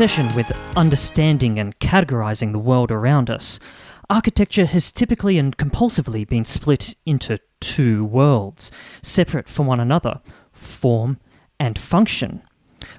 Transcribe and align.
obsession 0.00 0.34
with 0.34 0.50
understanding 0.78 1.58
and 1.58 1.78
categorizing 1.78 2.52
the 2.52 2.58
world 2.58 2.90
around 2.90 3.28
us, 3.28 3.60
architecture 4.08 4.64
has 4.64 4.90
typically 4.90 5.36
and 5.36 5.58
compulsively 5.58 6.26
been 6.26 6.42
split 6.42 6.96
into 7.04 7.38
two 7.60 8.02
worlds, 8.02 8.72
separate 9.02 9.46
from 9.46 9.66
one 9.66 9.78
another 9.78 10.22
form 10.52 11.18
and 11.58 11.78
function. 11.78 12.40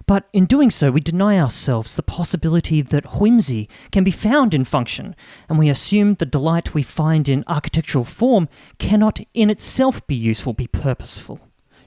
But 0.06 0.30
in 0.32 0.46
doing 0.46 0.70
so, 0.70 0.92
we 0.92 1.00
deny 1.00 1.40
ourselves 1.40 1.96
the 1.96 2.04
possibility 2.04 2.84
that 2.84 3.20
whimsy 3.20 3.68
can 3.92 4.04
be 4.04 4.12
found 4.12 4.54
in 4.54 4.64
function, 4.64 5.16
and 5.50 5.58
we 5.58 5.70
assume 5.70 6.14
the 6.14 6.26
delight 6.28 6.76
we 6.76 6.84
find 6.84 7.28
in 7.28 7.44
architectural 7.48 8.06
form 8.06 8.48
cannot 8.78 9.20
in 9.34 9.50
itself 9.50 10.06
be 10.06 10.14
useful, 10.14 10.54
be 10.54 10.68
purposeful. 10.68 11.40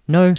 No, 0.09 0.35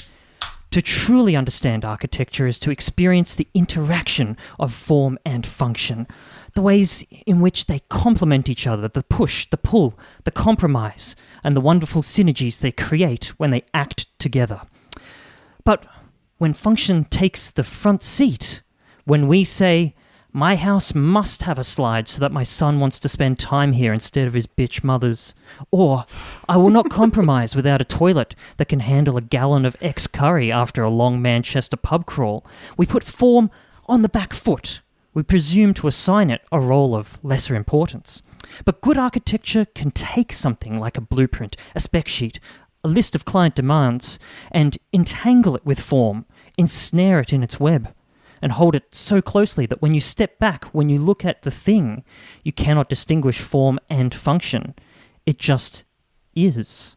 to 0.76 0.82
truly 0.82 1.38
understand 1.38 1.86
architecture 1.86 2.48
is 2.48 2.60
to 2.60 2.70
experience 2.70 3.34
the 3.34 3.48
interaction 3.54 4.36
of 4.60 4.74
form 4.74 5.18
and 5.26 5.48
function, 5.48 6.06
the 6.54 6.62
ways 6.62 7.02
in 7.26 7.40
which 7.40 7.68
they 7.68 7.80
complement 7.88 8.50
each 8.50 8.68
other, 8.68 8.90
the 8.90 9.02
push, 9.02 9.50
the 9.52 9.56
pull, 9.56 9.98
the 10.26 10.32
compromise, 10.32 11.16
and 11.46 11.56
the 11.56 11.62
wonderful 11.62 12.02
synergies 12.02 12.60
they 12.60 12.74
create 12.74 13.28
when 13.38 13.52
they 13.52 13.64
act 13.74 14.08
together. 14.20 14.64
But 15.64 15.86
when 16.40 16.52
function 16.52 17.06
takes 17.06 17.50
the 17.50 17.64
front 17.64 18.04
seat, 18.04 18.62
when 19.06 19.30
we 19.30 19.46
say, 19.46 19.96
my 20.36 20.58
house 20.58 20.94
must 20.94 21.44
have 21.44 21.58
a 21.58 21.64
slide 21.64 22.10
so 22.10 22.20
that 22.20 22.30
my 22.30 22.44
son 22.44 22.78
wants 22.78 23.00
to 23.00 23.08
spend 23.08 23.40
time 23.40 23.72
here 23.72 23.94
instead 23.94 24.28
of 24.28 24.34
his 24.34 24.46
bitch 24.46 24.84
mother's. 24.84 25.34
Or, 25.72 26.06
I 26.50 26.58
will 26.58 26.72
not 26.72 26.90
compromise 26.90 27.56
without 27.56 27.80
a 27.80 27.86
toilet 27.86 28.36
that 28.58 28.68
can 28.68 28.82
handle 28.82 29.16
a 29.16 29.22
gallon 29.22 29.64
of 29.64 29.78
ex 29.80 30.08
curry 30.08 30.52
after 30.52 30.84
a 30.84 30.90
long 30.90 31.22
Manchester 31.22 31.78
pub 31.78 32.06
crawl. 32.06 32.46
We 32.76 32.86
put 32.86 33.02
form 33.02 33.50
on 33.86 34.02
the 34.02 34.10
back 34.10 34.34
foot. 34.34 34.82
We 35.14 35.24
presume 35.24 35.74
to 35.76 35.88
assign 35.88 36.30
it 36.30 36.42
a 36.52 36.60
role 36.60 36.96
of 36.96 37.18
lesser 37.24 37.56
importance. 37.56 38.22
But 38.66 38.82
good 38.82 38.98
architecture 38.98 39.64
can 39.74 39.92
take 39.92 40.34
something 40.34 40.78
like 40.78 40.98
a 40.98 41.02
blueprint, 41.02 41.56
a 41.74 41.80
spec 41.80 42.10
sheet, 42.10 42.42
a 42.84 42.90
list 42.90 43.16
of 43.16 43.24
client 43.24 43.56
demands, 43.56 44.20
and 44.52 44.78
entangle 44.92 45.56
it 45.56 45.66
with 45.66 45.80
form, 45.80 46.26
ensnare 46.58 47.22
it 47.22 47.32
in 47.32 47.42
its 47.42 47.58
web 47.58 47.94
and 48.46 48.52
hold 48.52 48.76
it 48.76 48.94
so 48.94 49.24
closely 49.24 49.66
that 49.66 49.82
when 49.82 49.96
you 49.96 50.00
step 50.00 50.38
back, 50.38 50.66
when 50.66 50.88
you 50.88 51.00
look 51.00 51.26
at 51.26 51.42
the 51.42 51.50
thing, 51.50 52.04
you 52.44 52.52
cannot 52.52 52.88
distinguish 52.88 53.40
form 53.40 53.80
and 53.90 54.14
function. 54.14 54.76
It 55.26 55.40
just 55.40 55.84
is. 56.36 56.96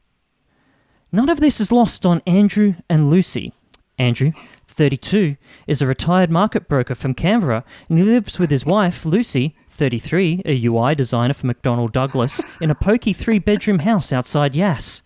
None 1.10 1.30
of 1.30 1.40
this 1.40 1.58
is 1.58 1.72
lost 1.72 2.04
on 2.04 2.20
Andrew 2.26 2.74
and 2.90 3.08
Lucy. 3.08 3.54
Andrew, 3.98 4.32
32, 4.66 5.38
is 5.66 5.80
a 5.80 5.86
retired 5.86 6.30
market 6.30 6.68
broker 6.68 6.94
from 6.94 7.14
Canberra, 7.14 7.64
and 7.88 7.98
he 7.98 8.04
lives 8.04 8.38
with 8.38 8.50
his 8.50 8.66
wife, 8.66 9.06
Lucy, 9.06 9.56
33, 9.70 10.42
a 10.44 10.66
UI 10.66 10.94
designer 10.94 11.32
for 11.32 11.46
McDonnell 11.46 11.90
Douglas, 11.90 12.42
in 12.60 12.70
a 12.70 12.74
pokey 12.74 13.14
three 13.14 13.38
bedroom 13.38 13.78
house 13.78 14.12
outside 14.12 14.54
Yass. 14.54 15.00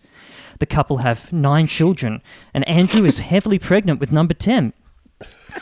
The 0.59 0.65
couple 0.65 0.97
have 0.97 1.31
nine 1.31 1.67
children, 1.67 2.21
and 2.53 2.67
Andrew 2.67 3.05
is 3.05 3.19
heavily 3.19 3.59
pregnant 3.59 4.01
with 4.01 4.11
number 4.11 4.33
10 4.33 4.73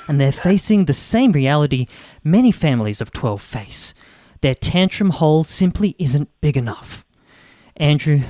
and 0.08 0.20
they're 0.20 0.32
facing 0.32 0.86
the 0.86 0.94
same 0.94 1.32
reality 1.32 1.88
many 2.24 2.52
families 2.52 3.02
of 3.02 3.12
12 3.12 3.42
face. 3.42 3.94
Their 4.42 4.56
tantrum 4.56 5.12
hole 5.12 5.44
simply 5.44 5.96
isn't 6.00 6.30
big 6.42 6.58
enough. 6.58 7.06
Andrew, 7.78 8.22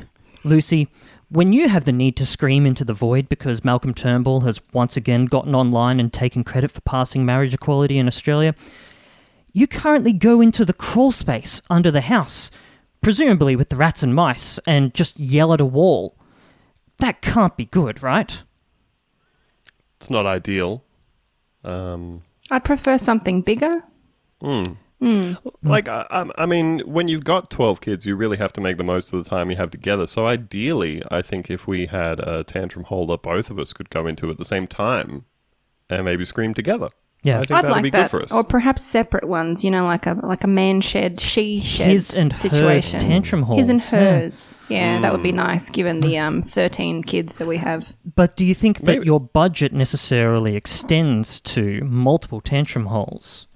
Lucy, 0.43 0.89
when 1.29 1.53
you 1.53 1.69
have 1.69 1.85
the 1.85 1.93
need 1.93 2.17
to 2.17 2.25
scream 2.25 2.65
into 2.65 2.83
the 2.83 2.93
void 2.93 3.29
because 3.29 3.63
Malcolm 3.63 3.93
Turnbull 3.93 4.41
has 4.41 4.59
once 4.73 4.97
again 4.97 5.25
gotten 5.25 5.55
online 5.55 5.99
and 5.99 6.11
taken 6.11 6.43
credit 6.43 6.71
for 6.71 6.81
passing 6.81 7.25
marriage 7.25 7.53
equality 7.53 7.97
in 7.97 8.07
Australia, 8.07 8.53
you 9.53 9.65
currently 9.65 10.11
go 10.11 10.41
into 10.41 10.65
the 10.65 10.73
crawl 10.73 11.11
space 11.11 11.61
under 11.69 11.89
the 11.89 12.01
house, 12.01 12.51
presumably 13.01 13.55
with 13.55 13.69
the 13.69 13.75
rats 13.77 14.03
and 14.03 14.13
mice, 14.13 14.59
and 14.67 14.93
just 14.93 15.17
yell 15.19 15.53
at 15.53 15.61
a 15.61 15.65
wall. 15.65 16.17
That 16.97 17.21
can't 17.21 17.55
be 17.55 17.65
good, 17.65 18.03
right? 18.03 18.43
It's 19.99 20.09
not 20.09 20.25
ideal. 20.25 20.83
Um, 21.63 22.23
I'd 22.49 22.63
prefer 22.63 22.97
something 22.97 23.41
bigger. 23.41 23.83
mm. 24.41 24.77
Like, 25.63 25.87
I, 25.87 26.05
I- 26.09 26.43
I 26.43 26.45
mean, 26.45 26.79
when 26.81 27.07
you've 27.07 27.23
got 27.23 27.49
12 27.49 27.81
kids, 27.81 28.05
you 28.05 28.15
really 28.15 28.37
have 28.37 28.53
to 28.53 28.61
make 28.61 28.77
the 28.77 28.83
most 28.83 29.11
of 29.13 29.23
the 29.23 29.29
time 29.29 29.49
you 29.49 29.57
have 29.57 29.71
together. 29.71 30.05
So, 30.07 30.25
ideally, 30.27 31.01
I 31.09 31.21
think 31.21 31.49
if 31.49 31.67
we 31.67 31.87
had 31.87 32.19
a 32.19 32.43
tantrum 32.43 32.85
hole 32.85 33.07
that 33.07 33.21
both 33.23 33.49
of 33.49 33.57
us 33.57 33.73
could 33.73 33.89
go 33.89 34.05
into 34.07 34.29
at 34.29 34.37
the 34.37 34.45
same 34.45 34.67
time 34.67 35.25
and 35.89 36.05
maybe 36.05 36.23
scream 36.25 36.53
together. 36.53 36.89
Yeah. 37.23 37.35
I 37.37 37.39
think 37.41 37.51
I'd 37.51 37.63
that'd 37.63 37.71
like 37.71 37.83
be 37.83 37.89
that, 37.91 38.03
good 38.03 38.11
for 38.11 38.23
us. 38.23 38.31
or 38.31 38.43
perhaps 38.43 38.81
separate 38.83 39.27
ones. 39.27 39.63
You 39.63 39.69
know, 39.71 39.83
like 39.85 40.05
a 40.07 40.13
like 40.23 40.43
a 40.43 40.47
man 40.47 40.81
shed, 40.81 41.19
she 41.19 41.59
shed 41.59 41.91
His 41.91 42.15
and 42.15 42.33
hers 42.33 42.41
situation. 42.41 42.99
tantrum 42.99 43.43
His 43.45 43.69
and 43.69 43.81
hers. 43.81 44.47
yeah. 44.51 44.57
Hers. 44.71 44.79
Yeah, 44.95 45.01
that 45.01 45.11
would 45.11 45.23
be 45.23 45.31
nice 45.31 45.69
given 45.69 45.99
the 45.99 46.17
um 46.17 46.41
thirteen 46.41 47.03
kids 47.03 47.33
that 47.35 47.47
we 47.47 47.57
have. 47.57 47.93
But 48.15 48.35
do 48.35 48.45
you 48.45 48.53
think 48.55 48.79
that 48.79 48.85
Maybe- 48.85 49.05
your 49.05 49.19
budget 49.19 49.73
necessarily 49.73 50.55
extends 50.55 51.39
to 51.41 51.81
multiple 51.85 52.41
tantrum 52.41 52.87
holes? 52.87 53.47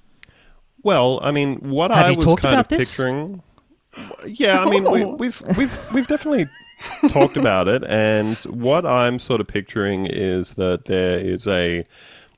Well, 0.84 1.20
I 1.24 1.32
mean, 1.32 1.56
what 1.70 1.90
Have 1.92 2.06
I 2.06 2.10
you 2.12 2.16
was 2.18 2.26
talked 2.26 2.42
kind 2.44 2.54
about 2.56 2.72
of 2.72 2.78
this? 2.78 2.90
picturing. 2.92 3.42
Yeah, 4.28 4.60
I 4.60 4.70
mean, 4.70 4.84
we, 4.92 5.04
Oh. 5.04 5.16
we've 5.20 5.42
we've 5.58 5.94
we've 5.94 6.08
definitely 6.08 6.48
talked 7.10 7.38
about 7.38 7.68
it, 7.68 7.84
and 7.86 8.36
what 8.40 8.86
I'm 8.86 9.18
sort 9.20 9.40
of 9.42 9.48
picturing 9.48 10.06
is 10.06 10.56
that 10.56 10.86
there 10.86 11.18
is 11.18 11.48
a, 11.48 11.86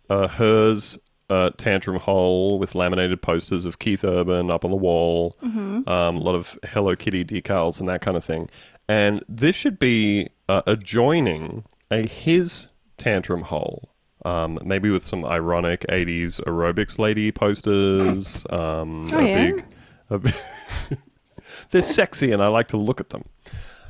a 0.09 0.27
hers 0.27 0.97
uh, 1.29 1.49
tantrum 1.57 1.97
hole 1.99 2.57
with 2.59 2.73
laminated 2.75 3.21
posters 3.21 3.65
of 3.65 3.79
Keith 3.79 4.03
Urban 4.05 4.49
up 4.49 4.63
on 4.65 4.71
the 4.71 4.77
wall, 4.77 5.35
um, 5.43 5.85
a 5.87 6.11
lot 6.11 6.35
of 6.35 6.57
Hello 6.65 6.95
Kitty 6.95 7.25
decals 7.25 7.79
and 7.79 7.89
that 7.89 8.01
kind 8.01 8.15
of 8.17 8.23
thing, 8.23 8.49
and 8.87 9.23
this 9.27 9.55
should 9.55 9.77
be 9.79 10.29
uh, 10.49 10.61
adjoining 10.65 11.65
a 11.91 12.07
his 12.07 12.67
tantrum 12.97 13.41
hole. 13.43 13.89
Um, 14.25 14.59
maybe 14.65 14.89
with 14.89 15.05
some 15.05 15.23
ironic 15.23 15.85
80s 15.89 16.41
aerobics 16.45 16.97
lady 16.99 17.31
posters. 17.31 18.45
Um, 18.49 19.07
Oh, 19.13 19.19
a 19.19 19.23
yeah? 19.25 19.51
big, 19.51 19.65
a 20.09 20.33
they're 21.69 21.81
sexy 21.83 22.31
and 22.31 22.41
I 22.41 22.47
like 22.47 22.67
to 22.69 22.77
look 22.77 22.99
at 22.99 23.09
them. 23.09 23.23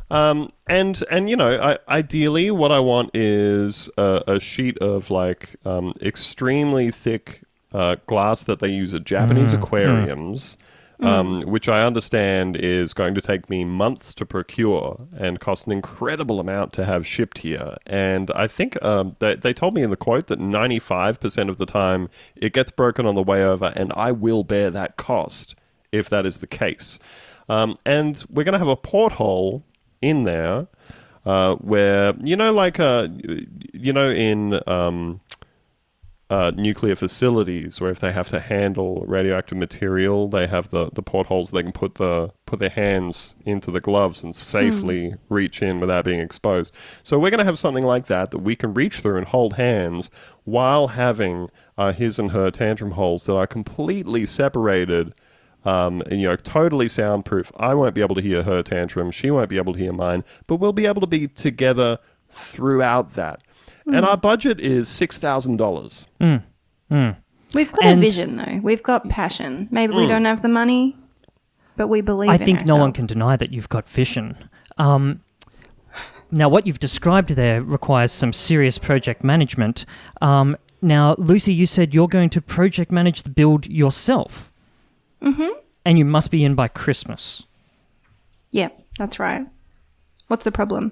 Um, 0.10 0.48
and 0.68 1.04
and 1.12 1.30
you 1.30 1.36
know, 1.36 1.60
I, 1.60 1.78
ideally, 1.90 2.50
what 2.52 2.72
I 2.72 2.80
want 2.80 3.12
is 3.14 3.90
a, 3.98 4.24
a 4.28 4.40
sheet 4.40 4.78
of 4.78 5.10
like 5.10 5.58
um, 5.66 5.94
extremely 6.02 6.92
thick 6.92 7.42
uh, 7.74 7.98
glass 8.06 8.44
that 8.46 8.60
they 8.60 8.70
use 8.70 8.94
at 8.94 9.04
Japanese 9.04 9.54
aquariums, 9.54 10.56
um, 11.02 11.42
which 11.42 11.68
I 11.68 11.84
understand 11.84 12.56
is 12.56 12.94
going 12.94 13.16
to 13.16 13.22
take 13.22 13.50
me 13.50 13.66
months 13.66 14.14
to 14.16 14.26
procure 14.26 14.96
and 15.16 15.40
cost 15.42 15.68
an 15.68 15.74
incredible 15.74 16.40
amount 16.40 16.72
to 16.74 16.86
have 16.86 17.06
shipped 17.06 17.40
here. 17.40 17.76
And 17.86 18.32
I 18.32 18.48
think 18.48 18.82
um, 18.82 19.18
they, 19.20 19.36
they 19.36 19.54
told 19.54 19.74
me 19.74 19.84
in 19.84 19.90
the 19.90 19.98
quote 19.98 20.28
that 20.28 20.40
ninety 20.40 20.80
five 20.80 21.20
percent 21.20 21.50
of 21.50 21.58
the 21.58 21.66
time 21.66 22.10
it 22.38 22.54
gets 22.54 22.72
broken 22.72 23.06
on 23.06 23.16
the 23.16 23.24
way 23.24 23.44
over, 23.44 23.74
and 23.76 23.92
I 23.98 24.14
will 24.14 24.46
bear 24.46 24.72
that 24.72 24.96
cost 24.96 25.54
if 25.92 26.10
that 26.10 26.26
is 26.26 26.38
the 26.38 26.48
case. 26.48 26.98
Um, 27.50 27.76
and 27.86 28.24
we're 28.30 28.44
going 28.44 28.54
to 28.54 28.60
have 28.60 28.68
a 28.68 28.76
porthole 28.76 29.64
in 30.02 30.24
there 30.24 30.68
uh, 31.26 31.56
where, 31.56 32.14
you 32.24 32.36
know, 32.36 32.54
like, 32.54 32.80
uh, 32.80 33.08
you 33.74 33.92
know, 33.92 34.10
in 34.10 34.60
um, 34.66 35.20
uh, 36.30 36.52
nuclear 36.56 36.96
facilities 36.96 37.80
where 37.80 37.92
if 37.92 38.00
they 38.00 38.12
have 38.12 38.28
to 38.30 38.40
handle 38.40 39.04
radioactive 39.08 39.58
material, 39.58 40.28
they 40.28 40.48
have 40.48 40.70
the, 40.70 40.90
the 40.94 41.02
portholes 41.02 41.52
they 41.52 41.64
can 41.64 41.72
put 41.72 41.96
the 41.96 42.32
put 42.46 42.60
their 42.60 42.70
hands 42.70 43.36
into 43.46 43.72
the 43.72 43.80
gloves 43.82 44.24
and 44.24 44.36
safely 44.36 45.16
reach 45.30 45.62
in 45.62 45.80
without 45.80 46.06
being 46.06 46.20
exposed. 46.20 46.74
So 47.04 47.18
we're 47.18 47.30
going 47.30 47.40
to 47.40 47.46
have 47.46 47.60
something 47.60 47.86
like 47.86 48.08
that 48.08 48.32
that 48.32 48.40
we 48.40 48.56
can 48.56 48.74
reach 48.74 49.00
through 49.00 49.18
and 49.18 49.28
hold 49.28 49.54
hands 49.54 50.10
while 50.44 50.90
having 50.90 51.50
uh, 51.78 51.94
his 51.94 52.20
and 52.20 52.32
her 52.32 52.52
tantrum 52.52 52.92
holes 52.92 53.26
that 53.26 53.36
are 53.36 53.48
completely 53.48 54.26
separated 54.26 55.14
um, 55.68 56.02
and, 56.10 56.22
you 56.22 56.28
know, 56.28 56.36
totally 56.36 56.88
soundproof. 56.90 57.52
I 57.58 57.74
won't 57.74 57.94
be 57.94 58.02
able 58.02 58.16
to 58.16 58.22
hear 58.22 58.44
her 58.44 58.64
tantrum. 58.64 59.12
She 59.12 59.30
won't 59.32 59.50
be 59.50 59.58
able 59.58 59.74
to 59.74 59.80
hear 59.80 59.94
mine, 59.94 60.24
but 60.48 60.56
we'll 60.58 60.74
be 60.74 60.86
able 60.86 61.02
to 61.02 61.08
be 61.08 61.28
together 61.28 62.00
throughout 62.30 63.14
that. 63.16 63.42
And 63.86 64.04
our 64.06 64.18
budget 64.18 64.60
is 64.60 64.90
six 64.90 65.18
thousand 65.18 65.58
dollars. 65.58 66.08
We've 66.20 67.72
got 67.72 67.84
And- 67.84 68.00
a 68.00 68.02
vision 68.02 68.36
though. 68.36 68.60
We've 68.62 68.84
got 68.84 69.08
passion. 69.10 69.68
Maybe 69.72 69.94
we 69.94 70.08
don't 70.08 70.26
have 70.26 70.42
the 70.42 70.50
money, 70.50 70.96
but 71.78 71.88
we 71.88 72.02
believe. 72.02 72.30
I 72.30 72.36
in 72.36 72.40
think 72.46 72.66
no 72.66 72.76
one 72.76 72.92
can 72.92 73.06
deny 73.06 73.36
that 73.38 73.52
you've 73.54 73.70
got 73.70 73.88
vision. 73.88 74.36
Um, 74.78 75.22
now, 76.30 76.50
what 76.50 76.68
you've 76.68 76.80
described 76.80 77.30
there 77.32 77.62
requires 77.62 78.12
some 78.12 78.34
serious 78.34 78.78
project 78.78 79.24
management. 79.24 79.86
Um, 80.22 80.58
now, 80.82 81.16
Lucy, 81.18 81.54
you 81.54 81.66
said 81.66 81.94
you're 81.94 82.10
going 82.10 82.30
to 82.32 82.42
project 82.42 82.92
manage 82.92 83.24
the 83.24 83.30
build 83.30 83.66
yourself. 83.68 84.52
Mm-hmm. 85.22 85.50
And 85.86 85.98
you 85.98 86.06
must 86.06 86.32
be 86.32 86.44
in 86.44 86.56
by 86.56 86.68
Christmas. 86.68 87.44
Yeah, 88.52 88.70
that's 89.00 89.20
right. 89.20 89.46
What's 90.28 90.44
the 90.44 90.52
problem? 90.52 90.92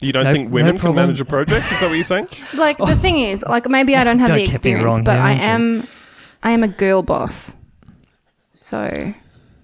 You 0.00 0.12
don't 0.12 0.24
No- 0.24 0.32
think 0.32 0.48
no 0.48 0.54
women 0.54 0.72
can 0.72 0.78
problem. 0.80 1.06
manage 1.06 1.20
a 1.20 1.24
project? 1.24 1.64
Is 1.72 1.80
that 1.80 1.88
what 1.88 1.94
you're 1.94 2.04
saying? 2.04 2.28
Like 2.54 2.78
the 2.78 2.96
thing 2.96 3.18
is, 3.18 3.42
like 3.48 3.68
maybe 3.68 3.96
I 3.96 4.04
don't 4.04 4.18
have 4.18 4.28
Don't 4.28 4.38
the 4.38 4.44
get 4.44 4.50
me 4.50 4.54
experience, 4.54 4.84
wrong 4.84 5.04
but 5.04 5.14
here, 5.14 5.22
I 5.22 5.32
Andrew. 5.32 5.80
am 5.80 5.88
I 6.42 6.50
am 6.52 6.62
a 6.62 6.68
girl 6.68 7.02
boss. 7.02 7.56
So 8.50 9.12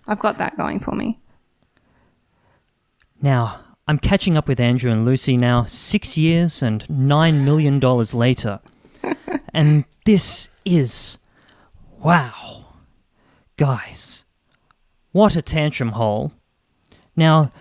I've 0.09 0.19
got 0.19 0.39
that 0.39 0.57
going 0.57 0.81
for 0.81 0.95
me. 0.95 1.19
Now, 3.21 3.61
I'm 3.87 3.99
catching 3.99 4.37
up 4.37 4.49
with 4.49 4.59
Andrew 4.59 4.91
and 4.91 5.05
Lucy 5.05 5.37
now, 5.37 5.67
six 5.67 6.17
years 6.17 6.63
and 6.63 6.89
nine 6.91 7.45
million 7.45 7.79
dollars 7.79 8.15
later. 8.15 8.61
and 9.55 9.85
this 10.05 10.49
is. 10.65 11.19
Wow. 12.03 12.62
Guys, 13.63 14.25
what 15.13 15.37
a 15.37 15.41
tantrum 15.41 15.91
hole. 15.91 16.33
Now, 17.15 17.53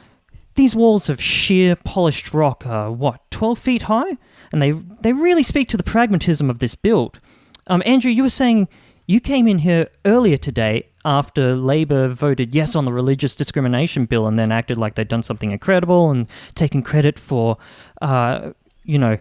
these 0.56 0.76
walls 0.76 1.10
of 1.10 1.22
sheer 1.22 1.76
polished 1.76 2.34
rock 2.34 2.66
are, 2.66 2.92
what, 2.92 3.22
12 3.30 3.60
feet 3.60 3.82
high? 3.84 4.18
And 4.52 4.64
they, 4.64 4.72
they 4.72 5.14
really 5.14 5.44
speak 5.44 5.70
to 5.70 5.78
the 5.78 5.84
pragmatism 5.84 6.50
of 6.50 6.58
this 6.58 6.74
build. 6.74 7.20
Um, 7.68 7.84
Andrew, 7.86 8.10
you 8.10 8.24
were 8.24 8.30
saying 8.30 8.68
you 9.06 9.20
came 9.20 9.48
in 9.48 9.60
here 9.60 9.90
earlier 10.04 10.38
today 10.38 10.88
after 11.06 11.56
Labour 11.56 12.08
voted 12.08 12.56
yes 12.56 12.76
on 12.76 12.86
the 12.86 12.94
religious 12.94 13.36
discrimination 13.36 14.06
bill 14.06 14.26
and 14.26 14.40
then 14.40 14.52
acted 14.52 14.78
like 14.78 14.96
they'd 14.96 15.08
done 15.08 15.22
something 15.22 15.52
incredible 15.52 16.10
and 16.10 16.26
taken 16.56 16.82
credit 16.82 17.20
for, 17.20 17.60
uh, 18.02 18.54
you 18.84 18.98
know, 18.98 19.20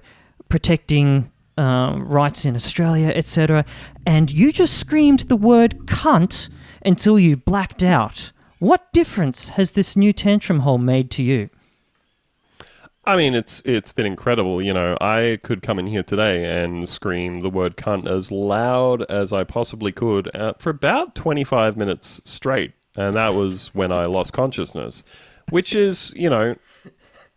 protecting 0.48 1.30
uh, 1.58 1.98
rights 1.98 2.46
in 2.46 2.56
Australia, 2.56 3.12
etc. 3.14 3.66
And 4.06 4.30
you 4.30 4.50
just 4.50 4.78
screamed 4.78 5.20
the 5.28 5.36
word 5.36 5.80
cunt 5.84 6.48
until 6.84 7.18
you 7.18 7.36
blacked 7.36 7.82
out. 7.82 8.32
What 8.58 8.92
difference 8.92 9.50
has 9.50 9.72
this 9.72 9.96
new 9.96 10.12
tantrum 10.12 10.60
hole 10.60 10.78
made 10.78 11.10
to 11.12 11.22
you? 11.22 11.50
I 13.04 13.16
mean, 13.16 13.34
it's 13.34 13.62
it's 13.64 13.92
been 13.92 14.06
incredible. 14.06 14.60
You 14.60 14.74
know, 14.74 14.96
I 15.00 15.38
could 15.42 15.62
come 15.62 15.78
in 15.78 15.86
here 15.86 16.02
today 16.02 16.62
and 16.62 16.88
scream 16.88 17.40
the 17.40 17.48
word 17.48 17.76
cunt 17.76 18.06
as 18.06 18.30
loud 18.30 19.02
as 19.10 19.32
I 19.32 19.44
possibly 19.44 19.90
could 19.90 20.34
uh, 20.36 20.52
for 20.58 20.70
about 20.70 21.14
25 21.14 21.76
minutes 21.76 22.20
straight. 22.24 22.72
And 22.96 23.14
that 23.14 23.34
was 23.34 23.74
when 23.74 23.90
I 23.90 24.06
lost 24.06 24.32
consciousness, 24.32 25.02
which 25.48 25.74
is, 25.74 26.12
you 26.14 26.28
know, 26.28 26.56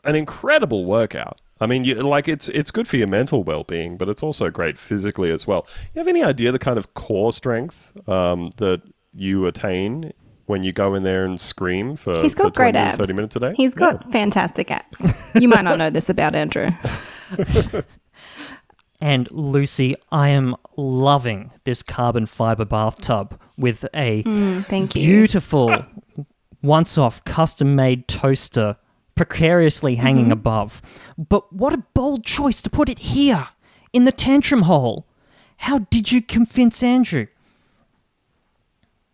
an 0.04 0.16
incredible 0.16 0.86
workout. 0.86 1.40
I 1.62 1.66
mean, 1.66 1.86
you, 1.86 1.96
like 1.96 2.28
it's 2.28 2.50
it's 2.50 2.72
good 2.72 2.88
for 2.88 2.98
your 2.98 3.08
mental 3.08 3.44
well 3.44 3.64
being, 3.64 3.96
but 3.96 4.10
it's 4.10 4.22
also 4.22 4.50
great 4.50 4.78
physically 4.78 5.32
as 5.32 5.48
well. 5.48 5.66
You 5.94 6.00
have 6.00 6.08
any 6.08 6.22
idea 6.22 6.52
the 6.52 6.60
kind 6.60 6.78
of 6.78 6.94
core 6.94 7.32
strength 7.32 7.94
um, 8.08 8.52
that 8.58 8.82
you 9.14 9.46
attain 9.46 10.12
when 10.46 10.64
you 10.64 10.74
go 10.74 10.94
in 10.96 11.04
there 11.04 11.24
and 11.26 11.40
scream 11.40 11.96
for, 11.96 12.22
He's 12.22 12.36
got 12.36 12.48
for 12.54 12.60
great 12.62 12.76
or 12.76 12.80
abs. 12.80 12.98
30 12.98 13.14
minutes 13.14 13.36
a 13.36 13.40
day? 13.40 13.54
He's 13.56 13.74
got 13.74 14.12
fantastic 14.12 14.68
apps. 14.68 15.16
You 15.40 15.48
might 15.48 15.64
not 15.64 15.78
know 15.78 15.90
this 15.90 16.10
about 16.10 16.36
Andrew. 16.36 16.70
And 19.02 19.30
Lucy, 19.32 19.96
I 20.14 20.30
am 20.30 20.56
loving 20.78 21.52
this 21.66 21.84
carbon 21.84 22.26
fiber 22.26 22.64
bathtub 22.64 23.38
with 23.58 23.84
a 23.94 24.24
Mm, 24.24 24.66
thank 24.66 24.96
you. 24.96 25.02
beautiful, 25.06 25.76
once 26.62 26.98
off, 26.98 27.22
custom 27.26 27.76
made 27.76 28.08
toaster 28.08 28.78
precariously 29.16 29.96
hanging 29.96 30.32
above. 30.32 30.82
But 31.18 31.52
what 31.52 31.74
a 31.74 31.84
bold 31.94 32.24
choice 32.24 32.62
to 32.62 32.70
put 32.70 32.88
it 32.88 33.00
here, 33.00 33.50
in 33.92 34.06
the 34.06 34.14
tantrum 34.14 34.62
hole. 34.64 35.06
How 35.58 35.80
did 35.80 36.14
you 36.14 36.22
convince 36.22 36.82
Andrew? 36.82 37.28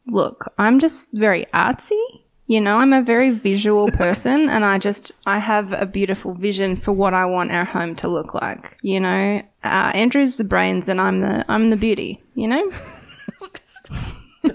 Look, 0.10 0.52
I'm 0.58 0.80
just 0.80 1.10
very 1.14 1.46
artsy. 1.54 2.02
You 2.48 2.60
know, 2.62 2.78
I'm 2.78 2.94
a 2.94 3.02
very 3.04 3.30
visual 3.30 3.90
person 3.92 4.50
and 4.50 4.66
I 4.66 4.80
just 4.80 5.12
I 5.26 5.38
have 5.40 5.72
a 5.72 5.86
beautiful 5.86 6.34
vision 6.34 6.76
for 6.78 6.92
what 6.92 7.14
I 7.14 7.26
want 7.26 7.52
our 7.52 7.66
home 7.66 7.96
to 7.98 8.08
look 8.08 8.34
like. 8.34 8.78
You 8.82 9.00
know, 9.00 9.42
uh, 9.64 9.92
Andrew's 9.94 10.36
the 10.38 10.44
brains 10.44 10.90
and 10.90 11.00
I'm 11.00 11.22
the 11.22 11.46
I'm 11.48 11.70
the 11.70 11.78
beauty. 11.78 12.24
You 12.36 12.48
know, 12.48 12.72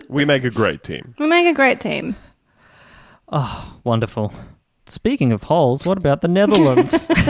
We 0.09 0.25
make 0.25 0.45
a 0.45 0.51
great 0.51 0.83
team. 0.83 1.15
we 1.19 1.27
make 1.27 1.47
a 1.47 1.53
great 1.55 1.79
team. 1.81 2.17
Oh, 3.31 3.79
wonderful. 3.85 4.33
Speaking 4.87 5.31
of 5.33 5.45
holes, 5.45 5.85
what 5.87 5.99
about 5.99 6.21
the 6.21 6.29
Netherlands? 6.29 7.09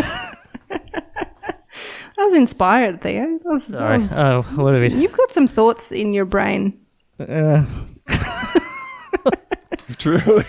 I 0.71 2.23
was 2.23 2.35
inspired, 2.35 3.01
Theo. 3.01 3.23
That 3.43 3.45
was- 3.45 3.67
that 3.69 3.79
Sorry. 3.79 3.99
was- 4.01 4.13
Oh, 4.13 4.43
what 4.55 4.75
have 4.75 4.93
we? 4.93 5.01
you've 5.01 5.13
got 5.17 5.33
some 5.33 5.47
thoughts 5.47 5.91
in 5.93 6.13
your 6.13 6.25
brain. 6.25 6.79
Uh, 7.19 7.65
Truly, 9.99 10.45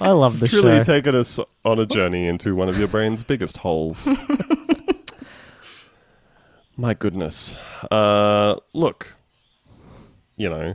I 0.00 0.10
love 0.10 0.40
the 0.40 0.46
show. 0.48 0.60
truly 0.60 0.76
show. 0.78 0.82
taken 0.82 1.14
us 1.14 1.38
on 1.64 1.78
a 1.78 1.86
journey 1.86 2.26
into 2.26 2.54
one 2.54 2.68
of 2.68 2.78
your 2.78 2.88
brain's 2.88 3.22
biggest 3.22 3.58
holes. 3.58 4.08
My 6.76 6.94
goodness. 6.94 7.56
Uh, 7.90 8.56
look, 8.72 9.14
you 10.36 10.48
know, 10.48 10.74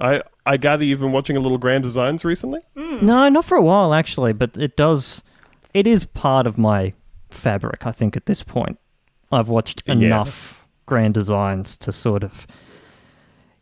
I 0.00 0.22
I 0.44 0.56
gather 0.56 0.84
you've 0.84 1.00
been 1.00 1.12
watching 1.12 1.36
a 1.36 1.40
little 1.40 1.58
Grand 1.58 1.84
Designs 1.84 2.24
recently. 2.24 2.60
No, 2.74 3.28
not 3.28 3.44
for 3.44 3.56
a 3.56 3.62
while 3.62 3.94
actually, 3.94 4.32
but 4.32 4.56
it 4.56 4.76
does. 4.76 5.22
It 5.74 5.86
is 5.86 6.04
part 6.06 6.46
of 6.46 6.58
my 6.58 6.92
fabric. 7.30 7.86
I 7.86 7.92
think 7.92 8.16
at 8.16 8.26
this 8.26 8.42
point, 8.42 8.78
I've 9.30 9.48
watched 9.48 9.82
Yeah. 9.86 9.94
enough 9.94 10.66
grand 10.86 11.14
designs 11.14 11.76
to 11.78 11.92
sort 11.92 12.24
of. 12.24 12.46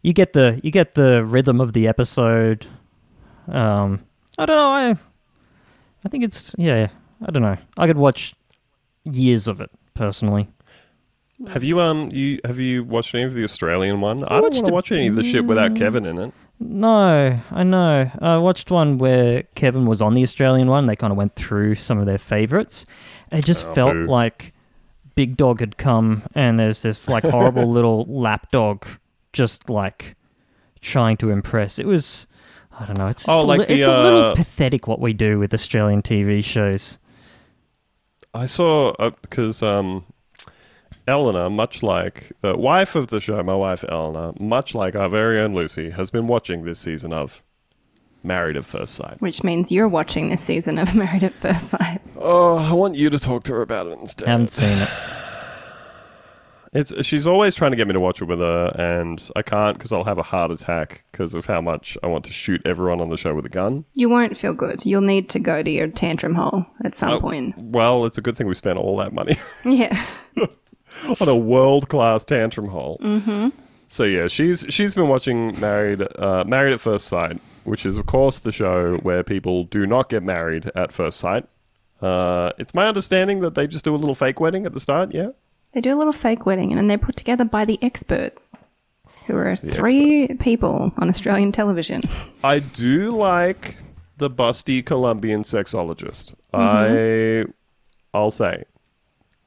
You 0.02 0.12
get 0.12 0.32
the 0.32 0.60
you 0.62 0.70
get 0.70 0.94
the 0.94 1.24
rhythm 1.24 1.60
of 1.60 1.72
the 1.72 1.86
episode. 1.86 2.66
Um, 3.48 4.00
I 4.38 4.46
don't 4.46 4.56
know. 4.56 4.70
I 4.70 4.96
I 6.04 6.08
think 6.08 6.24
it's 6.24 6.54
yeah. 6.58 6.88
I 7.26 7.30
don't 7.30 7.42
know. 7.42 7.56
I 7.76 7.86
could 7.86 7.98
watch 7.98 8.34
years 9.04 9.46
of 9.46 9.60
it 9.60 9.70
personally. 9.94 10.48
Have 11.48 11.64
you 11.64 11.80
um 11.80 12.10
you 12.12 12.38
have 12.44 12.58
you 12.58 12.84
watched 12.84 13.14
any 13.14 13.24
of 13.24 13.34
the 13.34 13.44
Australian 13.44 14.00
one? 14.00 14.24
I, 14.24 14.40
don't 14.40 14.52
want 14.54 14.66
to 14.66 14.72
watch 14.72 14.92
any 14.92 15.06
of 15.08 15.16
the 15.16 15.22
shit 15.22 15.44
without 15.44 15.74
Kevin 15.76 16.04
in 16.06 16.18
it. 16.18 16.32
No, 16.58 17.40
I 17.50 17.62
know. 17.62 18.10
I 18.20 18.36
watched 18.36 18.70
one 18.70 18.98
where 18.98 19.44
Kevin 19.54 19.86
was 19.86 20.02
on 20.02 20.12
the 20.12 20.22
Australian 20.22 20.68
one. 20.68 20.84
They 20.86 20.96
kind 20.96 21.10
of 21.10 21.16
went 21.16 21.34
through 21.34 21.76
some 21.76 21.98
of 21.98 22.04
their 22.04 22.18
favorites, 22.18 22.84
and 23.30 23.38
it 23.42 23.46
just 23.46 23.64
Oh, 23.66 23.74
felt 23.74 23.94
boo. 23.94 24.06
like 24.06 24.52
Big 25.14 25.38
Dog 25.38 25.60
had 25.60 25.78
come, 25.78 26.24
and 26.34 26.60
there's 26.60 26.82
this 26.82 27.08
like 27.08 27.24
horrible 27.24 27.66
little 27.70 28.04
lap 28.04 28.50
dog 28.50 28.86
just 29.32 29.68
like 29.70 30.16
trying 30.80 31.16
to 31.18 31.30
impress. 31.30 31.78
It 31.78 31.86
was, 31.86 32.26
I 32.78 32.86
don't 32.86 32.98
know. 32.98 33.08
It's 33.08 33.24
just 33.24 33.28
Oh, 33.28 33.42
a 33.42 33.46
like 33.46 33.60
li- 33.60 33.66
the, 33.66 33.74
it's 33.78 33.86
a 33.86 34.02
little 34.02 34.22
uh, 34.24 34.34
pathetic 34.34 34.86
what 34.86 35.00
we 35.00 35.12
do 35.12 35.38
with 35.38 35.52
Australian 35.54 36.02
TV 36.02 36.42
shows. 36.44 36.98
I 38.32 38.46
saw 38.46 38.94
because 39.22 39.62
um, 39.62 40.04
Eleanor, 41.06 41.50
much 41.50 41.82
like 41.82 42.32
the 42.42 42.56
wife 42.56 42.94
of 42.94 43.08
the 43.08 43.20
show, 43.20 43.42
my 43.42 43.54
wife 43.56 43.84
Eleanor, 43.88 44.32
much 44.38 44.74
like 44.74 44.94
our 44.94 45.08
very 45.08 45.40
own 45.40 45.54
Lucy, 45.54 45.90
has 45.90 46.10
been 46.10 46.26
watching 46.28 46.64
this 46.64 46.78
season 46.78 47.12
of 47.12 47.42
Married 48.22 48.56
at 48.56 48.64
First 48.64 48.94
Sight. 48.94 49.20
Which 49.20 49.42
means 49.42 49.72
you're 49.72 49.88
watching 49.88 50.28
this 50.28 50.42
season 50.42 50.78
of 50.78 50.94
Married 50.94 51.24
at 51.24 51.32
First 51.34 51.70
Sight. 51.70 52.00
Oh, 52.16 52.56
I 52.56 52.72
want 52.72 52.94
you 52.94 53.10
to 53.10 53.18
talk 53.18 53.42
to 53.44 53.54
her 53.54 53.62
about 53.62 53.86
it 53.88 53.98
instead. 53.98 54.28
I 54.28 54.32
Haven't 54.32 54.52
seen 54.52 54.78
it. 54.78 54.90
It's 56.72 56.92
she's 57.04 57.26
always 57.26 57.56
trying 57.56 57.72
to 57.72 57.76
get 57.76 57.88
me 57.88 57.94
to 57.94 58.00
watch 58.00 58.22
it 58.22 58.26
with 58.26 58.38
her, 58.38 58.66
and 58.78 59.20
I 59.34 59.42
can't 59.42 59.76
because 59.76 59.90
I'll 59.90 60.04
have 60.04 60.18
a 60.18 60.22
heart 60.22 60.52
attack 60.52 61.02
because 61.10 61.34
of 61.34 61.46
how 61.46 61.60
much 61.60 61.98
I 62.02 62.06
want 62.06 62.24
to 62.26 62.32
shoot 62.32 62.62
everyone 62.64 63.00
on 63.00 63.10
the 63.10 63.16
show 63.16 63.34
with 63.34 63.44
a 63.44 63.48
gun. 63.48 63.84
You 63.94 64.08
won't 64.08 64.36
feel 64.36 64.52
good. 64.54 64.86
You'll 64.86 65.00
need 65.00 65.28
to 65.30 65.40
go 65.40 65.64
to 65.64 65.70
your 65.70 65.88
tantrum 65.88 66.36
hole 66.36 66.64
at 66.84 66.94
some 66.94 67.10
Oh, 67.14 67.20
point. 67.20 67.58
Well, 67.58 68.04
it's 68.04 68.18
a 68.18 68.22
good 68.22 68.36
thing 68.36 68.46
we 68.46 68.54
spent 68.54 68.78
all 68.78 68.96
that 68.98 69.12
money 69.12 69.36
Yeah. 69.64 70.00
on 71.20 71.28
a 71.28 71.36
world 71.36 71.88
class 71.88 72.24
tantrum 72.24 72.68
hole. 72.68 72.98
Mm-hmm. 73.02 73.48
So 73.88 74.04
yeah, 74.04 74.28
she's 74.28 74.64
she's 74.68 74.94
been 74.94 75.08
watching 75.08 75.58
Married 75.58 76.06
uh, 76.20 76.44
Married 76.46 76.72
at 76.72 76.80
First 76.80 77.08
Sight, 77.08 77.40
which 77.64 77.84
is 77.84 77.96
of 77.96 78.06
course 78.06 78.38
the 78.38 78.52
show 78.52 78.96
where 78.98 79.24
people 79.24 79.64
do 79.64 79.86
not 79.86 80.08
get 80.08 80.22
married 80.22 80.70
at 80.76 80.92
first 80.92 81.18
sight. 81.18 81.46
Uh, 82.00 82.52
it's 82.58 82.72
my 82.74 82.86
understanding 82.86 83.40
that 83.40 83.56
they 83.56 83.66
just 83.66 83.84
do 83.84 83.92
a 83.92 83.96
little 83.98 84.14
fake 84.14 84.38
wedding 84.38 84.66
at 84.66 84.72
the 84.72 84.78
start. 84.80 85.12
Yeah. 85.12 85.30
They 85.72 85.80
do 85.80 85.94
a 85.94 85.98
little 85.98 86.12
fake 86.12 86.46
wedding 86.46 86.70
and 86.70 86.78
then 86.78 86.86
they're 86.88 86.98
put 86.98 87.16
together 87.16 87.44
by 87.44 87.64
the 87.64 87.78
experts, 87.82 88.64
who 89.26 89.36
are 89.36 89.54
three 89.56 90.28
people 90.40 90.92
on 90.98 91.08
Australian 91.08 91.52
television. 91.52 92.00
I 92.42 92.58
do 92.58 93.12
like 93.12 93.76
the 94.16 94.28
busty 94.30 94.84
Colombian 94.84 95.42
sexologist. 95.42 96.34
I 96.52 97.44
I'll 98.12 98.30
say 98.32 98.64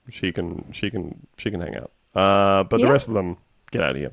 she 0.10 0.32
can 0.32 0.72
she 0.72 0.90
can 0.90 1.28
she 1.38 1.52
can 1.52 1.60
hang 1.62 1.76
out. 1.76 1.92
Uh, 2.16 2.64
but 2.64 2.80
Yeah. 2.80 2.86
the 2.88 2.92
rest 2.94 3.08
of 3.10 3.14
them 3.16 3.38
get 3.72 3.82
out 3.84 3.92
of 3.92 3.98
here. 3.98 4.12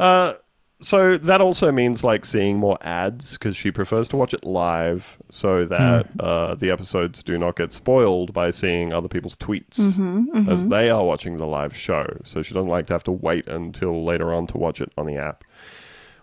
Uh, 0.00 0.34
so 0.80 1.16
that 1.16 1.40
also 1.40 1.72
means 1.72 2.04
like 2.04 2.26
seeing 2.26 2.58
more 2.58 2.76
ads 2.82 3.32
because 3.32 3.56
she 3.56 3.70
prefers 3.70 4.08
to 4.10 4.16
watch 4.16 4.34
it 4.34 4.44
live 4.44 5.16
so 5.30 5.64
that 5.64 6.16
mm. 6.18 6.24
uh, 6.24 6.54
the 6.54 6.70
episodes 6.70 7.22
do 7.22 7.38
not 7.38 7.56
get 7.56 7.72
spoiled 7.72 8.34
by 8.34 8.50
seeing 8.50 8.92
other 8.92 9.08
people's 9.08 9.36
tweets 9.36 9.78
mm-hmm, 9.78 10.24
mm-hmm. 10.28 10.50
as 10.50 10.68
they 10.68 10.90
are 10.90 11.04
watching 11.04 11.38
the 11.38 11.46
live 11.46 11.74
show. 11.74 12.18
So 12.24 12.42
she 12.42 12.52
doesn't 12.52 12.68
like 12.68 12.86
to 12.88 12.92
have 12.92 13.04
to 13.04 13.12
wait 13.12 13.48
until 13.48 14.04
later 14.04 14.34
on 14.34 14.46
to 14.48 14.58
watch 14.58 14.82
it 14.82 14.92
on 14.98 15.06
the 15.06 15.16
app. 15.16 15.44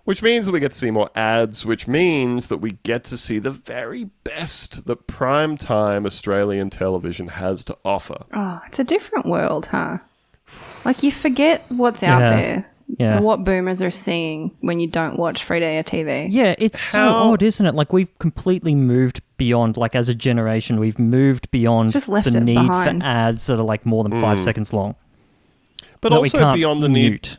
Which 0.04 0.22
means 0.22 0.46
that 0.46 0.52
we 0.52 0.60
get 0.60 0.74
to 0.74 0.78
see 0.78 0.92
more 0.92 1.10
ads, 1.16 1.66
which 1.66 1.88
means 1.88 2.50
that 2.50 2.58
we 2.58 2.72
get 2.84 3.06
to 3.06 3.18
see 3.18 3.40
the 3.40 3.52
very 3.52 4.10
best 4.26 4.86
that 4.86 5.08
prime 5.08 5.58
time 5.58 6.06
Australian 6.06 6.70
television 6.70 7.30
has 7.30 7.64
to 7.66 7.78
offer. 7.86 8.26
Oh, 8.34 8.62
it's 8.68 8.80
a 8.80 8.84
different 8.84 9.26
world, 9.26 9.68
huh? 9.68 10.00
Like 10.84 11.04
you 11.04 11.12
forget 11.12 11.64
what's 11.70 12.04
out 12.04 12.20
Yeah. 12.20 12.36
there. 12.36 12.73
Yeah. 12.88 13.20
what 13.20 13.44
boomers 13.44 13.82
are 13.82 13.92
seeing 13.92 14.56
when 14.62 14.80
you 14.80 14.88
don't 14.88 15.18
watch 15.18 15.44
free 15.44 15.60
to 15.60 15.66
air 15.66 15.84
TV. 15.84 16.28
Yeah, 16.30 16.56
it's 16.58 16.80
so 16.80 17.02
odd, 17.02 17.42
isn't 17.42 17.66
it? 17.66 17.76
Like 17.76 17.92
we've 17.92 18.18
completely 18.20 18.76
moved 18.76 19.22
beyond, 19.38 19.78
like 19.78 19.96
as 19.96 20.10
a 20.10 20.16
generation, 20.16 20.80
we've 20.80 21.00
moved 21.00 21.50
beyond 21.52 21.92
Just 21.92 22.10
left 22.10 22.32
the 22.32 22.40
need 22.40 22.56
behind. 22.56 23.02
for 23.02 23.08
ads 23.08 23.48
that 23.48 23.60
are 23.60 23.64
like 23.64 23.86
more 23.86 24.04
than 24.04 24.20
five 24.22 24.38
mm. 24.38 24.44
seconds 24.44 24.74
long. 24.74 24.96
But 26.02 26.10
that 26.10 26.22
we 26.22 26.28
also 26.28 26.40
can't 26.40 26.56
beyond 26.56 26.84
the 26.84 26.90
need 26.90 27.10
mute. 27.10 27.38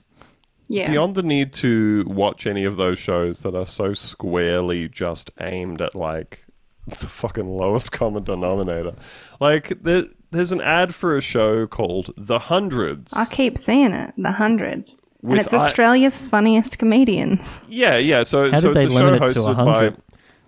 Yeah. 0.68 0.90
beyond 0.90 1.14
the 1.14 1.22
need 1.22 1.52
to 1.54 2.04
watch 2.06 2.46
any 2.46 2.64
of 2.64 2.76
those 2.76 2.98
shows 2.98 3.42
that 3.42 3.54
are 3.54 3.66
so 3.66 3.92
squarely 3.92 4.88
just 4.88 5.30
aimed 5.40 5.82
at 5.82 5.94
like 5.94 6.44
the 6.86 6.96
fucking 6.96 7.48
lowest 7.48 7.92
common 7.92 8.24
denominator. 8.24 8.94
Like 9.40 9.82
there, 9.82 10.04
there's 10.30 10.52
an 10.52 10.60
ad 10.60 10.94
for 10.94 11.16
a 11.16 11.20
show 11.20 11.66
called 11.66 12.12
The 12.16 12.38
Hundreds. 12.38 13.12
I 13.12 13.24
keep 13.26 13.58
seeing 13.58 13.92
it, 13.92 14.14
The 14.16 14.32
Hundred. 14.32 14.90
And 15.25 15.33
With 15.33 15.40
it's 15.40 15.52
I- 15.54 15.57
Australia's 15.57 16.21
funniest 16.21 16.78
comedians. 16.78 17.40
Yeah, 17.69 17.97
yeah. 17.97 18.23
So, 18.23 18.50
How 18.50 18.59
so 18.59 18.73
did 18.75 18.83
it's 18.85 18.95
they 18.95 18.97
a 18.97 18.99
show 18.99 19.04
limit 19.07 19.23
it 19.31 19.35
to 19.35 19.40
hosted 19.40 19.57
100? 19.57 19.97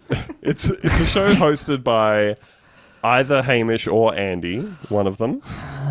by. 0.08 0.18
it's 0.42 0.66
it's 0.70 1.00
a 1.00 1.06
show 1.06 1.30
hosted 1.32 1.82
by 1.82 2.36
either 3.02 3.42
Hamish 3.42 3.86
or 3.88 4.14
Andy, 4.14 4.60
one 4.88 5.06
of 5.06 5.16
them. 5.18 5.42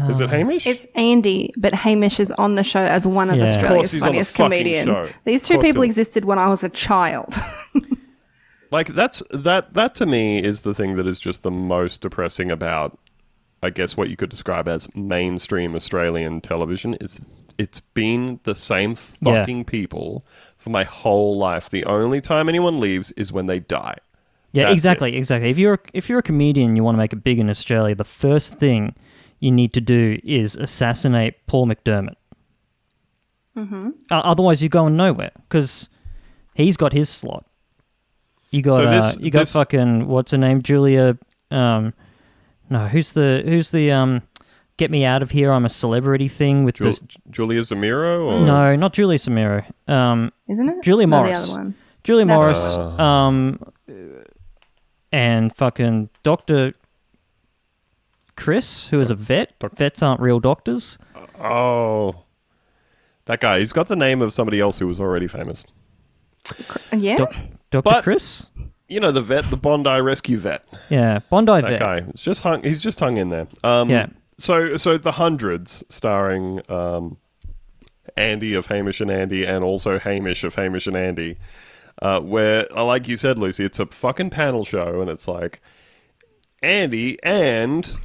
Is 0.09 0.19
it 0.21 0.29
Hamish? 0.29 0.67
It's 0.67 0.85
Andy, 0.95 1.51
but 1.57 1.73
Hamish 1.73 2.19
is 2.19 2.29
on 2.31 2.55
the 2.55 2.63
show 2.63 2.81
as 2.81 3.07
one 3.07 3.29
of 3.29 3.37
Yeah. 3.37 3.43
Of 3.59 3.67
course 3.67 3.93
Australia's 3.93 3.93
he's 3.93 4.01
on 4.03 4.05
the 4.05 4.11
funniest 4.11 4.31
fucking 4.35 4.51
comedians. 4.51 4.85
show. 4.85 5.09
These 5.25 5.41
Of 5.43 5.47
two 5.47 5.53
course 5.55 5.65
people 5.67 5.81
he- 5.81 5.85
existed 5.87 6.25
when 6.25 6.37
I 6.39 6.47
was 6.47 6.63
a 6.63 6.69
child. 6.69 7.35
like 8.71 8.87
that's 8.93 9.21
that 9.31 9.73
that 9.73 9.95
to 9.95 10.05
me 10.05 10.39
is 10.43 10.61
the 10.61 10.73
thing 10.73 10.95
that 10.97 11.07
is 11.07 11.19
just 11.19 11.43
the 11.43 11.51
most 11.51 12.01
depressing 12.01 12.51
about 12.51 12.97
I 13.63 13.69
guess 13.71 13.97
what 13.97 14.09
you 14.09 14.15
could 14.17 14.29
describe 14.29 14.67
as 14.67 14.87
mainstream 14.95 15.75
Australian 15.75 16.41
television 16.41 16.93
is 17.01 17.23
it's 17.57 17.79
been 17.79 18.39
the 18.43 18.55
same 18.55 18.91
Yeah. 19.21 19.39
fucking 19.41 19.65
people 19.65 20.25
for 20.57 20.69
my 20.69 20.83
whole 20.83 21.37
life. 21.37 21.69
The 21.69 21.85
only 21.85 22.21
time 22.21 22.49
anyone 22.49 22.79
leaves 22.79 23.11
is 23.13 23.31
when 23.31 23.45
they 23.47 23.59
die. 23.59 23.97
Yeah, 24.51 24.63
That's 24.65 24.75
exactly, 24.75 25.15
exactly. 25.17 25.49
If 25.49 25.57
you're 25.57 25.79
if 25.93 26.07
you're 26.09 26.19
a 26.19 26.23
comedian, 26.23 26.75
you 26.75 26.83
want 26.83 26.95
to 26.95 26.99
make 26.99 27.13
it 27.13 27.23
big 27.23 27.39
in 27.39 27.49
Australia. 27.49 27.93
The 27.95 28.03
first 28.05 28.55
thing 28.55 28.95
you 29.39 29.51
need 29.51 29.73
to 29.73 29.81
do 29.81 30.19
is 30.23 30.55
assassinate 30.55 31.45
Paul 31.45 31.67
McDermott. 31.67 32.15
Mm-hmm. 33.57 33.89
Uh, 34.11 34.15
otherwise, 34.15 34.61
you're 34.61 34.69
going 34.69 34.95
nowhere 34.97 35.31
because 35.49 35.87
he's 36.53 36.77
got 36.77 36.93
his 36.93 37.09
slot. 37.09 37.45
You 38.51 38.61
got 38.61 38.77
So 38.77 38.89
this- 38.89 39.15
uh, 39.15 39.19
you 39.19 39.31
got 39.31 39.39
this- 39.39 39.53
fucking 39.53 40.07
what's 40.07 40.31
her 40.31 40.37
name, 40.37 40.61
Julia. 40.61 41.17
Um, 41.51 41.93
no, 42.69 42.87
who's 42.87 43.13
the 43.13 43.43
who's 43.45 43.71
the 43.71 43.91
um, 43.91 44.21
get 44.77 44.91
me 44.91 45.05
out 45.05 45.21
of 45.21 45.31
here? 45.31 45.51
I'm 45.51 45.65
a 45.65 45.69
celebrity 45.69 46.27
thing 46.27 46.63
with 46.63 46.75
Jul- 46.75 46.91
the 46.91 47.07
Julia 47.29 47.61
Zemiro 47.61 48.25
or 48.25 48.45
no, 48.45 48.75
not 48.75 48.93
Julia 48.93 49.17
Samiro. 49.17 49.63
Um, 49.89 50.31
Isn't 50.47 50.69
it? 50.69 50.83
Julia 50.83 51.05
Or 51.05 51.09
Morris. 51.09 51.47
The 51.47 51.51
other 51.53 51.61
one. 51.63 51.75
Julia 52.03 52.25
No. 52.25 52.35
Morris, 52.35 52.59
Uh. 52.77 52.81
um, 53.01 53.59
and 55.11 55.55
fucking 55.55 56.09
Doctor 56.23 56.73
Chris, 58.35 58.87
who 58.87 58.99
is 58.99 59.09
a 59.09 59.15
vet. 59.15 59.57
Doc- 59.59 59.75
Vets 59.75 60.03
aren't 60.03 60.19
real 60.21 60.39
doctors. 60.39 60.97
Oh. 61.39 62.15
That 63.25 63.39
guy, 63.39 63.59
he's 63.59 63.71
got 63.71 63.87
the 63.87 63.95
name 63.95 64.21
of 64.21 64.33
somebody 64.33 64.59
else 64.59 64.79
who 64.79 64.87
was 64.87 64.99
already 64.99 65.27
famous. 65.27 65.65
Yeah. 66.93 67.17
Doc- 67.17 67.33
Doctor 67.71 67.81
But- 67.89 68.03
Chris. 68.03 68.47
You 68.87 68.99
know 68.99 69.11
the 69.11 69.21
vet, 69.21 69.49
the 69.49 69.57
Bondi 69.57 69.99
rescue 69.99 70.37
vet. 70.37 70.63
Yeah, 70.91 71.17
Bondi 71.31 71.53
That 71.53 71.63
vet. 71.71 71.79
guy. 71.79 71.97
It's 72.09 72.21
just 72.21 72.43
hung 72.43 72.61
he's 72.63 72.81
just 72.83 72.99
hung 72.99 73.17
in 73.17 73.29
there. 73.29 73.47
Um 73.63 73.89
Yeah. 73.89 74.07
So 74.37 74.77
so 74.77 74.97
the 74.97 75.13
hundreds 75.13 75.83
starring 75.89 76.61
um 76.69 77.17
Andy 78.17 78.53
of 78.53 78.67
Hamish 78.67 79.01
and 79.01 79.11
Andy 79.11 79.45
and 79.45 79.63
also 79.63 79.99
Hamish 79.99 80.43
of 80.43 80.55
Hamish 80.55 80.87
and 80.87 80.95
Andy. 80.97 81.37
Uh, 82.01 82.19
where 82.19 82.67
uh, 82.77 82.83
like 82.83 83.07
you 83.07 83.15
said, 83.15 83.39
Lucy, 83.39 83.63
it's 83.63 83.79
a 83.79 83.85
fucking 83.85 84.29
panel 84.29 84.65
show 84.65 84.99
and 85.01 85.09
it's 85.09 85.27
like 85.29 85.61
Andy 86.61 87.17
and 87.23 87.97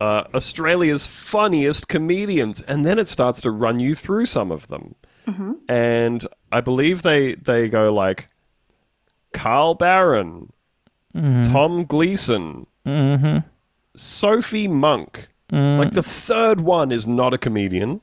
uh, 0.00 0.24
Australia's 0.34 1.06
funniest 1.06 1.88
comedians, 1.88 2.60
and 2.62 2.84
then 2.84 2.98
it 2.98 3.06
starts 3.08 3.40
to 3.42 3.50
run 3.50 3.80
you 3.80 3.94
through 3.94 4.26
some 4.26 4.50
of 4.50 4.66
them. 4.68 4.94
And 5.68 6.26
I 6.50 6.60
believe 6.60 7.02
they 7.02 7.34
they 7.34 7.68
go 7.68 7.92
like 7.92 8.28
Carl 9.32 9.74
Barron, 9.74 10.52
Tom 11.44 11.84
Gleeson, 11.84 12.66
Sophie 13.96 14.68
Monk. 14.68 15.28
Like 15.52 15.92
the 15.92 16.02
third 16.02 16.60
one 16.60 16.92
is 16.92 17.06
not 17.06 17.34
a 17.34 17.38
comedian. 17.38 18.00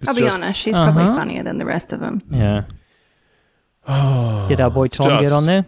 It's 0.00 0.08
I'll 0.08 0.14
be 0.14 0.20
just- 0.22 0.42
honest, 0.42 0.60
she's 0.60 0.76
probably 0.76 1.04
Uh-huh. 1.04 1.14
funnier 1.16 1.42
than 1.42 1.58
the 1.58 1.64
rest 1.64 1.92
of 1.92 2.00
them. 2.00 2.22
Yeah. 2.30 2.64
Did 4.48 4.60
our 4.60 4.70
boy 4.70 4.88
Tom 4.88 5.22
get 5.22 5.32
on 5.32 5.44
there? 5.44 5.66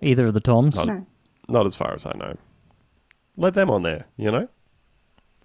Either 0.00 0.26
of 0.26 0.34
the 0.34 0.40
Toms. 0.40 0.76
Not- 0.76 0.86
No. 0.86 1.06
Not 1.48 1.66
as 1.66 1.74
far 1.74 1.94
as 1.94 2.06
I 2.06 2.12
know. 2.18 2.34
Let 3.36 3.54
them 3.54 3.70
on 3.70 3.82
there, 3.82 4.06
you 4.16 4.30
know? 4.30 4.48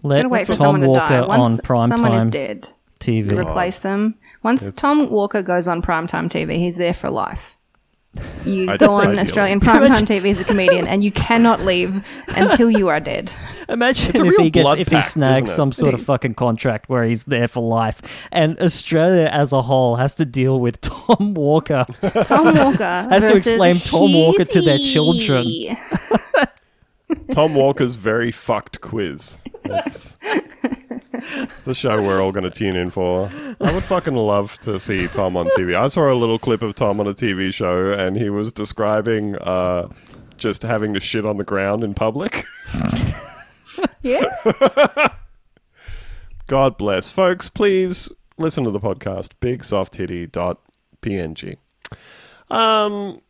Let 0.04 0.18
Gotta 0.18 0.30
wait 0.30 0.46
for 0.48 0.54
Tom 0.54 0.58
someone 0.58 0.82
to 0.82 0.88
Walker 0.88 1.22
die. 1.22 1.26
Once 1.28 1.60
on 1.60 1.64
prime 1.64 1.90
someone 1.92 2.14
is 2.14 2.26
time 2.26 2.32
dead, 2.32 2.70
TV. 3.00 3.38
replace 3.38 3.80
them. 3.80 4.16
Once 4.42 4.62
It's- 4.62 4.76
Tom 4.76 5.10
Walker 5.10 5.42
goes 5.42 5.68
on 5.68 5.82
primetime 5.82 6.30
TV, 6.30 6.58
he's 6.58 6.76
there 6.76 6.94
for 6.94 7.10
life. 7.10 7.53
You 8.46 8.70
I- 8.70 8.78
go 8.78 8.94
on 8.94 9.08
ideally. 9.10 9.22
Australian 9.22 9.60
primetime 9.60 10.06
TV 10.06 10.32
as 10.32 10.40
a 10.42 10.44
comedian, 10.44 10.86
and 10.88 11.04
you 11.04 11.12
cannot 11.12 11.62
leave 11.62 12.04
until 12.28 12.70
you 12.70 12.88
are 12.90 13.00
dead. 13.00 13.34
Imagine 13.70 14.26
if 14.28 14.36
he 14.36 14.50
gets 14.52 14.64
blood 14.64 14.78
if 14.80 14.90
he 14.90 14.96
pact, 14.96 15.10
snags 15.12 15.52
some 15.52 15.72
sort 15.72 15.90
It 15.90 15.96
of 15.96 16.02
is. 16.02 16.06
fucking 16.06 16.36
contract 16.36 16.90
where 16.90 17.06
he's 17.06 17.24
there 17.24 17.48
for 17.48 17.64
life, 17.68 18.02
and 18.32 18.60
Australia 18.60 19.30
as 19.32 19.52
a 19.52 19.64
whole 19.64 19.96
has 19.96 20.14
to 20.16 20.26
deal 20.26 20.60
with 20.60 20.80
Tom 20.82 21.34
Walker. 21.34 21.86
Tom 22.26 22.56
Walker 22.56 22.84
Has 23.10 23.24
to 23.24 23.36
explain 23.36 23.78
Tom 23.78 24.14
Walker 24.14 24.46
to 24.46 24.62
their 24.62 24.78
children. 24.78 25.46
Tom 27.32 27.56
Walker's 27.56 27.96
very 27.96 28.32
fucked 28.32 28.82
quiz. 28.82 29.38
The 31.66 31.76
show 31.76 32.02
we're 32.02 32.22
all 32.22 32.32
going 32.32 32.44
to 32.44 32.50
tune 32.50 32.76
in 32.76 32.90
for. 32.90 33.30
I 33.62 33.74
would 33.74 33.84
fucking 33.84 34.16
love 34.16 34.58
to 34.60 34.80
see 34.80 35.08
Tom 35.08 35.38
on 35.38 35.46
TV. 35.58 35.76
I 35.76 35.88
saw 35.88 36.12
a 36.12 36.16
little 36.16 36.40
clip 36.40 36.62
of 36.62 36.76
Tom 36.76 37.00
on 37.00 37.08
a 37.08 37.14
TV 37.14 37.54
show, 37.54 37.92
and 37.92 38.18
he 38.18 38.30
was 38.30 38.52
describing 38.52 39.36
uh, 39.38 39.88
just 40.38 40.64
having 40.64 40.94
to 40.96 41.00
shit 41.00 41.26
on 41.26 41.38
the 41.38 41.44
ground 41.44 41.84
in 41.84 41.94
public. 41.94 42.46
Yeah. 44.04 44.26
God 46.48 46.78
bless. 46.78 47.10
Folks, 47.10 47.50
please 47.50 48.08
listen 48.38 48.64
to 48.66 48.72
the 48.72 48.80
podcast, 48.80 49.30
bigsofttitty.png. 49.42 51.58
Um, 52.54 53.22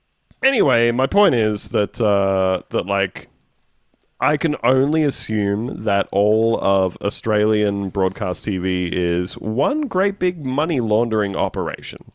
anyway, 0.41 0.91
my 0.91 1.07
point 1.07 1.35
is 1.35 1.69
that, 1.69 2.01
uh, 2.01 2.63
that 2.69 2.87
like, 2.87 3.29
I 4.23 4.37
can 4.37 4.55
only 4.63 5.03
assume 5.03 5.83
that 5.83 6.07
all 6.11 6.57
of 6.61 6.97
Australian 7.01 7.89
broadcast 7.89 8.45
TV 8.45 8.89
is 8.91 9.33
one 9.37 9.81
great 9.81 10.17
big 10.19 10.45
money 10.45 10.79
laundering 10.79 11.35
operation. 11.35 12.11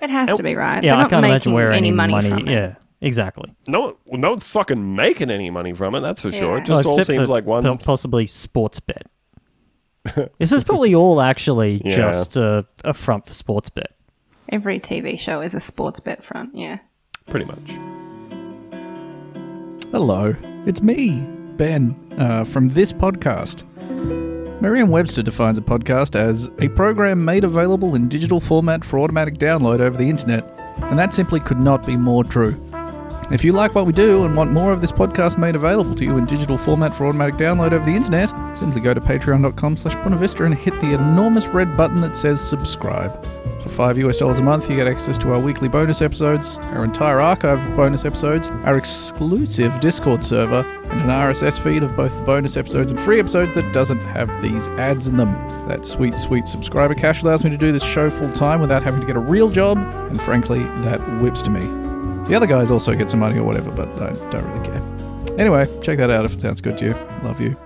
It 0.00 0.10
has 0.10 0.30
Oh. 0.30 0.36
to 0.36 0.42
be 0.42 0.54
right. 0.54 0.84
Yeah, 0.84 0.90
They're 0.92 0.98
I 0.98 1.02
not 1.02 1.10
can't 1.10 1.24
imagine 1.26 1.52
where 1.52 1.70
any 1.70 1.88
any 1.88 1.90
money, 1.96 2.12
money. 2.12 2.28
from 2.28 2.48
it. 2.48 2.50
yeah, 2.52 2.74
exactly. 3.00 3.52
No, 3.66 3.96
well, 4.04 4.20
no 4.20 4.30
one's 4.30 4.44
fucking 4.44 4.94
making 4.94 5.30
any 5.30 5.50
money 5.50 5.72
from 5.72 5.94
it. 5.94 6.00
That's 6.00 6.20
for 6.20 6.30
sure. 6.30 6.58
It 6.58 6.64
just 6.66 6.84
Well, 6.84 6.94
all 6.98 7.04
seems 7.04 7.28
like 7.28 7.44
one. 7.46 7.78
possibly 7.78 8.26
sports 8.26 8.78
bet. 8.80 9.06
this 10.38 10.52
is 10.52 10.62
probably 10.62 10.94
all 10.94 11.20
actually 11.20 11.80
Yeah. 11.84 11.96
just 11.96 12.36
a, 12.36 12.66
a 12.84 12.92
front 12.94 13.26
for 13.26 13.34
sports 13.34 13.70
bet. 13.70 13.92
Every 14.50 14.78
TV 14.78 15.18
show 15.18 15.40
is 15.40 15.54
a 15.54 15.60
sports 15.60 15.98
bet 16.00 16.22
front. 16.22 16.54
Yeah. 16.54 16.78
Pretty 17.30 17.46
much. 17.46 17.78
Hello, 19.90 20.34
it's 20.66 20.82
me, 20.82 21.20
Ben, 21.56 21.94
uh, 22.18 22.44
from 22.44 22.68
this 22.70 22.92
podcast. 22.92 23.64
Merriam 24.60 24.88
Webster 24.88 25.22
defines 25.22 25.58
a 25.58 25.60
podcast 25.60 26.16
as 26.16 26.48
a 26.58 26.68
program 26.68 27.24
made 27.24 27.44
available 27.44 27.94
in 27.94 28.08
digital 28.08 28.40
format 28.40 28.84
for 28.84 28.98
automatic 28.98 29.34
download 29.34 29.80
over 29.80 29.96
the 29.96 30.08
internet, 30.08 30.44
and 30.84 30.98
that 30.98 31.12
simply 31.12 31.40
could 31.40 31.60
not 31.60 31.86
be 31.86 31.96
more 31.96 32.24
true. 32.24 32.52
If 33.30 33.42
you 33.42 33.52
like 33.52 33.74
what 33.74 33.86
we 33.86 33.92
do 33.92 34.24
and 34.24 34.36
want 34.36 34.52
more 34.52 34.70
of 34.70 34.80
this 34.82 34.92
podcast 34.92 35.38
made 35.38 35.54
available 35.54 35.94
to 35.94 36.04
you 36.04 36.18
in 36.18 36.26
digital 36.26 36.58
format 36.58 36.92
for 36.92 37.06
automatic 37.06 37.36
download 37.36 37.72
over 37.72 37.84
the 37.84 37.96
internet, 37.96 38.28
simply 38.56 38.82
go 38.82 38.92
to 38.92 39.00
patreon.com 39.00 39.76
slash 39.78 39.94
Boonta 39.96 40.18
Vista 40.18 40.44
and 40.44 40.54
hit 40.54 40.78
the 40.80 40.92
enormous 40.92 41.46
red 41.46 41.74
button 41.76 42.02
that 42.02 42.16
says 42.16 42.40
subscribe. 42.40 43.24
For 43.62 43.70
5 43.70 43.98
US 43.98 44.18
dollars 44.18 44.40
a 44.40 44.42
month, 44.42 44.68
you 44.68 44.76
get 44.76 44.86
access 44.86 45.16
to 45.18 45.32
our 45.32 45.40
weekly 45.40 45.68
bonus 45.68 46.02
episodes, 46.02 46.58
our 46.74 46.84
entire 46.84 47.18
archive 47.18 47.58
of 47.58 47.76
bonus 47.76 48.04
episodes, 48.04 48.48
our 48.64 48.76
exclusive 48.76 49.80
Discord 49.80 50.22
server, 50.22 50.62
and 50.90 51.00
an 51.00 51.08
RSS 51.08 51.58
feed 51.58 51.82
of 51.82 51.96
both 51.96 52.14
the 52.18 52.24
bonus 52.24 52.58
episodes 52.58 52.92
and 52.92 53.00
free 53.00 53.20
episodes 53.20 53.54
that 53.54 53.72
doesn't 53.72 54.00
have 54.00 54.30
these 54.42 54.68
ads 54.68 55.06
in 55.06 55.16
them. 55.16 55.32
That 55.66 55.86
sweet, 55.86 56.18
sweet 56.18 56.46
subscriber 56.46 56.94
cash 56.94 57.22
allows 57.22 57.42
me 57.42 57.48
to 57.50 57.56
do 57.56 57.72
this 57.72 57.82
show 57.82 58.10
full 58.10 58.32
time 58.32 58.60
without 58.60 58.82
having 58.82 59.00
to 59.00 59.06
get 59.06 59.16
a 59.16 59.20
real 59.20 59.50
job, 59.50 59.78
and 59.78 60.20
frankly, 60.20 60.60
that 60.82 61.00
whips 61.22 61.40
to 61.42 61.50
me. 61.50 61.83
The 62.26 62.34
other 62.34 62.46
guys 62.46 62.70
also 62.70 62.94
get 62.94 63.10
some 63.10 63.20
money 63.20 63.38
or 63.38 63.44
whatever, 63.44 63.70
but 63.70 63.88
I 64.00 64.10
don't 64.30 64.44
really 64.50 64.66
care. 64.66 65.38
Anyway, 65.38 65.66
check 65.82 65.98
that 65.98 66.10
out 66.10 66.24
if 66.24 66.32
it 66.32 66.40
sounds 66.40 66.60
good 66.60 66.78
to 66.78 66.86
you. 66.86 66.92
Love 67.22 67.40
you. 67.40 67.56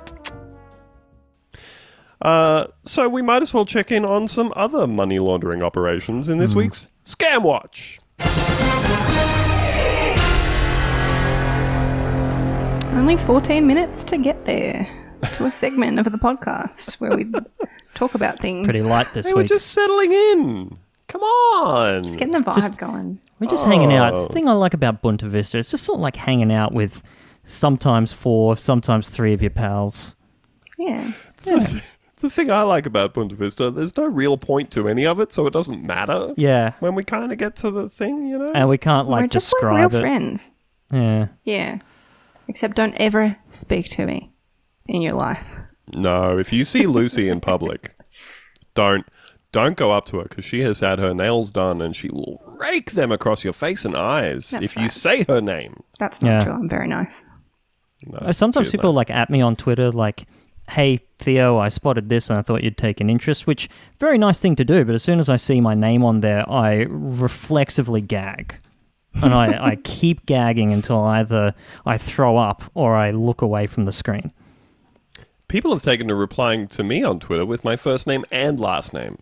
Uh, 2.20 2.66
so 2.84 3.08
we 3.08 3.22
might 3.22 3.42
as 3.42 3.54
well 3.54 3.64
check 3.64 3.92
in 3.92 4.04
on 4.04 4.26
some 4.26 4.52
other 4.56 4.88
money 4.88 5.20
laundering 5.20 5.62
operations 5.62 6.28
in 6.28 6.38
this 6.38 6.54
week's 6.54 6.88
Scam 7.06 7.42
Watch. 7.42 8.00
Only 12.98 13.16
14 13.16 13.64
minutes 13.64 14.02
to 14.04 14.18
get 14.18 14.44
there 14.44 14.88
to 15.34 15.44
a 15.44 15.50
segment 15.52 16.00
of 16.00 16.10
the 16.10 16.18
podcast 16.18 16.94
where 16.94 17.16
we 17.16 17.26
talk 17.94 18.14
about 18.14 18.40
things. 18.40 18.66
Pretty 18.66 18.82
light 18.82 19.12
this 19.14 19.28
Hey, 19.28 19.34
we're 19.34 19.42
week. 19.42 19.48
just 19.48 19.68
settling 19.68 20.12
in. 20.12 20.78
Come 21.08 21.22
on. 21.22 22.04
Just 22.04 22.18
getting 22.18 22.32
the 22.32 22.38
vibe 22.38 22.54
Just- 22.56 22.78
going. 22.78 23.18
We're 23.40 23.48
just 23.50 23.64
hanging 23.64 23.92
out. 23.92 24.12
It's 24.14 24.22
Oh. 24.24 24.26
the 24.26 24.32
thing 24.32 24.48
I 24.48 24.52
like 24.52 24.74
about 24.74 25.02
Boonta 25.02 25.22
Vista. 25.28 25.58
It's 25.58 25.70
just 25.70 25.84
sort 25.84 25.96
of 25.98 26.02
like 26.02 26.16
hanging 26.16 26.52
out 26.52 26.72
with 26.74 27.02
sometimes 27.44 28.12
four, 28.12 28.56
sometimes 28.56 29.08
three 29.10 29.32
of 29.32 29.40
your 29.42 29.50
pals. 29.50 30.16
Yeah. 30.76 31.12
It's 31.46 31.80
the 32.22 32.28
thing 32.30 32.50
I 32.50 32.62
like 32.62 32.84
about 32.84 33.14
Boonta 33.14 33.32
Vista, 33.34 33.70
there's 33.70 33.96
no 33.96 34.06
real 34.06 34.36
point 34.36 34.70
to 34.72 34.88
any 34.88 35.06
of 35.06 35.20
it, 35.20 35.32
so 35.32 35.46
it 35.46 35.52
doesn't 35.52 35.84
matter 35.84 36.34
Yeah. 36.36 36.72
when 36.80 36.94
we 36.96 37.04
kind 37.04 37.30
of 37.32 37.38
get 37.38 37.54
to 37.56 37.70
the 37.70 37.88
thing, 37.88 38.26
you 38.26 38.36
know? 38.38 38.50
And 38.54 38.68
we 38.68 38.76
can't 38.76 39.08
like 39.08 39.22
We're 39.22 39.26
just 39.28 39.54
like 39.54 39.72
real 39.72 39.88
describe 39.88 39.94
it. 39.94 40.00
friends. 40.00 40.50
Yeah. 40.92 41.26
Yeah. 41.44 41.78
Except 42.48 42.74
don't 42.76 42.94
ever 42.98 43.36
speak 43.50 43.88
to 43.90 44.04
me 44.06 44.30
in 44.86 45.00
your 45.00 45.14
life. 45.14 45.44
no, 45.94 46.36
if 46.38 46.52
you 46.52 46.64
see 46.64 46.86
Lucy 46.86 47.28
in 47.28 47.40
public, 47.40 47.94
don't 48.74 49.06
don't 49.52 49.76
go 49.76 49.92
up 49.92 50.04
to 50.06 50.18
her 50.18 50.24
because 50.24 50.44
she 50.44 50.60
has 50.62 50.80
had 50.80 50.98
her 50.98 51.14
nails 51.14 51.52
done 51.52 51.80
and 51.80 51.96
she 51.96 52.08
will 52.10 52.42
rake 52.46 52.92
them 52.92 53.10
across 53.12 53.44
your 53.44 53.52
face 53.52 53.84
and 53.84 53.96
eyes 53.96 54.50
That's 54.50 54.64
if 54.64 54.76
you 54.76 54.88
say 54.88 55.24
her 55.24 55.40
name. 55.40 55.82
That's 55.98 56.20
not 56.22 56.28
Yeah. 56.30 56.44
true. 56.44 56.52
I'm 56.52 56.68
very 56.68 56.86
nice. 56.88 57.24
No, 58.06 58.18
Uh, 58.18 58.32
Sometimes 58.32 58.66
she 58.66 58.68
is 58.68 58.72
people 58.72 58.92
nice. 58.92 58.96
like 58.96 59.10
at 59.10 59.30
me 59.30 59.40
on 59.40 59.56
Twitter 59.56 59.90
like, 59.90 60.26
"Hey 60.70 61.00
Theo, 61.18 61.58
I 61.58 61.68
spotted 61.68 62.08
this 62.10 62.28
and 62.30 62.38
I 62.38 62.42
thought 62.42 62.62
you'd 62.62 62.76
take 62.76 63.00
an 63.00 63.08
interest." 63.10 63.46
Which 63.46 63.68
very 63.98 64.18
nice 64.18 64.38
thing 64.38 64.54
to 64.56 64.64
do, 64.64 64.84
but 64.84 64.94
as 64.94 65.02
soon 65.02 65.18
as 65.18 65.28
I 65.28 65.36
see 65.36 65.60
my 65.60 65.74
name 65.74 66.04
on 66.04 66.20
there, 66.20 66.48
I 66.50 66.86
reflexively 66.88 68.00
gag. 68.02 68.56
And 69.14 69.34
I, 69.34 69.70
I 69.70 69.76
keep 69.82 70.26
gagging 70.26 70.72
until 70.72 71.02
either 71.02 71.54
I 71.86 71.96
throw 71.98 72.36
up 72.36 72.62
or 72.74 72.94
I 72.94 73.10
look 73.10 73.42
away 73.42 73.66
from 73.66 73.84
the 73.84 73.92
screen. 73.92 74.30
people 75.48 75.72
have 75.72 75.82
taken 75.82 76.06
to 76.08 76.14
replying 76.14 76.68
to 76.68 76.84
me 76.84 77.02
on 77.02 77.18
Twitter 77.18 77.46
with 77.46 77.64
my 77.64 77.74
first 77.74 78.06
name 78.06 78.24
and 78.30 78.60
last 78.60 78.92
name, 78.92 79.18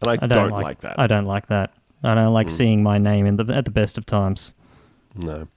and 0.00 0.10
I, 0.10 0.12
I 0.12 0.16
don't, 0.16 0.28
don't, 0.28 0.50
like, 0.50 0.80
that. 0.80 0.98
I 0.98 1.06
don't 1.06 1.26
like 1.26 1.46
that. 1.48 1.72
I 2.02 2.14
don't 2.14 2.32
like 2.32 2.48
seeing 2.48 2.82
my 2.82 2.98
name 2.98 3.26
in 3.26 3.36
the 3.36 3.54
at 3.54 3.64
the 3.64 3.70
best 3.70 3.98
of 3.98 4.06
times. 4.06 4.54
No. 5.14 5.48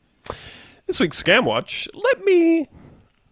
This 0.85 1.00
week's 1.00 1.21
Scam 1.21 1.45
Watch, 1.45 1.88
let 1.93 2.23
me 2.25 2.67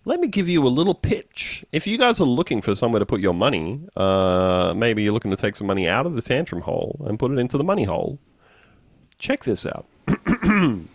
let 0.05 0.19
me 0.19 0.27
give 0.27 0.47
you 0.47 0.65
a 0.65 0.69
little 0.69 0.95
pitch. 0.95 1.65
If 1.71 1.85
you 1.85 1.97
guys 1.97 2.19
are 2.19 2.25
looking 2.25 2.61
for 2.61 2.73
somewhere 2.73 2.99
to 2.99 3.05
put 3.05 3.19
your 3.21 3.33
money, 3.33 3.81
uh, 3.95 4.73
maybe 4.75 5.03
you're 5.03 5.13
looking 5.13 5.31
to 5.31 5.37
take 5.37 5.55
some 5.55 5.67
money 5.67 5.87
out 5.87 6.05
of 6.05 6.15
the 6.15 6.21
tantrum 6.21 6.61
hole 6.61 7.03
and 7.07 7.19
put 7.19 7.31
it 7.31 7.37
into 7.37 7.57
the 7.57 7.63
money 7.63 7.83
hole. 7.83 8.17
Check 9.19 9.43
this 9.43 9.65
out. 9.65 9.85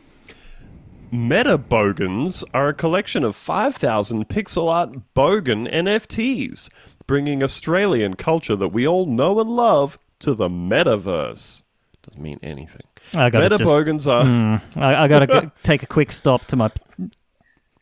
Meta 1.13 1.57
Bogans 1.57 2.43
are 2.53 2.69
a 2.69 2.75
collection 2.75 3.23
of 3.23 3.37
5,000 3.37 4.29
pixel 4.29 4.69
art 4.69 5.15
Bogan 5.15 5.73
NFTs, 5.73 6.69
bringing 7.07 7.45
Australian 7.45 8.17
culture 8.17 8.57
that 8.57 8.69
we 8.69 8.89
all 8.89 9.07
know 9.07 9.39
and 9.39 9.49
love 9.49 9.99
to 10.27 10.35
the 10.35 10.49
metaverse. 10.49 11.63
Doesn't 12.03 12.23
mean 12.23 12.39
anything. 12.43 12.83
I 13.15 13.31
gotta 13.31 13.45
Meta 13.47 13.59
just- 13.59 13.73
Bogans 13.73 14.07
are. 14.07 14.61
I, 14.77 15.05
I 15.05 15.09
gotta 15.09 15.27
go, 15.27 15.51
take 15.63 15.83
a 15.83 15.87
quick 15.87 16.13
stop 16.13 16.45
to 16.47 16.57
my. 16.57 16.71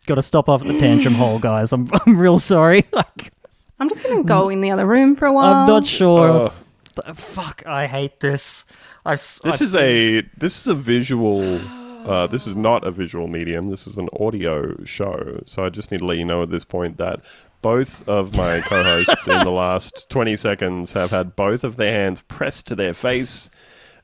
Gotta 0.06 0.22
stop 0.22 0.48
off 0.48 0.60
at 0.62 0.68
the 0.68 0.78
tantrum 0.78 1.14
hole, 1.14 1.38
guys. 1.38 1.72
I'm 1.72 1.88
I'm 2.06 2.16
real 2.18 2.38
sorry. 2.38 2.84
Like, 2.92 3.32
I'm 3.80 3.88
just 3.88 4.04
going 4.04 4.18
to 4.22 4.28
go 4.28 4.48
in 4.50 4.60
the 4.60 4.70
other 4.70 4.86
room 4.86 5.16
for 5.16 5.26
a 5.26 5.32
while. 5.32 5.52
I'm 5.52 5.66
not 5.66 5.84
sure. 5.84 6.46
Uh, 6.46 6.52
Th- 7.02 7.16
Fuck, 7.16 7.64
I 7.66 7.88
hate 7.88 8.20
this. 8.20 8.64
I, 9.04 9.14
s- 9.14 9.40
This 9.42 9.60
I- 9.60 9.64
is 9.64 9.74
a 9.74 10.20
this 10.36 10.60
is 10.60 10.68
a 10.68 10.74
visual. 10.74 11.60
Uh, 12.08 12.26
this 12.28 12.46
is 12.46 12.54
not 12.56 12.86
a 12.86 12.90
visual 12.90 13.26
medium. 13.26 13.68
This 13.68 13.86
is 13.86 13.96
an 13.96 14.08
audio 14.20 14.76
show. 14.84 15.42
So 15.46 15.64
I 15.64 15.70
just 15.70 15.90
need 15.90 15.98
to 15.98 16.04
let 16.06 16.18
you 16.18 16.24
know 16.24 16.42
at 16.42 16.50
this 16.50 16.64
point 16.64 16.98
that 16.98 17.20
both 17.64 18.06
of 18.06 18.36
my 18.36 18.60
co-hosts 18.60 19.26
in 19.26 19.38
the 19.38 19.50
last 19.50 20.10
20 20.10 20.36
seconds 20.36 20.92
have 20.92 21.10
had 21.10 21.34
both 21.34 21.64
of 21.64 21.76
their 21.76 21.92
hands 21.92 22.20
pressed 22.20 22.66
to 22.66 22.74
their 22.74 22.92
face, 22.92 23.48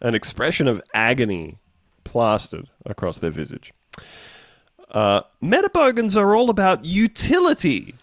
an 0.01 0.14
expression 0.14 0.66
of 0.66 0.81
agony 0.94 1.59
plastered 2.03 2.70
across 2.87 3.18
their 3.18 3.31
visage. 3.31 3.75
Uh, 4.90 5.20
Metabogans 5.42 6.16
are 6.16 6.35
all 6.35 6.49
about 6.49 6.87
utility, 6.87 7.94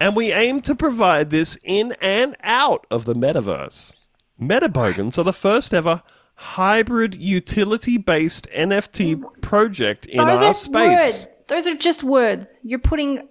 and 0.00 0.16
we 0.16 0.32
aim 0.32 0.62
to 0.62 0.74
provide 0.74 1.28
this 1.28 1.58
in 1.62 1.94
and 2.00 2.34
out 2.42 2.86
of 2.90 3.04
the 3.04 3.14
metaverse. 3.14 3.92
Metabogans 4.40 5.18
are 5.18 5.24
the 5.24 5.34
first 5.34 5.74
ever 5.74 6.02
hybrid 6.36 7.14
utility 7.14 7.98
based 7.98 8.48
NFT 8.56 9.42
project 9.42 10.06
in 10.06 10.26
Those 10.26 10.40
our 10.40 10.46
are 10.46 10.54
space. 10.54 10.98
words. 10.98 11.44
Those 11.48 11.66
are 11.66 11.74
just 11.76 12.02
words. 12.02 12.62
You're 12.64 12.78
putting. 12.78 13.28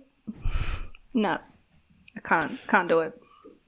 No. 1.13 1.37
I 2.15 2.19
can't. 2.23 2.59
Can't 2.67 2.87
do 2.89 2.99
it. 2.99 3.19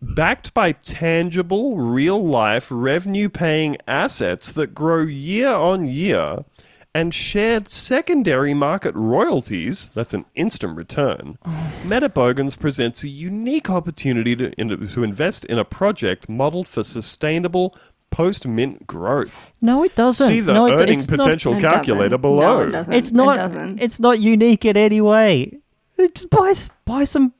Backed 0.02 0.54
by 0.54 0.72
tangible, 0.72 1.78
real 1.78 2.24
life, 2.24 2.68
revenue 2.70 3.28
paying 3.30 3.78
assets 3.88 4.52
that 4.52 4.76
grow 4.76 5.02
year 5.02 5.50
on 5.50 5.88
year 5.88 6.46
and 6.94 7.14
shared 7.14 7.68
secondary 7.68 8.54
market 8.54 8.94
royalties, 8.96 9.90
that's 9.96 10.14
an 10.14 10.26
instant 10.36 10.78
return, 10.78 11.38
Metabogans 11.84 12.58
presents 12.58 13.04
a 13.04 13.08
unique 13.10 13.70
opportunity 13.70 14.36
to, 14.36 14.52
in- 14.60 14.88
to 14.88 15.04
invest 15.04 15.44
in 15.46 15.58
a 15.58 15.66
project 15.66 16.30
modeled 16.30 16.68
for 16.68 16.84
sustainable 16.84 17.76
post 18.12 18.48
mint 18.48 18.86
growth. 18.88 19.54
no, 19.60 19.84
it 19.84 19.94
doesn't. 19.96 20.28
See 20.28 20.40
the 20.40 20.54
no, 20.54 20.68
it, 20.68 20.74
earning 20.82 21.00
it's 21.00 21.10
not- 21.10 21.20
potential 21.20 21.56
It 21.56 21.62
calculator 21.62 22.18
below. 22.18 22.62
No, 22.62 22.68
it 22.68 22.72
doesn't. 22.72 22.94
It's 22.94 23.12
It 23.12 23.16
doesn't. 23.16 23.80
It's 23.82 24.00
not 24.00 24.20
unique 24.22 24.64
in 24.64 24.78
any 24.78 25.02
way. 25.02 25.58
Just 25.98 26.30
buy 26.30 26.54
buy 26.86 27.04
some 27.04 27.34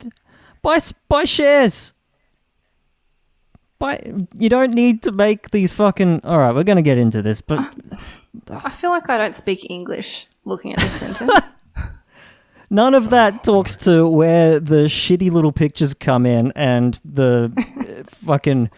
buy 0.62 0.78
buy 1.08 1.24
shares. 1.24 1.92
Buy. 3.78 4.00
You 4.38 4.48
don't 4.48 4.72
need 4.72 5.02
to 5.02 5.12
make 5.12 5.50
these 5.50 5.72
fucking. 5.72 6.20
All 6.24 6.38
right, 6.38 6.54
we're 6.54 6.64
gonna 6.64 6.82
get 6.82 6.98
into 6.98 7.22
this, 7.22 7.40
but 7.40 7.58
I 8.48 8.70
feel 8.70 8.90
like 8.90 9.08
I 9.08 9.18
don't 9.18 9.34
speak 9.34 9.70
English 9.70 10.26
looking 10.44 10.72
at 10.72 10.78
this 10.80 10.92
sentence. 11.00 11.32
None 12.68 12.94
of 12.94 13.10
that 13.10 13.44
talks 13.44 13.76
to 13.76 14.08
where 14.08 14.58
the 14.58 14.86
shitty 14.86 15.30
little 15.30 15.52
pictures 15.52 15.94
come 15.94 16.26
in 16.26 16.52
and 16.56 17.00
the 17.04 17.52
uh, 17.56 18.02
fucking 18.26 18.70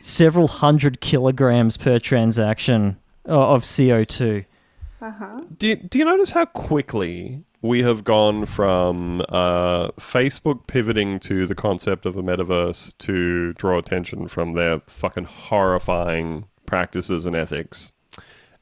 several 0.00 0.46
hundred 0.46 1.00
kilograms 1.00 1.76
per 1.76 1.98
transaction 1.98 2.96
of 3.24 3.62
CO2. 3.64 4.44
Uh-huh. 5.00 5.40
Do 5.58 5.66
you, 5.68 5.76
do 5.76 5.98
you 5.98 6.04
notice 6.04 6.30
how 6.30 6.44
quickly 6.44 7.42
we 7.64 7.82
have 7.82 8.04
gone 8.04 8.44
from 8.44 9.22
uh, 9.30 9.88
Facebook 9.92 10.66
pivoting 10.66 11.18
to 11.18 11.46
the 11.46 11.54
concept 11.54 12.04
of 12.04 12.14
a 12.14 12.22
metaverse 12.22 12.92
to 12.98 13.54
draw 13.54 13.78
attention 13.78 14.28
from 14.28 14.52
their 14.52 14.80
fucking 14.86 15.24
horrifying 15.24 16.44
practices 16.66 17.24
and 17.24 17.34
ethics 17.34 17.90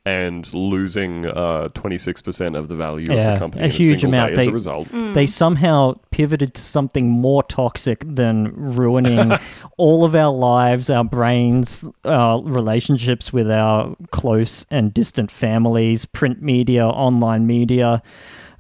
and 0.05 0.55
losing 0.55 1.27
uh, 1.27 1.69
26% 1.75 2.57
of 2.57 2.69
the 2.69 2.77
value 2.77 3.11
of 3.11 3.35
the 3.35 3.39
company 3.39 3.63
a 3.63 3.67
in 3.67 3.71
huge 3.73 4.03
single 4.03 4.21
amount. 4.21 4.37
day 4.37 4.43
as 4.43 4.47
a 4.47 4.53
result? 4.53 4.89
They 5.15 5.27
somehow 5.27 5.95
pivoted 6.13 6.55
to 6.55 6.61
something 6.61 7.11
more 7.11 7.43
toxic 7.43 8.05
than 8.07 8.53
ruining 8.55 9.33
all 9.79 10.05
of 10.05 10.15
our 10.15 10.33
lives, 10.33 10.91
our 10.91 11.05
brains, 11.05 11.85
our 12.05 12.41
relationships 12.41 13.33
with 13.33 13.51
our 13.51 13.97
close 14.13 14.65
and 14.71 14.95
distant 14.95 15.33
families, 15.33 16.05
print 16.05 16.41
media, 16.41 16.87
online 16.87 17.49
media, 17.49 18.01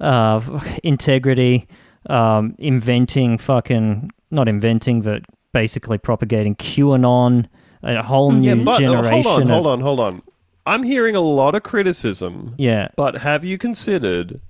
uh, 0.02 0.60
integrity, 0.82 1.66
um, 2.10 2.54
inventing 2.58 3.38
fucking, 3.38 4.10
not 4.30 4.48
inventing, 4.48 5.00
but 5.02 5.22
basically 5.52 5.98
propagating 5.98 6.56
QAnon, 6.56 7.46
a 7.82 8.02
whole 8.02 8.32
new 8.32 8.48
Yeah, 8.56 8.64
but 8.64 8.76
uh, 8.76 8.78
generation. 8.78 9.22
hold 9.22 9.26
on, 9.26 9.42
of, 9.42 9.48
hold 9.48 9.66
on, 9.66 9.80
hold 9.80 10.00
on. 10.00 10.22
I'm 10.64 10.82
hearing 10.82 11.16
a 11.16 11.20
lot 11.20 11.54
of 11.56 11.62
criticism 11.64 12.54
Yeah. 12.56 12.88
But 12.96 13.16
have 13.18 13.44
you 13.44 13.58
considered 13.58 14.40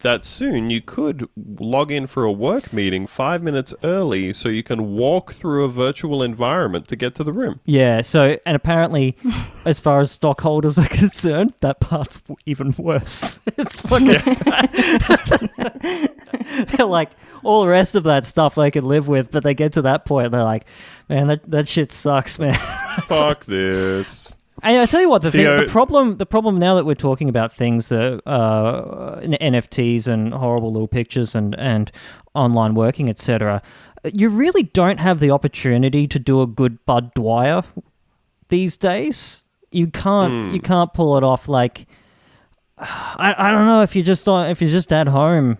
that 0.00 0.22
soon 0.22 0.70
you 0.70 0.80
could 0.80 1.28
log 1.36 1.90
in 1.90 2.06
for 2.06 2.24
a 2.24 2.30
work 2.30 2.72
meeting 2.72 3.06
five 3.06 3.42
minutes 3.42 3.74
early 3.82 4.32
so 4.32 4.48
you 4.48 4.62
can 4.62 4.94
walk 4.94 5.32
through 5.32 5.64
a 5.64 5.68
virtual 5.68 6.22
environment 6.22 6.86
to 6.88 6.96
get 6.96 7.14
to 7.16 7.24
the 7.24 7.32
room? 7.32 7.60
Yeah, 7.64 8.02
so 8.02 8.38
and 8.46 8.54
apparently, 8.54 9.16
as 9.64 9.80
far 9.80 10.00
as 10.00 10.10
stockholders 10.10 10.78
are 10.78 10.88
concerned, 10.88 11.54
that 11.60 11.80
part's 11.80 12.20
even 12.46 12.74
worse. 12.78 13.40
it's 13.58 13.80
fucking. 13.80 14.08
they're 16.76 16.86
like 16.86 17.10
all 17.42 17.62
the 17.62 17.68
rest 17.68 17.94
of 17.94 18.04
that 18.04 18.26
stuff 18.26 18.54
they 18.54 18.70
can 18.70 18.84
live 18.84 19.08
with, 19.08 19.30
but 19.30 19.42
they 19.42 19.54
get 19.54 19.72
to 19.74 19.82
that 19.82 20.04
point, 20.04 20.30
they're 20.30 20.44
like, 20.44 20.66
"Man, 21.08 21.28
that 21.28 21.50
that 21.50 21.68
shit 21.68 21.92
sucks, 21.92 22.38
man." 22.38 22.54
Fuck 22.54 23.44
this. 23.46 24.34
And 24.62 24.78
I 24.78 24.86
tell 24.86 25.00
you 25.00 25.08
what, 25.08 25.22
the 25.22 25.30
thing, 25.30 25.44
the 25.66 25.70
problem, 25.70 26.16
the 26.16 26.26
problem 26.26 26.58
now 26.58 26.74
that 26.74 26.84
we're 26.84 26.94
talking 26.94 27.28
about 27.28 27.54
things 27.54 27.88
that 27.88 28.20
uh, 28.26 29.20
NFTs 29.20 30.06
and 30.08 30.34
horrible 30.34 30.72
little 30.72 30.88
pictures 30.88 31.34
and 31.34 31.58
and 31.58 31.92
online 32.34 32.74
working, 32.74 33.08
etc. 33.08 33.62
you 34.12 34.28
really 34.28 34.64
don't 34.64 34.98
have 34.98 35.20
the 35.20 35.30
opportunity 35.30 36.06
to 36.08 36.18
do 36.18 36.42
a 36.42 36.46
good 36.46 36.84
Bud 36.86 37.14
Dwyer 37.14 37.62
these 38.48 38.76
days. 38.76 39.42
You 39.70 39.88
can't 39.88 40.52
you 40.52 40.60
can't 40.60 40.92
pull 40.92 41.16
it 41.16 41.24
off 41.24 41.48
like 41.48 41.86
I, 42.78 43.34
I 43.36 43.50
don't 43.50 43.66
know 43.66 43.82
if 43.82 43.94
you 43.94 44.02
just 44.02 44.26
if 44.26 44.60
you're 44.60 44.70
just 44.70 44.92
at 44.92 45.08
home 45.08 45.58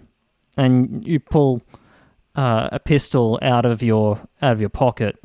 and 0.57 1.07
you 1.07 1.21
pull 1.21 1.63
uh, 2.35 2.69
a 2.73 2.79
pistol 2.79 3.39
out 3.43 3.65
of 3.65 3.83
your 3.83 4.21
out 4.43 4.53
of 4.53 4.61
your 4.61 4.71
pocket. 4.71 5.19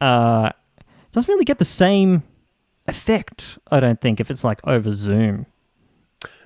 Uh, 0.00 0.50
it 0.78 1.12
doesn't 1.12 1.28
really 1.28 1.44
get 1.44 1.58
the 1.58 1.64
same 1.64 2.22
effect. 2.86 3.58
I 3.70 3.80
don't 3.80 4.00
think 4.00 4.20
if 4.20 4.30
it's 4.30 4.44
like 4.44 4.60
over 4.66 4.90
Zoom. 4.92 5.46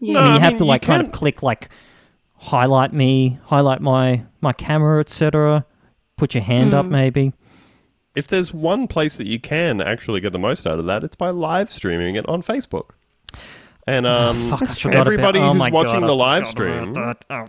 Yeah. 0.00 0.18
I 0.18 0.22
mean, 0.22 0.32
I 0.32 0.34
you 0.34 0.40
have 0.40 0.52
mean, 0.52 0.58
to 0.58 0.64
like 0.64 0.82
kind 0.82 1.02
of 1.06 1.12
click 1.12 1.42
like 1.42 1.68
highlight 2.36 2.92
me, 2.92 3.38
highlight 3.44 3.80
my 3.80 4.22
my 4.40 4.52
camera, 4.52 5.00
etc. 5.00 5.64
Put 6.16 6.34
your 6.34 6.42
hand 6.44 6.70
Hmm. 6.70 6.74
up, 6.74 6.86
maybe. 6.86 7.32
If 8.14 8.28
there's 8.28 8.52
one 8.54 8.86
place 8.86 9.16
that 9.16 9.26
you 9.26 9.40
can 9.40 9.80
actually 9.80 10.20
get 10.20 10.32
the 10.32 10.38
most 10.38 10.66
out 10.66 10.78
of 10.78 10.86
that, 10.86 11.02
it's 11.02 11.16
by 11.16 11.30
live 11.30 11.70
streaming 11.72 12.14
it 12.14 12.24
on 12.28 12.42
Facebook. 12.42 12.90
And 13.88 14.06
um, 14.06 14.36
Fuck, 14.50 14.62
I 14.62 14.64
That's 14.66 14.76
true. 14.78 14.90
forgot 14.92 15.00
everybody 15.06 15.38
about, 15.40 15.56
oh 15.56 15.62
who's 15.64 15.72
watching 15.72 16.00
God, 16.00 16.08
the 16.08 16.14
live 16.14 16.46
stream. 16.46 16.94
Oh. 16.96 17.48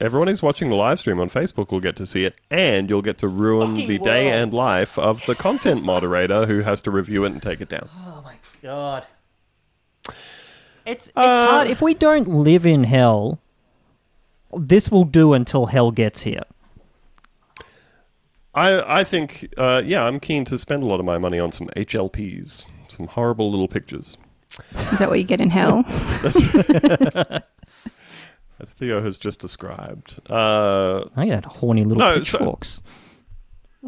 Everyone 0.00 0.28
who's 0.28 0.42
watching 0.42 0.68
the 0.68 0.74
live 0.74 0.98
stream 1.00 1.20
on 1.20 1.28
Facebook 1.30 1.70
will 1.70 1.80
get 1.80 1.96
to 1.96 2.06
see 2.06 2.24
it, 2.24 2.36
and 2.50 2.88
you'll 2.90 3.02
get 3.02 3.18
to 3.18 3.28
ruin 3.28 3.74
the 3.74 3.98
day 3.98 4.30
and 4.30 4.52
life 4.52 4.98
of 4.98 5.24
the 5.26 5.34
content 5.34 5.82
moderator 5.84 6.46
who 6.46 6.60
has 6.60 6.82
to 6.82 6.90
review 6.90 7.24
it 7.24 7.32
and 7.32 7.42
take 7.42 7.60
it 7.60 7.68
down. 7.68 7.88
Oh 8.06 8.22
my 8.24 8.34
god. 8.62 9.04
It's 10.86 11.08
it's 11.08 11.12
Uh, 11.16 11.46
hard 11.46 11.68
if 11.68 11.82
we 11.82 11.94
don't 11.94 12.26
live 12.28 12.64
in 12.66 12.84
hell. 12.84 13.38
This 14.56 14.90
will 14.90 15.04
do 15.04 15.32
until 15.34 15.66
hell 15.66 15.90
gets 15.90 16.22
here. 16.22 16.42
I 18.54 19.00
I 19.00 19.04
think 19.04 19.52
uh, 19.56 19.82
yeah, 19.84 20.02
I'm 20.04 20.18
keen 20.18 20.44
to 20.46 20.58
spend 20.58 20.82
a 20.82 20.86
lot 20.86 20.98
of 20.98 21.06
my 21.06 21.18
money 21.18 21.38
on 21.38 21.50
some 21.50 21.68
HLPs, 21.76 22.64
some 22.88 23.06
horrible 23.06 23.50
little 23.50 23.68
pictures. 23.68 24.16
Is 24.92 24.98
that 24.98 25.08
what 25.08 25.20
you 25.20 25.24
get 25.24 25.40
in 25.40 25.50
hell? 25.50 25.84
As 28.60 28.72
Theo 28.72 29.02
has 29.02 29.18
just 29.18 29.40
described. 29.40 30.20
Uh, 30.28 31.04
I 31.16 31.26
had 31.26 31.44
horny 31.46 31.84
little 31.84 31.98
No, 31.98 32.22
so- 32.22 32.38
pitchforks. 32.38 32.80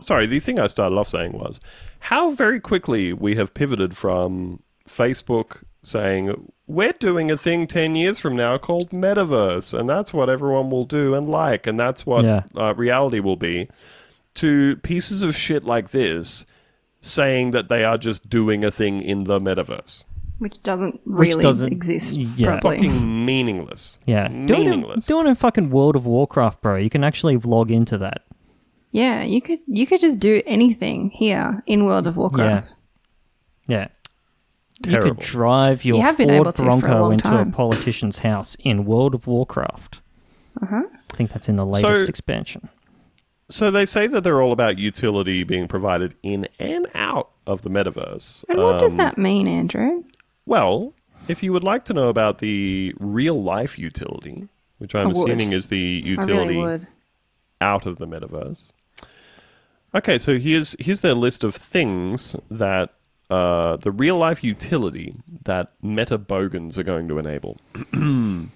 sorry, 0.00 0.26
the 0.26 0.40
thing 0.40 0.58
I 0.58 0.66
started 0.68 0.96
off 0.96 1.08
saying 1.08 1.32
was 1.32 1.60
how 2.00 2.30
very 2.30 2.58
quickly 2.60 3.12
we 3.12 3.34
have 3.36 3.52
pivoted 3.54 3.96
from 3.96 4.62
Facebook 4.88 5.58
saying 5.82 6.50
we're 6.66 6.92
doing 6.94 7.30
a 7.30 7.36
thing 7.36 7.66
10 7.66 7.94
years 7.96 8.18
from 8.18 8.34
now 8.36 8.56
called 8.56 8.90
metaverse 8.90 9.76
and 9.78 9.88
that's 9.90 10.12
what 10.12 10.28
everyone 10.30 10.70
will 10.70 10.84
do 10.84 11.14
and 11.14 11.28
like 11.28 11.66
and 11.66 11.78
that's 11.78 12.06
what 12.06 12.24
Yeah. 12.24 12.42
uh, 12.56 12.72
reality 12.76 13.18
will 13.20 13.36
be 13.36 13.68
to 14.34 14.76
pieces 14.76 15.22
of 15.22 15.34
shit 15.36 15.64
like 15.64 15.90
this 15.90 16.46
saying 17.00 17.50
that 17.50 17.68
they 17.68 17.82
are 17.84 17.98
just 17.98 18.28
doing 18.30 18.64
a 18.64 18.70
thing 18.70 19.00
in 19.02 19.24
the 19.24 19.40
metaverse 19.40 20.04
Which 20.42 20.60
doesn't 20.64 21.00
Which 21.06 21.28
really 21.28 21.42
doesn't- 21.42 21.70
exist 21.72 22.16
yeah. 22.16 22.58
properly. 22.58 22.78
fucking 22.78 23.24
meaningless 23.24 23.98
Yeah, 24.06 24.26
do 24.26 24.34
it, 24.34 24.40
in, 24.40 24.46
meaningless 24.64 25.06
do 25.06 25.20
it 25.20 25.26
in 25.26 25.34
fucking 25.36 25.70
World 25.70 25.94
of 25.94 26.04
Warcraft, 26.04 26.60
bro. 26.60 26.76
You 26.76 26.90
can 26.90 27.04
actually 27.04 27.36
log 27.36 27.70
into 27.70 27.96
that. 27.98 28.22
Yeah, 28.90 29.22
you 29.22 29.40
could 29.40 29.60
you 29.68 29.86
could 29.86 30.00
just 30.00 30.18
do 30.18 30.42
anything 30.44 31.10
here 31.10 31.62
in 31.66 31.84
World 31.84 32.06
of 32.08 32.16
Warcraft. 32.16 32.74
Yeah. 33.68 33.88
You 34.84 34.90
Terrible. 34.92 35.14
could 35.14 35.20
drive 35.24 35.84
your 35.84 35.96
You 35.98 36.02
have 36.02 36.16
been 36.18 36.28
Ford 36.28 36.40
able 36.40 36.52
to 36.52 36.56
for 36.56 36.62
a 36.62 36.66
Bronco 36.66 37.10
into 37.12 37.22
time. 37.24 37.48
a 37.50 37.52
politician's 37.52 38.18
house 38.18 38.56
in 38.64 38.84
World 38.84 39.14
of 39.14 39.28
Warcraft. 39.28 40.00
Uh-huh. 40.60 40.82
I 41.12 41.16
think 41.16 41.30
that's 41.30 41.48
in 41.48 41.54
the 41.56 41.64
latest 41.64 42.02
So- 42.02 42.08
expansion. 42.08 42.68
so 43.48 43.70
they 43.70 43.86
say 43.86 44.08
that 44.08 44.24
they're 44.24 44.42
all 44.42 44.50
about 44.50 44.78
utility 44.78 45.44
being 45.44 45.68
provided 45.68 46.14
in 46.24 46.48
and 46.58 46.88
out 46.94 47.28
of 47.46 47.62
the 47.62 47.70
metaverse 47.70 48.44
And 48.48 48.58
what 48.58 48.78
does 48.80 48.92
Um, 48.92 48.98
that 48.98 49.18
mean, 49.18 49.46
Andrew? 49.46 50.04
Well, 50.46 50.94
if 51.28 51.42
you 51.42 51.52
would 51.52 51.64
like 51.64 51.84
to 51.86 51.94
know 51.94 52.08
about 52.08 52.38
the 52.38 52.94
real 52.98 53.42
life 53.42 53.78
utility, 53.78 54.48
which 54.78 54.94
I'm 54.94 55.10
assuming 55.10 55.52
is 55.52 55.68
the 55.68 55.78
utility 55.78 56.56
really 56.56 56.86
out 57.60 57.86
of 57.86 57.98
the 57.98 58.06
metaverse. 58.06 58.72
Okay, 59.94 60.18
so 60.18 60.38
here's 60.38 60.74
here's 60.78 61.02
their 61.02 61.14
list 61.14 61.44
of 61.44 61.54
things 61.54 62.34
that 62.50 62.94
uh, 63.30 63.76
the 63.76 63.90
real 63.90 64.16
life 64.18 64.42
utility 64.42 65.14
that 65.44 65.72
Meta 65.82 66.18
Bogans 66.18 66.78
are 66.78 66.82
going 66.82 67.08
to 67.08 67.18
enable. 67.18 67.58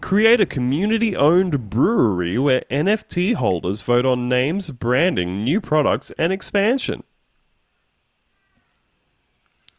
Create 0.00 0.40
a 0.40 0.46
community 0.46 1.16
owned 1.16 1.70
brewery 1.70 2.38
where 2.38 2.62
NFT 2.70 3.34
holders 3.34 3.80
vote 3.80 4.04
on 4.04 4.28
names, 4.28 4.70
branding, 4.70 5.42
new 5.42 5.60
products, 5.60 6.10
and 6.18 6.32
expansion. 6.32 7.02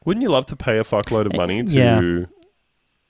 Wouldn't 0.07 0.23
you 0.23 0.29
love 0.29 0.45
to 0.45 0.55
pay 0.55 0.77
a 0.77 0.85
fuckload 0.85 1.25
of 1.25 1.35
money 1.35 1.61
to 1.65 1.73
Yeah. 1.73 2.25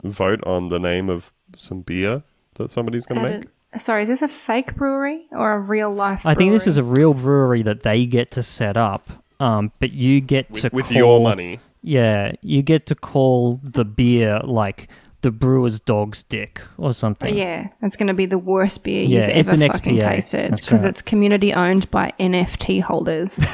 vote 0.04 0.44
on 0.48 0.70
the 0.70 0.80
name 0.80 1.12
of 1.12 1.32
some 1.56 1.82
beer 1.82 2.24
that 2.56 2.72
somebody's 2.72 3.06
going 3.06 3.22
to 3.22 3.30
make? 3.30 3.44
Sorry, 3.78 4.02
is 4.02 4.10
this 4.10 4.24
a 4.24 4.28
fake 4.28 4.76
brewery 4.76 5.28
or 5.32 5.54
a 5.54 5.60
real 5.60 5.94
life? 5.94 6.26
I 6.26 6.34
think 6.34 6.54
this 6.54 6.66
is 6.66 6.76
a 6.78 6.82
real 6.84 7.14
brewery 7.14 7.62
that 7.62 7.84
they 7.84 8.08
get 8.08 8.32
to 8.32 8.42
set 8.42 8.78
up, 8.78 9.12
um, 9.40 9.72
but 9.80 9.92
you 9.92 10.22
get 10.22 10.50
With, 10.50 10.64
to 10.64 10.70
with 10.74 10.88
call, 10.88 10.98
your 10.98 11.22
money. 11.22 11.60
Yeah, 11.84 12.32
you 12.42 12.64
get 12.64 12.88
to 12.88 12.96
call 12.96 13.60
the 13.62 13.86
beer 13.86 14.40
like 14.44 14.90
the 15.22 15.30
brewer's 15.30 15.80
dog's 15.80 16.24
dick 16.24 16.62
or 16.80 16.96
something. 16.96 17.38
Yeah, 17.38 17.68
it's 17.84 17.96
going 17.96 18.08
to 18.08 18.16
be 18.16 18.26
the 18.26 18.40
worst 18.40 18.84
beer 18.84 19.04
Yeah, 19.04 19.28
you've 19.28 19.38
it's 19.38 19.54
ever 19.54 19.64
an 19.64 19.72
fucking 19.72 19.98
XPA. 19.98 20.02
tasted 20.02 20.52
because 20.56 20.82
right. 20.82 20.90
it's 20.90 21.04
community 21.04 21.54
owned 21.54 21.92
by 21.92 22.12
NFT 22.20 22.82
holders. 22.82 23.40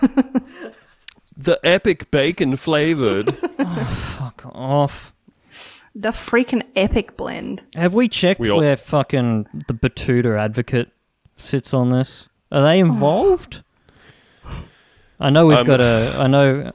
The 1.44 1.58
epic 1.64 2.10
bacon 2.10 2.56
flavored. 2.56 3.36
Fuck 4.16 4.42
off. 4.46 5.12
the 5.94 6.10
freaking 6.10 6.64
epic 6.76 7.16
blend. 7.16 7.62
Have 7.74 7.94
we 7.94 8.08
checked 8.08 8.40
We 8.40 8.50
all- 8.50 8.60
where 8.60 8.76
fucking 8.76 9.46
the 9.68 9.74
Batuta 9.74 10.38
advocate 10.38 10.90
sits 11.36 11.74
on 11.74 11.88
this? 11.90 12.28
Are 12.50 12.62
they 12.62 12.78
involved? 12.78 13.62
I 15.18 15.30
know 15.30 15.46
we've 15.46 15.58
Um, 15.58 15.66
got 15.66 15.80
a. 15.80 16.16
I 16.18 16.26
know. 16.26 16.72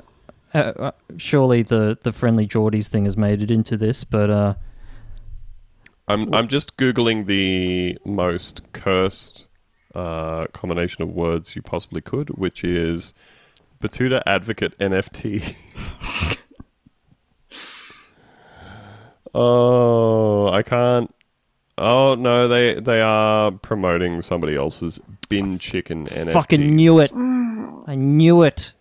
Uh, 0.54 0.58
uh, 0.58 0.92
surely 1.18 1.62
the 1.64 1.98
the 2.02 2.12
friendly 2.12 2.48
Geordies 2.48 2.88
thing 2.88 3.06
has 3.06 3.18
made 3.18 3.42
it 3.42 3.52
into 3.52 3.76
this, 3.78 4.04
but 4.04 4.30
uh, 4.30 4.54
I'm 6.08 6.34
I'm 6.34 6.48
just 6.48 6.78
googling 6.78 7.26
the 7.28 7.98
most 8.06 8.62
cursed 8.74 9.46
uh, 9.94 10.48
combination 10.54 11.04
of 11.04 11.10
words 11.10 11.56
you 11.56 11.62
possibly 11.62 12.02
could, 12.02 12.30
which 12.30 12.64
is 12.64 13.14
Batuta 13.80 14.22
Advocate 14.26 14.78
NFT. 14.80 15.56
oh, 19.34 20.50
I 20.50 20.64
can't. 20.64 21.14
Oh 21.78 22.16
no, 22.16 22.48
they 22.48 22.80
they 22.80 23.02
are 23.02 23.52
promoting 23.52 24.22
somebody 24.24 24.56
else's 24.56 25.00
bin 25.30 25.60
chicken 25.60 26.08
NFT. 26.08 26.34
fucking 26.34 26.76
knew 26.76 27.00
it. 27.00 27.12
I 27.14 27.96
knew 27.96 28.42
it. 28.44 28.74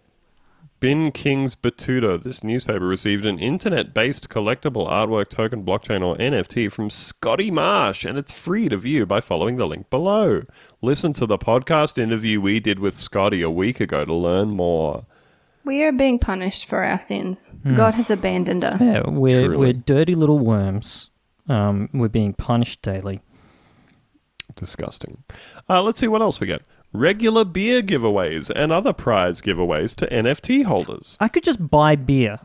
Bin 0.78 1.10
King's 1.10 1.56
Batuta. 1.56 2.22
This 2.22 2.44
newspaper 2.44 2.86
received 2.86 3.24
an 3.24 3.38
internet 3.38 3.94
based 3.94 4.28
collectible 4.28 4.88
artwork 4.88 5.28
token 5.28 5.64
blockchain 5.64 6.04
or 6.04 6.16
NFT 6.16 6.70
from 6.70 6.90
Scotty 6.90 7.50
Marsh, 7.50 8.04
and 8.04 8.18
it's 8.18 8.32
free 8.32 8.68
to 8.68 8.76
view 8.76 9.06
by 9.06 9.20
following 9.20 9.56
the 9.56 9.66
link 9.66 9.88
below. 9.88 10.42
Listen 10.82 11.12
to 11.14 11.26
the 11.26 11.38
podcast 11.38 11.98
interview 11.98 12.40
we 12.40 12.60
did 12.60 12.78
with 12.78 12.96
Scotty 12.96 13.42
a 13.42 13.50
week 13.50 13.80
ago 13.80 14.04
to 14.04 14.14
learn 14.14 14.50
more. 14.50 15.06
We 15.64 15.82
are 15.82 15.92
being 15.92 16.18
punished 16.18 16.66
for 16.66 16.84
our 16.84 17.00
sins. 17.00 17.56
Hmm. 17.62 17.74
God 17.74 17.94
has 17.94 18.10
abandoned 18.10 18.62
us. 18.62 18.80
Yeah, 18.80 19.08
we're 19.08 19.46
Truly. 19.46 19.56
we're 19.56 19.72
dirty 19.72 20.14
little 20.14 20.38
worms. 20.38 21.10
Um, 21.48 21.88
we're 21.92 22.08
being 22.08 22.34
punished 22.34 22.82
daily. 22.82 23.20
Disgusting. 24.54 25.24
Uh, 25.68 25.82
let's 25.82 25.98
see 25.98 26.08
what 26.08 26.22
else 26.22 26.40
we 26.40 26.46
get. 26.46 26.62
Regular 26.92 27.44
beer 27.44 27.82
giveaways 27.82 28.50
and 28.50 28.70
other 28.70 28.92
prize 28.92 29.40
giveaways 29.40 29.96
to 29.96 30.06
NFT 30.06 30.64
holders. 30.64 31.16
I 31.20 31.28
could 31.28 31.42
just 31.42 31.68
buy 31.70 31.96
beer. 31.96 32.38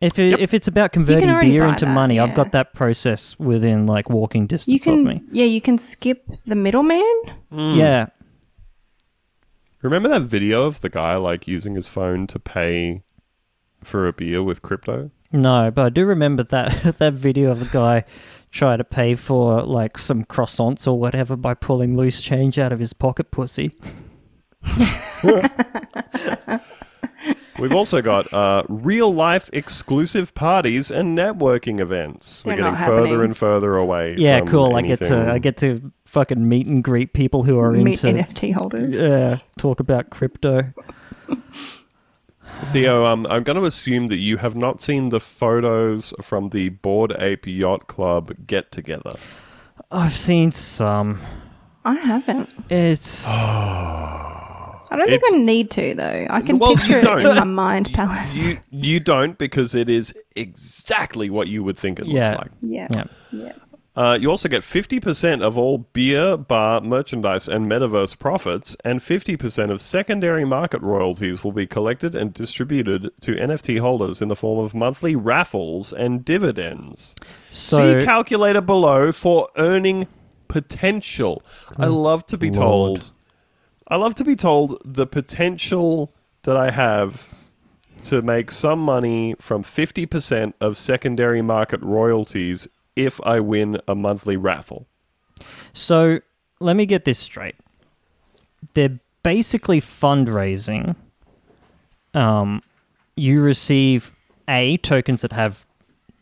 If 0.00 0.18
it, 0.18 0.30
Yep. 0.30 0.40
if 0.40 0.52
it's 0.54 0.68
about 0.68 0.92
converting 0.92 1.28
beer 1.40 1.64
into 1.64 1.86
that, 1.86 1.90
money, 1.92 2.20
I've 2.20 2.34
got 2.34 2.52
that 2.52 2.74
process 2.74 3.38
within 3.38 3.86
like 3.86 4.10
walking 4.10 4.46
distance 4.46 4.72
You 4.74 4.78
can, 4.80 4.98
of 5.00 5.04
me. 5.06 5.22
yeah, 5.32 5.46
you 5.46 5.60
can 5.62 5.78
skip 5.78 6.28
the 6.44 6.54
middleman. 6.54 7.02
Hmm. 7.50 7.74
Yeah, 7.74 8.06
Remember 9.82 10.08
that 10.08 10.22
video 10.22 10.64
of 10.64 10.80
the 10.80 10.88
guy 10.88 11.16
like 11.16 11.46
using 11.46 11.74
his 11.76 11.86
phone 11.86 12.26
to 12.28 12.38
pay 12.38 13.02
for 13.84 14.06
a 14.08 14.12
beer 14.12 14.42
with 14.42 14.60
crypto? 14.62 15.10
no, 15.32 15.70
but 15.70 15.84
I 15.86 15.88
do 15.90 16.04
remember 16.06 16.42
that 16.44 16.98
that 16.98 17.12
video 17.14 17.50
of 17.50 17.60
the 17.60 17.66
guy 17.66 18.04
trying 18.50 18.78
to 18.78 18.84
pay 18.84 19.14
for 19.14 19.62
like 19.62 19.96
some 19.98 20.24
croissants 20.24 20.86
or 20.86 20.98
whatever 20.98 21.36
by 21.36 21.54
pulling 21.54 21.96
loose 21.96 22.20
change 22.20 22.58
out 22.58 22.72
of 22.72 22.80
his 22.80 22.92
pocket 22.92 23.30
pussy. 23.30 23.72
We've 27.58 27.72
also 27.74 28.02
got 28.02 28.32
uh, 28.32 28.62
real 28.68 29.12
life 29.14 29.48
exclusive 29.52 30.34
parties 30.34 30.90
and 30.90 31.16
networking 31.16 31.80
events. 31.80 32.44
We're 32.44 32.50
They're 32.52 32.56
getting 32.64 32.74
not 32.74 32.86
further 32.86 33.06
happening. 33.06 33.24
and 33.24 33.36
further 33.36 33.76
away. 33.76 34.14
Yeah, 34.18 34.40
from 34.40 34.48
cool. 34.48 34.76
I 34.76 34.82
get 34.82 34.98
to 35.00 35.30
I 35.32 35.38
get 35.38 35.56
to 35.58 35.90
fucking 36.04 36.48
meet 36.48 36.66
and 36.66 36.84
greet 36.84 37.12
people 37.14 37.42
who 37.44 37.58
are 37.58 37.72
Meet 37.72 38.04
into 38.04 38.22
NFT 38.24 38.52
holders. 38.54 38.94
yeah, 38.94 39.38
talk 39.58 39.80
about 39.80 40.10
crypto. 40.10 40.72
Theo, 42.66 43.04
um, 43.04 43.26
I'm 43.28 43.42
going 43.42 43.56
to 43.58 43.64
assume 43.64 44.06
that 44.06 44.16
you 44.18 44.38
have 44.38 44.54
not 44.54 44.80
seen 44.80 45.10
the 45.10 45.20
photos 45.20 46.14
from 46.22 46.50
the 46.50 46.70
Bored 46.70 47.14
Ape 47.18 47.46
Yacht 47.46 47.86
Club 47.86 48.32
get 48.46 48.72
together. 48.72 49.14
I've 49.90 50.16
seen 50.16 50.52
some. 50.52 51.20
I 51.84 51.94
haven't. 51.96 52.48
It's 52.70 53.26
I 54.90 54.96
don't 54.96 55.08
think 55.08 55.22
I 55.32 55.36
need 55.36 55.70
to 55.72 55.94
though. 55.94 56.26
I 56.30 56.40
can 56.42 56.58
Well, 56.58 56.72
you 56.72 56.76
picture 56.78 56.98
it 56.98 57.26
in 57.26 57.34
my 57.34 57.44
mind 57.44 57.90
palace. 57.92 58.32
You 58.34 58.58
you 58.70 59.00
don't 59.00 59.36
because 59.38 59.74
it 59.74 59.88
is 59.88 60.14
exactly 60.34 61.30
what 61.30 61.48
you 61.48 61.62
would 61.64 61.78
think 61.78 61.98
it 61.98 62.06
Yeah. 62.06 62.30
looks 62.30 62.42
like. 62.42 62.50
yeah. 62.60 62.88
yeah. 62.92 63.04
Yeah. 63.32 63.52
Uh, 63.96 64.18
you 64.20 64.30
also 64.30 64.46
get 64.46 64.60
50% 64.60 65.40
of 65.40 65.56
all 65.56 65.78
beer, 65.78 66.36
bar, 66.36 66.82
merchandise, 66.82 67.48
and 67.48 67.66
metaverse 67.66 68.18
profits, 68.18 68.76
and 68.84 69.00
50% 69.00 69.70
of 69.70 69.80
secondary 69.80 70.44
market 70.44 70.82
royalties 70.82 71.42
will 71.42 71.52
be 71.52 71.66
collected 71.66 72.14
and 72.14 72.34
distributed 72.34 73.10
to 73.22 73.32
NFT 73.36 73.78
holders 73.80 74.20
in 74.20 74.28
the 74.28 74.36
form 74.36 74.62
of 74.62 74.74
monthly 74.74 75.16
raffles 75.16 75.94
and 75.94 76.26
dividends. 76.26 77.14
So 77.48 77.98
See 78.00 78.04
calculator 78.04 78.60
below 78.60 79.12
for 79.12 79.48
earning 79.56 80.08
potential. 80.46 81.42
I 81.78 81.86
love 81.86 82.26
to 82.26 82.36
be 82.36 82.50
Lord. 82.50 82.56
told. 83.00 83.12
I 83.88 83.96
love 83.96 84.14
to 84.16 84.24
be 84.24 84.36
told 84.36 84.80
the 84.84 85.06
potential 85.06 86.12
that 86.42 86.56
I 86.56 86.70
have 86.70 87.26
to 88.04 88.22
make 88.22 88.50
some 88.50 88.80
money 88.80 89.34
from 89.40 89.62
50% 89.62 90.54
of 90.60 90.76
secondary 90.76 91.42
market 91.42 91.80
royalties 91.82 92.68
if 92.94 93.20
I 93.22 93.40
win 93.40 93.80
a 93.86 93.94
monthly 93.94 94.36
raffle. 94.36 94.86
So 95.72 96.20
let 96.60 96.76
me 96.76 96.86
get 96.86 97.04
this 97.04 97.18
straight. 97.18 97.56
They're 98.74 98.98
basically 99.22 99.80
fundraising. 99.80 100.96
Um, 102.14 102.62
you 103.16 103.40
receive 103.42 104.14
a 104.48 104.76
tokens 104.78 105.22
that 105.22 105.32
have 105.32 105.66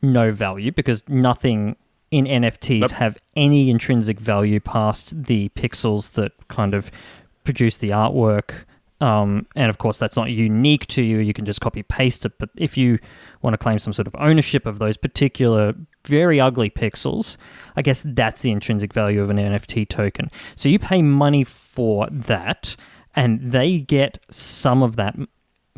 no 0.03 0.33
value 0.33 0.72
because 0.72 1.09
nothing 1.09 1.77
in 2.11 2.27
NFTs 2.27 2.81
Nope. 2.81 2.90
have 2.92 3.18
any 3.37 3.70
intrinsic 3.70 4.20
value 4.20 4.61
past 4.61 5.24
the 5.24 5.48
pixels 5.50 6.12
that 6.12 6.33
kind 6.48 6.74
of 6.74 6.90
produce 7.44 7.78
the 7.78 7.90
artwork. 7.90 8.52
Um, 9.00 9.46
and 9.54 9.68
of 9.68 9.78
course, 9.78 9.98
that's 9.98 10.16
not 10.16 10.30
unique 10.30 10.87
to 10.88 11.02
you. 11.02 11.18
You 11.18 11.35
can 11.35 11.44
just 11.44 11.61
copy 11.61 11.83
paste 11.83 12.24
it. 12.24 12.38
But 12.38 12.50
if 12.57 12.76
you 12.76 12.98
want 13.42 13.54
to 13.54 13.59
claim 13.59 13.78
some 13.78 13.92
sort 13.92 14.07
of 14.07 14.14
ownership 14.18 14.66
of 14.66 14.78
those 14.78 14.96
particular 14.96 15.74
very 16.07 16.40
ugly 16.40 16.70
pixels, 16.70 17.37
I 17.76 17.83
guess 17.83 18.02
that's 18.07 18.42
the 18.42 18.50
intrinsic 18.50 18.94
value 18.94 19.22
of 19.22 19.30
an 19.30 19.37
NFT 19.37 19.88
token. 19.88 20.30
So 20.57 20.68
you 20.68 20.78
pay 20.78 21.02
money 21.02 21.44
for 21.44 22.09
that, 22.11 22.76
and 23.14 23.40
they 23.52 23.78
get 23.78 24.18
some 24.30 24.83
of 24.83 24.96
that 24.96 25.16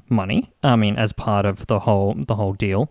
money. 0.09 0.53
I 0.63 0.77
mean, 0.77 0.97
as 0.97 1.13
part 1.13 1.47
of 1.47 1.67
the 1.67 1.81
whole 1.81 2.15
the 2.15 2.37
whole 2.37 2.53
deal, 2.53 2.91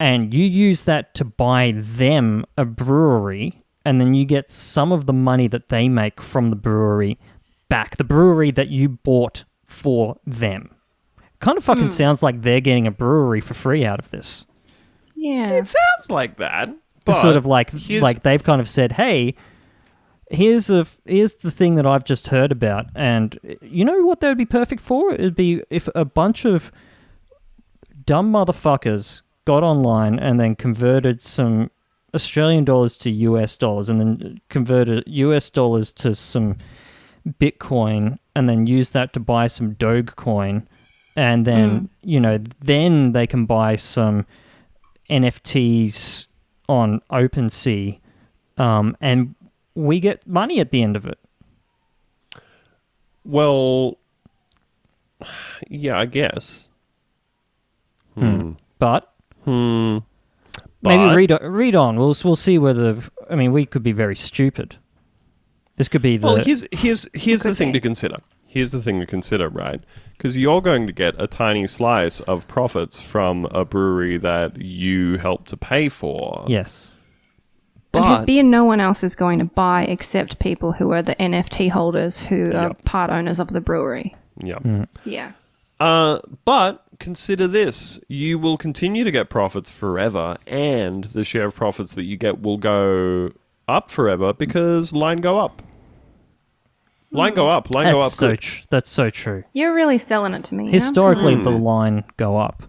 and 0.00 0.32
you 0.32 0.44
use 0.44 0.84
that 0.84 1.14
to 1.14 1.24
buy 1.24 1.74
them 1.76 2.44
a 2.56 2.64
brewery, 2.64 3.64
and 3.84 4.00
then 4.00 4.14
you 4.14 4.24
get 4.24 4.50
some 4.50 4.92
of 4.92 5.06
the 5.06 5.12
money 5.12 5.48
that 5.48 5.68
they 5.68 5.88
make 5.88 6.22
from 6.22 6.46
the 6.46 6.56
brewery 6.56 7.18
back. 7.68 7.96
The 7.96 8.04
brewery 8.04 8.50
that 8.52 8.68
you 8.68 8.88
bought 8.88 9.44
for 9.64 10.16
them. 10.26 10.74
Kind 11.40 11.58
of 11.58 11.64
fucking 11.64 11.84
hmm. 11.84 11.90
sounds 11.90 12.22
like 12.22 12.42
they're 12.42 12.60
getting 12.60 12.86
a 12.86 12.90
brewery 12.90 13.40
for 13.40 13.54
free 13.54 13.84
out 13.84 13.98
of 13.98 14.10
this. 14.10 14.46
Yeah. 15.14 15.50
It 15.50 15.66
sounds 15.66 16.10
like 16.10 16.38
that. 16.38 16.70
But 17.04 17.14
sort 17.14 17.36
of 17.36 17.46
like 17.46 17.70
here's- 17.70 18.02
like 18.02 18.22
they've 18.22 18.42
kind 18.42 18.60
of 18.60 18.68
said, 18.68 18.92
"Hey, 18.92 19.34
here's 20.30 20.68
a 20.68 20.86
here's 21.06 21.36
the 21.36 21.50
thing 21.50 21.76
that 21.76 21.86
I've 21.86 22.04
just 22.04 22.28
heard 22.28 22.52
about, 22.52 22.86
and 22.94 23.38
you 23.62 23.84
know 23.84 24.04
what 24.04 24.20
that 24.20 24.28
would 24.28 24.38
be 24.38 24.44
perfect 24.44 24.82
for? 24.82 25.12
It'd 25.12 25.34
be 25.34 25.62
if 25.70 25.88
a 25.94 26.04
bunch 26.04 26.44
of 26.44 26.70
dumb 28.04 28.30
motherfuckers 28.32 29.22
got 29.44 29.62
online 29.62 30.18
and 30.18 30.38
then 30.38 30.54
converted 30.54 31.22
some 31.22 31.70
Australian 32.14 32.64
dollars 32.64 32.96
to 32.98 33.10
US 33.10 33.56
dollars, 33.56 33.88
and 33.88 34.00
then 34.00 34.40
converted 34.50 35.04
US 35.06 35.48
dollars 35.48 35.90
to 35.92 36.14
some 36.14 36.56
Bitcoin, 37.38 38.18
and 38.34 38.48
then 38.48 38.66
use 38.66 38.90
that 38.90 39.12
to 39.14 39.20
buy 39.20 39.46
some 39.46 39.74
Dogecoin." 39.74 40.66
And 41.16 41.44
then, 41.44 41.88
you 42.02 42.20
know, 42.20 42.38
then 42.60 43.12
they 43.12 43.26
can 43.26 43.44
buy 43.44 43.74
some 43.76 44.24
NFTs 45.10 46.26
on 46.68 47.00
OpenSea, 47.10 47.98
um, 48.56 48.96
and 49.00 49.34
we 49.74 49.98
get 50.00 50.26
money 50.26 50.60
at 50.60 50.70
the 50.70 50.82
end 50.82 50.96
of 50.96 51.06
it. 51.06 51.18
well, 53.24 53.98
yeah, 55.68 55.98
I 55.98 56.06
guess. 56.06 56.68
Hmm. 58.14 58.52
But 58.78 59.12
Hmm. 59.44 59.98
maybe 60.82 61.14
read 61.14 61.38
read 61.42 61.74
on. 61.74 61.96
We'll 61.98 62.16
we'll 62.24 62.36
see 62.36 62.58
whether. 62.58 62.98
I 63.30 63.34
mean, 63.34 63.52
we 63.52 63.66
could 63.66 63.82
be 63.82 63.92
very 63.92 64.16
stupid. 64.16 64.76
This 65.78 65.88
could 65.88 66.02
be 66.02 66.16
the. 66.18 66.26
Well, 66.26 66.36
here's 66.36 66.64
here's 66.72 67.08
here's 67.14 67.42
the 67.42 67.54
thing 67.54 67.72
be. 67.72 67.78
to 67.78 67.82
consider. 67.82 68.16
Here's 68.46 68.72
the 68.72 68.82
thing 68.82 68.98
to 69.00 69.06
consider, 69.06 69.48
right? 69.48 69.80
Because 70.16 70.36
you're 70.36 70.60
going 70.62 70.86
to 70.86 70.92
get 70.92 71.14
a 71.20 71.26
tiny 71.26 71.66
slice 71.66 72.20
of 72.20 72.48
profits 72.48 73.00
from 73.00 73.46
a 73.52 73.64
brewery 73.64 74.16
that 74.18 74.60
you 74.60 75.18
helped 75.18 75.48
to 75.50 75.56
pay 75.56 75.88
for. 75.88 76.44
yes. 76.48 76.96
and 77.94 78.04
whose 78.04 78.18
but 78.20 78.26
beer 78.26 78.42
no 78.42 78.64
one 78.64 78.80
else 78.80 79.02
is 79.04 79.14
going 79.14 79.38
to 79.38 79.44
buy 79.44 79.84
except 79.84 80.38
people 80.38 80.72
who 80.72 80.90
are 80.92 81.02
the 81.02 81.14
NFT 81.16 81.70
holders 81.70 82.20
who 82.20 82.46
are 82.52 82.68
Yep. 82.68 82.84
part 82.84 83.10
owners 83.10 83.38
of 83.38 83.48
the 83.52 83.60
brewery. 83.60 84.14
yeah. 84.42 84.84
Yeah. 85.04 85.32
Uh, 85.78 86.18
but 86.44 86.84
consider 86.98 87.46
this: 87.46 88.00
you 88.08 88.38
will 88.38 88.56
continue 88.56 89.04
to 89.04 89.10
get 89.12 89.28
profits 89.30 89.70
forever, 89.70 90.36
and 90.46 91.04
the 91.04 91.22
share 91.22 91.44
of 91.46 91.54
profits 91.54 91.94
that 91.94 92.04
you 92.04 92.16
get 92.16 92.42
will 92.42 92.56
go 92.58 93.30
up 93.68 93.90
forever 93.90 94.32
because 94.32 94.92
line 94.92 95.18
go 95.18 95.38
up. 95.38 95.62
Line 97.10 97.34
go 97.34 97.48
up. 97.48 97.70
Line 97.70 97.92
go 97.92 97.98
up. 97.98 98.04
That's 98.10 98.14
so 98.16 98.28
good. 98.30 98.40
tr- 98.40 98.64
that's 98.70 98.90
so 98.90 99.08
true. 99.10 99.44
You're 99.54 99.74
really 99.74 99.98
selling 99.98 100.34
it 100.34 100.44
to 100.44 100.54
me. 100.54 100.64
now. 100.66 100.70
Historically, 100.72 101.34
the 101.36 101.50
Hmm. 101.50 101.62
line 101.62 102.04
go 102.16 102.36
up. 102.36 102.62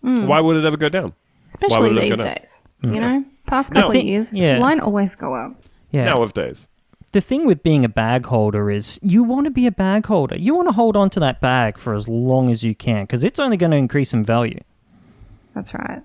Why 0.00 0.40
would 0.40 0.56
it 0.56 0.64
ever 0.64 0.76
go 0.76 0.88
down? 0.88 1.12
Especially 1.46 1.88
would 1.94 1.98
it 1.98 2.00
these 2.02 2.16
go 2.16 2.22
down? 2.22 2.34
days. 2.34 2.62
You 2.82 3.00
know? 3.00 3.24
Past 3.46 3.70
couple 3.70 3.84
I 3.84 3.86
of 3.86 3.92
think- 3.92 4.08
years, 4.08 4.34
yeah. 4.34 4.58
line 4.58 4.80
always 4.80 5.14
go 5.14 5.34
up. 5.34 5.52
Yeah. 5.90 6.04
Nowadays. 6.04 6.68
the 7.12 7.20
thing 7.22 7.46
with 7.46 7.62
being 7.62 7.84
a 7.86 7.88
bag 7.88 8.26
holder 8.26 8.70
is 8.70 8.98
you 9.02 9.22
want 9.24 9.46
to 9.46 9.50
be 9.50 9.66
a 9.66 9.72
bag 9.72 10.04
holder. 10.06 10.36
You 10.36 10.54
want 10.54 10.68
to 10.68 10.72
hold 10.74 10.94
on 10.94 11.08
to 11.10 11.20
that 11.20 11.40
bag 11.40 11.78
for 11.78 11.94
as 11.94 12.06
long 12.06 12.50
as 12.50 12.62
you 12.62 12.74
can 12.74 13.04
because 13.04 13.24
it's 13.24 13.38
only 13.38 13.56
going 13.56 13.70
to 13.70 13.78
increase 13.78 14.12
in 14.12 14.22
value. 14.24 14.60
That's 15.54 15.72
right. 15.72 16.02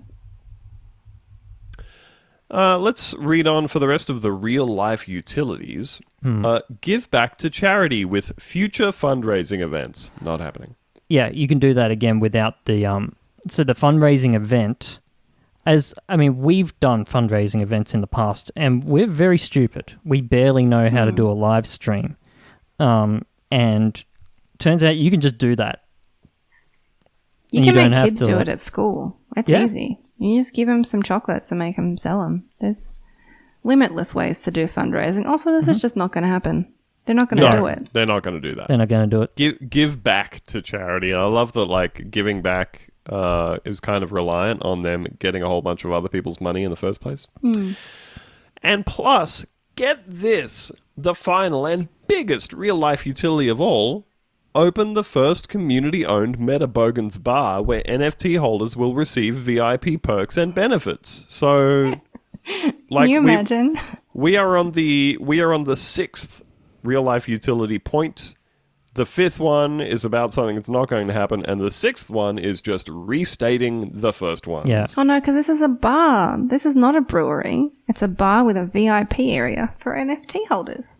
Uh, 2.50 2.78
let's 2.78 3.14
read 3.18 3.46
on 3.46 3.68
for 3.68 3.78
the 3.80 3.88
rest 3.88 4.08
of 4.08 4.22
the 4.22 4.32
real 4.32 4.66
life 4.66 5.08
utilities. 5.08 6.00
Uh, 6.24 6.60
give 6.80 7.10
back 7.10 7.36
to 7.38 7.50
charity 7.50 8.04
with 8.04 8.32
future 8.40 8.86
fundraising 8.88 9.60
events. 9.60 10.10
Not 10.22 10.40
happening. 10.40 10.74
Yeah, 11.08 11.28
you 11.28 11.46
can 11.46 11.58
do 11.58 11.74
that 11.74 11.90
again 11.90 12.18
without 12.18 12.64
the 12.64 12.86
um. 12.86 13.14
So 13.48 13.62
the 13.62 13.74
fundraising 13.74 14.34
event, 14.34 15.00
as 15.66 15.92
I 16.08 16.16
mean, 16.16 16.38
we've 16.38 16.78
done 16.80 17.04
fundraising 17.04 17.60
events 17.60 17.92
in 17.92 18.00
the 18.00 18.06
past, 18.06 18.50
and 18.56 18.84
we're 18.84 19.06
very 19.06 19.36
stupid. 19.36 19.94
We 20.02 20.22
barely 20.22 20.64
know 20.64 20.88
how 20.88 21.04
to 21.04 21.12
do 21.12 21.26
a 21.28 21.32
live 21.32 21.66
stream, 21.66 22.16
um, 22.78 23.26
and 23.52 24.02
turns 24.58 24.82
out 24.82 24.96
you 24.96 25.10
can 25.10 25.20
just 25.20 25.36
do 25.36 25.54
that. 25.56 25.80
You 27.50 27.58
And 27.58 27.66
can 27.66 27.74
you 27.74 27.80
don't 27.80 27.90
make 27.90 27.98
have 27.98 28.08
kids 28.08 28.20
to- 28.20 28.26
do 28.26 28.38
it 28.38 28.48
at 28.48 28.60
school. 28.60 29.16
It's 29.36 29.48
Yeah. 29.48 29.66
easy. 29.66 29.98
You 30.18 30.40
just 30.40 30.54
give 30.54 30.68
them 30.68 30.84
some 30.84 31.02
chocolates 31.02 31.50
and 31.52 31.58
make 31.58 31.76
them 31.76 31.96
sell 31.98 32.20
them. 32.22 32.44
There's 32.60 32.94
limitless 33.64 34.14
ways 34.14 34.42
to 34.42 34.50
do 34.50 34.66
fundraising. 34.68 35.26
Also, 35.26 35.50
this 35.52 35.66
is 35.68 35.80
just 35.80 35.96
not 35.96 36.12
going 36.12 36.22
to 36.22 36.28
happen. 36.30 36.72
They're 37.06 37.14
not 37.14 37.28
going 37.28 37.40
to 37.42 37.50
No, 37.50 37.56
do 37.56 37.66
it. 37.66 37.88
they're 37.92 38.06
not 38.06 38.22
going 38.22 38.40
to 38.40 38.48
do 38.48 38.54
that. 38.56 38.68
They're 38.68 38.78
not 38.78 38.88
going 38.88 39.10
to 39.10 39.16
do 39.16 39.22
it. 39.22 39.34
Give 39.36 39.68
give 39.68 40.02
back 40.02 40.40
to 40.46 40.62
charity. 40.62 41.12
I 41.12 41.24
love 41.24 41.52
that. 41.52 41.64
Like 41.66 42.10
giving 42.10 42.40
back 42.40 42.90
uh, 43.10 43.58
it 43.64 43.68
was 43.68 43.80
kind 43.80 44.02
of 44.02 44.12
reliant 44.12 44.62
on 44.62 44.80
them 44.82 45.06
getting 45.18 45.42
a 45.42 45.46
whole 45.46 45.60
bunch 45.60 45.84
of 45.84 45.92
other 45.92 46.08
people's 46.08 46.40
money 46.40 46.62
in 46.64 46.70
the 46.70 46.76
first 46.76 47.02
place. 47.02 47.26
And 48.62 48.86
plus, 48.86 49.44
get 49.76 50.02
this: 50.06 50.72
the 50.96 51.14
final 51.14 51.66
and 51.66 51.88
biggest 52.06 52.52
real 52.52 52.76
life 52.76 53.04
utility 53.06 53.48
of 53.48 53.60
all. 53.60 54.06
Open 54.56 54.94
the 54.94 55.02
first 55.04 55.48
community 55.48 56.06
owned 56.06 56.38
Meta 56.38 56.68
Bogans 56.68 57.18
bar 57.18 57.60
where 57.60 57.82
NFT 57.82 58.38
holders 58.38 58.76
will 58.76 58.94
receive 58.94 59.34
VIP 59.34 60.00
perks 60.00 60.36
and 60.36 60.54
benefits. 60.54 61.24
So, 61.28 62.00
like, 62.90 63.04
Can 63.04 63.08
you 63.10 63.18
imagine? 63.18 63.78
we 64.12 64.36
are 64.36 64.56
on 64.56 64.72
the 64.72 65.16
we 65.20 65.40
are 65.40 65.52
on 65.52 65.64
the 65.64 65.76
sixth 65.76 66.42
real 66.82 67.02
life 67.02 67.28
utility 67.28 67.78
point. 67.78 68.34
The 68.94 69.04
fifth 69.06 69.40
one 69.40 69.80
is 69.80 70.04
about 70.04 70.32
something 70.32 70.54
that's 70.54 70.68
not 70.68 70.86
going 70.88 71.08
to 71.08 71.12
happen, 71.12 71.44
and 71.46 71.60
the 71.60 71.72
sixth 71.72 72.10
one 72.10 72.38
is 72.38 72.62
just 72.62 72.88
restating 72.88 73.90
the 73.92 74.12
first 74.12 74.46
one. 74.46 74.68
Yeah. 74.68 74.86
Oh 74.96 75.02
no, 75.02 75.18
because 75.18 75.34
this 75.34 75.48
is 75.48 75.62
a 75.62 75.68
bar. 75.68 76.38
This 76.40 76.64
is 76.64 76.76
not 76.76 76.94
a 76.94 77.00
brewery. 77.00 77.70
It's 77.88 78.02
a 78.02 78.08
bar 78.08 78.44
with 78.44 78.56
a 78.56 78.66
VIP 78.66 79.18
area 79.20 79.74
for 79.80 79.94
NFT 79.94 80.46
holders. 80.48 80.98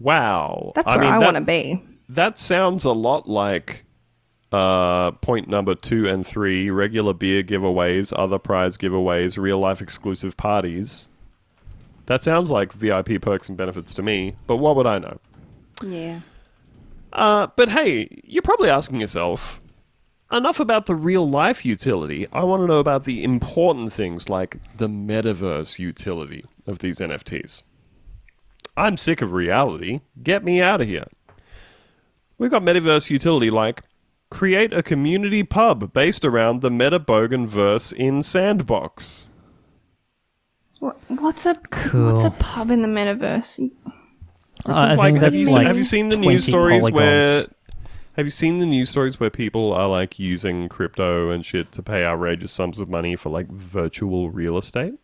Wow. 0.00 0.72
That's 0.74 0.88
I 0.88 0.96
where 0.96 1.04
mean, 1.04 1.12
I 1.12 1.18
that- 1.18 1.24
want 1.24 1.36
to 1.36 1.42
be. 1.42 1.82
That 2.08 2.38
sounds 2.38 2.84
a 2.84 2.92
lot 2.92 3.28
like 3.28 3.83
uh, 4.54 5.10
point 5.10 5.48
number 5.48 5.74
two 5.74 6.06
and 6.06 6.24
three 6.24 6.70
regular 6.70 7.12
beer 7.12 7.42
giveaways, 7.42 8.12
other 8.16 8.38
prize 8.38 8.76
giveaways, 8.76 9.36
real 9.36 9.58
life 9.58 9.82
exclusive 9.82 10.36
parties. 10.36 11.08
That 12.06 12.20
sounds 12.20 12.52
like 12.52 12.72
VIP 12.72 13.20
perks 13.20 13.48
and 13.48 13.58
benefits 13.58 13.94
to 13.94 14.02
me, 14.02 14.36
but 14.46 14.56
what 14.58 14.76
would 14.76 14.86
I 14.86 14.98
know? 14.98 15.18
Yeah. 15.84 16.20
Uh, 17.12 17.48
but 17.56 17.68
hey, 17.70 18.08
you're 18.22 18.42
probably 18.42 18.70
asking 18.70 19.00
yourself 19.00 19.60
enough 20.30 20.60
about 20.60 20.86
the 20.86 20.94
real 20.94 21.28
life 21.28 21.64
utility. 21.64 22.28
I 22.32 22.44
want 22.44 22.62
to 22.62 22.68
know 22.68 22.78
about 22.78 23.04
the 23.04 23.24
important 23.24 23.92
things 23.92 24.28
like 24.28 24.58
the 24.76 24.88
metaverse 24.88 25.80
utility 25.80 26.44
of 26.64 26.78
these 26.78 26.98
NFTs. 26.98 27.64
I'm 28.76 28.96
sick 28.96 29.20
of 29.20 29.32
reality. 29.32 30.00
Get 30.22 30.44
me 30.44 30.60
out 30.62 30.80
of 30.80 30.86
here. 30.86 31.06
We've 32.38 32.52
got 32.52 32.62
metaverse 32.62 33.10
utility 33.10 33.50
like 33.50 33.82
create 34.34 34.72
a 34.74 34.82
community 34.82 35.42
pub 35.44 35.92
based 35.92 36.24
around 36.24 36.60
the 36.60 36.68
Metabogan 36.70 37.46
verse 37.46 37.92
in 37.92 38.22
Sandbox. 38.22 39.26
What, 40.80 40.98
what's 41.08 41.46
a 41.46 41.54
Cool. 41.70 42.12
what's 42.12 42.24
a 42.24 42.30
pub 42.30 42.70
in 42.70 42.82
the 42.82 42.88
metaverse? 42.88 43.70
This 44.66 44.76
I 44.76 44.84
is 44.84 44.88
think 44.90 44.98
like, 44.98 45.16
have 45.16 45.34
you, 45.34 45.50
like 45.50 45.66
have 45.66 45.78
you 45.78 45.84
seen 45.84 46.08
the 46.08 46.16
news 46.16 46.44
stories 46.44 46.90
where 46.90 47.46
have 48.16 48.26
you 48.26 48.30
seen 48.30 48.58
the 48.58 48.66
news 48.66 48.90
stories 48.90 49.18
where 49.18 49.30
people 49.30 49.72
are 49.72 49.88
like 49.88 50.18
using 50.18 50.68
crypto 50.68 51.30
and 51.30 51.44
shit 51.44 51.72
to 51.72 51.82
pay 51.82 52.04
outrageous 52.04 52.52
sums 52.52 52.78
of 52.78 52.88
money 52.88 53.16
for 53.16 53.30
like 53.30 53.48
virtual 53.48 54.30
real 54.30 54.58
estate? 54.58 54.94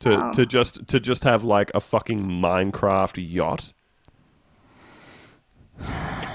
To 0.00 0.10
Wow. 0.10 0.32
to 0.32 0.46
just 0.46 0.86
to 0.88 1.00
just 1.00 1.24
have 1.24 1.44
like 1.44 1.70
a 1.74 1.80
fucking 1.80 2.22
Minecraft 2.22 3.16
yacht? 3.18 3.72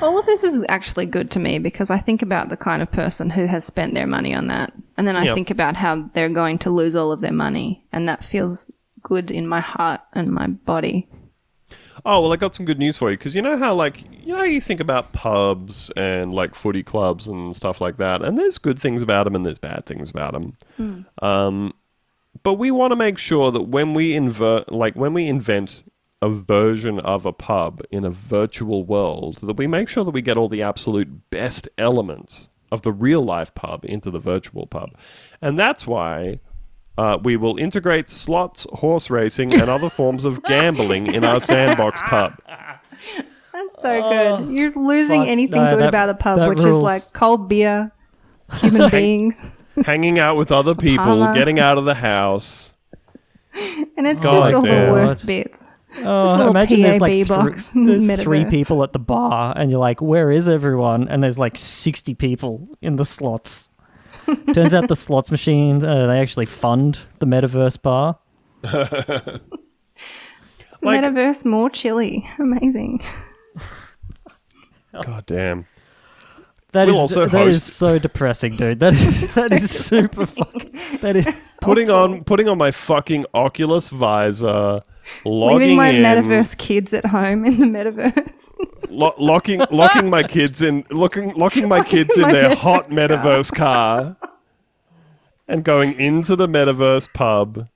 All 0.02 0.18
of 0.18 0.26
this 0.26 0.44
is 0.44 0.66
actually 0.68 1.06
good 1.06 1.30
to 1.32 1.40
me 1.40 1.60
because 1.60 1.92
I 1.92 2.00
think 2.00 2.22
about 2.24 2.50
the 2.50 2.58
kind 2.58 2.82
of 2.82 2.92
person 2.92 3.30
who 3.30 3.46
has 3.46 3.64
spent 3.64 3.94
their 3.94 4.08
money 4.08 4.34
on 4.34 4.48
that. 4.48 4.74
And 4.98 5.08
then 5.08 5.16
I 5.16 5.26
Yep. 5.26 5.36
think 5.36 5.50
about 5.52 5.76
how 5.76 6.10
they're 6.14 6.30
going 6.30 6.58
to 6.60 6.72
lose 6.72 6.96
all 6.96 7.12
of 7.12 7.22
their 7.22 7.32
money. 7.32 7.84
And 7.94 8.08
that 8.10 8.24
feels 8.26 8.72
good 9.04 9.30
in 9.30 9.48
my 9.48 9.60
heart 9.60 10.02
and 10.14 10.32
my 10.32 10.48
body. 10.48 11.08
Oh 12.04 12.22
well, 12.22 12.34
I 12.34 12.36
got 12.36 12.56
some 12.56 12.66
good 12.66 12.80
news 12.80 12.98
for 12.98 13.12
you 13.12 13.18
because 13.18 13.36
you 13.36 13.42
know 13.42 13.58
how 13.58 13.74
like 13.76 14.02
you 14.24 14.34
know 14.34 14.38
how 14.40 14.44
you 14.44 14.60
think 14.62 14.80
about 14.80 15.14
pubs 15.14 15.92
and 15.96 16.34
like 16.34 16.56
footy 16.56 16.82
clubs 16.84 17.28
and 17.28 17.56
stuff 17.56 17.80
like 17.80 17.98
that, 17.98 18.22
and 18.24 18.38
there's 18.40 18.58
good 18.58 18.80
things 18.80 19.02
about 19.02 19.26
them 19.26 19.36
and 19.36 19.46
there's 19.46 19.60
bad 19.60 19.86
things 19.86 20.10
about 20.10 20.34
them. 20.34 20.58
Um, 21.22 21.74
but 22.44 22.54
we 22.56 22.72
want 22.72 22.92
to 22.92 22.96
make 22.96 23.18
sure 23.18 23.52
that 23.52 23.64
when 23.64 23.94
we 23.94 24.16
invert, 24.16 24.72
like 24.72 24.96
when 24.96 25.14
we 25.14 25.28
invent 25.28 25.84
a 26.22 26.30
version 26.30 27.00
of 27.00 27.26
a 27.26 27.34
pub 27.34 27.82
in 27.90 28.06
a 28.06 28.10
virtual 28.10 28.84
world, 28.84 29.38
that 29.38 29.58
we 29.58 29.68
make 29.68 29.90
sure 29.90 30.04
that 30.04 30.12
we 30.12 30.22
get 30.22 30.38
all 30.38 30.50
the 30.50 30.62
absolute 30.62 31.30
best 31.30 31.68
elements 31.78 32.50
of 32.72 32.84
the 32.84 32.92
real 32.92 33.24
life 33.24 33.54
pub 33.56 33.84
into 33.86 34.12
the 34.12 34.20
virtual 34.20 34.66
pub, 34.68 34.92
and 35.42 35.58
that's 35.58 35.86
why 35.88 36.40
uh, 36.98 37.18
we 37.24 37.36
will 37.36 37.58
integrate 37.58 38.10
slots, 38.10 38.68
horse 38.74 39.10
racing, 39.10 39.54
and 39.54 39.70
other 39.70 39.90
forms 39.90 40.26
of 40.26 40.44
gambling 40.44 41.08
in 41.08 41.24
our 41.24 41.42
sandbox 41.42 42.02
pub. 42.04 42.34
That's 43.54 43.82
so 43.82 44.02
good. 44.10 44.52
You're 44.54 44.72
losing 44.72 45.22
fuck, 45.22 45.28
anything 45.28 45.62
no, 45.62 45.72
good 45.72 45.82
that- 45.82 45.90
about 45.90 46.08
the 46.08 46.16
pub, 46.16 46.38
that 46.38 46.50
which 46.50 46.60
is 46.60 46.66
like 46.66 47.02
cold 47.14 47.48
beer, 47.50 47.92
human 48.56 48.90
beings. 48.90 49.36
Hanging 49.86 50.20
out 50.20 50.36
with 50.36 50.52
other 50.52 50.76
people, 50.76 51.06
Parma. 51.06 51.34
getting 51.34 51.58
out 51.60 51.78
of 51.78 51.86
the 51.86 51.96
house. 51.96 52.74
And 53.98 54.06
it's 54.06 54.22
God 54.22 54.44
just 54.52 54.56
all 54.56 54.62
damn. 54.62 54.88
the 54.88 54.92
worst 54.92 55.26
bits. 55.26 55.61
Oh, 55.98 56.02
a 56.02 56.38
little 56.38 56.50
imagine 56.52 56.82
there's 56.82 57.02
like 57.02 57.28
box 57.28 57.74
in 57.76 57.84
the 57.86 57.98
there's 57.98 58.22
three 58.22 58.46
people 58.46 58.82
at 58.84 58.94
the 58.94 59.00
bar, 59.00 59.54
and 59.58 59.70
you're 59.70 59.80
like, 59.80 60.02
"Where 60.02 60.32
is 60.32 60.48
everyone?" 60.48 61.08
And 61.10 61.22
there's 61.24 61.38
like 61.38 61.58
sixty 61.58 62.14
people 62.14 62.68
in 62.82 62.96
the 62.96 63.06
slots. 63.06 63.70
Turns 64.54 64.74
out 64.74 64.88
the 64.88 64.96
slots 64.96 65.32
machine 65.32 65.84
uh, 65.84 66.08
they 66.08 66.20
actually 66.20 66.46
fund 66.46 67.00
the 67.20 67.26
metaverse 67.26 67.82
bar. 67.82 68.18
Like- 70.84 71.02
metaverse 71.04 71.46
more 71.46 71.70
chilly. 71.70 72.28
Amazing. 72.40 73.04
God 75.04 75.26
damn. 75.26 75.66
That 76.72 76.88
We'll 76.88 76.96
is 76.96 77.02
also 77.02 77.28
that 77.28 77.48
is 77.48 77.56
host- 77.66 77.78
so 77.78 78.00
depressing, 78.00 78.56
dude. 78.56 78.80
That 78.80 78.94
is 78.94 79.36
that 79.36 79.52
is 79.52 79.70
super 79.70 80.26
fucking. 80.26 80.80
That 81.02 81.16
is 81.18 81.26
Putting 81.62 81.90
on 81.92 82.24
putting 82.24 82.48
on 82.50 82.58
my 82.58 82.72
fucking 82.72 83.26
Oculus 83.36 83.90
visor, 83.90 84.82
logging 85.26 85.60
Leaving 85.60 85.78
my 85.78 85.90
in, 85.90 86.04
metaverse 86.04 86.58
kids 86.58 86.92
at 86.92 87.06
home 87.06 87.46
in 87.46 87.60
the 87.60 87.66
metaverse. 87.68 88.50
lo- 88.90 89.14
locking 89.20 89.62
locking 89.70 90.10
my 90.10 90.24
kids 90.24 90.64
in, 90.64 90.84
looking 90.90 91.36
locking 91.36 91.68
my 91.68 91.84
kids 91.84 92.16
in 92.18 92.24
my 92.24 92.32
their 92.32 92.56
hot 92.56 92.88
metaverse 92.90 93.52
metaverse 93.52 93.56
car, 93.56 94.16
and 95.48 95.64
going 95.64 96.00
into 96.00 96.36
the 96.36 96.48
metaverse 96.48 97.14
pub, 97.14 97.68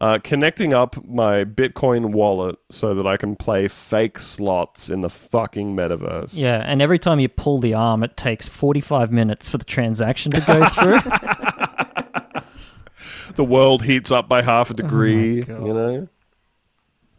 uh, 0.00 0.18
connecting 0.24 0.74
up 0.74 0.96
my 1.06 1.44
Bitcoin 1.44 2.12
wallet 2.12 2.56
so 2.70 2.94
that 2.94 3.06
I 3.06 3.16
can 3.16 3.36
play 3.36 3.68
fake 3.68 4.18
slots 4.18 4.90
in 4.90 5.02
the 5.02 5.10
fucking 5.10 5.76
metaverse. 5.76 6.36
yeah. 6.36 6.62
And 6.66 6.82
every 6.82 6.98
time 6.98 7.20
you 7.20 7.28
pull 7.28 7.58
the 7.58 7.74
arm, 7.74 8.02
it 8.02 8.16
takes 8.16 8.48
forty 8.48 8.80
five 8.80 9.12
minutes 9.12 9.48
for 9.48 9.58
the 9.58 9.64
transaction 9.64 10.32
to 10.32 10.40
go 10.40 10.68
through. 10.68 11.00
the 13.36 13.44
world 13.44 13.84
heats 13.84 14.10
up 14.10 14.28
by 14.28 14.42
half 14.42 14.70
a 14.70 14.74
degree. 14.74 15.44
Oh 15.48 15.66
you 15.66 15.74
know. 15.74 16.08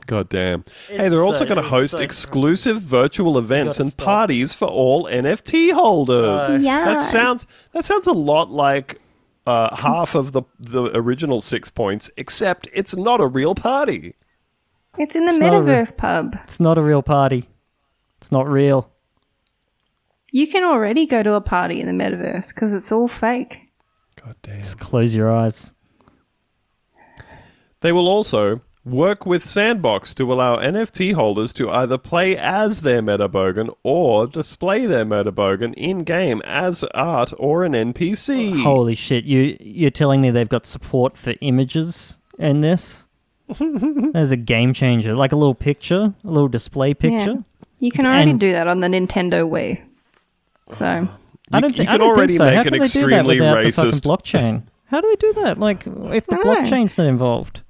God 0.07 0.29
damn. 0.29 0.63
hey, 0.87 1.09
they're 1.09 1.23
also 1.23 1.39
so- 1.39 1.45
going 1.45 1.63
to 1.63 1.67
host 1.67 1.93
so 1.93 1.97
exclusive 1.99 2.79
virtual 2.79 3.39
events 3.39 3.79
and 3.79 3.89
stop. 3.91 4.05
parties 4.05 4.53
for 4.53 4.67
all 4.67 5.05
NFT 5.05 5.71
holders. 5.71 6.49
Uh, 6.53 6.57
Yeah. 6.61 6.85
That 6.85 6.99
sounds 6.99 7.47
that 7.71 7.85
sounds 7.85 8.05
a 8.05 8.11
lot 8.13 8.51
like 8.51 9.01
uh, 9.45 9.75
half 9.75 10.15
of 10.15 10.31
the 10.31 10.43
the 10.59 10.91
original 10.97 11.41
six 11.41 11.69
points, 11.69 12.09
except 12.17 12.67
it's 12.73 12.95
not 12.95 13.21
a 13.21 13.27
real 13.27 13.55
party. 13.55 14.15
It's 14.97 15.15
in 15.15 15.25
the 15.25 15.31
It's 15.31 15.39
not 15.39 15.53
a 15.53 15.61
re- 15.61 15.73
metaverse 15.73 15.97
pub. 15.97 16.37
It's 16.43 16.59
not 16.59 16.77
a 16.77 16.81
real 16.81 17.03
party. 17.03 17.49
It's 18.17 18.31
not 18.31 18.47
real. 18.47 18.91
You 20.31 20.47
can 20.47 20.63
already 20.63 21.05
go 21.05 21.23
to 21.23 21.33
a 21.33 21.41
party 21.41 21.79
in 21.79 21.87
the 21.87 22.03
metaverse 22.03 22.53
because 22.53 22.73
it's 22.73 22.91
all 22.91 23.07
fake. 23.07 23.59
God 24.21 24.35
damn. 24.41 24.61
Just 24.61 24.79
close 24.79 25.13
your 25.13 25.31
eyes. 25.31 25.73
They 27.81 27.91
will 27.91 28.07
also 28.07 28.61
work 28.85 29.25
with 29.25 29.43
Sandbox 29.43 30.13
to 30.15 30.31
allow 30.31 30.57
NFT 30.57 31.13
holders 31.13 31.53
to 31.53 31.69
either 31.71 31.97
play 31.97 32.37
as 32.37 32.81
their 32.81 33.01
Metabogan 33.01 33.75
or 33.83 34.27
display 34.27 34.85
their 34.85 35.05
Metabogan 35.05 35.73
in 35.75 36.03
game 36.03 36.41
as 36.45 36.83
art 36.93 37.33
or 37.37 37.63
an 37.63 37.73
NPC. 37.73 38.61
Holy 38.61 38.95
shit! 38.95 39.25
You 39.25 39.57
you're 39.59 39.89
telling 39.91 40.21
me 40.21 40.29
they've 40.29 40.47
got 40.49 40.65
support 40.65 41.17
for 41.17 41.33
images 41.41 42.19
in 42.39 42.61
this? 42.61 43.07
There's 43.59 44.31
a 44.31 44.37
game 44.37 44.73
changer, 44.73 45.13
like 45.15 45.31
a 45.31 45.35
little 45.35 45.55
picture, 45.55 46.13
a 46.23 46.27
little 46.27 46.47
display 46.47 46.93
picture. 46.93 47.43
You 47.79 47.91
can 47.91 48.05
already 48.05 48.31
And- 48.31 48.39
do 48.39 48.51
that 48.53 48.67
on 48.67 48.79
the 48.79 48.87
Nintendo 48.87 49.47
Wii. 49.49 49.81
So 50.71 51.07
I 51.51 51.59
don't 51.59 51.71
you 51.71 51.77
think 51.77 51.89
can 51.89 51.95
I 51.95 51.97
don't 52.03 52.15
already 52.15 52.33
think 52.33 52.37
so. 52.39 52.45
make 52.45 52.53
How 52.55 52.61
an 52.61 52.63
can 52.63 52.71
they 52.73 52.77
do 52.79 52.79
that 52.79 52.95
extremely 52.97 53.39
without 53.39 53.63
the 53.63 53.71
fucking 53.71 53.91
racist- 53.91 54.01
blockchain? 54.03 54.63
How 54.85 55.01
do 55.01 55.07
they 55.09 55.15
do 55.15 55.33
that? 55.41 55.59
Like, 55.59 55.85
if 55.85 56.25
the 56.25 56.35
I 56.35 56.37
don't 56.37 56.45
know. 56.45 56.55
blockchain's 56.55 56.97
not 56.97 57.05
involved, 57.07 57.61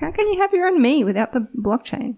how 0.00 0.10
can 0.10 0.26
you 0.32 0.40
have 0.40 0.52
your 0.52 0.66
own 0.66 0.80
me 0.80 1.04
without 1.04 1.32
the 1.32 1.46
blockchain? 1.56 2.16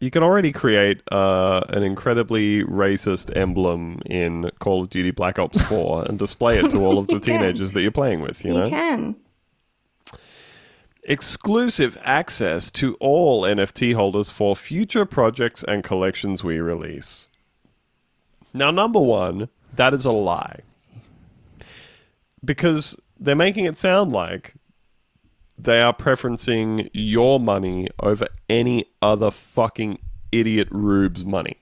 You 0.00 0.10
can 0.12 0.22
already 0.22 0.52
create 0.52 1.02
uh, 1.10 1.62
an 1.70 1.82
incredibly 1.82 2.62
racist 2.62 3.36
emblem 3.36 4.00
in 4.06 4.48
Call 4.60 4.82
of 4.82 4.90
Duty 4.90 5.10
Black 5.10 5.38
Ops 5.40 5.60
4 5.68 6.04
and 6.04 6.18
display 6.18 6.58
it 6.58 6.70
to 6.70 6.78
all 6.78 6.98
of 6.98 7.08
the 7.08 7.14
You 7.14 7.20
teenagers 7.20 7.72
that 7.72 7.82
you're 7.82 7.90
playing 7.90 8.20
with, 8.20 8.44
you 8.44 8.52
You, 8.52 8.60
know? 8.60 8.68
can. 8.68 9.16
Exclusive 11.04 11.96
access 12.04 12.70
to 12.72 12.94
all 13.00 13.42
NFT 13.42 13.94
holders 13.94 14.30
for 14.30 14.54
future 14.54 15.06
projects 15.06 15.64
and 15.64 15.82
collections 15.82 16.44
we 16.44 16.58
release. 16.60 17.26
Now, 18.52 18.70
number 18.70 19.00
one, 19.00 19.48
that 19.74 19.94
is 19.94 20.04
a 20.04 20.12
lie. 20.12 20.60
Because 22.44 22.96
they're 23.18 23.34
making 23.34 23.64
it 23.64 23.76
sound 23.76 24.12
like 24.12 24.54
they 25.58 25.80
are 25.80 25.92
preferencing 25.94 26.88
your 26.92 27.40
money 27.40 27.88
over 28.00 28.28
any 28.48 28.86
other 29.02 29.30
fucking 29.30 29.98
idiot 30.32 30.68
rube's 30.70 31.24
money. 31.24 31.56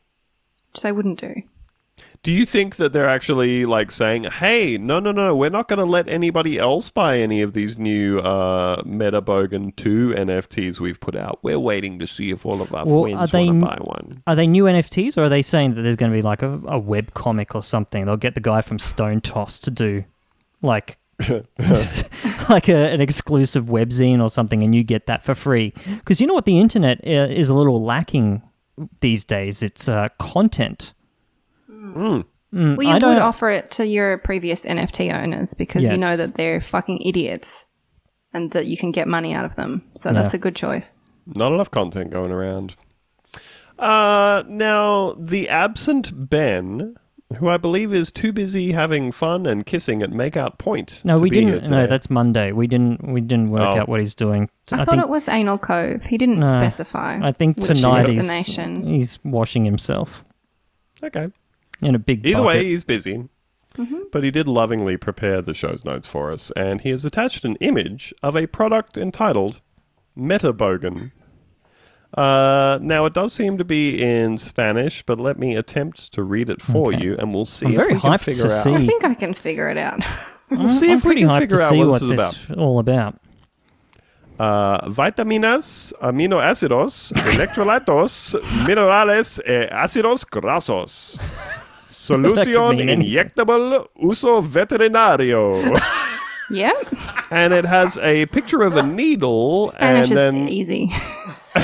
Which 0.73 0.83
they 0.83 0.93
wouldn't 0.93 1.21
do. 1.21 1.43
Do 2.23 2.33
you 2.33 2.45
think 2.45 2.75
that 2.77 2.93
they're 2.93 3.09
actually 3.09 3.67
like 3.67 3.93
saying, 3.93 4.25
"Hey, 4.25 4.77
no, 4.79 4.99
no, 4.99 5.13
no, 5.13 5.37
we're 5.37 5.49
not 5.49 5.69
going 5.69 5.79
to 5.79 5.85
let 5.85 6.09
anybody 6.09 6.59
else 6.59 6.91
buy 6.91 7.21
any 7.21 7.41
of 7.41 7.53
these 7.53 7.79
new 7.79 8.19
uh, 8.19 8.83
Meta 8.85 9.23
Bogan 9.23 9.75
two 9.77 10.13
NFTs 10.17 10.81
we've 10.81 10.99
put 10.99 11.15
out. 11.15 11.39
We're 11.43 11.61
waiting 11.61 12.01
to 12.01 12.07
see 12.07 12.31
if 12.33 12.45
all 12.45 12.61
of 12.61 12.75
our 12.75 12.85
Well, 12.85 13.03
friends 13.03 13.15
are 13.15 13.19
want 13.19 13.33
they 13.33 13.47
to 13.47 13.53
buy 13.53 13.79
one." 13.81 14.23
are 14.27 14.35
they 14.35 14.47
new 14.49 14.65
NFTs 14.65 15.17
or 15.17 15.25
are 15.25 15.29
they 15.29 15.43
saying 15.43 15.75
that 15.75 15.83
there's 15.83 15.97
going 15.97 16.11
to 16.11 16.17
be 16.19 16.23
like 16.23 16.43
a, 16.43 16.61
a 16.67 16.79
web 16.79 17.15
comic 17.15 17.55
or 17.55 17.63
something? 17.63 18.07
They'll 18.07 18.17
get 18.17 18.35
the 18.35 18.41
guy 18.41 18.61
from 18.61 18.81
Stone 18.81 19.21
Toss 19.21 19.61
to 19.61 19.71
do 19.71 20.05
like 20.63 20.99
like 22.49 22.69
a, 22.69 22.93
an 22.93 23.01
exclusive 23.01 23.67
webzine 23.67 24.21
or 24.23 24.29
something, 24.31 24.63
and 24.63 24.75
you 24.75 24.83
get 24.85 25.07
that 25.07 25.25
for 25.25 25.35
free. 25.35 25.73
Because 25.99 26.21
you 26.21 26.27
know 26.27 26.35
what, 26.35 26.45
the 26.45 26.59
internet 26.59 26.99
uh, 27.07 27.11
is 27.33 27.49
a 27.49 27.55
little 27.55 27.83
lacking 27.83 28.43
these 29.01 29.25
days. 29.25 29.63
It's 29.63 29.89
uh, 29.89 30.09
content. 30.19 30.93
Mm, 31.71 32.25
Well, 32.53 32.83
you 32.83 32.89
I 32.89 32.95
would 32.95 33.01
don't- 33.01 33.19
offer 33.21 33.51
it 33.51 33.71
to 33.73 33.87
your 33.87 34.19
previous 34.19 34.65
NFT 34.65 35.13
owners 35.13 35.55
because 35.55 35.83
you 35.83 35.97
know 35.97 36.17
that 36.17 36.35
they're 36.37 36.61
fucking 36.61 36.99
idiots 37.03 37.67
and 38.33 38.51
that 38.53 38.67
you 38.67 38.77
can 38.77 38.93
get 38.93 39.09
money 39.09 39.33
out 39.35 39.45
of 39.45 39.57
them. 39.57 39.83
So 39.95 40.13
that's 40.13 40.35
a 40.35 40.39
good 40.39 40.55
choice. 40.57 40.95
Not 41.27 41.53
enough 41.53 41.71
content 41.71 42.11
going 42.11 42.31
around. 42.31 42.77
Uh, 43.79 44.43
now, 44.49 45.17
the 45.19 45.49
absent 45.49 46.29
Ben, 46.31 46.97
who 47.39 47.49
I 47.49 47.57
believe 47.57 47.93
is 47.93 48.13
too 48.13 48.33
busy 48.33 48.73
having 48.73 49.11
fun 49.11 49.47
and 49.47 49.67
kissing 49.67 50.03
at 50.03 50.11
Makeout 50.11 50.59
Point. 50.59 51.03
No, 51.05 51.17
to 51.17 51.23
we 51.23 51.31
be 51.31 51.37
didn't. 51.41 51.69
No, 51.69 51.81
today. 51.81 51.87
that's 51.87 52.09
Monday. 52.09 52.53
We 52.53 52.67
didn't. 52.67 53.03
We 53.09 53.21
didn't 53.21 53.49
work 53.49 53.63
Oh. 53.63 53.81
out 53.81 53.89
what 53.89 54.01
he's 54.01 54.15
doing. 54.15 54.49
I, 54.71 54.79
thought 54.85 54.89
think. 54.95 55.03
it 55.03 55.09
was 55.09 55.29
Anal 55.29 55.59
Cove. 55.59 56.05
He 56.05 56.19
didn't 56.19 56.39
No, 56.39 56.53
specify. 56.53 57.19
I 57.23 57.33
think 57.33 57.57
which 57.57 57.67
tonight 57.67 58.07
he's, 58.07 58.27
destination. 58.27 58.87
he's 58.87 59.19
washing 59.25 59.65
himself 59.65 60.25
Okay. 61.03 61.29
in 61.83 61.95
a 61.95 61.99
big. 61.99 62.25
Either 62.27 62.43
way, 62.43 62.65
he's 62.65 62.85
busy. 62.85 63.29
Mm-hmm. 63.77 64.05
But 64.11 64.25
he 64.25 64.31
did 64.31 64.49
lovingly 64.49 64.97
prepare 64.97 65.43
the 65.43 65.53
show's 65.53 65.85
notes 65.85 66.07
for 66.09 66.33
us, 66.33 66.51
and 66.57 66.81
he 66.81 66.89
has 66.91 67.05
attached 67.05 67.45
an 67.45 67.57
image 67.57 68.15
of 68.23 68.35
a 68.35 68.47
product 68.47 68.97
entitled 68.97 69.61
Metabogan. 70.17 71.11
Uh, 72.17 72.79
now, 72.81 73.05
it 73.05 73.13
does 73.13 73.33
seem 73.35 73.59
to 73.59 73.65
be 73.65 74.03
in 74.03 74.39
Spanish, 74.39 75.03
but 75.05 75.21
let 75.21 75.39
me 75.39 75.55
attempt 75.55 76.13
to 76.15 76.23
read 76.23 76.49
it 76.49 76.63
for 76.63 76.93
Okay. 76.95 77.05
you, 77.05 77.17
and 77.19 77.35
we'll 77.35 77.45
see 77.45 77.67
I'm 77.67 77.73
if 77.73 77.79
very 77.79 77.95
we 77.95 78.01
can 78.01 78.19
figure 78.19 78.49
to 78.49 78.55
out. 78.55 78.67
I 78.69 78.87
think 78.87 79.05
I 79.05 79.15
can 79.15 79.35
figure 79.35 79.69
it 79.69 79.77
out. 79.79 80.05
We'll 80.49 80.69
see 80.69 80.93
I'm 80.93 80.99
if 80.99 81.05
we 81.05 81.09
pretty 81.09 81.21
can 81.23 81.31
hyped 81.31 81.39
figure 81.41 81.57
to 81.59 81.63
out 81.65 81.71
see 81.73 81.79
what 81.79 81.89
what 81.89 82.01
this 82.03 82.11
is 82.37 82.45
about. 82.47 82.59
all 82.59 82.79
about. 82.79 83.19
Uh, 84.39 84.89
vitaminas, 84.89 85.93
aminoácidos, 86.01 87.11
electrolitos, 87.35 88.35
minerales 88.65 89.41
e 89.45 89.69
ácidos 89.73 90.25
grasos. 90.25 91.19
Solución 91.89 92.79
inyectable 92.81 93.89
uso 93.97 94.41
veterinario. 94.41 95.61
yeah. 96.51 96.73
and 97.31 97.53
it 97.53 97.65
has 97.65 97.99
a 97.99 98.27
picture 98.27 98.63
of 98.63 98.77
a 98.77 98.83
needle 98.85 99.69
Spanish 99.69 100.11
and 100.11 100.17
then 100.17 100.37
is 100.49 100.51
easy. 100.51 100.91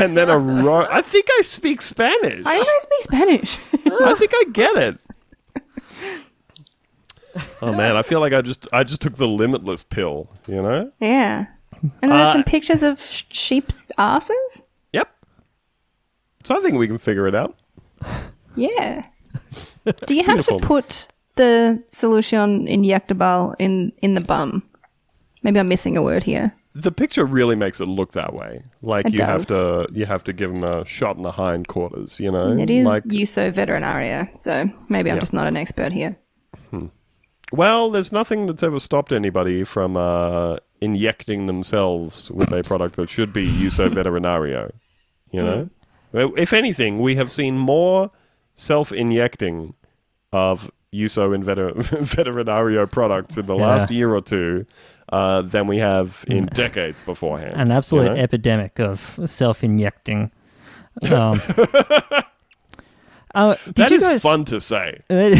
And 0.00 0.16
then 0.16 0.28
a 0.30 0.38
ro- 0.38 0.86
I 0.90 1.02
think 1.02 1.26
I 1.38 1.42
speak 1.42 1.82
Spanish. 1.82 2.42
I 2.46 2.56
don't 2.62 2.82
speak 2.82 3.02
Spanish. 3.02 3.58
I 4.02 4.14
think 4.14 4.32
I 4.34 4.44
get 4.52 4.76
it. 4.76 4.98
Oh 7.62 7.72
man, 7.74 7.96
I 7.96 8.02
feel 8.02 8.20
like 8.20 8.32
I 8.32 8.42
just 8.42 8.68
I 8.72 8.84
just 8.84 9.00
took 9.00 9.16
the 9.16 9.26
limitless 9.28 9.82
pill, 9.82 10.28
you 10.46 10.60
know? 10.60 10.92
yeah. 11.00 11.46
And 12.02 12.12
there's 12.12 12.28
Uh, 12.28 12.32
some 12.34 12.44
pictures 12.44 12.82
of 12.82 13.00
sh- 13.00 13.22
sheep's 13.30 13.90
asses. 13.98 14.62
Yep. 14.92 15.08
So 16.44 16.56
I 16.56 16.60
think 16.60 16.76
we 16.76 16.86
can 16.86 16.98
figure 16.98 17.26
it 17.26 17.34
out. 17.34 17.58
Yeah. 18.54 19.04
Do 20.06 20.14
you 20.14 20.22
have 20.24 20.36
Beautiful. 20.36 20.60
to 20.60 20.66
put 20.66 21.08
the 21.36 21.82
solution 21.88 22.66
injectable 22.66 23.54
in 23.58 23.92
in 24.02 24.14
the 24.14 24.20
bum? 24.20 24.62
Maybe 25.42 25.58
I'm 25.58 25.68
missing 25.68 25.96
a 25.96 26.02
word 26.02 26.22
here. 26.24 26.54
The 26.74 26.90
picture 26.90 27.26
really 27.26 27.54
makes 27.54 27.80
it 27.80 27.86
look 27.86 28.12
that 28.12 28.32
way. 28.32 28.62
Like 28.80 29.06
It 29.08 29.14
you 29.14 29.22
have 29.22 29.46
to 29.46 29.86
you 29.92 30.06
have 30.06 30.24
to 30.24 30.32
give 30.32 30.50
him 30.50 30.64
a 30.64 30.84
shot 30.86 31.16
in 31.16 31.22
the 31.22 31.32
hindquarters, 31.32 32.18
you 32.18 32.30
know? 32.30 32.56
It 32.58 32.70
is 32.70 32.86
like 32.86 33.02
uso 33.06 33.50
veterinario, 33.50 34.34
so 34.36 34.70
maybe 34.88 35.10
I'm 35.10 35.16
Yeah. 35.16 35.20
just 35.20 35.34
not 35.34 35.46
an 35.46 35.56
expert 35.56 35.92
here. 35.92 36.16
Well, 37.52 37.90
there's 37.90 38.12
nothing 38.12 38.46
that's 38.46 38.62
ever 38.62 38.80
stopped 38.80 39.12
anybody 39.12 39.62
from 39.64 39.94
uh, 39.96 40.56
injecting 40.80 41.44
themselves 41.46 42.30
with 42.30 42.50
a 42.52 42.62
product 42.62 42.96
that 42.96 43.10
should 43.10 43.32
be 43.32 43.44
uso 43.44 43.88
veterinario. 44.00 44.70
You 45.30 45.42
know, 45.42 45.70
Well, 46.12 46.32
if 46.38 46.54
anything, 46.54 46.98
we 47.00 47.16
have 47.16 47.30
seen 47.30 47.58
more 47.58 48.10
self-injecting 48.54 49.74
of 50.32 50.70
uso 50.90 51.32
and 51.32 51.44
veter- 51.44 51.74
veterinario 52.16 52.90
products 52.90 53.36
in 53.36 53.44
the 53.46 53.56
Yeah. 53.56 53.66
last 53.66 53.90
year 53.90 54.14
or 54.14 54.22
two 54.22 54.64
uh, 55.12 55.42
than 55.42 55.66
we 55.66 55.78
have 55.78 56.24
in 56.26 56.46
decades 56.46 57.02
beforehand. 57.02 57.54
An 57.54 57.70
absolute 57.70 58.04
you 58.04 58.08
know? 58.10 58.16
epidemic 58.16 58.80
of 58.80 59.20
self-injecting. 59.24 60.30
Um, 61.10 61.40
uh, 63.34 63.56
That 63.76 63.90
is 63.92 64.02
guys, 64.02 64.20
fun 64.20 64.44
to 64.44 64.60
say. 64.60 65.00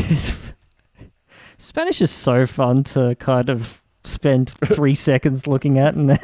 Spanish 1.59 2.01
is 2.01 2.11
so 2.11 2.47
fun 2.47 2.85
to 2.85 3.15
kind 3.17 3.51
of 3.51 3.83
spend 4.03 4.49
three 4.49 4.95
seconds 4.95 5.47
looking 5.47 5.79
at, 5.79 5.95
and 5.95 6.09
then 6.09 6.19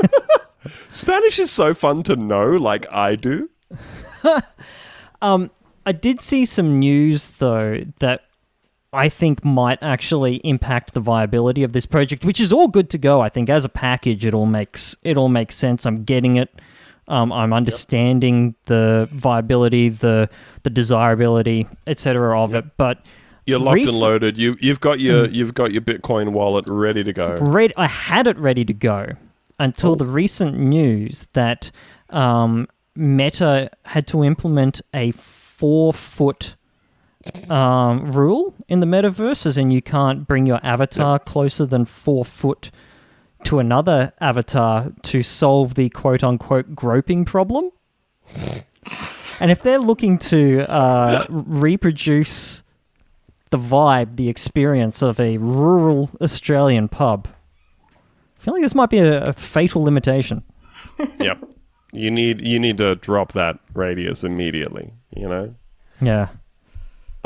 Spanish 0.88 1.38
is 1.38 1.50
so 1.50 1.74
fun 1.74 2.02
to 2.04 2.16
know, 2.16 2.52
like 2.52 2.90
I 2.90 3.16
do. 3.16 3.50
I 5.88 5.92
did 5.92 6.22
see 6.22 6.46
some 6.46 6.78
news 6.78 7.32
though 7.32 7.84
that 7.98 8.27
I 8.92 9.08
think 9.08 9.44
might 9.44 9.78
actually 9.82 10.36
impact 10.36 10.94
the 10.94 11.00
viability 11.00 11.62
of 11.62 11.72
this 11.72 11.84
project, 11.86 12.24
which 12.24 12.40
is 12.40 12.52
all 12.52 12.68
good 12.68 12.88
to 12.90 12.98
go. 12.98 13.20
I 13.20 13.28
think 13.28 13.48
as 13.50 13.64
a 13.64 13.68
package, 13.68 14.24
it 14.24 14.32
all 14.34 14.46
makes 14.46 14.96
it 15.02 15.16
all 15.18 15.28
makes 15.28 15.56
sense. 15.56 15.84
I'm 15.84 16.04
getting 16.04 16.36
it. 16.36 16.48
Um, 17.06 17.32
I'm 17.32 17.52
understanding 17.52 18.54
the 18.66 19.08
viability, 19.12 19.88
the 19.90 20.28
the 20.62 20.70
desirability, 20.70 21.66
etc. 21.86 22.40
of 22.40 22.54
it. 22.54 22.64
But 22.76 23.06
You're 23.46 23.58
locked 23.58 23.76
Rec- 23.76 23.88
and 23.88 23.96
loaded. 23.98 24.38
You 24.38 24.56
you've 24.60 24.80
got 24.80 25.00
your 25.00 25.26
Hmm. 25.26 25.34
you've 25.34 25.54
got 25.54 25.72
your 25.72 25.82
Bitcoin 25.82 26.32
wallet 26.32 26.64
ready 26.68 27.02
to 27.04 27.12
go. 27.12 27.34
red, 27.40 27.72
I 27.76 27.86
had 27.86 28.26
it 28.26 28.38
ready 28.38 28.64
to 28.64 28.74
go 28.74 29.12
until 29.58 29.96
the 29.96 30.04
recent 30.06 30.58
news 30.58 31.28
that 31.32 31.70
um, 32.10 32.68
Meta 32.94 33.70
had 33.84 34.06
to 34.08 34.24
implement 34.24 34.80
a 34.94 35.10
four 35.12 35.92
foot 35.92 36.54
um, 37.50 38.12
rule 38.12 38.54
in 38.68 38.80
the 38.80 38.86
metaverse, 38.86 39.46
as 39.46 39.56
in 39.56 39.70
you 39.70 39.82
can't 39.82 40.26
bring 40.26 40.46
your 40.46 40.60
avatar 40.62 41.18
closer 41.18 41.66
than 41.66 41.84
four 41.84 42.24
foot 42.24 42.70
to 43.44 43.58
another 43.58 44.12
avatar 44.20 44.92
to 45.02 45.22
solve 45.22 45.74
the 45.74 45.88
quote 45.90 46.24
unquote 46.24 46.74
groping 46.74 47.24
problem. 47.24 47.70
and 49.40 49.50
if 49.50 49.62
they're 49.62 49.78
looking 49.78 50.18
to 50.18 50.60
uh, 50.70 51.26
reproduce 51.28 52.62
the 53.50 53.58
vibe, 53.58 54.16
the 54.16 54.28
experience 54.28 55.02
of 55.02 55.18
a 55.20 55.38
rural 55.38 56.10
Australian 56.20 56.88
pub, 56.88 57.28
I 57.92 58.44
feel 58.44 58.54
like 58.54 58.62
this 58.62 58.74
might 58.74 58.90
be 58.90 58.98
a, 58.98 59.22
a 59.22 59.32
fatal 59.32 59.82
limitation. 59.82 60.42
yep. 61.20 61.42
You 61.92 62.10
need 62.10 62.42
you 62.42 62.58
need 62.58 62.78
to 62.78 62.96
drop 62.96 63.32
that 63.32 63.58
radius 63.72 64.22
immediately. 64.22 64.92
You 65.16 65.28
know. 65.28 65.54
Yeah. 66.00 66.28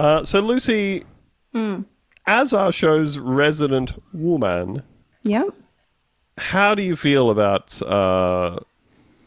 Uh, 0.02 0.24
so 0.24 0.40
Lucy, 0.40 1.04
Hmm. 1.52 1.82
as 2.26 2.52
our 2.52 2.72
show's 2.72 3.18
resident 3.18 3.94
woman, 4.12 4.82
Yep. 5.22 5.46
how 6.38 6.74
do 6.74 6.82
you 6.82 6.96
feel 6.96 7.30
about 7.30 7.80
uh, 7.82 8.58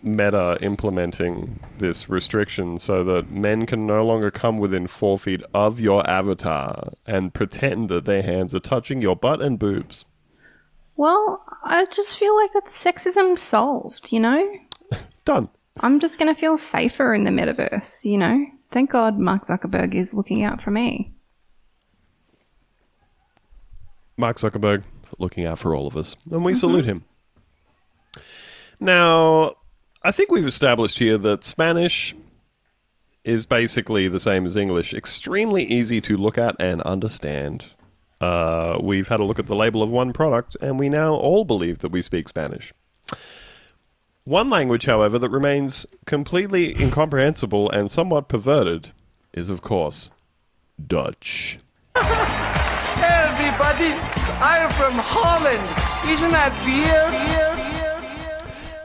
Meta 0.03 0.57
implementing 0.61 1.61
this 1.77 2.09
restriction 2.09 2.77
so 2.77 3.05
that 3.05 3.31
men 3.31 3.65
can 3.65 3.87
no 3.87 4.05
longer 4.05 4.29
come 4.29 4.57
within 4.59 4.85
four 4.85 5.17
feet 5.17 5.41
of 5.53 5.79
your 5.79 6.07
avatar 6.09 6.89
and 7.07 7.33
pretend 7.33 7.87
that 7.89 8.03
their 8.03 8.21
hands 8.21 8.53
are 8.53 8.59
touching 8.59 9.01
your 9.01 9.15
butt 9.15 9.41
and 9.41 9.57
boobs? 9.57 10.03
Well, 10.97 11.41
I 11.63 11.85
just 11.85 12.19
feel 12.19 12.35
like 12.35 12.51
that's 12.53 12.83
sexism 12.83 13.37
solved, 13.37 14.11
you 14.11 14.19
know? 14.19 14.45
Done. 15.25 15.47
I'm 15.79 15.99
just 16.01 16.19
going 16.19 16.33
to 16.35 16.39
feel 16.39 16.57
safer 16.57 17.13
in 17.13 17.23
the 17.23 17.31
metaverse, 17.31 18.03
you 18.03 18.17
know? 18.17 18.45
Thank 18.75 18.89
God 18.89 19.17
Mark 19.17 19.45
Zuckerberg 19.45 19.95
is 19.95 20.13
looking 20.13 20.43
out 20.43 20.61
for 20.61 20.69
me. 20.69 21.13
Mark 24.17 24.35
Zuckerberg 24.35 24.83
looking 25.17 25.45
out 25.45 25.59
for 25.59 25.73
all 25.73 25.87
of 25.87 25.95
us, 25.95 26.17
and 26.29 26.43
we 26.43 26.53
salute 26.53 26.83
him. 26.83 27.05
Now, 28.77 29.55
I 30.03 30.11
think 30.11 30.29
we've 30.29 30.45
established 30.45 30.99
here 30.99 31.17
that 31.19 31.45
Spanish 31.45 32.13
is 33.23 33.45
basically 33.45 34.09
the 34.09 34.19
same 34.19 34.45
as 34.45 34.57
English, 34.57 34.93
extremely 34.93 35.63
easy 35.63 36.01
to 36.01 36.17
look 36.17 36.37
at 36.37 36.57
and 36.59 36.81
understand. 36.81 37.67
Uh, 38.19 38.77
we've 38.83 39.07
had 39.07 39.21
a 39.21 39.23
look 39.23 39.39
at 39.39 39.47
the 39.47 39.55
label 39.55 39.83
of 39.83 39.89
one 39.89 40.11
product, 40.11 40.57
and 40.59 40.77
we 40.77 40.89
now 40.89 41.13
all 41.13 41.45
believe 41.45 41.77
that 41.77 41.93
we 41.93 42.01
speak 42.01 42.27
Spanish. 42.27 42.73
One 44.27 44.49
language, 44.49 44.87
however, 44.87 45.19
that 45.19 45.29
remains 45.29 45.85
completely 46.07 46.75
incomprehensible 46.81 47.69
and 47.69 47.91
somewhat 47.91 48.27
perverted 48.27 48.91
is, 49.33 49.51
of 49.51 49.61
course, 49.61 50.09
Dutch. 50.83 51.59
Everybody, 51.95 52.09
I'm 54.41 54.71
from 54.71 54.93
Holland. 54.95 55.61
Isn't 56.11 56.31
that 56.31 56.51
beer? 56.65 57.11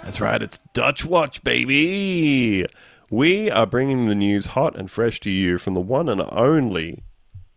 That's 0.03 0.21
right, 0.21 0.43
it's 0.43 0.59
Dutch 0.75 1.07
Watch, 1.07 1.43
baby. 1.43 2.67
We 3.09 3.51
are 3.51 3.65
bringing 3.65 4.09
the 4.09 4.15
news 4.15 4.49
hot 4.49 4.77
and 4.77 4.91
fresh 4.91 5.21
to 5.21 5.31
you 5.31 5.57
from 5.57 5.73
the 5.73 5.81
one 5.81 6.11
and 6.11 6.21
only 6.21 7.03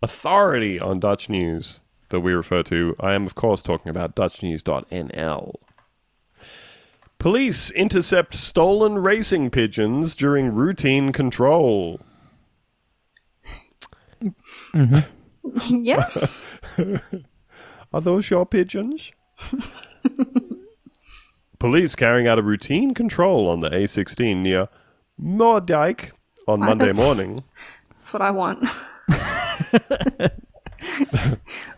authority 0.01 0.79
on 0.79 1.01
Dutch 1.01 1.27
news, 1.27 1.81
that 2.07 2.21
we 2.21 2.31
refer 2.31 2.63
to, 2.63 2.95
I 3.01 3.11
am, 3.11 3.25
of 3.25 3.35
course, 3.35 3.61
talking 3.61 3.89
about 3.89 4.15
DutchNews.nl. 4.15 5.55
Police 7.23 7.71
intercept 7.71 8.35
stolen 8.35 8.97
racing 8.97 9.49
pigeons 9.49 10.13
during 10.13 10.53
routine 10.53 11.13
control. 11.13 12.01
Mm-hmm. 14.73 14.99
yeah. 15.85 16.09
Are 17.93 18.01
those 18.01 18.29
your 18.29 18.45
pigeons? 18.45 19.13
Police 21.59 21.95
carrying 21.95 22.27
out 22.27 22.39
a 22.39 22.43
routine 22.43 22.93
control 22.93 23.47
on 23.47 23.61
the 23.61 23.69
A16 23.69 24.41
near 24.41 24.67
Moerdijk 25.17 26.11
on 26.45 26.59
Wow, 26.59 26.67
Monday 26.67 26.87
that's- 26.87 27.05
morning. 27.05 27.45
That's 27.91 28.11
what 28.11 28.21
I 28.21 28.31
want. 28.31 28.67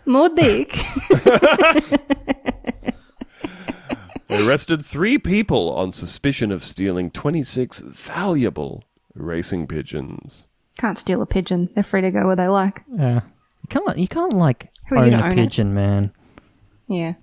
More 0.08 0.30
dick. 0.30 0.76
They 4.28 4.48
arrested 4.48 4.84
three 4.86 5.18
people 5.18 5.72
on 5.74 5.92
suspicion 5.92 6.52
of 6.52 6.64
stealing 6.64 7.12
26 7.12 7.80
valuable 7.80 8.84
racing 9.14 9.68
pigeons. 9.68 10.48
Can't 10.78 10.98
steal 10.98 11.22
a 11.22 11.26
pigeon. 11.26 11.70
They're 11.76 11.84
free 11.84 12.02
to 12.02 12.12
go 12.12 12.26
where 12.28 12.36
they 12.36 12.48
like. 12.48 12.84
Yeah. 12.92 13.22
You 13.62 13.68
can't 13.70 13.98
you 13.98 14.08
can't 14.08 14.34
like 14.34 14.70
Who 14.90 14.96
are 14.98 15.06
you 15.08 15.14
own 15.14 15.20
to 15.20 15.24
a 15.24 15.28
own 15.28 15.32
it? 15.34 15.36
pigeon, 15.44 15.74
man. 15.74 16.12
Yeah. 16.88 17.14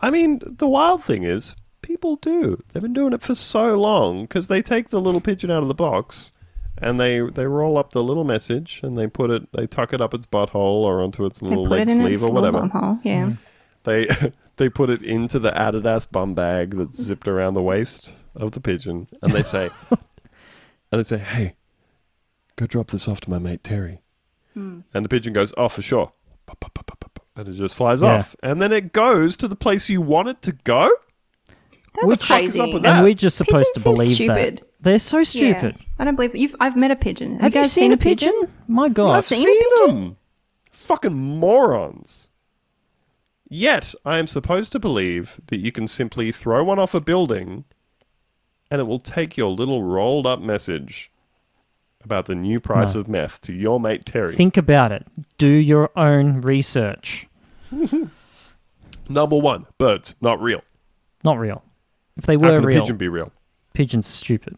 I 0.00 0.10
mean, 0.10 0.40
the 0.44 0.66
wild 0.68 1.02
thing 1.04 1.22
is, 1.22 1.56
people 1.82 2.16
do. 2.16 2.62
They've 2.72 2.82
been 2.82 2.92
doing 2.92 3.12
it 3.12 3.22
for 3.22 3.34
so 3.34 3.74
long 3.78 4.22
because 4.22 4.48
they 4.48 4.62
take 4.62 4.88
the 4.90 5.00
little 5.00 5.20
pigeon 5.20 5.50
out 5.50 5.62
of 5.62 5.68
the 5.68 5.74
box 5.74 6.32
and 6.78 6.98
they 7.00 7.20
they 7.20 7.46
roll 7.46 7.76
up 7.78 7.92
the 7.92 8.02
little 8.04 8.24
message 8.24 8.80
and 8.82 8.96
they 8.98 9.06
put 9.06 9.30
it, 9.30 9.50
they 9.52 9.66
tuck 9.66 9.92
it 9.92 10.00
up 10.00 10.12
its 10.14 10.26
butthole 10.26 10.54
or 10.84 11.02
onto 11.02 11.24
its 11.24 11.38
They 11.40 11.48
little 11.48 11.64
put 11.64 11.70
leg 11.72 11.80
it 11.82 11.90
in 11.92 11.96
sleeve 11.98 12.12
its 12.14 12.22
or 12.22 12.30
little 12.30 12.52
whatever. 12.52 12.68
bumhole. 12.68 13.00
Yeah. 13.04 13.22
Mm-hmm. 13.26 13.34
They 13.84 14.32
they 14.56 14.68
put 14.68 14.90
it 14.90 15.02
into 15.02 15.38
the 15.38 15.50
Adidas 15.52 16.10
bum 16.10 16.34
bag 16.34 16.76
that's 16.76 17.00
zipped 17.00 17.28
around 17.28 17.54
the 17.54 17.62
waist 17.62 18.14
of 18.34 18.52
the 18.52 18.60
pigeon, 18.60 19.08
and 19.22 19.32
they 19.32 19.42
say, 19.42 19.70
and 19.90 19.98
they 21.00 21.02
say, 21.02 21.18
"Hey, 21.18 21.54
go 22.56 22.66
drop 22.66 22.88
this 22.88 23.06
off 23.08 23.20
to 23.22 23.30
my 23.30 23.38
mate 23.38 23.62
Terry." 23.64 24.00
Hmm. 24.54 24.80
And 24.94 25.04
the 25.04 25.08
pigeon 25.08 25.32
goes, 25.32 25.52
"Oh, 25.56 25.68
for 25.68 25.82
sure," 25.82 26.12
and 27.36 27.48
it 27.48 27.52
just 27.52 27.74
flies 27.74 28.02
Yeah. 28.02 28.16
off, 28.18 28.34
and 28.42 28.60
then 28.62 28.72
it 28.72 28.92
goes 28.92 29.36
to 29.38 29.48
the 29.48 29.56
place 29.56 29.88
you 29.90 30.00
want 30.00 30.28
it 30.28 30.42
to 30.42 30.52
go. 30.52 30.90
That's 31.94 32.06
What 32.06 32.20
fuck 32.20 32.42
is 32.42 32.50
crazy. 32.50 32.60
up 32.60 32.74
with 32.74 32.82
that? 32.82 32.96
And 32.96 33.04
we're 33.04 33.14
just 33.14 33.38
supposed 33.38 33.64
Pigeons 33.64 33.70
to 33.74 33.80
seem 33.80 33.94
believe 33.94 34.14
stupid. 34.16 34.58
that. 34.58 34.66
They're 34.82 34.98
so 34.98 35.24
stupid. 35.24 35.76
Yeah. 35.78 35.84
I 35.98 36.04
don't 36.04 36.14
believe 36.14 36.34
you've. 36.36 36.54
I've 36.60 36.76
met 36.76 36.90
a 36.90 36.96
pigeon. 36.96 37.38
Have 37.38 37.54
you 37.54 37.62
guys 37.62 37.72
seen, 37.72 37.90
a 37.92 37.96
pigeon? 37.96 38.32
My 38.68 38.90
God. 38.90 39.12
I've 39.16 39.24
seen 39.24 39.38
seen, 39.38 39.48
a 39.48 39.78
pigeon? 39.86 39.94
them. 40.04 40.16
Fucking 40.72 41.14
morons. 41.14 42.25
Yet 43.48 43.94
I 44.04 44.18
am 44.18 44.26
supposed 44.26 44.72
to 44.72 44.78
believe 44.78 45.40
that 45.46 45.58
you 45.58 45.70
can 45.72 45.86
simply 45.86 46.32
throw 46.32 46.64
one 46.64 46.78
off 46.78 46.94
a 46.94 47.00
building, 47.00 47.64
and 48.70 48.80
it 48.80 48.84
will 48.84 48.98
take 48.98 49.36
your 49.36 49.50
little 49.50 49.82
rolled 49.82 50.26
up 50.26 50.40
message 50.40 51.10
about 52.02 52.26
the 52.26 52.34
new 52.34 52.58
price 52.60 52.94
No. 52.94 53.00
of 53.00 53.08
meth 53.08 53.40
to 53.42 53.52
your 53.52 53.78
mate 53.80 54.04
Terry. 54.04 54.34
Think 54.34 54.56
about 54.56 54.90
it. 54.92 55.06
Do 55.38 55.46
your 55.48 55.90
own 55.96 56.40
research. 56.40 57.28
Number 59.08 59.36
one, 59.38 59.66
birds 59.78 60.14
not 60.20 60.40
real. 60.40 60.62
Not 61.22 61.38
real. 61.38 61.62
If 62.16 62.26
they 62.26 62.34
How 62.34 62.40
were 62.40 62.54
can 62.56 62.64
a 62.64 62.66
real, 62.66 62.80
pigeon 62.82 62.96
be 62.96 63.08
real? 63.08 63.32
pigeons 63.74 64.08
are 64.08 64.12
stupid. 64.12 64.56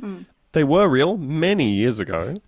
Hmm. 0.00 0.22
They 0.52 0.62
were 0.64 0.88
real 0.88 1.16
many 1.16 1.70
years 1.70 1.98
ago. 2.00 2.40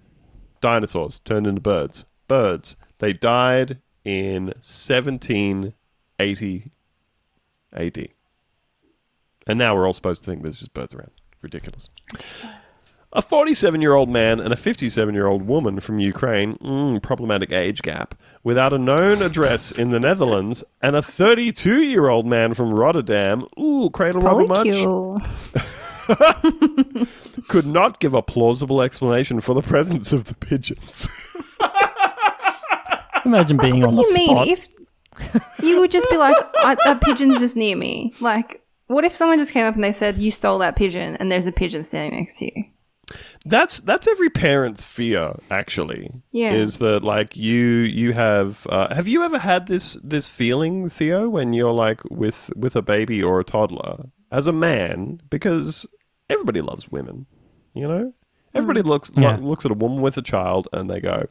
Dinosaurs 0.60 1.18
turned 1.20 1.46
into 1.46 1.60
birds. 1.60 2.04
Birds. 2.26 2.76
They 2.98 3.12
died 3.12 3.78
in 4.08 4.46
1780 4.46 6.64
AD. 7.74 8.08
And 9.46 9.58
now 9.58 9.74
we're 9.74 9.86
all 9.86 9.92
supposed 9.92 10.24
to 10.24 10.30
think 10.30 10.42
there's 10.42 10.60
just 10.60 10.72
birds 10.72 10.94
around. 10.94 11.10
Ridiculous. 11.42 11.90
A 13.12 13.20
47 13.20 13.82
year 13.82 13.94
old 13.94 14.08
man 14.08 14.40
and 14.40 14.50
a 14.52 14.56
57 14.56 15.14
year 15.14 15.26
old 15.26 15.42
woman 15.42 15.80
from 15.80 15.98
Ukraine, 15.98 16.56
mm, 16.56 17.02
problematic 17.02 17.52
age 17.52 17.82
gap, 17.82 18.14
without 18.42 18.72
a 18.72 18.78
known 18.78 19.20
address 19.20 19.72
in 19.72 19.90
the 19.90 20.00
Netherlands, 20.00 20.64
and 20.80 20.96
a 20.96 21.02
32 21.02 21.82
year 21.82 22.08
old 22.08 22.24
man 22.26 22.54
from 22.54 22.74
Rotterdam, 22.74 23.44
ooh, 23.60 23.90
cradle 23.90 24.22
robber 24.22 24.46
much, 24.46 24.68
could 27.48 27.66
not 27.66 28.00
give 28.00 28.14
a 28.14 28.22
plausible 28.22 28.80
explanation 28.80 29.42
for 29.42 29.54
the 29.54 29.60
presence 29.60 30.14
of 30.14 30.24
the 30.24 30.34
pigeons. 30.34 31.06
Imagine 33.28 33.56
being 33.58 33.84
on 33.84 33.94
the 33.94 34.02
What 34.02 34.14
do 34.14 34.20
you 34.20 34.26
spot. 34.26 34.46
mean? 34.46 34.56
If 34.56 34.68
you 35.62 35.80
would 35.80 35.90
just 35.90 36.08
be 36.10 36.16
like, 36.16 36.36
I, 36.58 36.76
a 36.86 36.96
pigeon's 36.96 37.38
just 37.38 37.56
near 37.56 37.76
me. 37.76 38.12
Like, 38.20 38.62
what 38.86 39.04
if 39.04 39.14
someone 39.14 39.38
just 39.38 39.52
came 39.52 39.66
up 39.66 39.74
and 39.74 39.82
they 39.84 39.92
said 39.92 40.16
you 40.18 40.30
stole 40.30 40.58
that 40.58 40.76
pigeon, 40.76 41.16
and 41.16 41.30
there's 41.30 41.46
a 41.46 41.52
pigeon 41.52 41.84
standing 41.84 42.18
next 42.18 42.38
to 42.38 42.46
you? 42.46 42.64
That's 43.46 43.80
that's 43.80 44.06
every 44.06 44.28
parent's 44.28 44.84
fear, 44.84 45.34
actually. 45.50 46.10
Yeah. 46.30 46.52
Is 46.52 46.78
that 46.80 47.02
like 47.02 47.36
you 47.36 47.56
you 47.56 48.12
have 48.12 48.66
uh, 48.68 48.94
have 48.94 49.08
you 49.08 49.22
ever 49.24 49.38
had 49.38 49.66
this 49.66 49.96
this 50.04 50.28
feeling, 50.28 50.90
Theo, 50.90 51.28
when 51.28 51.52
you're 51.54 51.72
like 51.72 52.00
with 52.10 52.50
with 52.54 52.76
a 52.76 52.82
baby 52.82 53.22
or 53.22 53.40
a 53.40 53.44
toddler 53.44 54.06
as 54.30 54.46
a 54.46 54.52
man, 54.52 55.20
because 55.30 55.86
everybody 56.28 56.60
loves 56.60 56.90
women, 56.90 57.26
you 57.74 57.88
know. 57.88 58.12
Everybody 58.54 58.82
looks 58.82 59.14
lo- 59.16 59.36
looks 59.36 59.64
at 59.64 59.70
a 59.70 59.74
woman 59.74 60.02
with 60.02 60.16
a 60.18 60.22
child 60.22 60.68
and 60.72 60.90
they 60.90 61.00
go, 61.00 61.26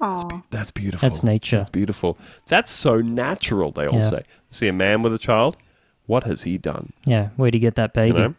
Oh, 0.00 0.42
"That's 0.50 0.70
beautiful. 0.70 1.08
That's 1.08 1.22
nature. 1.22 1.58
That's 1.58 1.70
beautiful. 1.70 2.18
That's 2.48 2.70
so 2.70 3.00
natural." 3.00 3.72
They 3.72 3.86
all 3.86 3.96
Yeah. 4.00 4.10
say. 4.10 4.22
See 4.50 4.68
a 4.68 4.72
man 4.72 5.02
with 5.02 5.14
a 5.14 5.18
child, 5.18 5.56
what 6.06 6.24
has 6.24 6.42
he 6.44 6.58
done? 6.58 6.92
Yeah, 7.06 7.28
where 7.36 7.50
do 7.50 7.56
you 7.58 7.62
get 7.62 7.74
that 7.76 7.92
You 7.96 8.00
baby? 8.12 8.18
know? 8.18 8.34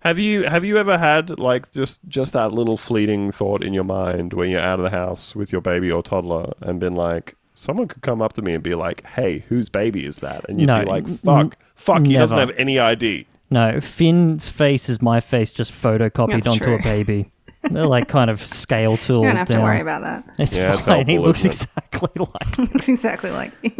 Have 0.00 0.18
you 0.18 0.42
have 0.44 0.64
you 0.64 0.78
ever 0.78 0.98
had 0.98 1.38
like 1.38 1.70
just 1.70 2.00
just 2.08 2.32
that 2.32 2.52
little 2.52 2.76
fleeting 2.76 3.30
thought 3.30 3.62
in 3.62 3.72
your 3.72 3.84
mind 3.84 4.32
when 4.34 4.50
you're 4.50 4.60
out 4.60 4.80
of 4.80 4.84
the 4.84 4.90
house 4.90 5.34
with 5.36 5.52
your 5.52 5.60
baby 5.60 5.90
or 5.92 6.02
toddler 6.02 6.52
and 6.60 6.80
been 6.80 6.94
like, 6.96 7.36
someone 7.54 7.86
could 7.88 8.02
come 8.02 8.20
up 8.20 8.32
to 8.34 8.42
me 8.42 8.52
and 8.54 8.62
be 8.64 8.74
like, 8.74 9.04
"Hey, 9.06 9.44
whose 9.48 9.68
baby 9.68 10.04
is 10.04 10.18
that?" 10.18 10.44
And 10.48 10.60
you'd 10.60 10.66
No, 10.66 10.80
be 10.80 10.86
like, 10.86 11.04
n- 11.06 11.16
"Fuck, 11.16 11.56
fuck, 11.76 12.04
he 12.06 12.14
doesn't 12.14 12.36
have 12.38 12.50
any 12.58 12.78
ID." 12.78 13.26
No, 13.50 13.80
Finn's 13.80 14.48
face 14.48 14.88
is 14.88 15.00
my 15.02 15.20
face 15.20 15.52
just 15.52 15.70
photocopied 15.72 16.32
That's 16.32 16.46
onto 16.48 16.64
true. 16.64 16.74
a 16.76 16.82
baby. 16.82 17.30
They're 17.70 17.86
like 17.86 18.08
kind 18.08 18.28
of 18.30 18.42
scale 18.44 18.96
tool 18.96 19.20
you 19.22 19.28
don't 19.28 19.36
have 19.36 19.48
down. 19.48 19.58
to 19.58 19.64
worry 19.64 19.80
about 19.80 20.02
that. 20.02 20.24
It's 20.38 20.56
Yeah, 20.56 20.74
it's 20.74 20.84
fine. 20.84 21.06
he 21.06 21.12
helpful, 21.14 21.26
looks 21.28 21.44
isn't 21.44 21.50
it? 21.50 21.54
exactly 21.84 22.26
like. 22.34 22.58
Looks 22.74 22.88
exactly 22.88 23.30
like 23.30 23.62
me. 23.62 23.74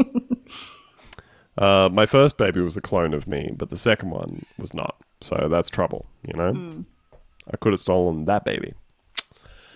Uh, 1.59 1.89
my 1.93 2.07
first 2.07 2.39
baby 2.39 2.61
was 2.61 2.76
a 2.76 2.80
clone 2.80 3.12
of 3.12 3.26
me, 3.26 3.53
but 3.57 3.68
the 3.70 3.76
second 3.76 4.11
one 4.11 4.45
was 4.59 4.72
not. 4.72 4.97
So 5.20 5.49
that's 5.51 5.68
trouble, 5.68 6.07
you 6.26 6.33
know. 6.35 6.53
Hmm. 6.53 6.80
I 7.53 7.57
could 7.59 7.72
have 7.72 7.80
stolen 7.80 8.24
that 8.26 8.45
baby. 8.45 8.72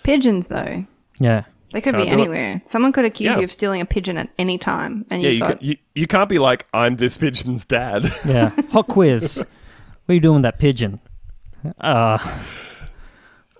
Pigeons, 0.04 0.46
though, 0.46 0.86
Yeah, 1.18 1.44
they 1.72 1.80
could 1.80 1.94
Can't 1.94 2.04
be 2.04 2.10
do 2.10 2.16
it. 2.16 2.20
anywhere. 2.20 2.62
Someone 2.64 2.92
could 2.92 3.04
accuse 3.04 3.34
Yeah. 3.34 3.38
you 3.38 3.44
of 3.44 3.52
stealing 3.52 3.80
a 3.80 3.84
pigeon 3.84 4.16
at 4.18 4.28
any 4.38 4.56
time, 4.56 5.04
and 5.10 5.20
Yeah, 5.20 5.30
you've 5.30 5.34
you, 5.34 5.40
got 5.40 5.60
ca- 5.60 5.66
you 5.66 5.76
you 5.94 6.06
can't 6.06 6.28
be 6.28 6.38
like, 6.38 6.66
"I'm 6.72 6.96
this 6.96 7.16
pigeon's 7.16 7.64
dad." 7.64 8.04
yeah. 8.24 8.50
Hot 8.70 8.86
quiz. 8.86 9.38
What 9.38 10.12
are 10.12 10.14
you 10.14 10.20
doing 10.20 10.36
with 10.36 10.42
that 10.44 10.58
pigeon? 10.60 11.00
Uh, 11.80 12.18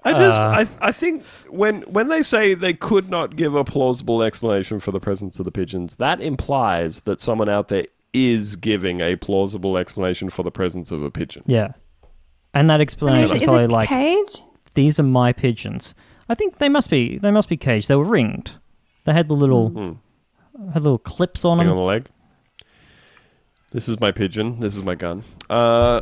I 0.06 0.12
just, 0.12 0.40
Uh. 0.42 0.48
I, 0.82 0.88
I 0.88 0.92
think 0.92 1.24
when 1.48 1.82
when 1.82 2.08
they 2.08 2.22
say 2.22 2.54
they 2.54 2.72
could 2.74 3.08
not 3.10 3.36
give 3.36 3.54
a 3.54 3.64
plausible 3.64 4.22
explanation 4.22 4.80
for 4.80 4.92
the 4.92 5.00
presence 5.00 5.38
of 5.38 5.44
the 5.44 5.50
pigeons, 5.50 5.96
that 5.96 6.20
implies 6.20 7.02
that 7.02 7.20
someone 7.20 7.48
out 7.48 7.68
there 7.68 7.84
is 8.12 8.56
giving 8.56 9.00
a 9.00 9.16
plausible 9.16 9.76
explanation 9.76 10.30
for 10.30 10.42
the 10.42 10.50
presence 10.50 10.90
of 10.90 11.02
a 11.02 11.10
pigeon. 11.10 11.42
yeah. 11.46 11.68
And 12.54 12.70
that 12.70 12.80
explanation 12.80 13.36
is, 13.36 13.42
is 13.42 13.46
probably 13.46 13.64
it 13.64 13.70
like, 13.70 13.88
caged? 13.90 14.42
these 14.74 14.98
are 14.98 15.02
my 15.02 15.32
pigeons. 15.34 15.94
I 16.28 16.34
think 16.34 16.56
they 16.56 16.70
must 16.70 16.88
be. 16.88 17.18
They 17.18 17.30
must 17.30 17.48
be 17.50 17.56
caged. 17.58 17.88
They 17.88 17.96
were 17.96 18.04
ringed. 18.04 18.52
They 19.04 19.12
had 19.12 19.28
the 19.28 19.34
little, 19.34 19.68
Hmm. 19.68 20.70
had 20.72 20.82
little 20.82 20.98
clips 20.98 21.44
on 21.44 21.58
Thing 21.58 21.66
on 21.68 21.72
them. 21.76 21.76
the 21.76 21.82
leg. 21.84 22.06
This 23.72 23.88
is 23.88 24.00
my 24.00 24.10
pigeon. 24.12 24.60
This 24.60 24.74
is 24.76 24.82
my 24.82 24.94
gun. 24.94 25.22
Uh, 25.50 26.00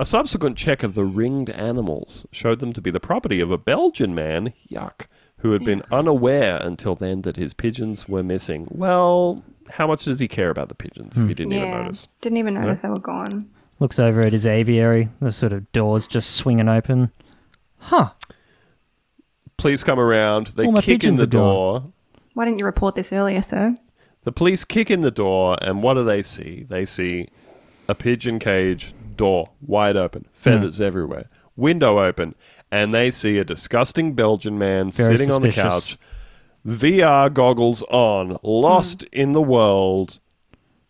a 0.00 0.06
subsequent 0.06 0.56
check 0.56 0.82
of 0.82 0.94
the 0.94 1.04
ringed 1.04 1.50
animals 1.50 2.26
showed 2.32 2.58
them 2.58 2.72
to 2.72 2.80
be 2.80 2.90
the 2.90 2.98
property 2.98 3.38
of 3.38 3.50
a 3.50 3.58
Belgian 3.58 4.14
man, 4.14 4.54
yuck, 4.70 5.06
who 5.40 5.52
had 5.52 5.62
been 5.62 5.80
hmm. 5.80 5.94
unaware 5.94 6.56
until 6.56 6.94
then 6.94 7.20
that 7.22 7.36
his 7.36 7.52
pigeons 7.52 8.08
were 8.08 8.22
missing. 8.22 8.66
Well, 8.70 9.44
how 9.74 9.86
much 9.86 10.06
does 10.06 10.18
he 10.18 10.26
care 10.26 10.48
about 10.48 10.70
the 10.70 10.74
pigeons 10.74 11.18
if 11.18 11.22
he 11.24 11.28
hmm. 11.28 11.28
didn't 11.34 11.52
even 11.52 11.68
Yeah, 11.68 11.82
notice? 11.82 12.08
didn't 12.22 12.38
even 12.38 12.54
notice 12.54 12.80
they 12.80 12.88
were 12.88 12.98
gone. 12.98 13.50
Looks 13.78 13.98
over 13.98 14.22
at 14.22 14.32
his 14.32 14.46
aviary. 14.46 15.10
The 15.20 15.32
sort 15.32 15.52
of 15.52 15.70
doors 15.72 16.06
just 16.06 16.34
swinging 16.34 16.68
open. 16.68 17.12
Huh. 17.76 18.12
Police 19.58 19.84
come 19.84 20.00
around. 20.00 20.48
They 20.48 20.64
All 20.64 20.72
my 20.72 20.80
kick 20.80 21.04
in 21.04 21.16
pigeons 21.16 21.20
the 21.20 21.24
are 21.24 21.26
gone. 21.26 21.42
door. 21.42 21.92
Why 22.32 22.46
didn't 22.46 22.58
you 22.58 22.64
report 22.64 22.94
this 22.94 23.12
earlier, 23.12 23.42
sir? 23.42 23.74
The 24.24 24.32
police 24.32 24.64
kick 24.64 24.90
in 24.90 25.02
the 25.02 25.10
door, 25.10 25.58
and 25.60 25.82
what 25.82 25.94
do 25.94 26.04
they 26.04 26.22
see? 26.22 26.64
They 26.66 26.86
see 26.86 27.28
a 27.86 27.94
pigeon 27.94 28.38
cage, 28.38 28.94
door 29.20 29.50
wide 29.60 29.96
open, 29.96 30.26
feathers 30.32 30.78
Hmm. 30.78 30.84
everywhere, 30.84 31.28
window 31.56 31.98
open, 32.02 32.34
and 32.70 32.94
they 32.94 33.10
see 33.10 33.36
a 33.38 33.44
disgusting 33.44 34.14
Belgian 34.14 34.58
man 34.58 34.90
Very 34.90 35.16
sitting 35.18 35.30
on 35.32 35.42
the 35.42 35.50
couch 35.52 35.96
VR 36.66 37.28
goggles 37.32 37.82
on, 37.90 38.38
lost 38.42 39.02
in 39.12 39.32
the 39.32 39.42
world 39.42 40.18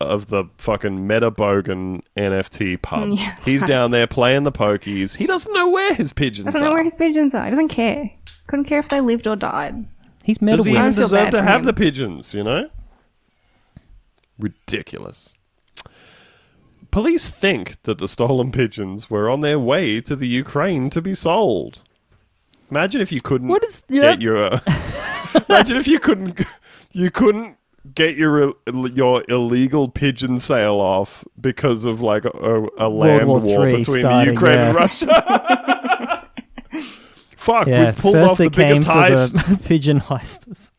of 0.01 0.29
the 0.29 0.45
fucking 0.59 1.07
Metabogan 1.07 2.01
NFT 2.17 2.81
pub. 2.81 3.01
Mm, 3.09 3.19
yeah, 3.19 3.37
He's 3.45 3.61
right. 3.63 3.69
down 3.69 3.91
there 3.91 4.07
playing 4.07 4.45
the 4.45 4.53
pokies. 4.53 5.17
He 5.17 5.27
doesn't 5.27 5.53
know 5.53 5.69
where 5.69 5.95
his 5.95 6.13
pigeons 6.13 6.47
Doesn't 6.47 6.63
are. 6.63 6.65
know 6.67 6.73
where 6.73 6.85
his 6.85 6.95
pigeons 6.95 7.35
are. 7.35 7.45
He 7.45 7.51
doesn't 7.51 7.69
care. 7.69 8.11
Couldn't 8.47 8.65
care 8.65 8.79
if 8.81 8.89
they 8.89 9.01
lived 9.01 9.27
or 9.27 9.37
died. 9.37 9.87
He's 10.25 10.41
meta 10.41 10.57
Does 10.59 10.67
he 10.67 10.73
even 10.73 10.93
deserve 10.95 11.31
to 11.31 11.43
have 11.43 11.61
him. 11.61 11.67
the 11.67 11.73
pigeons, 11.73 12.33
you 12.35 12.43
know? 12.45 12.69
Ridiculous. 14.39 15.35
Police 16.91 17.31
think 17.31 17.81
that 17.85 17.99
the 17.99 18.09
stolen 18.09 18.51
pigeons 18.53 19.09
were 19.09 19.31
on 19.31 19.41
their 19.41 19.59
way 19.59 20.01
to 20.03 20.17
the 20.17 20.27
Ukraine 20.27 20.91
to 20.91 21.01
be 21.01 21.15
sold. 21.15 21.81
Imagine 22.71 23.01
if 23.01 23.13
you 23.13 23.21
couldn't 23.21 23.49
What 23.49 23.63
is- 23.65 23.83
yeah. 23.89 24.03
get 24.03 24.21
your 24.23 24.37
uh, 24.55 24.61
Imagine 25.49 25.77
if 25.77 25.87
you 25.89 25.99
couldn't 26.01 26.41
you 26.93 27.11
couldn't 27.11 27.57
get 27.95 28.17
your 28.17 28.55
your 28.93 29.25
illegal 29.29 29.89
pigeon 29.89 30.39
sale 30.39 30.81
off 30.81 31.25
because 31.41 31.85
of 31.85 32.01
like 32.01 32.25
a, 32.25 32.67
a 32.79 32.89
land 32.89 33.27
War 33.29 33.41
war, 33.41 33.67
between 33.67 33.85
starting, 33.85 34.27
the 34.27 34.33
Ukraine 34.33 34.59
and. 34.59 34.75
Russia. 34.77 36.27
Fuck, 37.37 37.67
Yeah, 37.69 37.87
we've 37.87 37.97
pulled 37.97 38.17
off 38.17 38.37
the 38.39 38.51
biggest 38.51 38.83
heist. 38.87 39.49
the 39.49 39.57
pigeon 39.69 40.01
heisters. 40.01 40.73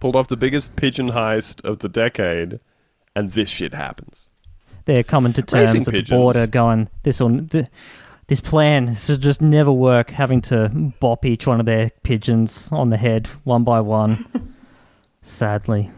pulled 0.00 0.16
off 0.16 0.26
the 0.28 0.36
biggest 0.36 0.74
pigeon 0.76 1.10
heist 1.12 1.64
of 1.64 1.78
the 1.78 1.88
decade, 1.88 2.58
and 3.14 3.30
this 3.32 3.48
shit 3.48 3.72
happens. 3.74 4.30
They're 4.86 5.02
coming 5.02 5.32
to 5.34 5.44
Racing 5.52 5.84
terms 5.84 5.88
at 5.88 5.94
the 5.94 6.02
border, 6.02 6.46
going 6.46 6.88
this 7.02 7.20
on 7.20 7.48
th- 7.48 7.66
this 8.26 8.40
plan 8.40 8.94
should 8.94 9.20
just 9.20 9.40
never 9.42 9.72
work. 9.72 10.10
Having 10.10 10.42
to 10.42 10.92
bop 11.00 11.24
each 11.24 11.46
one 11.46 11.60
of 11.60 11.66
their 11.66 11.90
pigeons 12.02 12.70
on 12.72 12.90
the 12.90 12.96
head 12.96 13.28
one 13.44 13.64
by 13.64 13.80
one. 13.80 14.54
Sadly, 15.22 15.90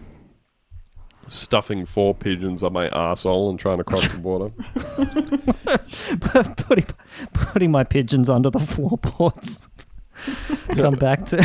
Stuffing 1.29 1.87
four 1.87 2.15
pigeons 2.15 2.63
on 2.63 2.73
my 2.73 2.89
arsehole 2.91 3.51
and 3.51 3.59
trying 3.59 3.79
to 3.79 3.85
cross 3.85 4.07
the 4.07 4.19
border. 4.19 4.53
putting 6.57 6.87
putting 7.33 7.71
my 7.73 7.83
pigeons 7.83 8.31
under 8.31 8.49
the 8.49 8.61
floorboards. 8.61 9.69
Come 10.77 10.95
back 10.95 11.25
to 11.27 11.45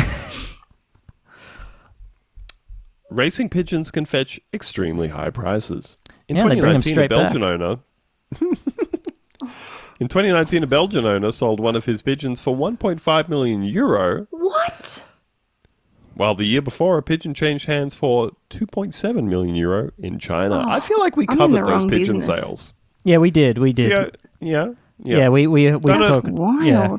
Racing 3.10 3.48
pigeons 3.50 3.90
can 3.90 4.04
fetch 4.04 4.40
extremely 4.54 5.08
high 5.08 5.30
prices. 5.30 5.96
In 6.32 6.36
Yeah, 6.36 6.48
they 6.48 6.60
bring 6.60 6.74
'em 6.76 6.80
2019, 6.82 6.92
a 6.92 6.94
straight 6.94 7.10
back. 7.10 7.32
Belgian 7.32 7.44
owner. 7.44 7.78
In 10.00 10.08
2019, 10.08 10.62
a 10.64 10.66
Belgian 10.66 11.04
owner 11.06 11.30
sold 11.30 11.60
one 11.60 11.76
of 11.76 11.84
his 11.84 12.02
pigeons 12.02 12.42
for 12.42 12.56
1.5 12.56 13.28
million 13.28 13.62
euro, 13.62 14.26
What? 14.30 15.04
while 16.14 16.34
the 16.34 16.44
year 16.44 16.62
before, 16.62 16.98
a 16.98 17.02
pigeon 17.02 17.34
changed 17.34 17.66
hands 17.66 17.94
for 17.94 18.32
2.7 18.50 19.28
million 19.28 19.54
euro 19.54 19.90
in 19.98 20.18
China. 20.18 20.64
Oh, 20.66 20.70
I 20.70 20.80
feel 20.80 20.98
like 20.98 21.16
we 21.16 21.26
I'm 21.28 21.36
covered 21.36 21.66
those 21.66 21.84
pigeon 21.84 22.16
business. 22.18 22.26
sales. 22.26 22.74
yeah, 23.04 23.18
we 23.18 23.30
did, 23.30 23.58
we 23.58 23.72
did. 23.72 23.90
Yeah, 23.90 24.06
yeah, 24.40 24.68
Yeah, 25.04 25.18
yeah. 25.18 25.28
we 25.28 25.46
we 25.46 25.70
we've 25.72 25.82
know- 25.84 26.20
talked. 26.20 26.28
Yeah. 26.64 26.96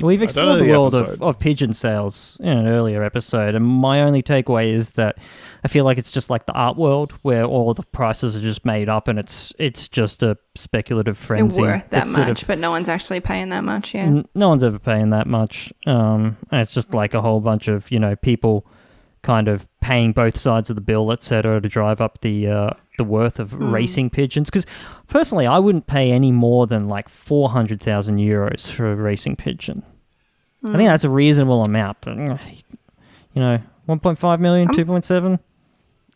Wild. 0.00 0.08
We've 0.08 0.22
explored 0.22 0.60
the 0.60 0.64
the 0.64 0.70
world 0.70 0.94
of, 0.94 1.02
episode. 1.02 1.22
of 1.22 1.38
pigeon 1.38 1.72
sales 1.72 2.36
in 2.40 2.56
an 2.56 2.66
earlier 2.68 3.02
episode, 3.02 3.54
and 3.54 3.64
my 3.66 4.00
only 4.02 4.22
takeaway 4.22 4.72
is 4.72 4.90
that 4.92 5.18
I 5.64 5.68
feel 5.68 5.84
like 5.84 5.98
it's 5.98 6.12
just 6.12 6.30
like 6.30 6.46
the 6.46 6.52
art 6.52 6.76
world 6.76 7.12
where 7.22 7.44
all 7.44 7.74
the 7.74 7.82
prices 7.82 8.36
are 8.36 8.40
just 8.40 8.64
made 8.64 8.88
up, 8.88 9.08
and 9.08 9.18
it's 9.18 9.52
it's 9.58 9.88
just 9.88 10.22
a 10.22 10.36
speculative 10.54 11.16
They're 11.18 11.26
frenzy. 11.26 11.62
worth 11.62 11.82
that 11.82 11.90
that's 11.90 12.14
sort 12.14 12.28
much, 12.28 12.42
of- 12.42 12.48
but 12.48 12.58
no 12.58 12.70
one's 12.70 12.88
actually 12.88 13.20
paying 13.20 13.48
that 13.48 13.64
much. 13.64 13.94
Yeah. 13.94 14.04
n- 14.04 14.28
no 14.34 14.48
one's 14.48 14.62
ever 14.64 14.78
paying 14.78 15.10
that 15.10 15.26
much, 15.26 15.72
um, 15.86 16.36
and 16.50 16.60
it's 16.60 16.72
just 16.74 16.94
like 16.94 17.14
a 17.14 17.20
whole 17.20 17.40
bunch 17.40 17.66
of 17.68 17.90
you 17.90 17.98
know 17.98 18.14
people 18.16 18.66
kind 19.28 19.46
of 19.46 19.68
paying 19.82 20.12
both 20.12 20.38
sides 20.38 20.70
of 20.70 20.76
the 20.76 20.80
bill, 20.80 21.12
etc., 21.12 21.60
to 21.60 21.68
drive 21.68 22.00
up 22.00 22.22
the 22.22 22.46
uh, 22.48 22.70
the 22.96 23.04
worth 23.04 23.38
of 23.38 23.52
racing 23.52 24.08
pigeons. 24.08 24.48
Because 24.48 24.64
personally, 25.06 25.46
I 25.46 25.58
wouldn't 25.58 25.86
pay 25.86 26.12
any 26.12 26.32
more 26.32 26.66
than 26.66 26.88
like 26.88 27.10
four 27.10 27.50
hundred 27.50 27.78
thousand 27.78 28.16
euros 28.16 28.70
for 28.70 28.90
a 28.90 28.96
racing 28.96 29.36
pigeon. 29.36 29.82
I 30.64 30.76
think 30.78 30.88
that's 30.88 31.04
a 31.04 31.10
reasonable 31.10 31.62
amount, 31.62 31.98
but 32.00 32.16
you 32.16 33.42
know, 33.42 33.60
1.5 33.88 34.40
million, 34.40 34.68
2.7. 34.68 35.38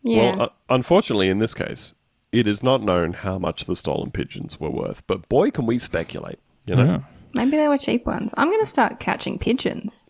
Yeah. 0.01 0.35
Well, 0.35 0.41
uh, 0.41 0.49
unfortunately, 0.69 1.29
in 1.29 1.39
this 1.39 1.53
case, 1.53 1.93
it 2.33 2.45
is 2.45 2.61
not 2.61 2.81
known 2.81 3.13
how 3.13 3.39
much 3.39 3.65
the 3.67 3.75
stolen 3.75 4.11
pigeons 4.11 4.59
were 4.59 4.69
worth. 4.69 5.05
But 5.07 5.29
boy, 5.29 5.49
can 5.51 5.65
we 5.65 5.79
speculate. 5.79 6.39
You 6.65 6.75
know, 6.75 6.85
Yeah. 6.85 6.99
Maybe 7.35 7.55
they 7.57 7.69
were 7.69 7.77
cheap 7.77 8.05
ones. 8.05 8.33
I'm 8.35 8.49
going 8.49 8.59
to 8.59 8.65
start 8.65 8.99
catching 8.99 9.39
pigeons. 9.39 10.05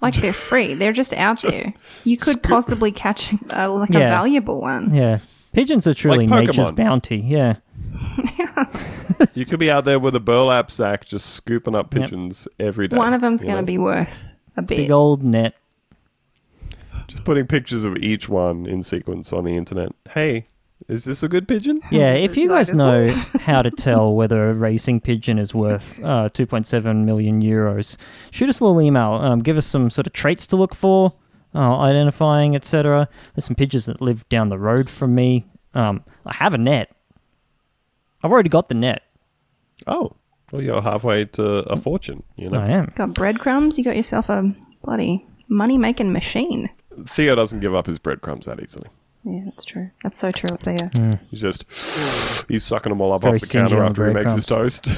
Like 0.00 0.14
they're 0.16 0.32
free. 0.32 0.74
They're 0.74 0.92
just 0.92 1.14
out 1.14 1.40
there. 1.42 1.72
You 2.04 2.16
could 2.16 2.32
scoop- 2.38 2.42
possibly 2.42 2.92
catch 2.92 3.32
uh, 3.50 3.72
like 3.72 3.90
a 3.90 3.98
valuable 3.98 4.60
one. 4.60 4.92
Yeah. 4.94 5.18
Pigeons 5.52 5.86
are 5.86 5.94
truly 5.94 6.26
Like 6.26 6.46
nature's 6.48 6.70
Pokemon. 6.70 6.76
bounty. 6.76 7.16
Yeah. 7.18 7.56
you 9.34 9.46
could 9.46 9.58
be 9.58 9.70
out 9.70 9.84
there 9.84 9.98
with 9.98 10.14
a 10.16 10.20
burlap 10.20 10.70
sack 10.70 11.04
just 11.06 11.30
scooping 11.30 11.74
up 11.74 11.90
pigeons 11.90 12.48
every 12.58 12.88
day. 12.88 12.96
One 12.96 13.14
of 13.14 13.20
them's 13.20 13.42
you 13.42 13.46
going 13.46 13.56
to 13.56 13.62
know? 13.62 13.66
be 13.66 13.78
worth 13.78 14.32
a 14.56 14.62
bit. 14.62 14.76
Big 14.76 14.90
old 14.90 15.22
net. 15.22 15.54
just 17.06 17.24
putting 17.24 17.46
pictures 17.46 17.84
of 17.84 17.96
each 17.98 18.28
one 18.28 18.66
in 18.66 18.82
sequence 18.82 19.32
on 19.32 19.44
the 19.44 19.56
internet. 19.56 19.92
Hey, 20.10 20.46
is 20.88 21.04
this 21.04 21.22
a 21.22 21.28
good 21.28 21.48
pigeon? 21.48 21.80
Yeah, 21.90 22.12
if 22.14 22.36
you 22.36 22.48
guys 22.48 22.72
know 22.72 23.08
how 23.40 23.62
to 23.62 23.70
tell 23.70 24.14
whether 24.14 24.50
a 24.50 24.54
racing 24.54 25.00
pigeon 25.00 25.38
is 25.38 25.54
worth 25.54 25.98
uh, 26.04 26.28
2.7 26.28 27.04
million 27.04 27.42
euros, 27.42 27.96
shoot 28.30 28.48
us 28.48 28.60
a 28.60 28.64
little 28.64 28.80
email. 28.80 29.12
Um, 29.14 29.40
give 29.40 29.56
us 29.56 29.66
some 29.66 29.90
sort 29.90 30.06
of 30.06 30.12
traits 30.12 30.46
to 30.48 30.56
look 30.56 30.74
for, 30.74 31.14
uh, 31.54 31.78
identifying, 31.78 32.54
etc. 32.54 33.08
There's 33.34 33.44
some 33.44 33.56
pigeons 33.56 33.86
that 33.86 34.00
live 34.00 34.28
down 34.28 34.48
the 34.48 34.58
road 34.58 34.90
from 34.90 35.14
me. 35.14 35.46
Um, 35.74 36.04
I 36.26 36.34
have 36.34 36.54
a 36.54 36.58
net. 36.58 36.94
I've 38.22 38.32
already 38.32 38.48
got 38.48 38.68
the 38.68 38.74
net. 38.74 39.02
Oh, 39.86 40.16
well, 40.50 40.62
you're 40.62 40.80
halfway 40.80 41.24
to 41.26 41.44
a 41.44 41.76
fortune. 41.76 42.22
You 42.36 42.50
know, 42.50 42.60
I 42.60 42.68
am. 42.68 42.92
Got 42.94 43.14
breadcrumbs. 43.14 43.76
You 43.76 43.84
got 43.84 43.96
yourself 43.96 44.28
a 44.28 44.54
bloody 44.82 45.26
money 45.48 45.78
making 45.78 46.12
machine. 46.12 46.70
Theo 47.06 47.34
doesn't 47.34 47.60
give 47.60 47.74
up 47.74 47.86
his 47.86 47.98
breadcrumbs 47.98 48.46
that 48.46 48.62
easily. 48.62 48.88
Yeah, 49.24 49.40
that's 49.46 49.64
true. 49.64 49.90
That's 50.02 50.18
so 50.18 50.30
true, 50.30 50.56
Theo. 50.56 50.76
Mm. 50.76 51.18
He's 51.30 51.40
just 51.40 51.64
he's 52.48 52.62
sucking 52.62 52.90
them 52.90 53.00
all 53.00 53.12
up 53.12 53.22
Very 53.22 53.36
off 53.36 53.40
the 53.40 53.46
stingy 53.46 53.68
counter 53.68 53.84
after 53.84 54.06
he 54.08 54.14
makes 54.14 54.34
his 54.34 54.44
toast. 54.44 54.88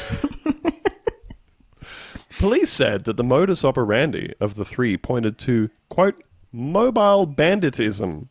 Police 2.39 2.70
said 2.70 3.05
that 3.05 3.16
the 3.16 3.24
modus 3.24 3.64
operandi 3.64 4.35
of 4.41 4.57
the 4.57 4.64
three 4.64 4.97
pointed 4.97 5.39
to 5.39 5.70
quote 5.89 6.22
mobile 6.53 7.27
banditism, 7.27 8.29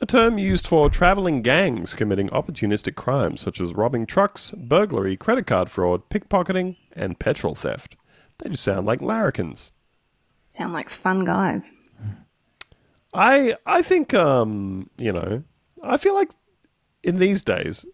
a 0.00 0.06
term 0.06 0.38
used 0.38 0.66
for 0.66 0.90
traveling 0.90 1.42
gangs 1.42 1.94
committing 1.94 2.28
opportunistic 2.30 2.96
crimes 2.96 3.40
such 3.40 3.60
as 3.60 3.74
robbing 3.74 4.06
trucks, 4.06 4.52
burglary, 4.56 5.16
credit 5.16 5.46
card 5.46 5.70
fraud, 5.70 6.08
pickpocketing, 6.08 6.76
and 6.94 7.18
petrol 7.20 7.54
theft. 7.54 7.96
They 8.38 8.50
just 8.50 8.64
sound 8.64 8.86
like 8.86 9.00
larrikins. 9.00 9.72
Sound 10.48 10.72
like 10.72 10.88
fun 10.88 11.24
guys. 11.24 11.72
I 13.14 13.56
I 13.66 13.82
think 13.82 14.14
um 14.14 14.88
you 14.98 15.12
know 15.12 15.42
I 15.82 15.96
feel 15.96 16.14
like 16.14 16.30
in 17.02 17.16
these 17.16 17.42
days, 17.42 17.84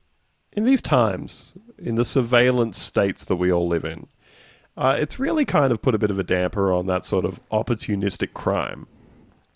in 0.53 0.65
these 0.65 0.83
times, 0.83 1.55
in 1.79 1.95
the 1.95 2.05
surveillance 2.05 2.79
states 2.79 3.25
that 3.25 3.37
we 3.37 3.51
all 3.51 3.67
live 3.67 3.85
in, 3.87 4.07
uh, 4.77 4.97
it's 5.01 5.19
really 5.19 5.47
kind 5.47 5.73
of 5.73 5.81
put 5.81 5.95
a 5.95 5.99
bit 5.99 6.11
of 6.11 6.19
a 6.19 6.23
damper 6.23 6.71
on 6.73 6.87
that 6.87 7.07
sort 7.07 7.25
of 7.25 7.41
opportunistic 7.51 8.35
crime 8.35 8.87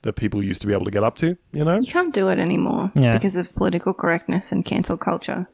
that 0.05 0.15
people 0.15 0.43
used 0.43 0.63
to 0.63 0.67
be 0.67 0.73
able 0.73 0.87
to 0.87 0.91
get 0.91 1.05
up 1.05 1.17
to. 1.19 1.37
You 1.53 1.65
know, 1.67 1.79
You 1.79 1.93
can't 1.93 2.15
do 2.15 2.29
it 2.29 2.39
anymore 2.39 2.91
Yeah. 2.95 3.13
because 3.19 3.37
of 3.37 3.55
political 3.55 3.93
correctness 3.93 4.51
and 4.53 4.65
cancel 4.65 4.97
culture. 4.97 5.47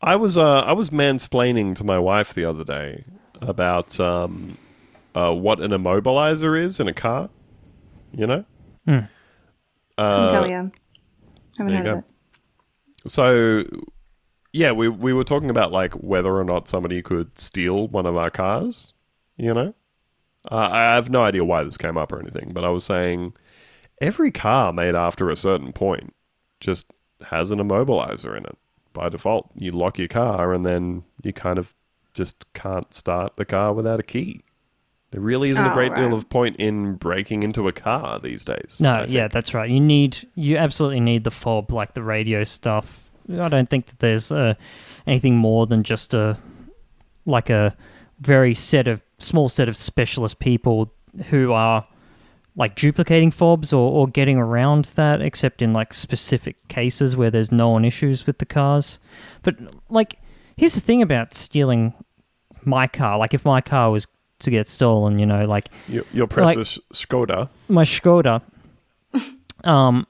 I 0.00 0.14
was 0.14 0.38
uh, 0.38 0.60
I 0.60 0.72
was 0.72 0.90
mansplaining 0.90 1.74
to 1.76 1.84
my 1.84 1.98
wife 1.98 2.32
the 2.32 2.44
other 2.44 2.62
day 2.64 3.04
about 3.42 3.98
um, 3.98 4.56
uh, 5.16 5.32
what 5.34 5.60
an 5.60 5.72
immobilizer 5.72 6.56
is 6.58 6.78
in 6.78 6.86
a 6.86 6.94
car. 6.94 7.28
You 8.12 8.26
know. 8.28 8.44
I 8.86 9.08
can 9.98 10.30
tell 10.30 10.46
you. 10.48 10.70
Haven't 11.58 11.74
Uh, 11.74 11.76
heard 11.76 11.84
go. 11.84 11.92
of 11.92 11.98
it. 11.98 12.04
So, 13.10 13.64
yeah, 14.52 14.72
we 14.72 14.88
we 14.88 15.12
were 15.12 15.24
talking 15.24 15.50
about 15.50 15.72
like 15.72 15.92
whether 15.94 16.34
or 16.36 16.44
not 16.44 16.68
somebody 16.68 17.02
could 17.02 17.38
steal 17.38 17.88
one 17.88 18.06
of 18.06 18.16
our 18.16 18.30
cars. 18.30 18.92
You 19.36 19.54
know, 19.54 19.74
uh, 20.50 20.68
I 20.72 20.94
have 20.94 21.10
no 21.10 21.22
idea 21.22 21.44
why 21.44 21.62
this 21.64 21.76
came 21.78 21.96
up 21.96 22.12
or 22.12 22.20
anything, 22.20 22.52
but 22.52 22.64
I 22.64 22.70
was 22.70 22.84
saying 22.84 23.34
every 24.00 24.30
car 24.30 24.72
made 24.72 24.94
after 24.94 25.30
a 25.30 25.36
certain 25.36 25.72
point 25.72 26.14
just 26.60 26.86
has 27.26 27.50
an 27.50 27.58
immobilizer 27.58 28.36
in 28.36 28.44
it 28.44 28.58
by 28.92 29.08
default. 29.08 29.50
You 29.54 29.70
lock 29.72 29.98
your 29.98 30.08
car 30.08 30.52
and 30.52 30.66
then 30.66 31.04
you 31.22 31.32
kind 31.32 31.58
of 31.58 31.74
just 32.14 32.52
can't 32.52 32.92
start 32.92 33.36
the 33.36 33.44
car 33.44 33.72
without 33.72 34.00
a 34.00 34.02
key. 34.04 34.42
There 35.10 35.20
really 35.22 35.48
isn't 35.50 35.64
a 35.64 35.70
Oh, 35.70 35.74
great 35.74 35.94
deal 35.94 36.12
of 36.12 36.28
point 36.28 36.56
in 36.56 36.94
breaking 36.94 37.42
into 37.42 37.66
a 37.66 37.72
car 37.72 38.18
these 38.18 38.44
days. 38.44 38.76
No, 38.78 39.06
yeah, 39.08 39.28
that's 39.28 39.54
right. 39.54 39.70
You 39.70 39.80
need, 39.80 40.28
you 40.34 40.58
absolutely 40.58 41.00
need 41.00 41.24
the 41.24 41.30
fob, 41.30 41.72
like 41.72 41.94
the 41.94 42.02
radio 42.02 42.44
stuff. 42.44 43.10
I 43.32 43.48
don't 43.48 43.70
think 43.70 43.86
that 43.86 44.00
there's 44.00 44.30
uh, 44.30 44.54
anything 45.06 45.36
more 45.36 45.66
than 45.66 45.82
just 45.82 46.12
a, 46.12 46.36
like 47.24 47.48
a 47.48 47.74
very 48.20 48.54
set 48.54 48.86
of 48.86 49.02
small 49.18 49.48
set 49.48 49.68
of 49.68 49.76
specialist 49.76 50.38
people 50.40 50.92
who 51.30 51.52
are 51.52 51.86
like 52.56 52.74
duplicating 52.74 53.30
fobs 53.30 53.72
or, 53.72 53.90
or 53.90 54.08
getting 54.08 54.36
around 54.36 54.86
that, 54.96 55.22
except 55.22 55.62
in 55.62 55.72
like 55.72 55.94
specific 55.94 56.68
cases 56.68 57.16
where 57.16 57.30
there's 57.30 57.52
known 57.52 57.84
issues 57.84 58.26
with 58.26 58.38
the 58.38 58.46
cars. 58.46 58.98
But 59.42 59.56
like, 59.88 60.18
here's 60.56 60.74
the 60.74 60.80
thing 60.80 61.00
about 61.00 61.32
stealing 61.34 61.94
my 62.64 62.86
car. 62.86 63.16
Like, 63.18 63.32
if 63.32 63.44
my 63.44 63.60
car 63.60 63.90
was 63.90 64.06
to 64.40 64.50
get 64.50 64.68
stolen, 64.68 65.18
you 65.18 65.26
know, 65.26 65.44
like 65.46 65.68
Your, 65.88 66.04
your 66.12 66.26
press 66.26 66.46
Like- 66.56 66.58
Skoda. 66.92 67.48
my 67.68 67.82
Skoda, 67.84 68.40
um, 69.64 70.06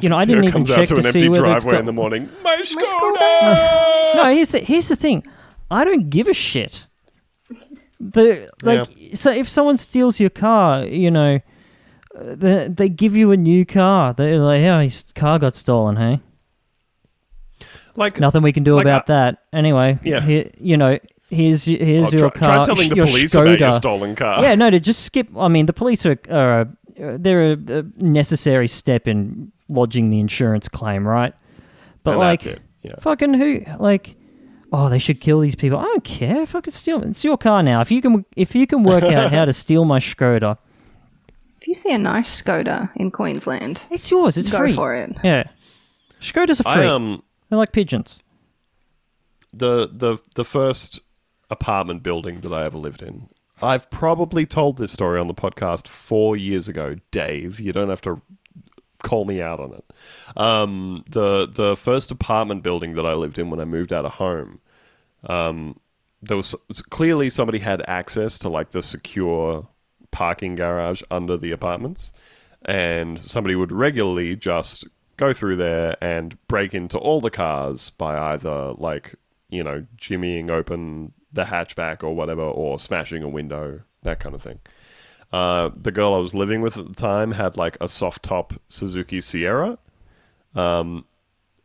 you 0.00 0.08
know, 0.08 0.16
I 0.16 0.24
didn't 0.24 0.44
it 0.44 0.48
even 0.48 0.52
comes 0.52 0.70
out 0.70 0.76
check 0.76 0.88
to 0.88 0.94
to 1.00 1.06
an 1.06 1.12
see 1.12 1.28
whether 1.28 1.44
it's 1.46 1.64
driveway 1.64 1.72
got 1.72 1.80
in 1.80 1.86
the 1.86 1.92
morning. 1.92 2.28
My 2.42 2.56
Skoda! 2.62 4.14
no, 4.16 4.32
here's 4.34 4.52
the 4.52 4.58
here's 4.60 4.88
the 4.88 4.96
thing. 4.96 5.24
I 5.70 5.84
don't 5.84 6.08
give 6.10 6.28
a 6.28 6.34
shit. 6.34 6.86
The 8.00 8.48
like 8.62 8.88
so 9.14 9.30
if 9.32 9.48
someone 9.48 9.76
steals 9.76 10.20
your 10.20 10.30
car, 10.30 10.84
you 10.84 11.10
know, 11.10 11.40
uh, 12.16 12.34
they 12.36 12.68
they 12.68 12.88
give 12.88 13.16
you 13.16 13.32
a 13.32 13.36
new 13.36 13.66
car. 13.66 14.14
They're 14.14 14.38
like, 14.38 14.60
"Yeah, 14.60 14.82
his 14.82 15.02
car 15.16 15.38
got 15.40 15.56
stolen, 15.56 15.96
hey." 15.96 16.20
Like, 17.96 18.20
Nothing 18.20 18.42
we 18.42 18.52
can 18.52 18.62
do 18.62 18.76
Like, 18.76 18.84
about 18.84 19.10
I- 19.10 19.12
that. 19.12 19.38
Anyway, 19.52 19.98
Yeah. 20.04 20.20
here, 20.20 20.50
you 20.60 20.76
know, 20.76 20.98
here's 21.30 21.66
y- 21.66 21.76
here's 21.80 22.14
oh, 22.14 22.16
your 22.18 22.30
try, 22.30 22.40
try 22.46 22.54
car. 22.56 22.66
telling 22.66 22.88
the 22.90 22.96
your 22.96 23.06
police 23.06 23.32
Skoda. 23.34 23.46
about 23.48 23.60
your 23.60 23.72
stolen 23.72 24.14
car. 24.16 24.42
Yeah, 24.42 24.54
no, 24.54 24.70
to 24.70 24.80
just 24.80 25.04
skip. 25.04 25.28
I 25.36 25.48
mean, 25.48 25.66
the 25.66 25.72
police 25.72 26.04
are, 26.06 26.18
are 26.30 26.60
a, 26.96 27.18
they're 27.18 27.52
a, 27.52 27.56
a 27.68 27.82
necessary 28.02 28.68
step 28.68 29.06
in 29.08 29.52
lodging 29.68 30.10
the 30.10 30.20
insurance 30.20 30.68
claim, 30.68 31.06
right? 31.06 31.34
But 32.04 32.12
And 32.12 32.18
like, 32.20 32.40
that's 32.42 32.56
it. 32.56 32.62
Yeah. 32.82 32.94
fucking 33.00 33.34
who? 33.34 33.60
Like, 33.78 34.16
oh, 34.72 34.88
they 34.88 34.98
should 34.98 35.20
kill 35.20 35.40
these 35.40 35.54
people. 35.54 35.78
I 35.78 35.82
don't 35.82 36.04
care. 36.04 36.46
Fucking 36.46 36.72
steal. 36.72 37.02
It's 37.04 37.24
your 37.24 37.36
car 37.36 37.62
now. 37.62 37.80
If 37.80 37.90
you 37.90 38.00
can, 38.00 38.24
if 38.36 38.54
you 38.54 38.66
can 38.66 38.82
work 38.82 39.04
out 39.04 39.30
how 39.32 39.44
to 39.44 39.52
steal 39.64 39.84
my 39.84 39.98
Skoda, 39.98 40.56
If 41.60 41.66
you 41.68 41.74
see 41.74 41.92
a 41.92 41.98
nice 41.98 42.40
Skoda 42.42 42.90
in 42.96 43.10
Queensland, 43.10 43.84
it's 43.90 44.10
yours. 44.10 44.36
It's 44.38 44.48
go 44.50 44.58
free. 44.58 44.74
for 44.74 44.94
it. 44.94 45.16
Yeah, 45.24 45.44
Skodas 46.20 46.60
are 46.60 46.74
free. 46.74 46.84
I 46.84 46.86
um 46.86 47.22
They're 47.50 47.58
like 47.58 47.72
pigeons. 47.72 48.22
the 49.52 49.88
the 49.92 50.18
the 50.34 50.44
first 50.44 51.00
apartment 51.50 52.02
building 52.02 52.40
that 52.40 52.52
I 52.52 52.64
ever 52.64 52.78
lived 52.78 53.02
in. 53.02 53.28
I've 53.60 53.90
probably 53.90 54.46
told 54.46 54.78
this 54.78 54.92
story 54.92 55.18
on 55.18 55.26
the 55.26 55.34
podcast 55.34 55.88
four 55.88 56.36
years 56.36 56.68
ago, 56.68 56.96
Dave. 57.10 57.58
You 57.58 57.72
don't 57.72 57.88
have 57.88 58.00
to 58.02 58.22
call 59.02 59.24
me 59.24 59.40
out 59.40 59.60
on 59.60 59.74
it. 59.74 59.84
Um, 60.36 61.04
the 61.08 61.46
the 61.46 61.76
first 61.76 62.10
apartment 62.10 62.62
building 62.62 62.94
that 62.94 63.06
I 63.06 63.14
lived 63.14 63.38
in 63.38 63.50
when 63.50 63.60
I 63.60 63.64
moved 63.64 63.92
out 63.92 64.04
of 64.04 64.12
home, 64.12 64.60
um, 65.24 65.78
there 66.22 66.36
was 66.36 66.54
clearly 66.90 67.30
somebody 67.30 67.58
had 67.58 67.82
access 67.88 68.38
to 68.40 68.48
like 68.48 68.70
the 68.70 68.82
secure 68.82 69.66
parking 70.10 70.54
garage 70.54 71.02
under 71.10 71.36
the 71.36 71.52
apartments, 71.52 72.12
and 72.64 73.20
somebody 73.20 73.54
would 73.54 73.72
regularly 73.72 74.36
just 74.36 74.86
go 75.16 75.32
through 75.32 75.56
there 75.56 75.96
and 76.00 76.38
break 76.46 76.74
into 76.74 76.96
all 76.96 77.20
the 77.20 77.30
cars 77.30 77.90
by 77.90 78.32
either 78.32 78.72
like 78.78 79.14
you 79.48 79.64
know 79.64 79.84
jimmying 79.96 80.50
open 80.50 81.12
the 81.32 81.44
hatchback 81.44 82.02
or 82.02 82.14
whatever, 82.14 82.42
or 82.42 82.78
smashing 82.78 83.22
a 83.22 83.28
window, 83.28 83.80
that 84.02 84.20
kind 84.20 84.34
of 84.34 84.42
thing. 84.42 84.60
Uh, 85.32 85.70
the 85.76 85.92
girl 85.92 86.14
I 86.14 86.18
was 86.18 86.34
living 86.34 86.62
with 86.62 86.78
at 86.78 86.88
the 86.88 86.94
time 86.94 87.32
had 87.32 87.56
like 87.56 87.76
a 87.80 87.88
soft 87.88 88.22
top 88.22 88.54
Suzuki 88.68 89.20
Sierra. 89.20 89.78
Um, 90.54 91.04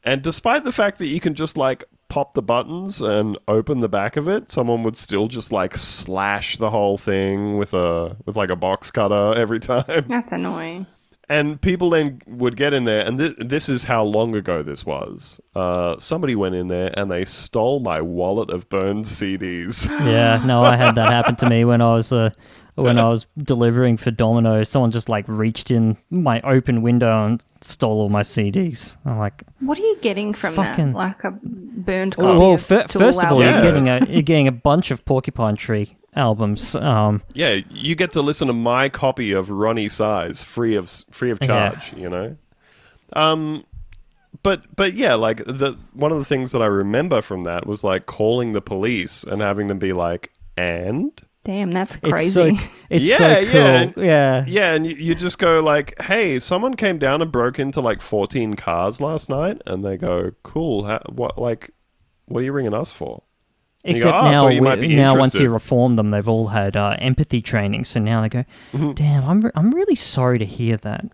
and 0.04 0.22
despite 0.22 0.64
the 0.64 0.72
fact 0.72 0.98
that 0.98 1.08
you 1.08 1.22
can 1.22 1.34
just 1.34 1.58
like 1.58 1.86
pop 2.10 2.34
the 2.34 2.42
buttons 2.42 3.02
and 3.02 3.38
open 3.48 3.80
the 3.80 3.90
back 3.90 4.18
of 4.18 4.28
it, 4.28 4.52
someone 4.52 4.84
would 4.84 4.98
still 4.98 5.28
just 5.28 5.52
like 5.52 5.78
slash 5.78 6.58
the 6.58 6.70
whole 6.70 6.98
thing 6.98 7.58
with 7.58 7.74
a 7.74 8.18
with 8.26 8.36
like 8.36 8.50
a 8.50 8.56
box 8.56 8.92
cutter 8.92 9.34
every 9.38 9.60
time. 9.60 10.06
That's 10.08 10.32
annoying. 10.34 10.86
And 11.30 11.60
people 11.62 11.90
then 11.92 12.22
would 12.28 12.58
get 12.58 12.74
in 12.74 12.84
there, 12.84 13.00
and 13.00 13.18
th- 13.18 13.36
this 13.40 13.70
is 13.70 13.86
how 13.86 14.04
long 14.04 14.36
ago 14.36 14.62
this 14.62 14.86
was. 14.86 15.40
Uh, 15.56 15.96
somebody 15.98 16.36
went 16.36 16.54
in 16.54 16.68
there 16.68 16.92
and 17.00 17.10
they 17.10 17.24
stole 17.24 17.80
my 17.80 18.02
wallet 18.02 18.50
of 18.50 18.68
burned 18.70 19.06
CDs. 19.06 19.88
Yeah, 20.06 20.44
no, 20.46 20.64
I 20.64 20.76
had 20.76 20.96
that 20.96 21.10
happen 21.10 21.36
to 21.38 21.50
me 21.50 21.64
when 21.64 21.82
I 21.82 21.94
was 21.94 22.12
uh, 22.12 22.32
when 22.76 23.00
I 23.00 23.08
was 23.08 23.26
delivering 23.38 23.96
for 23.98 24.12
Domino's. 24.12 24.68
Someone 24.68 24.92
just 24.92 25.08
like 25.08 25.24
reached 25.30 25.72
in 25.72 25.96
my 26.10 26.42
open 26.42 26.82
window 26.82 27.26
and 27.26 27.42
stole 27.62 28.02
all 28.02 28.10
my 28.10 28.22
CDs. 28.24 28.98
I'm 29.06 29.18
like, 29.18 29.44
What 29.62 29.78
are 29.78 29.82
you 29.82 29.98
getting 30.02 30.34
from 30.34 30.56
Fucking- 30.56 30.92
that? 30.92 30.98
Like 30.98 31.24
a 31.24 31.32
burned 31.42 32.18
copy 32.18 32.38
well, 32.38 32.54
of 32.56 32.62
fir- 32.64 32.84
Tool 32.84 33.02
first 33.02 33.24
of 33.24 33.32
all. 33.32 33.42
Yeah. 33.42 33.54
you're 33.64 33.72
getting 33.72 33.88
a 33.90 34.06
you're 34.12 34.22
getting 34.24 34.48
a 34.50 34.52
bunch 34.52 34.92
of 34.92 35.06
Porcupine 35.06 35.56
Tree 35.56 35.96
albums. 36.16 36.76
Um, 36.76 37.22
yeah, 37.34 37.60
you 37.70 37.96
get 37.96 38.12
to 38.14 38.22
listen 38.22 38.48
to 38.48 38.54
my 38.54 38.90
copy 38.90 39.32
of 39.32 39.50
Roni 39.50 39.90
Size 39.92 40.44
free 40.44 40.76
of 40.76 40.92
free 41.12 41.32
of 41.32 41.40
Yeah. 41.42 41.48
charge. 41.48 41.94
You 41.94 42.10
know. 42.10 42.38
Um, 43.14 43.64
but 44.42 44.76
but 44.76 44.94
yeah, 44.94 45.14
like 45.14 45.38
the 45.46 45.78
one 45.94 46.12
of 46.12 46.18
the 46.18 46.26
things 46.26 46.52
that 46.52 46.62
I 46.62 46.66
remember 46.68 47.22
from 47.22 47.42
that 47.42 47.66
was 47.68 47.84
like 47.84 48.06
calling 48.06 48.54
the 48.54 48.62
police 48.62 49.24
and 49.24 49.42
having 49.42 49.68
them 49.68 49.80
be 49.80 49.94
like, 49.94 50.32
and 50.58 51.12
Damn, 51.46 51.72
that's 51.74 51.98
it's 51.98 52.10
crazy. 52.10 52.32
so 52.58 52.64
it's 52.90 53.06
Yeah, 53.06 53.18
so 53.18 53.28
yeah, 53.40 53.52
cool. 53.52 53.62
and- 53.62 53.94
Yeah, 53.98 54.46
Yeah, 54.48 54.74
and 54.74 54.88
you, 54.88 54.96
you 54.96 55.14
just 55.16 55.38
go 55.40 55.60
like, 55.62 55.94
"Hey, 56.02 56.40
someone 56.40 56.74
came 56.76 56.98
down 56.98 57.22
and 57.22 57.32
broke 57.34 57.60
into 57.60 57.82
like 57.82 58.02
14 58.02 58.54
cars 58.56 59.02
last 59.02 59.30
night," 59.30 59.62
and 59.66 59.84
they 59.84 59.98
go, 59.98 60.32
"Cool, 60.44 60.86
ha- 60.86 61.02
what 61.10 61.38
like, 61.38 61.72
what 62.26 62.40
are 62.40 62.44
you 62.44 62.54
ringing 62.54 62.74
us 62.74 62.92
for?" 62.94 63.24
And 63.86 63.98
you 63.98 64.04
go, 64.04 64.10
Except 64.10 64.24
"Oh, 64.24 64.32
now, 64.32 64.48
we- 64.78 64.88
now 64.96 65.18
once 65.18 65.36
you 65.36 65.50
reform 65.50 65.98
them, 65.98 66.12
they've 66.12 66.28
all 66.28 66.48
had 66.48 66.78
uh, 66.78 66.96
empathy 67.00 67.42
training. 67.42 67.84
So 67.86 68.00
now 68.00 68.22
they 68.22 68.30
go, 68.30 68.46
Mm-hmm. 68.74 68.92
"Damn, 68.94 69.24
I'm 69.26 69.42
re- 69.42 69.52
I'm 69.56 69.72
really 69.72 69.96
sorry 69.96 70.40
to 70.40 70.46
hear 70.46 70.78
that." 70.78 71.06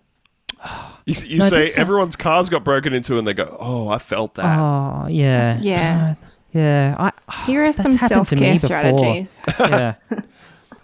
You, 1.05 1.15
you 1.25 1.37
No, 1.39 1.49
say 1.49 1.63
that's 1.65 1.77
a- 1.77 1.81
everyone's 1.81 2.15
cars 2.15 2.49
got 2.49 2.63
broken 2.63 2.93
into, 2.93 3.17
and 3.17 3.25
they 3.25 3.33
go, 3.33 3.57
"Oh, 3.59 3.87
I 3.89 3.97
felt 3.97 4.35
that." 4.35 4.45
Oh 4.59 5.07
yeah, 5.07 5.57
Yeah. 5.61 6.13
Uh, 6.19 6.25
yeah. 6.51 6.95
I 6.99 7.45
Here 7.47 7.63
are 7.63 7.71
that's 7.71 7.81
some 7.81 7.97
self 7.97 8.29
care 8.29 8.59
strategies. 8.59 9.41
yeah. 9.59 9.95
but 10.09 10.23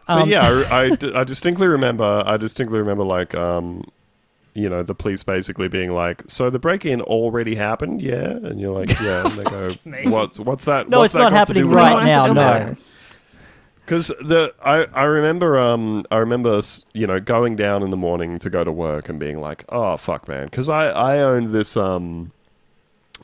Um, 0.07 0.27
yeah, 0.29 0.63
I 0.71 1.23
distinctly 1.25 1.67
remember. 1.67 2.23
I 2.25 2.37
distinctly 2.37 2.79
remember 2.79 3.03
like, 3.03 3.35
um, 3.35 3.83
you 4.55 4.69
know, 4.69 4.83
the 4.83 4.95
police 4.95 5.21
basically 5.21 5.67
being 5.67 5.91
like, 5.91 6.23
"So 6.27 6.49
the 6.49 6.59
break-in 6.59 7.01
already 7.01 7.55
happened, 7.55 8.01
yeah?" 8.01 8.29
And 8.29 8.59
you're 8.59 8.73
like, 8.73 8.89
"Yeah." 9.01 9.25
And 9.25 9.31
they 9.31 9.43
go, 9.43 9.69
"What's 10.09 10.39
what's 10.39 10.65
that?" 10.65 10.89
No, 10.89 10.99
what's 11.01 11.13
it's 11.13 11.19
not 11.19 11.31
that 11.31 11.47
got 11.47 11.47
to 11.47 11.53
do 11.53 11.67
happening 11.67 11.75
right 11.75 12.05
now. 12.05 12.27
Don't 12.27 12.35
No. 12.35 12.75
Because 13.85 14.07
the 14.07 14.53
I, 14.63 14.85
I 14.93 15.03
remember 15.03 15.59
um 15.59 16.05
I 16.09 16.17
remember 16.17 16.61
you 16.93 17.05
know 17.05 17.19
going 17.19 17.55
down 17.55 17.83
in 17.83 17.91
the 17.91 17.97
morning 17.97 18.39
to 18.39 18.49
go 18.49 18.63
to 18.63 18.71
work 18.71 19.09
and 19.09 19.19
being 19.19 19.39
like 19.39 19.63
oh 19.69 19.95
fuck 19.97 20.27
man 20.27 20.45
because 20.45 20.69
I 20.69 20.87
I 20.87 21.19
owned 21.19 21.51
this 21.51 21.77
um 21.77 22.31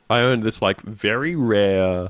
I 0.08 0.20
owned 0.20 0.44
this 0.44 0.62
like 0.62 0.82
very 0.82 1.36
rare 1.36 2.10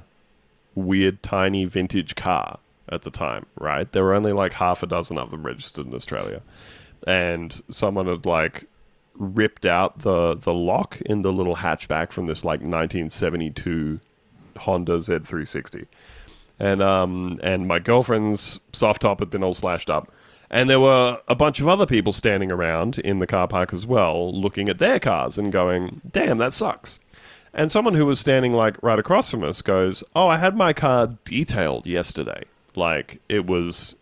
weird 0.76 1.24
tiny 1.24 1.64
vintage 1.64 2.16
car 2.16 2.60
at 2.90 3.04
the 3.04 3.10
time 3.10 3.46
right 3.58 3.90
there 3.94 4.04
were 4.04 4.14
only 4.14 4.34
like 4.34 4.52
half 4.52 4.84
a 4.84 4.88
dozen 4.88 5.18
of 5.18 5.32
them 5.32 5.46
registered 5.46 5.88
in 5.88 5.94
Australia 5.94 6.42
and 7.08 7.62
someone 7.70 8.08
had 8.08 8.26
like 8.26 8.66
ripped 9.22 9.68
out 9.68 10.00
the 10.00 10.36
the 10.36 10.54
lock 10.54 11.00
in 11.02 11.22
the 11.22 11.32
little 11.32 11.58
hatchback 11.58 12.12
from 12.12 12.26
this 12.26 12.44
like 12.44 12.60
1972 12.62 14.00
Honda 14.58 14.98
Z360 14.98 15.86
and 16.60 16.82
um 16.82 17.40
and 17.44 17.68
my 17.68 17.78
girlfriend's 17.78 18.60
soft 18.74 19.04
top 19.04 19.20
had 19.20 19.30
been 19.30 19.44
all 19.44 19.54
slashed 19.54 19.90
up. 19.90 20.12
And 20.50 20.70
there 20.70 20.82
were 20.82 21.18
a 21.30 21.36
bunch 21.36 21.62
of 21.62 21.70
other 21.70 21.86
people 21.86 22.12
standing 22.12 22.52
around 22.52 23.00
in 23.00 23.20
the 23.20 23.28
car 23.28 23.48
park 23.48 23.72
as 23.74 23.86
well 23.86 24.34
looking 24.38 24.68
at 24.68 24.80
their 24.80 25.00
cars 25.00 25.38
and 25.38 25.52
going 25.52 26.02
damn 26.12 26.40
that 26.40 26.52
sucks. 26.52 27.00
And 27.54 27.72
someone 27.72 27.94
who 27.94 28.06
was 28.06 28.20
standing 28.20 28.54
like 28.54 28.82
right 28.82 29.00
across 29.00 29.30
from 29.30 29.44
us 29.44 29.62
goes 29.62 30.04
oh 30.16 30.28
i 30.28 30.38
had 30.38 30.58
my 30.58 30.74
car 30.74 31.16
detailed 31.26 31.86
yesterday. 31.86 32.44
Like 32.76 33.22
it 33.30 33.46
was 33.46 33.96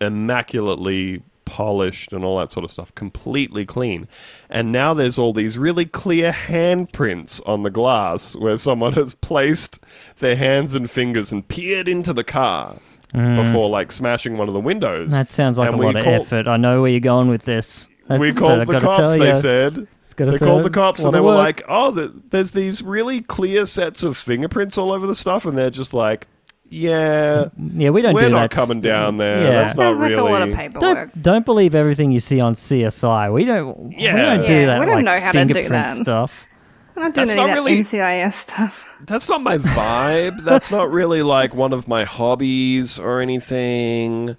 immaculately 0.00 1.22
polished 1.44 2.12
and 2.12 2.24
all 2.24 2.38
that 2.38 2.52
sort 2.52 2.64
of 2.64 2.70
stuff, 2.70 2.94
completely 2.94 3.64
clean. 3.64 4.08
And 4.50 4.72
now 4.72 4.94
there's 4.94 5.18
all 5.18 5.32
these 5.32 5.58
really 5.58 5.86
clear 5.86 6.32
handprints 6.32 7.40
on 7.46 7.62
the 7.62 7.70
glass 7.70 8.34
where 8.36 8.56
someone 8.56 8.92
has 8.94 9.14
placed 9.14 9.80
their 10.18 10.36
hands 10.36 10.74
and 10.74 10.90
fingers 10.90 11.32
and 11.32 11.46
peered 11.46 11.88
into 11.88 12.12
the 12.12 12.24
car 12.24 12.76
mm. 13.12 13.36
before 13.36 13.68
like 13.68 13.92
smashing 13.92 14.36
one 14.36 14.48
of 14.48 14.54
the 14.54 14.60
windows. 14.60 15.10
That 15.10 15.32
sounds 15.32 15.58
like 15.58 15.72
And 15.72 15.80
a 15.80 15.82
lot 15.82 15.96
of 15.96 16.04
call- 16.04 16.14
effort. 16.14 16.46
I 16.46 16.56
know 16.56 16.82
where 16.82 16.90
you're 16.90 17.00
going 17.00 17.28
with 17.28 17.44
this. 17.44 17.88
That's, 18.08 18.20
we 18.20 18.32
called 18.32 18.66
the 18.66 18.80
cops, 18.80 19.16
they 19.16 19.34
said. 19.34 19.86
They 20.16 20.38
called 20.38 20.64
the 20.64 20.70
cops 20.70 21.02
and 21.04 21.14
they 21.14 21.20
were 21.20 21.28
work. 21.28 21.38
like, 21.38 21.62
oh, 21.68 21.90
the, 21.90 22.12
there's 22.30 22.50
these 22.50 22.82
really 22.82 23.22
clear 23.22 23.64
sets 23.64 24.02
of 24.02 24.16
fingerprints 24.16 24.76
all 24.76 24.92
over 24.92 25.06
the 25.06 25.14
stuff. 25.14 25.46
And 25.46 25.56
they're 25.56 25.70
just 25.70 25.94
like, 25.94 26.26
yeah, 26.72 27.48
yeah, 27.74 27.90
we 27.90 28.00
don't 28.00 28.14
we're 28.14 28.22
do 28.22 28.30
not 28.30 28.50
that. 28.50 28.56
coming 28.56 28.80
down 28.80 29.18
there. 29.18 29.42
Yeah. 29.42 29.50
That's 29.50 29.74
not 29.76 29.82
Sounds 29.84 30.00
like 30.00 30.10
really. 30.10 30.20
a 30.30 30.32
lot 30.32 30.48
of 30.48 30.54
paperwork. 30.54 30.80
Don't 31.12 31.22
don't 31.22 31.44
believe 31.44 31.74
everything 31.74 32.12
you 32.12 32.20
see 32.20 32.40
on 32.40 32.54
CSI. 32.54 33.32
We 33.32 33.44
don't. 33.44 33.92
Yeah, 33.92 34.14
we 34.14 34.20
don't 34.22 34.46
do 34.46 34.52
Yeah, 34.52 34.66
that. 34.66 34.80
we 34.80 34.86
don't 34.86 34.94
like, 34.96 35.04
know 35.04 35.20
how 35.20 35.32
to 35.32 35.44
do 35.44 35.68
that. 35.68 35.90
stuff. 35.90 36.48
I'm 36.96 37.02
not 37.04 37.14
doing 37.14 37.26
That's 37.26 37.30
any 37.32 37.40
of 37.40 37.46
not 37.48 37.54
that 37.54 37.60
really- 37.60 37.78
NCIS 37.80 38.32
stuff. 38.34 38.84
That's 39.06 39.28
not 39.28 39.42
my 39.42 39.58
vibe. 39.58 40.44
That's 40.44 40.70
not 40.70 40.90
really 40.90 41.22
like 41.22 41.54
one 41.54 41.72
of 41.72 41.88
my 41.88 42.04
hobbies 42.04 42.98
or 42.98 43.20
anything. 43.20 44.36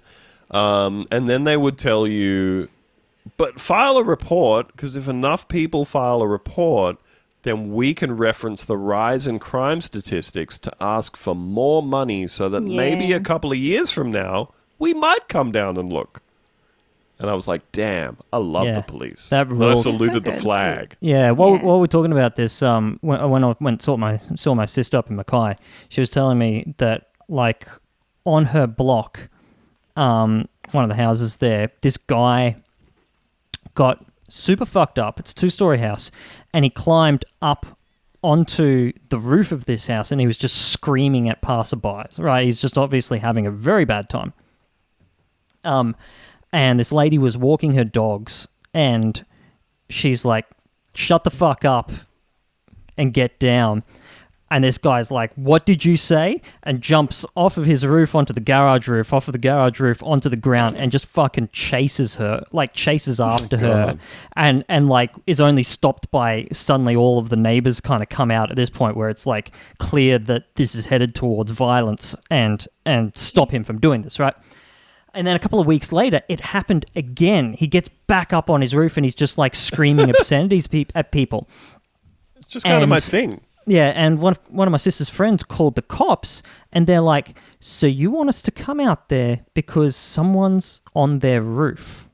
Um, 0.50 1.06
and 1.12 1.28
then 1.28 1.44
they 1.44 1.56
would 1.56 1.78
tell 1.78 2.06
you, 2.06 2.68
but 3.36 3.60
file 3.60 3.96
a 3.98 4.04
report 4.04 4.68
because 4.68 4.96
if 4.96 5.08
enough 5.08 5.48
people 5.48 5.84
file 5.84 6.20
a 6.22 6.28
report, 6.28 6.96
then 7.44 7.72
we 7.72 7.94
can 7.94 8.16
reference 8.16 8.64
the 8.64 8.76
rise 8.76 9.26
in 9.26 9.38
crime 9.38 9.80
statistics 9.80 10.58
to 10.58 10.72
ask 10.80 11.16
for 11.16 11.34
more 11.34 11.82
money 11.82 12.26
so 12.26 12.48
that 12.48 12.62
maybe 12.62 13.12
a 13.12 13.20
couple 13.20 13.52
of 13.52 13.58
years 13.58 13.90
from 13.90 14.10
now 14.10 14.52
we 14.78 14.92
might 14.92 15.28
come 15.28 15.52
down 15.52 15.76
and 15.76 15.92
look. 15.92 16.20
And 17.18 17.30
I 17.30 17.34
was 17.34 17.46
like, 17.46 17.62
damn, 17.70 18.18
I 18.32 18.38
love 18.38 18.64
Yeah, 18.64 18.74
the 18.74 18.82
police. 18.82 19.28
that 19.28 19.46
And 19.48 19.62
I 19.64 19.74
saluted 19.74 20.24
So 20.26 20.32
the 20.32 20.36
flag. 20.40 20.96
Yeah, 21.00 21.30
while, 21.30 21.50
Yeah. 21.52 21.62
while 21.62 21.78
we're 21.80 21.86
talking 21.86 22.10
about 22.10 22.34
this, 22.34 22.60
um, 22.60 22.98
when, 23.02 23.30
when 23.30 23.44
I 23.44 23.54
went 23.60 23.82
saw 23.82 23.96
my 23.96 24.18
saw 24.34 24.54
my 24.54 24.66
sister 24.66 24.96
up 24.98 25.08
in 25.10 25.16
Mackay, 25.16 25.54
she 25.88 26.00
was 26.00 26.10
telling 26.10 26.38
me 26.38 26.74
that 26.78 27.08
like 27.28 27.68
on 28.24 28.46
her 28.46 28.66
block, 28.66 29.28
um, 29.96 30.48
one 30.72 30.82
of 30.82 30.90
the 30.90 30.96
houses 30.96 31.36
there, 31.36 31.70
this 31.82 31.96
guy 31.96 32.56
got 33.74 34.04
super 34.34 34.66
fucked 34.66 34.98
up. 34.98 35.20
It's 35.20 35.32
a 35.32 35.34
two 35.34 35.50
story 35.50 35.78
house, 35.78 36.10
and 36.52 36.64
he 36.64 36.70
climbed 36.70 37.24
up 37.40 37.78
onto 38.22 38.92
the 39.10 39.18
roof 39.18 39.52
of 39.52 39.66
this 39.66 39.86
house, 39.86 40.10
and 40.10 40.20
he 40.20 40.26
was 40.26 40.38
just 40.38 40.72
screaming 40.72 41.28
at 41.28 41.42
passerbys. 41.42 42.18
Right, 42.18 42.44
he's 42.44 42.60
just 42.60 42.78
obviously 42.78 43.18
having 43.18 43.46
a 43.46 43.50
very 43.50 43.84
bad 43.84 44.08
time. 44.08 44.32
Um, 45.62 45.96
and 46.52 46.78
this 46.78 46.92
lady 46.92 47.18
was 47.18 47.36
walking 47.36 47.72
her 47.72 47.84
dogs, 47.84 48.48
and 48.72 49.24
she's 49.88 50.24
like, 50.24 50.46
"Shut 50.94 51.24
the 51.24 51.30
fuck 51.30 51.64
up 51.64 51.92
and 52.96 53.12
get 53.12 53.38
down." 53.38 53.82
And 54.50 54.62
this 54.62 54.78
guy's 54.78 55.10
like, 55.10 55.32
"What 55.34 55.66
did 55.66 55.84
you 55.84 55.96
say?" 55.96 56.40
and 56.62 56.80
jumps 56.80 57.24
off 57.34 57.56
of 57.56 57.66
his 57.66 57.84
roof 57.86 58.14
onto 58.14 58.32
the 58.32 58.40
garage 58.40 58.86
roof, 58.88 59.12
off 59.12 59.26
of 59.26 59.32
the 59.32 59.38
garage 59.38 59.80
roof 59.80 60.02
onto 60.02 60.28
the 60.28 60.36
ground, 60.36 60.76
and 60.76 60.92
just 60.92 61.06
fucking 61.06 61.48
chases 61.52 62.16
her, 62.16 62.44
like 62.52 62.74
chases 62.74 63.20
oh 63.20 63.26
after 63.26 63.56
her, 63.58 63.98
and 64.36 64.64
and 64.68 64.88
like 64.88 65.12
is 65.26 65.40
only 65.40 65.62
stopped 65.62 66.10
by 66.10 66.46
suddenly 66.52 66.94
all 66.94 67.18
of 67.18 67.30
the 67.30 67.36
neighbors 67.36 67.80
kind 67.80 68.02
of 68.02 68.08
come 68.08 68.30
out 68.30 68.50
at 68.50 68.56
this 68.56 68.70
point 68.70 68.96
where 68.96 69.08
it's 69.08 69.26
like 69.26 69.50
clear 69.78 70.18
that 70.18 70.54
this 70.56 70.74
is 70.74 70.86
headed 70.86 71.14
towards 71.14 71.50
violence 71.50 72.14
and 72.30 72.68
and 72.84 73.16
stop 73.16 73.50
him 73.50 73.64
from 73.64 73.80
doing 73.80 74.02
this, 74.02 74.18
right? 74.18 74.34
And 75.14 75.26
then 75.26 75.36
a 75.36 75.38
couple 75.38 75.60
of 75.60 75.66
weeks 75.66 75.92
later, 75.92 76.22
it 76.28 76.40
happened 76.40 76.86
again. 76.96 77.52
He 77.52 77.68
gets 77.68 77.88
back 77.88 78.32
up 78.32 78.50
on 78.50 78.60
his 78.60 78.74
roof 78.74 78.96
and 78.96 79.06
he's 79.06 79.14
just 79.14 79.38
like 79.38 79.54
screaming 79.54 80.10
obscenities 80.14 80.66
peop 80.66 80.92
at 80.94 81.12
people. 81.12 81.48
It's 82.36 82.48
just 82.48 82.66
kind 82.66 82.82
of 82.82 82.88
my 82.88 83.00
thing. 83.00 83.40
Yeah, 83.66 83.92
and 83.94 84.18
one 84.18 84.32
of, 84.32 84.38
one 84.48 84.68
of 84.68 84.72
my 84.72 84.78
sister's 84.78 85.08
friends 85.08 85.42
called 85.42 85.74
the 85.74 85.82
cops, 85.82 86.42
and 86.72 86.86
they're 86.86 87.00
like, 87.00 87.34
"So 87.60 87.86
you 87.86 88.10
want 88.10 88.28
us 88.28 88.42
to 88.42 88.50
come 88.50 88.78
out 88.78 89.08
there 89.08 89.40
because 89.54 89.96
someone's 89.96 90.82
on 90.94 91.20
their 91.20 91.40
roof?" 91.40 92.08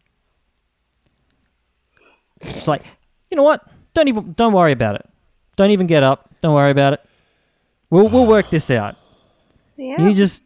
It's 2.40 2.68
like, 2.68 2.82
you 3.30 3.36
know 3.36 3.42
what? 3.42 3.66
Don't 3.94 4.09
even 4.09 4.32
don't 4.32 4.53
worry 4.53 4.72
about 4.72 4.94
it. 4.94 5.09
Don't 5.57 5.70
even 5.70 5.86
get 5.86 6.03
up. 6.03 6.30
Don't 6.40 6.55
worry 6.55 6.70
about 6.70 6.92
it. 6.94 7.01
We'll 7.90 8.09
we'll 8.09 8.26
work 8.26 8.51
this 8.51 8.70
out. 8.70 8.96
Yeah. 9.76 10.01
You 10.01 10.14
just 10.14 10.42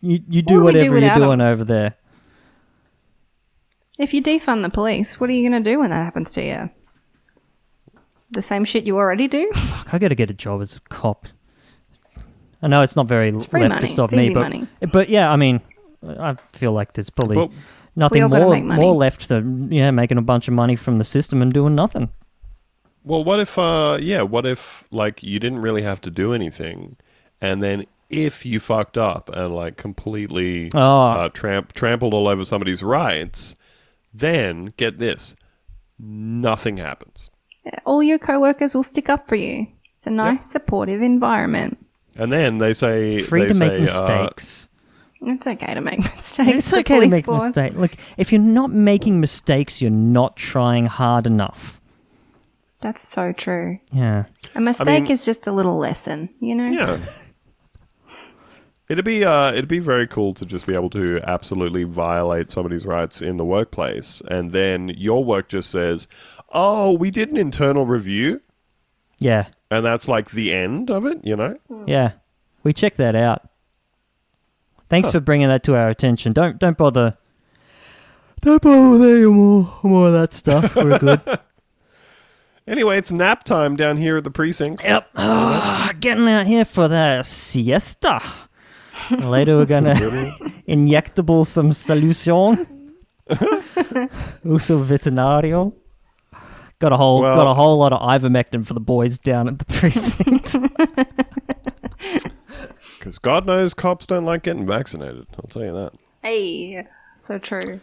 you 0.00 0.20
you 0.28 0.42
do 0.42 0.54
do 0.56 0.60
we 0.60 0.72
do 0.72 0.90
whatever 0.90 0.98
you're 0.98 1.14
doing 1.14 1.40
over 1.40 1.64
there. 1.64 1.94
if 3.98 4.12
you 4.12 4.22
defund 4.22 4.62
the 4.62 4.70
police, 4.70 5.18
what 5.20 5.30
are 5.30 5.32
you 5.32 5.48
going 5.48 5.62
to 5.62 5.70
do 5.70 5.78
when 5.78 5.90
that 5.90 6.04
happens 6.04 6.32
to 6.32 6.44
you? 6.44 6.68
The 8.30 8.42
same 8.42 8.64
shit 8.64 8.84
you 8.86 8.96
already 8.96 9.28
do? 9.28 9.50
Fuck, 9.54 9.94
I 9.94 9.98
got 9.98 10.08
to 10.08 10.14
get 10.14 10.30
a 10.30 10.34
job 10.34 10.60
as 10.62 10.76
a 10.76 10.80
cop. 10.88 11.26
I 12.62 12.68
know 12.68 12.82
it's 12.82 12.96
not 12.96 13.06
very 13.06 13.30
free 13.30 13.62
leftist 13.62 13.68
money. 13.68 13.98
of 13.98 14.04
It's 14.04 14.12
me, 14.14 14.24
easy 14.26 14.34
but 14.34 14.40
money. 14.40 14.66
but 14.92 15.08
yeah, 15.08 15.30
I 15.30 15.36
mean, 15.36 15.60
I 16.06 16.34
feel 16.52 16.72
like 16.72 16.94
there's 16.94 17.10
probably 17.10 17.36
But- 17.36 17.50
nothing 17.94 18.28
more 18.28 18.56
more 18.56 18.94
left 18.94 19.28
than 19.28 19.70
yeah 19.72 19.90
making 19.90 20.18
a 20.18 20.22
bunch 20.22 20.48
of 20.48 20.54
money 20.54 20.74
from 20.76 20.96
the 20.96 21.04
system 21.04 21.40
and 21.42 21.52
doing 21.52 21.74
nothing. 21.74 22.10
Well, 23.04 23.22
what 23.22 23.38
if, 23.38 23.56
uh, 23.56 23.98
yeah, 24.00 24.22
what 24.22 24.44
if, 24.44 24.84
like, 24.90 25.22
you 25.22 25.38
didn't 25.38 25.60
really 25.60 25.82
have 25.82 26.00
to 26.00 26.10
do 26.10 26.32
anything, 26.34 26.96
and 27.40 27.62
then 27.62 27.86
if 28.10 28.44
you 28.44 28.58
fucked 28.58 28.98
up 28.98 29.30
and, 29.32 29.54
like, 29.54 29.76
completely 29.76 30.70
Oh. 30.74 31.10
uh, 31.10 31.28
tramp- 31.28 31.72
trampled 31.72 32.12
all 32.14 32.26
over 32.26 32.44
somebody's 32.44 32.82
rights, 32.82 33.54
then, 34.12 34.72
get 34.76 34.98
this, 34.98 35.36
nothing 36.00 36.78
happens. 36.78 37.30
All 37.84 38.02
your 38.02 38.18
coworkers 38.18 38.74
will 38.74 38.82
stick 38.82 39.08
up 39.08 39.28
for 39.28 39.36
you. 39.36 39.66
It's 39.96 40.06
a 40.06 40.10
nice, 40.10 40.50
supportive 40.50 41.02
environment. 41.02 41.78
And 42.16 42.32
then 42.32 42.58
they 42.58 42.72
say... 42.72 43.22
Free 43.22 43.46
they 43.46 43.52
to 43.52 43.58
make 43.58 43.70
say, 43.70 43.76
uh, 43.76 43.80
mistakes. 43.80 44.68
It's 45.22 45.46
okay 45.46 45.74
to 45.74 45.80
make 45.80 45.98
mistakes. 46.14 46.50
it's 46.52 46.74
okay 46.74 47.00
to 47.00 47.08
make 47.08 47.26
mistakes. 47.26 47.74
Look, 47.76 47.92
if 48.16 48.32
you're 48.32 48.40
not 48.40 48.70
making 48.70 49.20
mistakes, 49.20 49.80
you're 49.80 49.90
not 49.90 50.36
trying 50.36 50.86
hard 50.86 51.26
enough. 51.26 51.80
That's 52.80 53.06
so 53.06 53.32
true. 53.32 53.80
Yeah. 53.92 54.24
A 54.54 54.60
mistake 54.60 55.04
mean- 55.04 55.12
is 55.12 55.24
just 55.24 55.46
a 55.46 55.52
little 55.52 55.78
lesson, 55.78 56.28
you 56.40 56.54
know? 56.54 56.68
Yeah. 56.68 57.00
It'd 58.88 59.04
be 59.04 59.24
uh, 59.24 59.50
it'd 59.50 59.66
be 59.66 59.80
very 59.80 60.06
cool 60.06 60.32
to 60.34 60.46
just 60.46 60.64
be 60.64 60.72
able 60.72 60.90
to 60.90 61.20
absolutely 61.24 61.82
violate 61.82 62.52
somebody's 62.52 62.86
rights 62.86 63.20
in 63.20 63.36
the 63.36 63.44
workplace, 63.44 64.22
and 64.28 64.52
then 64.52 64.90
your 64.90 65.24
work 65.24 65.48
just 65.48 65.72
says, 65.72 66.06
"Oh, 66.50 66.92
we 66.92 67.10
did 67.10 67.30
an 67.30 67.36
internal 67.36 67.86
review," 67.86 68.40
Yeah. 69.18 69.46
and 69.70 69.84
that's 69.84 70.08
like 70.08 70.30
the 70.30 70.52
end 70.52 70.90
of 70.90 71.04
it. 71.06 71.20
You 71.24 71.36
know? 71.36 71.56
Yeah. 71.86 72.12
We 72.62 72.72
checked 72.72 72.96
that 72.98 73.14
out. 73.14 73.48
Thanks 74.88 75.10
for 75.10 75.20
bringing 75.20 75.48
that 75.48 75.62
to 75.64 75.74
our 75.76 75.88
attention. 75.88 76.32
Don't 76.32 76.58
don't 76.58 76.76
bother. 76.78 77.16
Don't 78.42 78.62
bother 78.62 78.90
with 78.90 79.02
any 79.02 79.24
more 79.26 79.72
more 79.82 80.06
of 80.08 80.12
that 80.12 80.32
stuff. 80.34 80.74
We're 80.76 80.98
good. 81.00 81.20
Anyway, 82.68 82.98
it's 82.98 83.12
nap 83.12 83.44
time 83.44 83.76
down 83.76 83.96
here 83.96 84.16
at 84.16 84.24
the 84.24 84.30
precinct. 84.30 84.82
Yep. 84.82 85.08
Ah, 85.16 85.92
getting 86.00 86.28
out 86.28 86.46
here 86.46 86.64
for 86.64 86.88
the 86.88 87.22
siesta. 87.22 88.20
Later 89.10 89.56
we're 89.56 89.66
gonna 89.66 89.94
injectable 90.68 91.46
some 91.46 91.72
solution. 91.72 92.66
Uso 94.44 94.82
veterinario. 94.84 95.72
Got 96.78 96.92
a 96.92 96.96
whole 96.96 97.22
Well- 97.22 97.36
got 97.36 97.50
a 97.50 97.54
whole 97.54 97.78
lot 97.78 97.92
of 97.92 98.00
ivermectin 98.00 98.66
for 98.66 98.74
the 98.74 98.80
boys 98.80 99.18
down 99.18 99.48
at 99.48 99.58
the 99.58 99.64
precinct. 99.74 100.56
Because 102.98 103.18
God 103.18 103.46
knows 103.46 103.72
cops 103.72 104.06
don't 104.06 104.24
like 104.24 104.42
getting 104.42 104.66
vaccinated. 104.66 105.26
I'll 105.36 105.48
tell 105.48 105.62
you 105.62 105.72
that. 105.72 105.92
Hey, 106.22 106.86
so 107.18 107.38
true. 107.38 107.80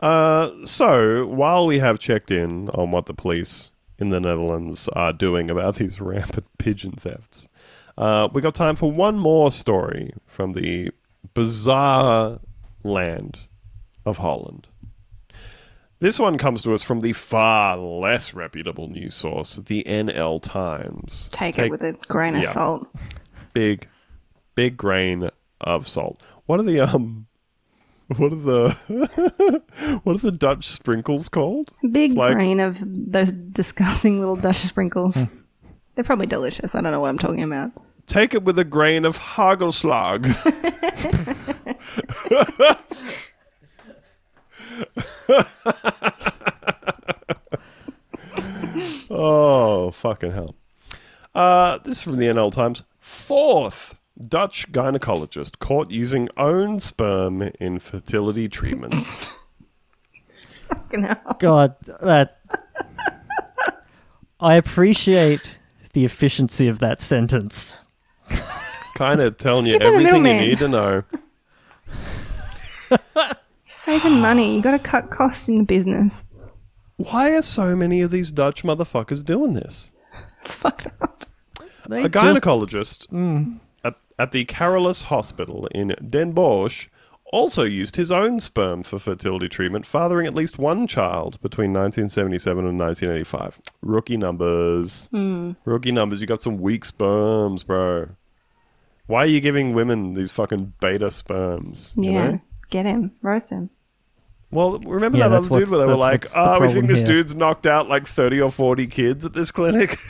Uh, 0.00 0.50
so 0.64 1.26
while 1.26 1.64
we 1.66 1.78
have 1.78 2.00
checked 2.00 2.32
in 2.32 2.68
on 2.70 2.90
what 2.90 3.06
the 3.06 3.14
police 3.14 3.70
in 4.00 4.08
the 4.10 4.18
Netherlands 4.18 4.88
are 4.94 5.12
doing 5.12 5.48
about 5.48 5.74
these 5.76 6.00
rampant 6.00 6.46
pigeon 6.58 6.92
thefts, 6.92 7.48
uh, 7.96 8.28
we 8.32 8.40
got 8.42 8.54
time 8.56 8.74
for 8.74 8.90
one 8.90 9.16
more 9.18 9.52
story 9.52 10.12
from 10.26 10.54
the 10.54 10.90
bizarre 11.34 12.40
land 12.82 13.38
of 14.04 14.18
Holland. 14.18 14.66
This 16.00 16.18
one 16.18 16.38
comes 16.38 16.62
to 16.62 16.74
us 16.74 16.82
from 16.82 17.00
the 17.00 17.12
far 17.12 17.76
less 17.76 18.32
reputable 18.32 18.88
news 18.88 19.16
source, 19.16 19.56
the 19.56 19.82
NL 19.84 20.40
Times. 20.40 21.28
Take, 21.32 21.58
it 21.58 21.70
with 21.70 21.82
a 21.82 21.94
grain 22.06 22.36
of 22.36 22.44
yeah. 22.44 22.48
salt. 22.50 22.86
big, 23.52 23.88
big 24.54 24.76
grain 24.76 25.28
of 25.60 25.88
salt. 25.88 26.22
What 26.46 26.60
are 26.60 26.62
the 26.64 26.80
um? 26.80 27.26
What 28.16 28.32
are 28.32 28.36
the 28.36 29.60
what 30.04 30.16
are 30.16 30.20
the 30.20 30.32
Dutch 30.32 30.66
sprinkles 30.66 31.28
called? 31.28 31.72
Big 31.90 32.12
like- 32.12 32.34
grain 32.34 32.60
of 32.60 32.76
those 32.80 33.32
disgusting 33.32 34.20
little 34.20 34.36
Dutch 34.36 34.58
sprinkles. 34.58 35.24
They're 35.94 36.04
probably 36.04 36.26
delicious. 36.26 36.76
I 36.76 36.80
don't 36.80 36.92
know 36.92 37.00
what 37.00 37.08
I'm 37.08 37.18
talking 37.18 37.42
about. 37.42 37.72
Take 38.06 38.34
it 38.34 38.44
with 38.44 38.56
a 38.58 38.64
grain 38.64 39.04
of 39.04 39.18
hagelslag. 39.18 40.24
oh, 49.10 49.90
fucking 49.92 50.32
hell. 50.32 50.54
Uh, 51.34 51.78
this 51.78 51.98
is 51.98 52.02
from 52.02 52.16
the 52.16 52.26
NL 52.26 52.52
Times. 52.52 52.82
Fourth 52.98 53.94
Dutch 54.18 54.70
gynecologist 54.72 55.58
caught 55.58 55.90
using 55.90 56.28
own 56.36 56.80
sperm 56.80 57.42
in 57.60 57.78
fertility 57.78 58.48
treatments. 58.48 59.16
Fucking 60.68 61.04
hell. 61.04 61.36
God, 61.38 61.76
that 62.00 62.40
I 64.40 64.54
appreciate 64.54 65.58
the 65.92 66.04
efficiency 66.04 66.68
of 66.68 66.78
that 66.80 67.00
sentence. 67.00 67.86
kind 68.94 69.20
of 69.20 69.36
telling 69.36 69.66
you 69.66 69.72
Skip 69.72 69.82
in 69.82 69.92
the 69.92 70.08
everything 70.08 70.26
you 70.26 70.40
need 70.40 70.58
to 70.58 70.68
know. 70.68 71.02
Saving 73.78 74.20
money. 74.28 74.56
You 74.56 74.62
got 74.62 74.72
to 74.72 74.78
cut 74.78 75.10
costs 75.10 75.48
in 75.48 75.58
the 75.58 75.64
business. 75.64 76.24
Why 76.96 77.30
are 77.34 77.42
so 77.42 77.76
many 77.76 78.00
of 78.00 78.10
these 78.10 78.32
Dutch 78.32 78.64
motherfuckers 78.64 79.24
doing 79.24 79.54
this? 79.54 79.92
It's 80.44 80.54
fucked 80.54 80.88
up. 81.00 81.24
They 81.88 82.02
A 82.02 82.08
just- 82.08 82.42
gynecologist 82.42 83.06
mm, 83.08 83.60
at, 83.84 83.94
at 84.18 84.32
the 84.32 84.44
Carolus 84.44 85.04
Hospital 85.04 85.68
in 85.74 85.94
Den 86.06 86.32
Bosch 86.32 86.88
also 87.30 87.62
used 87.62 87.96
his 87.96 88.10
own 88.10 88.40
sperm 88.40 88.82
for 88.82 88.98
fertility 88.98 89.48
treatment, 89.48 89.84
fathering 89.86 90.26
at 90.26 90.34
least 90.34 90.58
one 90.58 90.86
child 90.86 91.38
between 91.42 91.72
1977 91.72 92.66
and 92.66 92.78
1985. 92.78 93.60
Rookie 93.82 94.16
numbers. 94.16 95.08
Hmm. 95.12 95.52
Rookie 95.64 95.92
numbers. 95.92 96.20
You 96.20 96.26
got 96.26 96.40
some 96.40 96.58
weak 96.58 96.84
sperms, 96.86 97.62
bro. 97.62 98.08
Why 99.06 99.20
are 99.24 99.26
you 99.26 99.40
giving 99.40 99.72
women 99.74 100.14
these 100.14 100.32
fucking 100.32 100.72
beta 100.80 101.10
sperms? 101.10 101.92
you 101.96 102.12
Yeah. 102.12 102.30
know? 102.30 102.40
Get 102.70 102.86
him. 102.86 103.12
Roast 103.22 103.50
him. 103.50 103.70
Well, 104.50 104.78
remember 104.78 105.18
Yeah, 105.18 105.28
that 105.28 105.42
that's 105.42 105.46
other 105.46 105.60
dude 105.60 105.68
what's- 105.68 105.70
where 105.72 105.80
they 105.80 105.84
were 105.86 105.92
that's 105.92 106.00
like, 106.00 106.22
what's 106.24 106.36
ah, 106.36 106.42
the 106.44 106.48
"Oh, 106.48 106.52
we 106.52 106.58
problem 106.58 106.72
think 106.74 106.86
this 106.88 107.00
here." 107.00 107.06
dude's 107.08 107.34
knocked 107.34 107.66
out 107.66 107.88
like 107.88 108.06
thirty 108.06 108.40
or 108.40 108.50
forty 108.50 108.86
kids 108.86 109.24
at 109.24 109.32
this 109.34 109.50
clinic." 109.50 109.98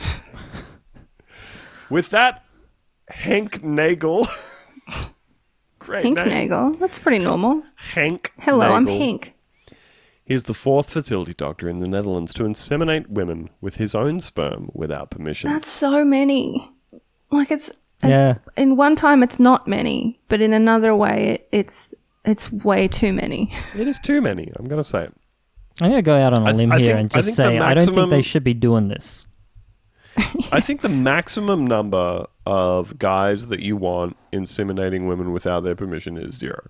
With 1.91 2.11
that, 2.11 2.45
Hank 3.09 3.63
Nagel. 3.65 4.29
Great 5.79 6.05
Hank 6.05 6.19
name. 6.19 6.29
Nagel. 6.29 6.79
That's 6.79 6.99
pretty 6.99 7.25
normal. 7.25 7.63
Hank. 7.77 8.33
Hello, 8.41 8.67
I'm 8.67 8.85
Nagel. 8.85 8.99
Hank. 9.01 9.35
He 10.25 10.35
is 10.35 10.45
the 10.45 10.53
fourth 10.55 10.91
fertility 10.91 11.33
doctor 11.33 11.69
in 11.71 11.79
the 11.79 11.89
Netherlands 11.89 12.35
to 12.35 12.43
inseminate 12.43 13.09
women 13.09 13.49
with 13.63 13.77
his 13.77 13.95
own 13.95 14.21
sperm 14.21 14.69
without 14.75 15.11
permission. 15.11 15.51
That's 15.51 15.71
so 15.71 16.05
many. 16.05 16.71
Like 17.31 17.51
it's 17.51 17.71
Yeah. 18.05 18.35
in 18.55 18.77
one 18.77 18.95
time 18.95 19.23
it's 19.23 19.39
not 19.41 19.67
many, 19.67 20.21
but 20.29 20.43
in 20.43 20.53
another 20.53 20.95
way 20.95 21.29
it, 21.31 21.49
it's 21.51 21.95
it's 22.31 22.51
way 22.53 22.89
too 22.89 23.12
many. 23.12 23.53
it 23.76 23.87
is 23.89 23.99
too 24.01 24.20
many. 24.20 24.51
I'm 24.57 24.66
going 24.66 24.83
to 24.83 24.89
say 24.89 25.05
it. 25.05 25.14
I'm 25.81 25.91
gonna 25.91 26.03
go 26.03 26.16
out 26.20 26.37
on 26.37 26.43
a 26.43 26.47
I 26.47 26.49
th- 26.51 26.57
limb 26.57 26.72
I 26.72 26.79
here 26.81 26.89
think- 26.97 27.01
and 27.01 27.11
just 27.12 27.26
think 27.26 27.37
the 27.37 27.43
say 27.43 27.59
I 27.61 27.72
don't 27.74 27.95
think 27.95 28.11
they 28.11 28.22
should 28.22 28.43
be 28.43 28.53
doing 28.55 28.89
this. 28.89 29.26
I 30.51 30.61
think 30.61 30.81
the 30.81 30.89
maximum 30.89 31.64
number 31.64 32.26
of 32.45 32.99
guys 32.99 33.47
that 33.47 33.61
you 33.61 33.76
want 33.76 34.16
inseminating 34.33 35.07
women 35.07 35.31
without 35.33 35.61
their 35.61 35.76
permission 35.76 36.18
is 36.18 36.35
zero. 36.35 36.68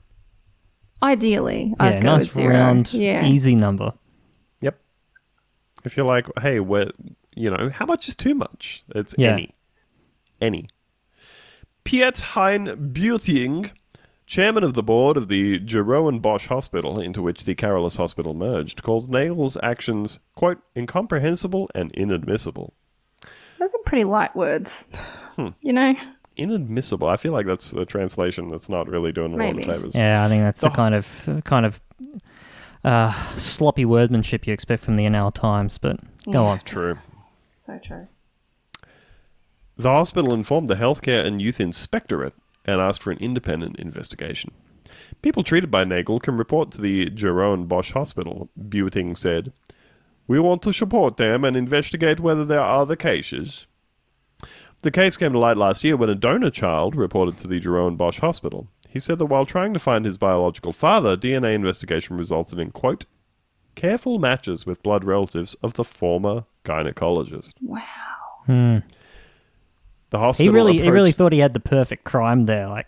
Ideally, 1.03 1.75
Yeah, 1.81 1.87
I'd 1.87 2.03
go 2.03 2.17
nice 2.19 2.31
zero. 2.33 2.53
round, 2.53 2.93
yeah. 2.93 3.25
easy 3.25 3.55
number. 3.55 3.95
Yep. 4.61 4.79
If 5.85 5.97
you're 5.97 6.05
like, 6.05 6.27
hey, 6.43 6.61
we're, 6.61 6.91
you 7.35 7.49
know, 7.51 7.71
how 7.73 7.87
much 7.87 8.09
is 8.09 8.17
too 8.17 8.35
much? 8.35 8.85
It's 8.95 9.15
Yeah. 9.17 9.33
any. 9.33 9.55
Any. 10.41 10.69
Piet 11.85 12.19
Hein 12.21 12.91
Buiting, 12.93 13.71
chairman 14.29 14.63
of 14.63 14.75
the 14.75 14.83
board 14.83 15.17
of 15.17 15.29
the 15.29 15.59
Jeroen 15.59 16.21
Bosch 16.21 16.47
Hospital, 16.49 17.01
into 17.01 17.23
which 17.23 17.45
the 17.45 17.55
Carolus 17.55 17.97
Hospital 17.97 18.35
merged, 18.35 18.83
calls 18.83 19.09
Nagel's 19.09 19.57
actions, 19.63 20.21
quote, 20.37 20.59
incomprehensible 20.77 21.71
and 21.75 21.91
inadmissible. 21.93 22.75
Those 23.59 23.75
are 23.75 23.79
pretty 23.87 24.05
light 24.05 24.37
words. 24.37 24.87
Hmm. 25.37 25.49
You 25.63 25.73
know? 25.73 25.95
Inadmissible. 26.37 27.09
I 27.09 27.17
feel 27.17 27.33
like 27.33 27.47
that's 27.47 27.73
a 27.73 27.85
translation 27.85 28.49
that's 28.49 28.69
not 28.69 28.87
really 28.89 29.11
doing 29.13 29.33
a 29.33 29.37
lot 29.37 29.39
Maybe. 29.39 29.61
of 29.61 29.65
favors. 29.65 29.95
Yeah, 29.95 30.25
I 30.25 30.29
think 30.29 30.43
that's 30.45 30.61
the 30.61 30.69
The- 30.69 30.75
kind 30.75 30.95
of 30.95 31.41
kind 31.45 31.67
of 31.67 31.81
uh, 32.85 33.37
sloppy 33.37 33.85
wordmanship 33.85 34.47
you 34.47 34.53
expect 34.53 34.85
from 34.85 34.95
the 34.97 35.05
NL 35.07 35.33
Times. 35.35 35.79
But 35.79 35.99
go 36.31 36.43
on. 36.45 36.53
Yes. 36.53 36.63
True. 36.63 36.99
So 37.67 37.79
true. 37.83 38.07
The 39.77 39.89
hospital 39.91 40.33
informed 40.35 40.69
the 40.69 40.75
Healthcare 40.77 41.25
and 41.25 41.41
Youth 41.41 41.61
Inspectorate 41.61 42.35
and 42.69 42.83
asked 42.83 43.03
for 43.03 43.11
an 43.11 43.19
independent 43.19 43.77
investigation. 43.81 44.51
People 45.23 45.43
treated 45.43 45.71
by 45.71 45.85
Nagel 45.85 46.21
can 46.21 46.37
report 46.37 46.71
to 46.73 46.81
the 46.81 47.07
Jeroen 47.07 47.67
Bosch 47.67 47.93
Hospital, 47.93 48.51
Buiting 48.69 49.17
said. 49.17 49.53
We 50.27 50.39
want 50.39 50.61
to 50.63 50.75
support 50.75 51.17
them 51.17 51.45
and 51.45 51.57
investigate 51.57 52.21
whether 52.21 52.45
there 52.45 52.61
are 52.61 52.83
other 52.83 52.95
cases. 52.95 53.67
The 54.83 54.91
case 54.91 55.17
came 55.17 55.33
to 55.33 55.39
light 55.39 55.57
last 55.57 55.83
year 55.83 55.97
when 55.97 56.11
a 56.11 56.15
donor 56.15 56.51
child 56.51 56.95
reported 56.95 57.39
to 57.39 57.49
the 57.49 57.59
Jeroen 57.59 57.97
Bosch 57.97 58.21
Hospital. 58.21 58.69
He 58.89 59.01
said 59.01 59.19
that 59.19 59.27
while 59.27 59.47
trying 59.47 59.73
to 59.73 59.81
find 59.81 60.05
his 60.05 60.19
biological 60.19 60.73
father, 60.73 61.17
DNA 61.17 61.55
investigation 61.55 62.17
resulted 62.19 62.59
in, 62.59 62.71
quote, 62.71 63.07
careful 63.75 64.19
matches 64.19 64.67
with 64.67 64.83
blood 64.83 65.05
relatives 65.05 65.55
of 65.63 65.75
the 65.75 65.85
former 65.85 66.45
gynecologist. 66.65 67.55
Wow. 67.63 67.83
Hmm. 68.45 68.79
The 70.11 70.19
He 70.19 70.25
hospital 70.25 70.53
really, 70.55 70.73
he 70.75 70.81
really 70.83 71.11
approached- 71.11 71.17
thought 71.19 71.33
he 71.33 71.39
had 71.41 71.55
the 71.55 71.61
perfect 71.61 72.05
crime 72.05 72.47
there, 72.47 72.69
like 72.69 72.87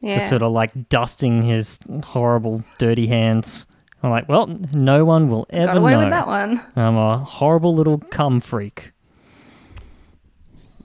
Yeah. 0.00 0.14
just 0.16 0.28
sort 0.28 0.42
of 0.42 0.52
like 0.52 0.88
dusting 0.88 1.42
his 1.42 1.78
horrible, 2.04 2.62
dirty 2.78 3.06
hands. 3.08 3.66
I'm 4.02 4.10
like, 4.10 4.28
well, 4.28 4.46
no 4.72 5.04
one 5.04 5.28
will 5.28 5.46
ever 5.50 5.66
Got 5.68 5.76
away 5.78 5.92
know. 5.92 5.98
with 6.00 6.10
that 6.10 6.26
one. 6.26 6.60
I'm 6.76 6.96
a 6.96 7.18
horrible 7.18 7.74
little 7.74 7.98
cum 7.98 8.38
freak. 8.40 8.92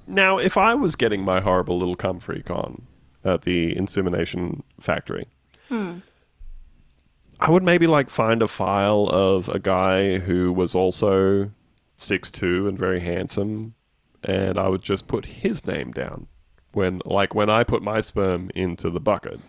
Now, 0.07 0.37
if 0.39 0.57
I 0.57 0.73
was 0.73 0.95
getting 0.95 1.23
my 1.23 1.39
horrible 1.41 1.77
little 1.77 1.95
cum 1.95 2.19
freak 2.19 2.49
on 2.49 2.83
at 3.23 3.41
the 3.43 3.75
insemination 3.77 4.63
factory, 4.79 5.27
hmm. 5.67 5.97
I 7.39 7.51
would 7.51 7.63
maybe 7.63 7.87
like 7.87 8.09
find 8.09 8.41
a 8.41 8.47
file 8.47 9.07
of 9.11 9.47
a 9.49 9.59
guy 9.59 10.17
who 10.19 10.51
was 10.51 10.73
also 10.75 11.51
6'2 11.97 12.67
and 12.67 12.77
very 12.77 13.01
handsome, 13.01 13.75
and 14.23 14.57
I 14.59 14.67
would 14.67 14.81
just 14.81 15.07
put 15.07 15.25
his 15.25 15.65
name 15.65 15.91
down. 15.91 16.27
When, 16.73 17.01
like, 17.05 17.33
when 17.33 17.49
I 17.49 17.63
put 17.63 17.81
my 17.81 18.01
sperm 18.01 18.51
into 18.53 18.89
the 18.89 18.99
bucket, 18.99 19.39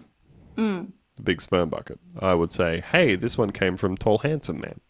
the 1.17 1.23
big 1.23 1.41
sperm 1.41 1.69
bucket, 1.69 1.99
I 2.19 2.35
would 2.35 2.51
say, 2.51 2.81
"Hey, 2.81 3.15
this 3.15 3.37
one 3.37 3.51
came 3.51 3.77
from 3.77 3.97
tall, 3.97 4.19
handsome 4.19 4.61
man," 4.61 4.81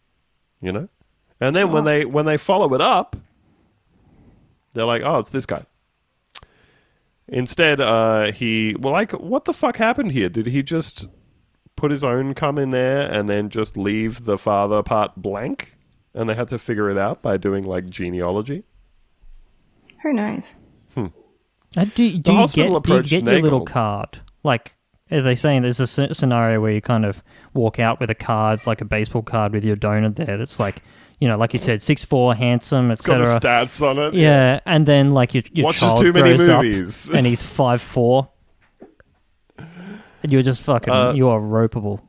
you 0.61 0.71
know. 0.71 0.87
And 1.39 1.55
then 1.55 1.71
when 1.71 1.83
they 1.85 2.05
when 2.05 2.25
they 2.25 2.37
follow 2.37 2.73
it 2.73 2.81
up, 2.81 3.15
they're 4.73 4.85
like, 4.85 5.01
"Oh, 5.03 5.19
it's 5.19 5.29
this 5.31 5.45
guy." 5.45 5.65
Instead, 7.27 7.79
uh, 7.81 8.31
he 8.31 8.75
well, 8.79 8.93
like, 8.93 9.11
what 9.13 9.45
the 9.45 9.53
fuck 9.53 9.77
happened 9.77 10.11
here? 10.11 10.29
Did 10.29 10.47
he 10.47 10.63
just 10.63 11.07
put 11.75 11.91
his 11.91 12.03
own 12.03 12.33
cum 12.33 12.57
in 12.57 12.71
there 12.71 13.09
and 13.11 13.27
then 13.27 13.49
just 13.49 13.75
leave 13.77 14.25
the 14.25 14.37
father 14.37 14.83
part 14.83 15.15
blank? 15.15 15.73
And 16.13 16.29
they 16.29 16.35
had 16.35 16.49
to 16.49 16.59
figure 16.59 16.89
it 16.89 16.97
out 16.97 17.21
by 17.21 17.37
doing 17.37 17.63
like 17.63 17.89
genealogy. 17.89 18.63
Who 20.03 20.13
knows? 20.13 20.55
Uh, 21.77 21.85
do 21.85 21.89
do 21.95 22.03
you 22.03 22.17
get, 22.19 22.53
do 22.53 22.61
you 22.63 22.75
approached 22.75 23.09
get 23.11 23.23
your 23.23 23.41
little 23.41 23.63
card? 23.63 24.19
Like, 24.43 24.75
are 25.09 25.21
they 25.21 25.35
saying 25.35 25.61
there's 25.61 25.79
a 25.79 25.87
scenario 25.87 26.59
where 26.59 26.71
you 26.71 26.81
kind 26.81 27.05
of 27.05 27.23
walk 27.53 27.79
out 27.79 28.01
with 28.01 28.09
a 28.09 28.15
card, 28.15 28.67
like 28.67 28.81
a 28.81 28.85
baseball 28.85 29.21
card 29.21 29.53
with 29.53 29.63
your 29.63 29.77
donor 29.77 30.09
there? 30.09 30.37
That's 30.37 30.59
like, 30.59 30.83
you 31.21 31.29
know, 31.29 31.37
like 31.37 31.53
you 31.53 31.59
said, 31.59 31.81
six 31.81 32.03
four, 32.03 32.35
handsome, 32.35 32.89
Got 32.89 33.21
etc. 33.21 33.25
stats 33.39 33.81
on 33.87 33.99
it. 33.99 34.13
Yeah, 34.15 34.59
and 34.65 34.85
then 34.85 35.11
like 35.11 35.33
your 35.33 35.43
your 35.53 35.65
Watches 35.67 35.81
child 35.93 35.99
too 36.01 36.11
many 36.11 36.35
grows 36.35 36.49
up 36.49 36.63
movies. 36.63 37.09
and 37.13 37.25
he's 37.25 37.41
five 37.41 37.81
four, 37.81 38.27
and 39.57 40.31
you're 40.31 40.43
just 40.43 40.61
fucking 40.61 40.91
Uh, 40.91 41.13
you 41.13 41.29
are 41.29 41.39
ropeable. 41.39 42.01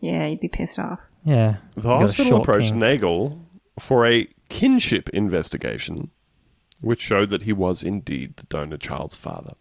Yeah, 0.00 0.26
you'd 0.26 0.40
be 0.40 0.48
pissed 0.48 0.78
off. 0.78 0.98
Yeah, 1.24 1.56
The 1.76 1.82
You 1.82 1.82
got 1.82 2.00
hospital 2.00 2.40
approached 2.42 2.70
king. 2.70 2.80
Nagel 2.80 3.40
for 3.78 4.04
a 4.06 4.28
kinship 4.48 5.08
investigation, 5.10 6.10
which 6.82 7.00
showed 7.00 7.30
that 7.30 7.42
he 7.42 7.52
was 7.52 7.82
indeed 7.82 8.36
the 8.36 8.44
donor 8.44 8.76
child's 8.76 9.14
father. 9.14 9.54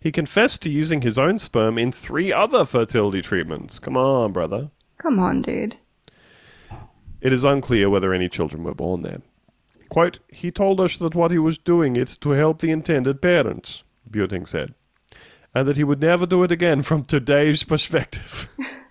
He 0.00 0.10
confessed 0.10 0.62
to 0.62 0.70
using 0.70 1.02
his 1.02 1.18
own 1.18 1.38
sperm 1.38 1.78
in 1.78 1.92
three 1.92 2.32
other 2.32 2.64
fertility 2.64 3.22
treatments. 3.22 3.78
Come 3.78 3.96
on, 3.96 4.32
brother. 4.32 4.70
Come 4.98 5.18
on, 5.18 5.42
dude. 5.42 5.76
It 7.20 7.32
is 7.32 7.44
unclear 7.44 7.90
whether 7.90 8.12
any 8.12 8.28
children 8.28 8.64
were 8.64 8.74
born 8.74 9.02
there. 9.02 9.20
Quote, 9.88 10.18
he 10.28 10.50
told 10.50 10.80
us 10.80 10.96
that 10.96 11.14
what 11.14 11.30
he 11.30 11.38
was 11.38 11.58
doing 11.58 11.96
is 11.96 12.16
to 12.18 12.30
help 12.30 12.60
the 12.60 12.70
intended 12.70 13.22
parents, 13.22 13.84
Buiting 14.10 14.46
said, 14.46 14.74
and 15.54 15.66
that 15.68 15.76
he 15.76 15.84
would 15.84 16.00
never 16.00 16.26
do 16.26 16.42
it 16.42 16.50
again 16.50 16.82
from 16.82 17.04
today's 17.04 17.62
perspective. 17.62 18.48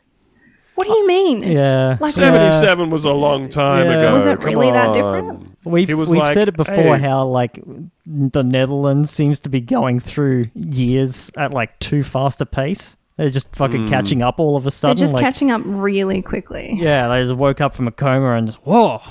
What 0.76 0.88
do 0.88 0.94
you 0.94 1.08
mean? 1.08 1.44
Uh, 1.44 1.48
yeah. 1.48 1.98
Like- 2.00 2.18
yeah. 2.18 2.50
77 2.50 2.90
was 2.90 3.06
a 3.06 3.12
long 3.12 3.50
time 3.50 3.86
Yeah. 3.86 3.98
ago. 3.98 4.14
Was 4.14 4.26
it 4.26 4.38
Come 4.38 4.46
really 4.46 4.72
that 4.72 4.90
on. 4.90 4.94
different? 4.94 5.58
We've, 5.64 5.88
He 5.88 5.94
was 5.94 6.10
we've 6.10 6.20
like, 6.20 6.36
said 6.36 6.48
it 6.48 6.56
before 6.56 6.98
"Hey." 6.98 7.04
how 7.08 7.26
like 7.26 7.60
the 8.06 8.44
Netherlands 8.44 9.10
seems 9.10 9.40
to 9.42 9.50
be 9.50 9.62
going 9.62 10.00
through 10.00 10.50
years 10.54 11.32
at 11.38 11.54
like 11.54 11.80
too 11.80 12.04
fast 12.04 12.40
a 12.42 12.46
pace. 12.46 12.98
They're 13.18 13.30
just 13.30 13.56
fucking 13.56 13.84
hmm. 13.84 13.90
catching 13.90 14.22
up 14.22 14.40
all 14.40 14.58
of 14.58 14.68
a 14.68 14.72
sudden. 14.72 14.98
They're 14.98 15.08
sudden. 15.08 15.14
just 15.14 15.14
like, 15.14 15.34
catching 15.34 15.50
up 15.50 15.62
really 15.66 16.22
quickly. 16.22 16.76
Yeah, 16.78 17.08
they 17.08 17.24
just 17.24 17.36
woke 17.36 17.62
up 17.62 17.74
from 17.74 17.88
a 17.88 17.92
coma 17.92 18.34
and 18.34 18.48
just 18.48 18.60
whoa, 18.60 19.02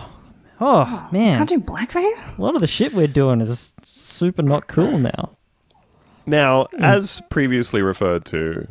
oh 0.60 1.08
man, 1.10 1.38
Can't 1.38 1.48
do 1.48 1.60
blackface? 1.60 2.38
a 2.38 2.40
lot 2.40 2.54
of 2.54 2.60
the 2.60 2.66
shit 2.66 2.92
we're 2.92 3.06
doing 3.06 3.40
is 3.40 3.72
super 3.82 4.42
not 4.42 4.68
cool 4.68 4.98
now. 4.98 5.36
Now, 6.26 6.66
hmm. 6.72 6.84
as 6.84 7.20
previously 7.30 7.82
referred 7.82 8.24
to, 8.26 8.68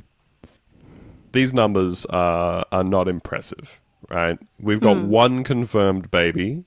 these 1.33 1.53
numbers 1.53 2.05
are, 2.07 2.65
are 2.71 2.83
not 2.83 3.07
impressive, 3.07 3.79
right? 4.09 4.39
We've 4.59 4.79
got 4.79 4.97
one 5.05 5.43
confirmed 5.43 6.09
baby 6.09 6.63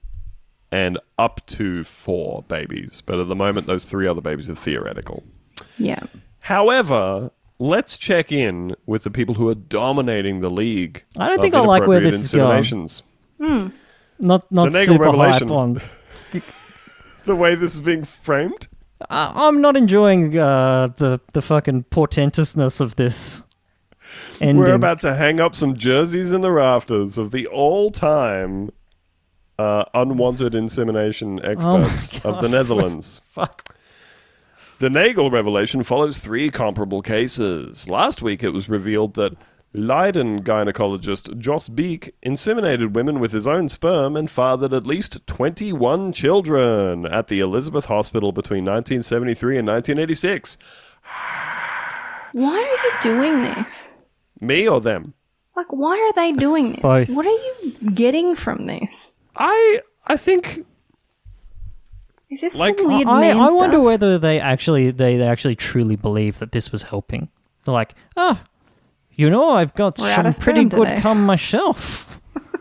and 0.71 0.99
up 1.17 1.45
to 1.47 1.83
four 1.83 2.43
babies, 2.47 3.01
but 3.05 3.19
at 3.19 3.27
the 3.27 3.35
moment, 3.35 3.67
those 3.67 3.85
three 3.85 4.07
other 4.07 4.21
babies 4.21 4.49
are 4.49 4.55
theoretical. 4.55 5.23
Yeah. 5.77 6.01
However, 6.41 7.31
let's 7.59 7.97
check 7.97 8.31
in 8.31 8.75
with 8.85 9.03
the 9.03 9.09
people 9.11 9.35
who 9.35 9.49
are 9.49 9.55
dominating 9.55 10.41
the 10.41 10.49
league. 10.49 11.03
I 11.17 11.27
don't 11.29 11.41
think 11.41 11.55
I 11.55 11.61
like 11.61 11.87
where 11.87 11.99
this 11.99 12.15
is 12.15 12.33
going. 12.33 12.61
inseminations. 12.61 13.01
Not 14.19 14.51
not 14.51 14.71
The 14.71 14.83
super 14.85 15.03
revelation. 15.05 15.47
hype 15.47 15.57
on. 15.57 15.81
The 17.25 17.35
way 17.35 17.55
this 17.55 17.75
is 17.75 17.81
being 17.81 18.05
framed. 18.05 18.69
I, 19.09 19.33
I'm 19.35 19.59
not 19.59 19.75
enjoying 19.75 20.37
uh, 20.39 20.87
the 20.95 21.19
the 21.33 21.41
fucking 21.41 21.83
portentousness 21.91 22.79
of 22.79 22.95
this. 22.95 23.43
Ending. 24.41 24.57
We're 24.57 24.73
about 24.73 25.01
to 25.01 25.15
hang 25.15 25.39
up 25.39 25.55
some 25.55 25.75
jerseys 25.75 26.33
in 26.33 26.41
the 26.41 26.51
rafters 26.51 27.17
of 27.17 27.31
the 27.31 27.47
all-time 27.47 28.71
uh, 29.59 29.85
unwanted 29.93 30.53
insemination 30.53 31.39
Oh 31.43 31.49
experts 31.49 32.25
of 32.25 32.41
the 32.41 32.49
Netherlands. 32.49 33.21
Fuck. 33.29 33.75
The 34.79 34.89
Nagel 34.89 35.31
revelation 35.31 35.81
follows 35.81 36.19
three 36.19 36.51
comparable 36.51 37.01
cases. 37.01 37.89
Last 37.89 38.21
week, 38.21 38.43
it 38.43 38.51
was 38.51 38.69
revealed 38.69 39.15
that 39.15 39.35
Leiden 39.73 40.43
gynecologist 40.43 41.37
Jos 41.39 41.67
Beek 41.67 42.13
inseminated 42.23 42.93
women 42.93 43.19
with 43.19 43.31
his 43.31 43.47
own 43.47 43.69
sperm 43.69 44.15
and 44.15 44.29
fathered 44.29 44.73
at 44.73 44.85
least 44.85 45.25
21 45.27 46.13
children 46.13 47.05
at 47.05 47.27
the 47.27 47.39
Elizabeth 47.39 47.85
Hospital 47.85 48.31
between 48.31 48.65
1973 48.65 49.57
and 49.57 49.67
1986. 49.67 50.57
Why 52.33 52.57
are 52.57 52.61
you 52.61 52.93
doing 53.01 53.41
this? 53.41 53.93
Me 54.39 54.67
or 54.67 54.79
them? 54.81 55.13
Like, 55.55 55.71
why 55.71 55.97
are 55.99 56.13
they 56.13 56.31
doing 56.33 56.71
this? 56.73 56.81
Both. 56.81 57.09
What 57.09 57.25
are 57.25 57.29
you 57.29 57.73
getting 57.93 58.35
from 58.35 58.65
this? 58.67 59.11
I 59.35 59.81
I 60.05 60.17
think 60.17 60.65
Is 62.29 62.41
this 62.41 62.55
Like, 62.57 62.77
some 62.79 62.87
weird 62.87 63.07
I, 63.07 63.21
man 63.21 63.37
I 63.37 63.49
wonder 63.49 63.75
stuff? 63.77 63.85
whether 63.85 64.17
they 64.19 64.39
actually 64.39 64.91
they, 64.91 65.17
they 65.17 65.27
actually 65.27 65.55
truly 65.55 65.95
believe 65.95 66.39
that 66.39 66.51
this 66.51 66.71
was 66.71 66.83
helping. 66.83 67.29
They're 67.65 67.73
like, 67.73 67.95
oh, 68.15 68.39
you 69.11 69.29
know, 69.29 69.51
I've 69.51 69.73
got 69.73 69.97
We're 69.97 70.09
out 70.11 70.15
some 70.17 70.25
of 70.27 70.39
pretty 70.39 70.65
good 70.65 70.85
today." 70.87 71.01
cum 71.01 71.25
myself. 71.25 72.19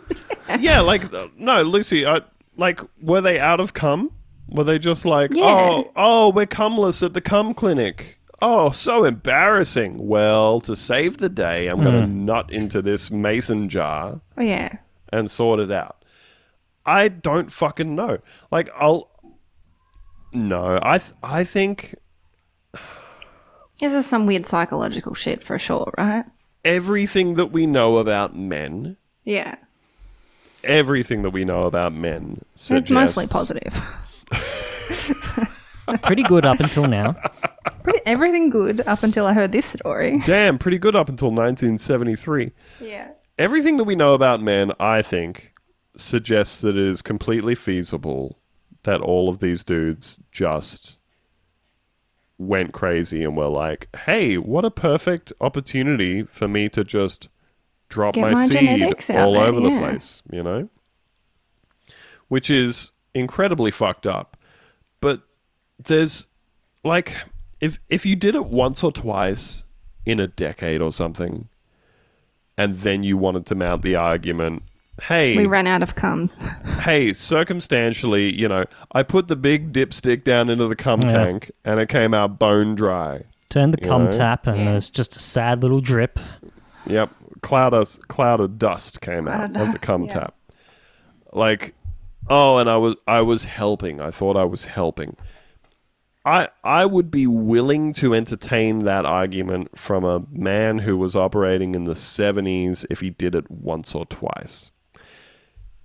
yeah, 0.58 0.80
like 0.80 1.12
uh, 1.12 1.28
no, 1.36 1.62
Lucy. 1.62 2.06
I, 2.06 2.22
like, 2.56 2.80
were 3.02 3.20
they 3.20 3.38
out 3.38 3.60
of 3.60 3.74
cum? 3.74 4.10
Were 4.48 4.64
they 4.64 4.78
just 4.78 5.04
like, 5.04 5.32
Yeah. 5.34 5.44
oh, 5.44 5.92
oh, 5.96 6.30
we're 6.30 6.46
cumless 6.46 7.02
at 7.04 7.12
the 7.12 7.20
cum 7.20 7.52
clinic? 7.52 8.15
Oh, 8.42 8.70
so 8.70 9.04
embarrassing. 9.04 10.06
Well, 10.06 10.60
to 10.62 10.76
save 10.76 11.18
the 11.18 11.28
day, 11.28 11.68
I'm 11.68 11.82
going 11.82 12.00
to 12.00 12.06
hmm. 12.06 12.24
nut 12.26 12.50
into 12.50 12.82
this 12.82 13.10
mason 13.10 13.68
jar 13.68 14.20
Oh, 14.36 14.42
yeah. 14.42 14.76
and 15.12 15.30
sort 15.30 15.58
it 15.60 15.70
out. 15.70 16.04
I 16.84 17.08
don't 17.08 17.50
fucking 17.50 17.94
know. 17.94 18.18
Like, 18.50 18.68
I'll. 18.76 19.10
No, 20.32 20.78
I 20.82 20.98
th- 20.98 21.12
I 21.22 21.44
think 21.44 21.94
This 23.80 23.94
is 23.94 24.06
some 24.06 24.26
weird 24.26 24.44
psychological 24.44 25.14
shit 25.14 25.44
for 25.44 25.58
sure, 25.58 25.92
right? 25.96 26.24
everything 26.64 27.34
that 27.34 27.52
we 27.52 27.64
know 27.64 27.98
about 27.98 28.36
men, 28.36 28.96
Yeah. 29.24 29.54
everything 30.64 31.22
that 31.22 31.30
we 31.30 31.44
know 31.44 31.62
about 31.62 31.92
men, 31.94 32.44
It's 32.68 32.90
mostly 32.90 33.26
positive. 33.28 33.72
pretty 36.02 36.22
good 36.22 36.44
up 36.44 36.60
until 36.60 36.86
now. 36.86 37.16
Pretty, 37.82 38.00
everything 38.06 38.50
good 38.50 38.80
up 38.82 39.02
until 39.02 39.26
I 39.26 39.32
heard 39.32 39.52
this 39.52 39.66
story. 39.66 40.20
Damn, 40.24 40.58
pretty 40.58 40.78
good 40.78 40.96
up 40.96 41.08
until 41.08 41.28
1973. 41.28 42.52
Yeah. 42.80 43.10
Everything 43.38 43.76
that 43.76 43.84
we 43.84 43.94
know 43.94 44.14
about 44.14 44.40
men, 44.40 44.72
I 44.80 45.02
think, 45.02 45.52
suggests 45.96 46.60
that 46.60 46.76
it 46.76 46.88
is 46.88 47.02
completely 47.02 47.54
feasible 47.54 48.38
that 48.82 49.00
all 49.00 49.28
of 49.28 49.40
these 49.40 49.64
dudes 49.64 50.20
just 50.30 50.96
went 52.38 52.72
crazy 52.72 53.24
and 53.24 53.36
were 53.36 53.48
like, 53.48 53.88
hey, 54.04 54.36
what 54.36 54.64
a 54.64 54.70
perfect 54.70 55.32
opportunity 55.40 56.22
for 56.22 56.48
me 56.48 56.68
to 56.68 56.84
just 56.84 57.28
drop 57.88 58.14
Get 58.14 58.22
my, 58.22 58.32
my 58.32 58.46
seed 58.46 58.82
all 59.10 59.34
there, 59.34 59.46
over 59.46 59.60
the 59.60 59.78
place, 59.78 60.22
you 60.30 60.42
know? 60.42 60.68
Which 62.28 62.50
is 62.50 62.90
incredibly 63.14 63.70
fucked 63.70 64.06
up. 64.06 64.36
But 65.00 65.22
there's 65.84 66.26
like 66.84 67.14
if 67.60 67.78
if 67.88 68.04
you 68.06 68.16
did 68.16 68.34
it 68.34 68.46
once 68.46 68.82
or 68.82 68.92
twice 68.92 69.64
in 70.04 70.20
a 70.20 70.26
decade 70.26 70.80
or 70.80 70.92
something, 70.92 71.48
and 72.56 72.74
then 72.76 73.02
you 73.02 73.16
wanted 73.16 73.46
to 73.46 73.54
mount 73.54 73.82
the 73.82 73.94
argument, 73.96 74.62
hey, 75.02 75.36
We 75.36 75.46
ran 75.46 75.66
out 75.66 75.82
of 75.82 75.94
cums. 75.94 76.38
hey, 76.80 77.12
circumstantially, 77.12 78.32
you 78.34 78.48
know, 78.48 78.64
I 78.92 79.02
put 79.02 79.28
the 79.28 79.36
big 79.36 79.72
dipstick 79.72 80.24
down 80.24 80.48
into 80.48 80.68
the 80.68 80.76
cum 80.76 81.00
Yeah. 81.02 81.08
tank 81.08 81.50
and 81.64 81.80
it 81.80 81.88
came 81.88 82.14
out 82.14 82.38
bone 82.38 82.74
dry. 82.74 83.22
Turn 83.50 83.70
the 83.70 83.78
cum 83.78 84.06
know? 84.06 84.12
tap, 84.12 84.46
and 84.46 84.66
there's 84.66 84.90
just 84.90 85.14
a 85.16 85.20
sad 85.20 85.62
little 85.62 85.80
drip. 85.80 86.18
Yep, 86.86 87.10
cloud 87.42 87.74
of 87.74 87.98
cloud 88.08 88.40
of 88.40 88.58
dust 88.58 89.00
came 89.00 89.24
Cloud 89.24 89.56
out 89.56 89.62
of 89.62 89.68
of 89.68 89.72
the 89.72 89.78
cum 89.78 90.04
yeah. 90.04 90.12
tap. 90.12 90.34
Like, 91.32 91.74
oh, 92.28 92.58
and 92.58 92.68
I 92.68 92.76
was 92.76 92.96
I 93.06 93.20
was 93.20 93.44
helping. 93.44 94.00
I 94.00 94.10
thought 94.10 94.36
I 94.36 94.44
was 94.44 94.64
helping. 94.66 95.16
I 96.26 96.48
I 96.64 96.84
would 96.84 97.10
be 97.10 97.28
willing 97.28 97.92
to 97.94 98.12
entertain 98.12 98.80
that 98.80 99.06
argument 99.06 99.78
from 99.78 100.04
a 100.04 100.24
man 100.30 100.78
who 100.78 100.98
was 100.98 101.14
operating 101.14 101.76
in 101.76 101.84
the 101.84 101.94
seventies 101.94 102.84
if 102.90 103.00
he 103.00 103.10
did 103.10 103.36
it 103.36 103.48
once 103.48 103.94
or 103.94 104.04
twice. 104.06 104.72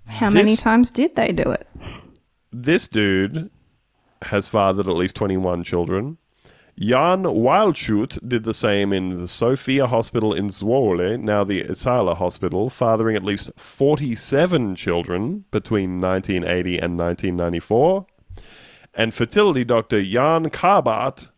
How 0.06 0.30
many 0.30 0.56
times 0.56 0.90
did 0.90 1.14
they 1.14 1.30
do 1.30 1.44
it? 1.44 1.66
This 2.52 2.88
dude 2.88 3.50
has 4.22 4.48
fathered 4.48 4.88
at 4.88 4.96
least 4.96 5.16
21 5.16 5.62
children. 5.62 6.18
Jan 6.78 7.22
Wildschut 7.22 8.18
did 8.26 8.44
the 8.44 8.54
same 8.54 8.92
in 8.92 9.20
the 9.20 9.28
Sophia 9.28 9.86
Hospital 9.86 10.32
in 10.32 10.48
Zwolle, 10.48 11.20
now 11.20 11.44
the 11.44 11.62
Isala 11.64 12.16
Hospital, 12.16 12.68
fathering 12.68 13.14
at 13.14 13.24
least 13.24 13.50
47 13.56 14.74
children 14.74 15.44
between 15.50 16.00
1980 16.00 16.78
and 16.78 16.98
1994. 16.98 18.06
And 18.94 19.14
fertility 19.14 19.64
doctor 19.64 20.02
Jan 20.02 20.50
Karbaat, 20.50 21.28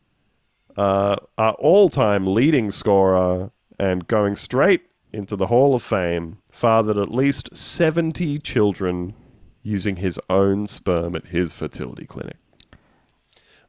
uh, 0.76 1.16
our 1.38 1.52
all-time 1.54 2.26
leading 2.26 2.72
scorer 2.72 3.50
and 3.78 4.06
going 4.08 4.36
straight 4.36 4.82
into 5.12 5.36
the 5.36 5.46
Hall 5.46 5.74
of 5.74 5.82
Fame, 5.82 6.38
fathered 6.50 6.96
at 6.96 7.10
least 7.12 7.56
70 7.56 8.38
children 8.40 9.14
using 9.62 9.96
his 9.96 10.18
own 10.28 10.66
sperm 10.66 11.14
at 11.14 11.26
his 11.26 11.52
fertility 11.52 12.04
clinic. 12.04 12.36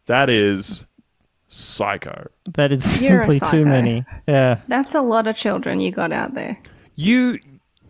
That 0.08 0.30
is 0.30 0.86
psycho. 1.48 2.30
That 2.54 2.72
is 2.72 3.04
You're 3.04 3.24
simply 3.24 3.40
too 3.50 3.66
many. 3.66 4.06
Yeah. 4.28 4.62
That's 4.68 4.94
a 4.94 5.02
lot 5.02 5.28
of 5.28 5.36
children 5.36 5.80
you 5.80 5.92
got 5.92 6.12
out 6.12 6.34
there. 6.34 6.60
You 6.96 7.40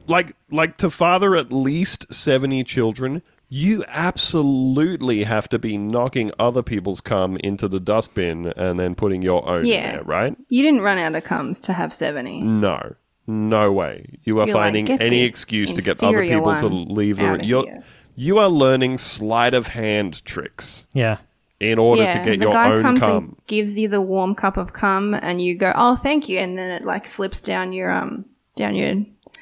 like 0.07 0.35
like 0.51 0.77
to 0.77 0.89
father 0.89 1.35
at 1.35 1.51
least 1.51 2.13
70 2.13 2.63
children, 2.63 3.21
you 3.49 3.83
absolutely 3.87 5.23
have 5.23 5.47
to 5.49 5.59
be 5.59 5.77
knocking 5.77 6.31
other 6.39 6.63
people's 6.63 7.01
cum 7.01 7.37
into 7.37 7.67
the 7.67 7.79
dustbin 7.79 8.47
and 8.57 8.79
then 8.79 8.95
putting 8.95 9.21
your 9.21 9.47
own 9.47 9.65
Yeah. 9.65 9.89
in 9.89 9.95
there, 9.97 10.03
right? 10.03 10.35
You 10.49 10.63
didn't 10.63 10.81
run 10.81 10.97
out 10.97 11.15
of 11.15 11.23
cums 11.23 11.59
to 11.61 11.73
have 11.73 11.93
70. 11.93 12.41
No. 12.41 12.95
No 13.27 13.71
way. 13.71 14.05
You 14.23 14.39
are 14.39 14.45
You're 14.47 14.53
finding 14.55 14.85
"Get 14.85 15.01
any 15.01 15.21
excuse 15.21 15.73
to 15.73 15.81
get 15.81 16.01
other 16.03 16.21
people 16.21 16.55
to 16.57 16.67
leave 16.67 17.17
the 17.17 17.25
outta 17.27 17.45
you're, 17.45 17.65
here." 17.65 17.83
you 18.15 18.37
are 18.37 18.49
learning 18.49 18.99
sleight 18.99 19.53
of 19.55 19.67
hand 19.69 20.23
tricks 20.25 20.85
Yeah. 20.93 21.17
in 21.59 21.79
order 21.79 22.03
yeah, 22.03 22.11
to 22.23 22.29
get 22.29 22.39
the 22.39 22.45
your 22.45 22.53
guy 22.53 22.71
own 22.73 22.81
comes 22.83 22.99
cum. 22.99 23.17
and 23.17 23.35
gives 23.47 23.79
you 23.79 23.87
the 23.87 23.99
warm 24.01 24.35
cup 24.35 24.57
of 24.57 24.73
cum, 24.73 25.15
and 25.15 25.41
you 25.41 25.57
go, 25.57 25.71
"Oh, 25.75 25.95
thank 25.95 26.29
you," 26.29 26.37
and 26.37 26.55
then 26.55 26.69
it 26.69 26.85
like 26.85 27.07
slips 27.07 27.41
down 27.41 27.73
your 27.73 27.89
um 27.91 28.25
down 28.55 28.75
your 28.75 28.93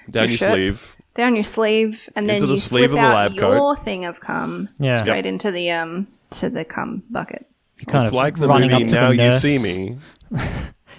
down 0.09 0.29
your 0.29 0.37
shirt. 0.37 0.51
sleeve. 0.53 0.95
Down 1.15 1.35
your 1.35 1.43
sleeve, 1.43 2.09
and 2.15 2.27
then 2.29 2.35
Into 2.37 2.47
the 2.47 2.53
you 2.53 2.59
sleeve 2.59 2.89
slip 2.89 2.91
of 2.91 2.95
the 2.95 2.99
out 2.99 3.15
lab 3.15 3.33
your 3.33 3.75
thing 3.75 4.05
of 4.05 4.19
cum 4.19 4.69
Yeah. 4.79 5.01
straight 5.01 5.25
into 5.25 5.51
the 5.51 5.71
um 5.71 6.07
to 6.31 6.49
the 6.49 6.65
cum 6.65 7.03
bucket. 7.11 7.45
You 7.79 7.85
kind 7.85 8.01
It's 8.03 8.09
of 8.09 8.13
like 8.15 8.37
the 8.37 8.47
running 8.47 8.71
movie 8.71 8.83
up 8.85 8.89
to 8.89 8.95
Now 8.95 9.07
the 9.09 9.13
You 9.15 9.17
nurse, 9.17 9.41
See 9.41 9.57
Me. 9.61 9.97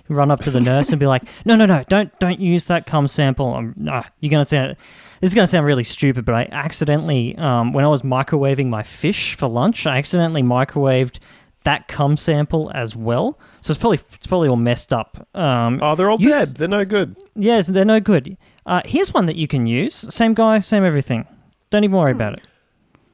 run 0.09 0.31
up 0.31 0.41
to 0.43 0.51
the 0.51 0.61
nurse 0.61 0.91
and 0.91 1.01
be 1.01 1.07
like, 1.07 1.23
"No, 1.45 1.57
no, 1.57 1.66
no! 1.66 1.82
Don't, 1.89 2.16
don't 2.19 2.41
use 2.41 2.66
that 2.66 2.86
cum 2.86 3.09
sample." 3.09 3.55
I'm, 3.55 3.74
ah, 3.91 4.09
you're 4.20 4.31
gonna 4.31 4.45
sound. 4.45 4.77
This 5.20 5.31
is 5.31 5.35
gonna 5.35 5.47
sound 5.47 5.65
really 5.66 5.85
stupid, 5.85 6.24
but 6.24 6.35
I 6.35 6.49
accidentally, 6.53 7.36
um, 7.39 7.73
when 7.73 7.85
I 7.85 7.89
was 7.89 8.03
microwaving 8.03 8.66
my 8.66 8.82
fish 8.82 9.35
for 9.35 9.49
lunch, 9.49 9.86
I 9.86 9.97
accidentally 9.99 10.43
microwaved 10.43 11.19
that 11.65 11.89
cum 11.89 12.16
sample 12.19 12.70
as 12.74 12.95
well. 12.95 13.39
So 13.62 13.70
it's 13.70 13.81
probably 13.81 14.01
it's 14.12 14.27
probably 14.27 14.49
all 14.49 14.57
messed 14.57 14.93
up. 14.93 15.27
Um, 15.35 15.78
Oh, 15.82 15.95
they're 15.95 16.11
all 16.11 16.20
use- 16.20 16.31
dead. 16.49 16.57
They're 16.57 16.69
no 16.69 16.85
good. 16.85 17.16
Yeah, 17.35 17.62
they're 17.62 17.85
no 17.86 18.01
good. 18.01 18.36
Uh, 18.66 18.81
here's 18.85 19.12
one 19.12 19.27
that 19.27 19.36
you 19.36 19.47
can 19.47 19.66
use. 19.66 19.95
Same 20.15 20.35
guy, 20.35 20.61
same 20.61 20.85
everything. 20.85 21.27
Don't 21.70 21.85
even 21.85 21.97
worry 21.97 22.12
Hmm. 22.12 22.16
about 22.20 22.32
it. 22.35 22.47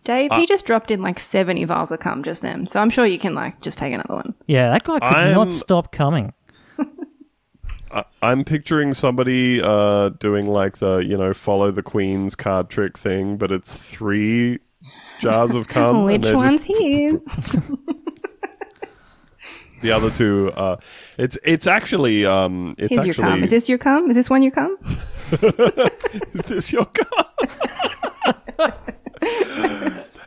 Dave, 0.05 0.33
he 0.33 0.47
just 0.47 0.65
dropped 0.65 0.91
in 0.91 1.03
like 1.03 1.19
seventy 1.21 1.65
vials 1.65 1.91
of 1.91 2.01
cum 2.01 2.23
just 2.25 2.41
then, 2.43 2.67
so 2.67 2.81
I'm 2.81 2.89
sure 2.91 3.05
you 3.05 3.19
can 3.19 3.35
like 3.35 3.61
just 3.61 3.77
take 3.79 3.93
another 3.93 4.15
one. 4.15 4.35
Yeah, 4.47 4.71
that 4.71 4.85
guy 4.85 4.95
could 4.99 5.03
I'm- 5.05 5.35
not 5.35 5.53
stop 5.53 5.93
coming. 5.93 6.33
I'm 8.23 8.45
picturing 8.45 8.95
somebody 8.95 9.61
uh, 9.61 10.11
doing 10.11 10.47
like 10.47 10.79
the, 10.79 10.99
you 10.99 11.17
know, 11.19 11.35
follow 11.35 11.73
the 11.73 11.83
queen's 11.83 12.37
card 12.37 12.71
trick 12.71 12.97
thing, 12.97 13.37
but 13.37 13.51
it's 13.51 13.75
three 13.75 14.61
jars 15.21 15.55
of 15.57 15.67
cum. 15.75 15.97
and 15.97 16.05
Which 16.07 16.23
they're 16.23 16.37
one's 16.37 16.65
just- 16.65 16.67
his? 16.67 17.15
The 19.83 19.93
other 19.93 20.11
two, 20.11 20.53
uh, 20.57 20.77
it's 21.17 21.39
it's 21.43 21.67
actually 21.67 22.27
um, 22.27 22.75
it's 22.77 22.91
Here's 22.93 23.07
your 23.07 23.13
actually 23.13 23.25
cum. 23.31 23.45
Is 23.45 23.51
this 23.51 23.67
your 23.67 23.79
cum? 23.79 24.11
Is 24.11 24.15
this 24.17 24.29
one 24.29 24.43
your 24.43 24.53
cum? 24.53 24.77
is 26.33 26.43
this 26.45 26.73
your 26.73 26.87
cum? 26.87 27.25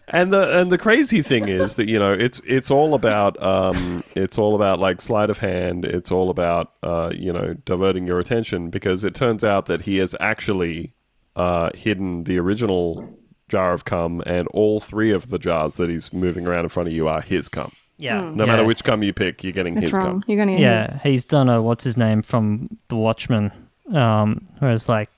and 0.08 0.32
the 0.32 0.60
and 0.60 0.72
the 0.72 0.78
crazy 0.78 1.22
thing 1.22 1.48
is 1.48 1.76
that 1.76 1.90
you 1.90 1.98
know 1.98 2.14
it's 2.14 2.42
it's 2.46 2.70
all 2.70 2.94
about 2.94 3.42
um 3.42 4.04
it's 4.16 4.38
all 4.38 4.56
about 4.56 4.80
like 4.80 5.02
sleight 5.02 5.30
of 5.30 5.40
hand. 5.40 5.86
It's 5.86 6.12
all 6.12 6.30
about 6.30 6.74
uh 6.84 7.12
you 7.14 7.34
know 7.34 7.54
diverting 7.66 8.08
your 8.08 8.20
attention 8.20 8.70
because 8.70 9.04
it 9.04 9.16
turns 9.16 9.44
out 9.44 9.66
that 9.66 9.82
he 9.82 9.98
has 9.98 10.16
actually 10.20 10.94
uh 11.36 11.72
hidden 11.74 12.26
the 12.26 12.38
original 12.40 13.10
jar 13.50 13.74
of 13.74 13.86
cum 13.86 14.22
and 14.26 14.48
all 14.50 14.80
three 14.80 15.12
of 15.12 15.30
the 15.30 15.38
jars 15.40 15.76
that 15.76 15.90
he's 15.90 16.14
moving 16.14 16.48
around 16.48 16.64
in 16.66 16.70
front 16.70 16.88
of 16.88 16.94
you 16.94 17.08
are 17.08 17.22
his 17.22 17.50
cum. 17.50 17.72
Yeah. 17.98 18.22
No 18.32 18.46
yeah. 18.46 18.52
matter 18.52 18.64
which 18.66 18.84
cum 18.84 19.04
you 19.04 19.14
pick, 19.14 19.44
you're 19.44 19.54
getting 19.54 19.76
That's 19.76 19.88
his 19.90 19.94
wrong. 19.94 20.06
cum. 20.06 20.24
You're 20.28 20.38
gonna 20.38 20.58
get 20.58 20.62
Yeah, 20.62 21.00
he's 21.04 21.26
done 21.26 21.50
a 21.50 21.62
what's 21.62 21.84
his 21.84 21.98
name 21.98 22.22
from 22.22 22.78
The 22.90 22.96
Watchmen. 22.96 23.52
Um, 23.92 24.48
where 24.60 24.72
it's 24.72 24.88
like, 24.88 25.10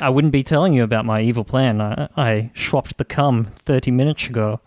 I 0.00 0.08
wouldn't 0.08 0.32
be 0.32 0.42
telling 0.42 0.72
you 0.72 0.82
about 0.82 1.04
my 1.04 1.20
evil 1.20 1.44
plan. 1.44 1.80
I, 1.80 2.08
I 2.16 2.50
swapped 2.54 2.96
the 2.98 3.04
cum 3.04 3.48
thirty 3.64 3.90
minutes 3.90 4.26
ago. 4.28 4.60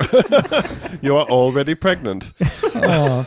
You 1.02 1.16
are 1.16 1.26
already 1.26 1.74
pregnant. 1.74 2.32
Oh. 2.74 3.26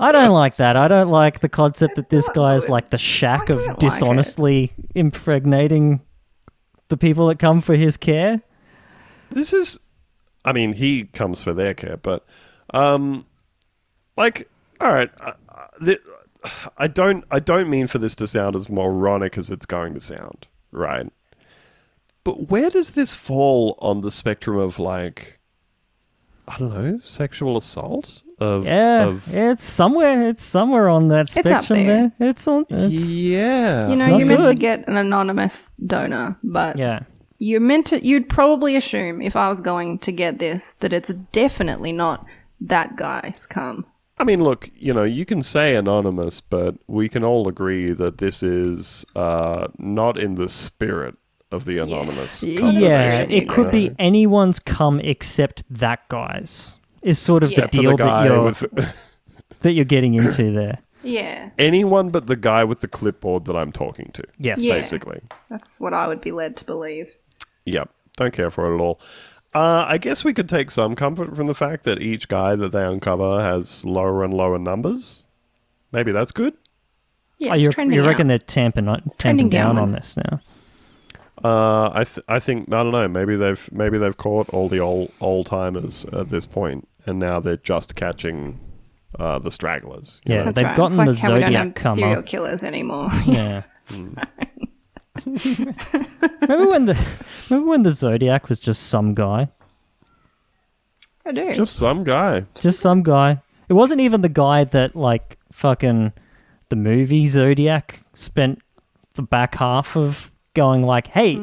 I 0.00 0.10
don't 0.12 0.32
like 0.32 0.56
that. 0.56 0.76
I 0.76 0.88
don't 0.88 1.10
like 1.10 1.40
the 1.40 1.48
concept 1.48 1.96
that 1.96 2.10
this 2.10 2.28
guy 2.30 2.54
is 2.56 2.68
like 2.68 2.90
the 2.90 2.98
shack 2.98 3.46
don't 3.46 3.58
like 3.58 3.68
of 3.70 3.78
dishonestly 3.78 4.72
impregnating 4.94 6.00
the 6.88 6.96
people 6.96 7.28
that 7.28 7.38
come 7.38 7.60
for 7.60 7.74
his 7.76 7.96
care. 7.96 8.42
this 9.30 9.52
is 9.52 9.78
i 10.44 10.52
mean 10.52 10.72
he 10.74 11.04
comes 11.04 11.42
for 11.42 11.52
their 11.54 11.72
care 11.74 11.96
but 11.96 12.24
um 12.74 13.24
like 14.16 14.48
all 14.80 14.92
right 14.92 15.10
uh, 15.20 15.32
uh, 15.48 15.66
the, 15.80 15.98
i 16.78 16.86
don't 16.86 17.24
i 17.30 17.38
don't 17.38 17.70
mean 17.70 17.86
for 17.86 17.98
this 17.98 18.16
to 18.16 18.26
sound 18.26 18.54
as 18.56 18.68
moronic 18.68 19.38
as 19.38 19.50
it's 19.50 19.66
going 19.66 19.94
to 19.94 20.00
sound 20.00 20.46
right 20.72 21.12
but 22.22 22.50
where 22.50 22.70
does 22.70 22.92
this 22.92 23.14
fall 23.14 23.76
on 23.80 24.00
the 24.00 24.10
spectrum 24.10 24.58
of 24.58 24.78
like 24.78 25.38
i 26.48 26.58
don't 26.58 26.74
know 26.74 26.98
sexual 27.02 27.56
assault 27.56 28.22
of 28.38 28.64
Yeah, 28.64 29.06
of 29.06 29.34
it's 29.34 29.64
somewhere. 29.64 30.28
It's 30.28 30.44
somewhere 30.44 30.88
on 30.88 31.08
that 31.08 31.26
up 31.26 31.30
spectrum 31.30 31.86
there. 31.86 32.12
there. 32.18 32.28
It's 32.30 32.46
on. 32.48 32.66
It's, 32.68 33.10
yeah 33.10 33.88
You 33.88 33.96
know, 33.96 34.18
you're 34.18 34.26
meant 34.26 34.46
to 34.46 34.54
get 34.54 34.86
an 34.88 34.96
anonymous 34.96 35.72
donor, 35.84 36.36
but 36.42 36.78
yeah. 36.78 37.00
you're 37.38 37.60
meant 37.60 37.86
to. 37.86 38.04
You'd 38.04 38.28
probably 38.28 38.76
assume 38.76 39.22
if 39.22 39.36
I 39.36 39.48
was 39.48 39.60
going 39.60 39.98
to 40.00 40.12
get 40.12 40.38
this 40.38 40.74
that 40.74 40.92
it's 40.92 41.10
definitely 41.32 41.92
not 41.92 42.26
that 42.60 42.96
guy's 42.96 43.46
cum. 43.46 43.86
I 44.18 44.24
mean, 44.24 44.42
look, 44.42 44.70
you 44.76 44.94
know, 44.94 45.02
you 45.02 45.24
can 45.24 45.42
say 45.42 45.74
anonymous, 45.74 46.40
but 46.40 46.76
we 46.86 47.08
can 47.08 47.24
all 47.24 47.48
agree 47.48 47.92
that 47.92 48.18
this 48.18 48.42
is 48.42 49.04
uh, 49.16 49.68
not 49.78 50.16
in 50.16 50.36
the 50.36 50.48
spirit 50.48 51.16
of 51.50 51.64
the 51.64 51.78
anonymous. 51.78 52.42
Yeah, 52.42 52.60
conversation, 52.60 53.30
it 53.30 53.48
could 53.48 53.66
know? 53.66 53.72
be 53.72 53.90
anyone's 53.98 54.58
come 54.58 55.00
except 55.00 55.64
that 55.70 56.08
guy's. 56.08 56.78
Is 57.02 57.18
sort 57.18 57.42
of 57.42 57.50
Yeah. 57.52 57.62
the 57.66 57.68
deal 57.68 57.96
the 57.96 58.04
that 58.04 58.24
you're 58.24 58.42
with 58.42 58.64
that 59.60 59.72
you're 59.72 59.84
getting 59.84 60.14
into 60.14 60.52
there. 60.52 60.78
Yeah, 61.02 61.50
anyone 61.58 62.08
but 62.10 62.28
the 62.28 62.36
guy 62.36 62.64
with 62.64 62.80
the 62.80 62.88
clipboard 62.88 63.44
that 63.44 63.56
I'm 63.56 63.72
talking 63.72 64.10
to. 64.14 64.22
Yes. 64.38 64.60
Yeah. 64.62 64.78
Basically. 64.80 65.20
that's 65.50 65.78
what 65.80 65.92
I 65.92 66.08
would 66.08 66.20
be 66.22 66.32
led 66.32 66.56
to 66.58 66.64
believe. 66.64 67.14
Yep. 67.66 67.90
Don't 68.16 68.32
care 68.32 68.50
for 68.50 68.70
it 68.70 68.76
at 68.76 68.80
all. 68.80 69.00
Uh, 69.54 69.84
I 69.88 69.98
guess 69.98 70.24
we 70.24 70.34
could 70.34 70.48
take 70.48 70.70
some 70.70 70.96
comfort 70.96 71.36
from 71.36 71.46
the 71.46 71.54
fact 71.54 71.84
that 71.84 72.02
each 72.02 72.28
guy 72.28 72.56
that 72.56 72.72
they 72.72 72.84
uncover 72.84 73.40
has 73.40 73.84
lower 73.84 74.24
and 74.24 74.34
lower 74.34 74.58
numbers. 74.58 75.24
Maybe 75.92 76.10
that's 76.10 76.32
good. 76.32 76.54
Yeah, 77.38 77.52
Oh, 77.52 77.54
it's 77.54 77.64
you 77.66 77.72
trending 77.72 77.94
you 77.94 78.04
reckon 78.04 78.26
out. 78.26 78.28
they're 78.28 78.38
tamping, 78.38 78.86
tamping 78.86 79.12
trending 79.18 79.48
down 79.48 79.78
on 79.78 79.92
this 79.92 80.16
now? 80.16 80.40
Uh, 81.42 81.90
I 81.94 82.04
th- 82.04 82.24
I 82.28 82.40
think 82.40 82.68
I 82.72 82.82
don't 82.82 82.92
know. 82.92 83.06
Maybe 83.06 83.36
they've 83.36 83.68
maybe 83.72 83.98
they've 83.98 84.16
caught 84.16 84.48
all 84.50 84.68
the 84.68 84.78
old 84.80 85.12
old 85.20 85.46
timers 85.46 86.06
at 86.12 86.30
this 86.30 86.46
point, 86.46 86.88
and 87.06 87.18
now 87.18 87.38
they're 87.38 87.56
just 87.58 87.94
catching 87.96 88.58
uh, 89.18 89.38
the 89.40 89.50
stragglers. 89.50 90.20
Yeah, 90.24 90.44
know? 90.44 90.52
They've 90.52 90.64
right. 90.64 90.76
gotten 90.76 90.98
it's 91.00 91.06
the 91.06 91.12
like 91.12 91.20
how 91.20 91.34
we 91.34 91.40
don't 91.40 91.52
Zodiac 91.52 91.78
have 91.78 91.94
serial 91.96 92.22
killers 92.22 92.64
anymore. 92.64 93.10
Yeah. 93.26 93.62
Remember 95.26 96.66
when 96.70 96.86
the 96.86 97.06
remember 97.48 97.70
when 97.70 97.82
the 97.82 97.92
Zodiac 97.92 98.48
was 98.48 98.58
just 98.58 98.88
some 98.88 99.14
guy, 99.14 99.48
I 101.24 101.32
do. 101.32 101.52
just 101.54 101.76
some 101.76 102.04
guy. 102.04 102.44
just 102.54 102.80
some 102.80 103.02
guy. 103.02 103.40
It 103.68 103.74
wasn't 103.74 104.00
even 104.00 104.20
the 104.20 104.28
guy 104.28 104.64
that 104.64 104.94
like 104.96 105.38
fucking 105.52 106.12
the 106.68 106.76
movie 106.76 107.26
Zodiac 107.26 108.02
spent 108.14 108.60
the 109.14 109.22
back 109.22 109.54
half 109.54 109.96
of 109.96 110.30
going 110.54 110.82
like, 110.82 111.06
"Hey, 111.08 111.38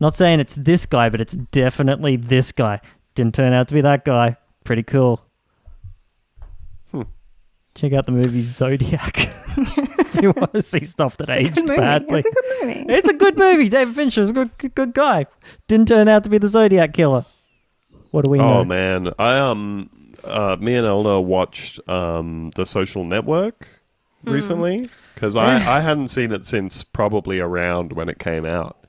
not 0.00 0.14
saying 0.14 0.40
it's 0.40 0.54
this 0.54 0.84
guy, 0.86 1.08
but 1.08 1.20
it's 1.20 1.34
definitely 1.34 2.16
this 2.16 2.52
guy." 2.52 2.80
Didn't 3.14 3.34
turn 3.34 3.52
out 3.52 3.68
to 3.68 3.74
be 3.74 3.80
that 3.80 4.04
guy. 4.04 4.36
Pretty 4.64 4.82
cool. 4.82 5.24
Hmm. 6.90 7.02
Check 7.74 7.92
out 7.92 8.06
the 8.06 8.12
movie 8.12 8.42
Zodiac 8.42 9.28
if 10.14 10.22
you 10.22 10.32
want 10.32 10.52
to 10.52 10.62
see 10.62 10.84
stuff 10.84 11.16
that 11.18 11.30
aged 11.30 11.54
good 11.54 11.68
movie. 11.68 11.80
badly. 11.80 12.18
It's 12.18 12.26
a 12.28 12.30
good 12.30 12.44
movie. 12.62 12.92
It's 12.92 13.08
a 13.08 13.14
good 13.14 13.38
movie. 13.38 13.68
David 13.68 13.94
Fincher's 13.94 14.30
a 14.30 14.32
good, 14.32 14.50
good, 14.58 14.74
good 14.74 14.94
guy. 14.94 15.26
Didn't 15.68 15.88
turn 15.88 16.08
out 16.08 16.24
to 16.24 16.30
be 16.30 16.38
the 16.38 16.48
Zodiac 16.48 16.92
killer. 16.92 17.24
What 18.10 18.24
do 18.24 18.30
we 18.30 18.38
know? 18.38 18.60
Oh 18.60 18.64
man, 18.64 19.12
I 19.18 19.38
um, 19.38 19.90
uh, 20.24 20.56
me 20.60 20.74
and 20.74 20.86
Elna 20.86 21.22
watched 21.22 21.80
um, 21.88 22.50
the 22.56 22.66
Social 22.66 23.04
Network 23.04 23.68
recently 24.24 24.90
because 25.14 25.36
I 25.36 25.76
I 25.76 25.80
hadn't 25.80 26.08
seen 26.08 26.32
it 26.32 26.44
since 26.44 26.82
probably 26.82 27.38
around 27.38 27.92
when 27.92 28.08
it 28.08 28.18
came 28.18 28.44
out, 28.44 28.79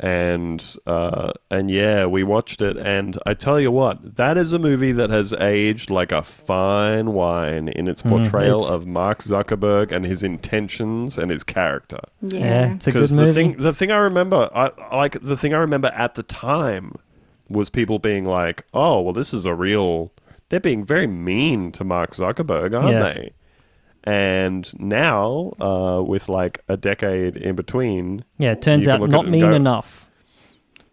and 0.00 0.76
uh, 0.86 1.32
and 1.50 1.70
yeah, 1.70 2.06
we 2.06 2.22
watched 2.24 2.60
it, 2.62 2.76
and 2.76 3.18
I 3.26 3.34
tell 3.34 3.60
you 3.60 3.70
what, 3.70 4.16
that 4.16 4.36
is 4.36 4.52
a 4.52 4.58
movie 4.58 4.92
that 4.92 5.10
has 5.10 5.32
aged 5.34 5.90
like 5.90 6.10
a 6.10 6.22
fine 6.22 7.12
wine 7.12 7.68
in 7.68 7.86
its 7.86 8.02
portrayal 8.02 8.60
it's- 8.60 8.72
of 8.74 8.86
Mark 8.86 9.20
Zuckerberg 9.22 9.92
and 9.92 10.04
his 10.04 10.22
intentions 10.22 11.18
and 11.18 11.30
his 11.30 11.44
character. 11.44 12.00
Yeah. 12.22 12.38
Yeah, 12.40 12.72
it's 12.74 12.86
a 12.86 12.90
good 12.90 12.98
Because 12.98 13.10
the 13.10 13.16
movie. 13.16 13.32
thing, 13.34 13.56
the 13.58 13.72
thing 13.72 13.90
I 13.92 13.98
remember, 13.98 14.50
I 14.54 14.70
like 14.96 15.20
the 15.22 15.36
thing 15.36 15.54
I 15.54 15.58
remember 15.58 15.88
at 15.88 16.14
the 16.14 16.22
time 16.22 16.94
was 17.48 17.68
people 17.68 17.98
being 17.98 18.24
like, 18.24 18.64
"Oh, 18.74 19.00
well, 19.02 19.12
this 19.12 19.32
is 19.34 19.44
a 19.46 19.54
real." 19.54 20.12
They're 20.48 20.58
being 20.60 20.84
very 20.84 21.06
mean 21.06 21.70
to 21.72 21.84
Mark 21.84 22.16
Zuckerberg, 22.16 22.74
aren't 22.74 22.90
Yeah. 22.90 23.02
they? 23.02 23.32
And 24.04 24.72
now, 24.80 25.52
uh, 25.60 26.02
with 26.02 26.28
like 26.28 26.62
a 26.68 26.76
decade 26.76 27.36
in 27.36 27.54
between, 27.54 28.24
yeah, 28.38 28.52
it 28.52 28.62
turns 28.62 28.88
out 28.88 29.06
not 29.08 29.28
mean 29.28 29.42
go- 29.42 29.52
enough. 29.52 30.10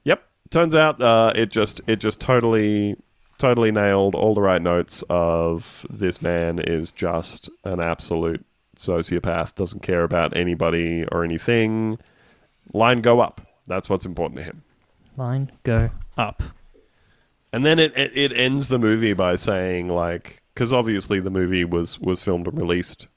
Yep. 0.03 0.23
Turns 0.49 0.75
out 0.75 1.01
uh, 1.01 1.31
it 1.35 1.49
just 1.49 1.79
it 1.87 1.97
just 1.97 2.19
totally 2.19 2.97
totally 3.37 3.71
nailed 3.71 4.15
all 4.15 4.33
the 4.33 4.41
right 4.41 4.61
notes 4.61 5.03
of 5.09 5.85
this 5.89 6.21
man 6.21 6.59
is 6.59 6.91
just 6.91 7.49
an 7.63 7.79
absolute 7.79 8.43
sociopath. 8.75 9.55
Doesn't 9.55 9.83
care 9.83 10.03
about 10.03 10.35
anybody 10.35 11.05
or 11.11 11.23
anything. 11.23 11.97
Line 12.73 13.01
go 13.01 13.19
up. 13.21 13.41
That's 13.67 13.89
what's 13.89 14.05
important 14.05 14.39
to 14.39 14.43
him. 14.43 14.63
Line 15.15 15.51
go 15.63 15.91
up. 16.17 16.43
And 17.53 17.65
then 17.65 17.79
it, 17.79 17.97
it, 17.97 18.17
it 18.17 18.33
ends 18.33 18.67
the 18.67 18.79
movie 18.79 19.13
by 19.13 19.35
saying 19.35 19.87
like 19.87 20.43
because 20.57 20.73
obviously 20.73 21.19
the 21.19 21.29
movie 21.29 21.63
was 21.63 21.99
was 21.99 22.23
filmed 22.23 22.47
and 22.47 22.57
released 22.57 23.07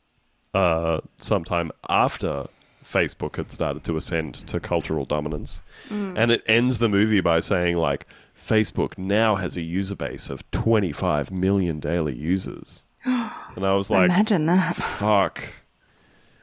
uh, 0.52 1.00
sometime 1.16 1.70
after 1.88 2.44
Facebook 2.84 3.36
had 3.36 3.50
started 3.50 3.82
to 3.84 3.96
ascend 3.96 4.34
to 4.34 4.60
cultural 4.60 5.06
dominance, 5.06 5.62
and 5.88 6.30
it 6.30 6.42
ends 6.46 6.80
the 6.80 6.88
movie 6.88 7.20
by 7.22 7.40
saying 7.40 7.78
like 7.78 8.06
Facebook 8.36 8.98
now 8.98 9.36
has 9.36 9.56
a 9.56 9.62
user 9.62 9.94
base 9.96 10.28
of 10.28 10.48
25 10.50 11.30
million 11.30 11.80
daily 11.80 12.14
users, 12.14 12.84
and 13.04 13.64
I 13.64 13.74
was 13.74 13.90
like, 13.90 14.04
Imagine 14.10 14.44
that. 14.46 14.76
fuck. 14.76 15.42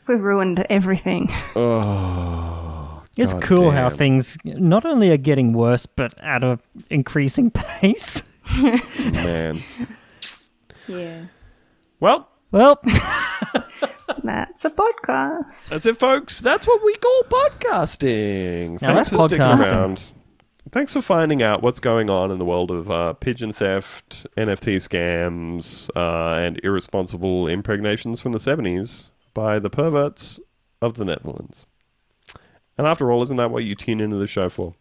We've 0.08 0.20
ruined 0.20 0.66
everything. 0.68 1.30
Oh, 1.56 3.04
It's 3.18 3.34
God 3.34 3.44
cool 3.44 3.72
how 3.72 3.90
things 3.92 4.36
not 4.46 4.84
only 4.86 5.12
are 5.12 5.18
getting 5.18 5.54
worse, 5.54 5.86
but 5.86 6.18
at 6.20 6.44
a 6.44 6.58
increasing 6.90 7.52
pace. 7.82 8.34
man. 8.58 9.62
Yeah. 10.88 11.26
Well, 12.00 12.30
Well, 12.52 12.80
That's 14.24 14.66
a 14.66 14.70
podcast. 14.70 15.70
That's 15.70 15.86
it, 15.86 15.98
folks. 15.98 16.40
That's 16.40 16.68
what 16.68 16.84
we 16.84 16.94
call 16.96 17.22
podcasting. 17.24 18.82
Now 18.82 18.94
Thanks 18.94 19.10
that's 19.10 19.22
for 19.22 19.28
sticking 19.30 19.46
around. 19.46 20.12
Thanks 20.72 20.94
for 20.94 21.02
finding 21.02 21.42
out 21.42 21.62
what's 21.62 21.80
going 21.80 22.10
on 22.10 22.30
in 22.30 22.40
the 22.40 22.46
world 22.46 22.72
of 22.72 22.92
uh, 22.92 23.14
pigeon 23.14 23.54
theft, 23.54 24.26
NFT 24.36 24.76
scams, 24.78 25.90
uh, 25.96 26.40
and 26.40 26.60
irresponsible 26.64 27.48
impregnations 27.48 28.20
from 28.20 28.34
the 28.34 28.38
70s 28.38 29.10
by 29.34 29.60
the 29.60 29.70
perverts 29.70 30.40
of 30.82 30.96
the 30.96 31.06
Netherlands. 31.06 31.66
And 32.78 32.86
after 32.86 33.12
all, 33.12 33.24
isn't 33.24 33.38
that 33.38 33.50
what 33.50 33.64
you 33.64 33.76
tune 33.76 34.02
into 34.02 34.18
the 34.18 34.28
show 34.28 34.50
for? 34.50 34.74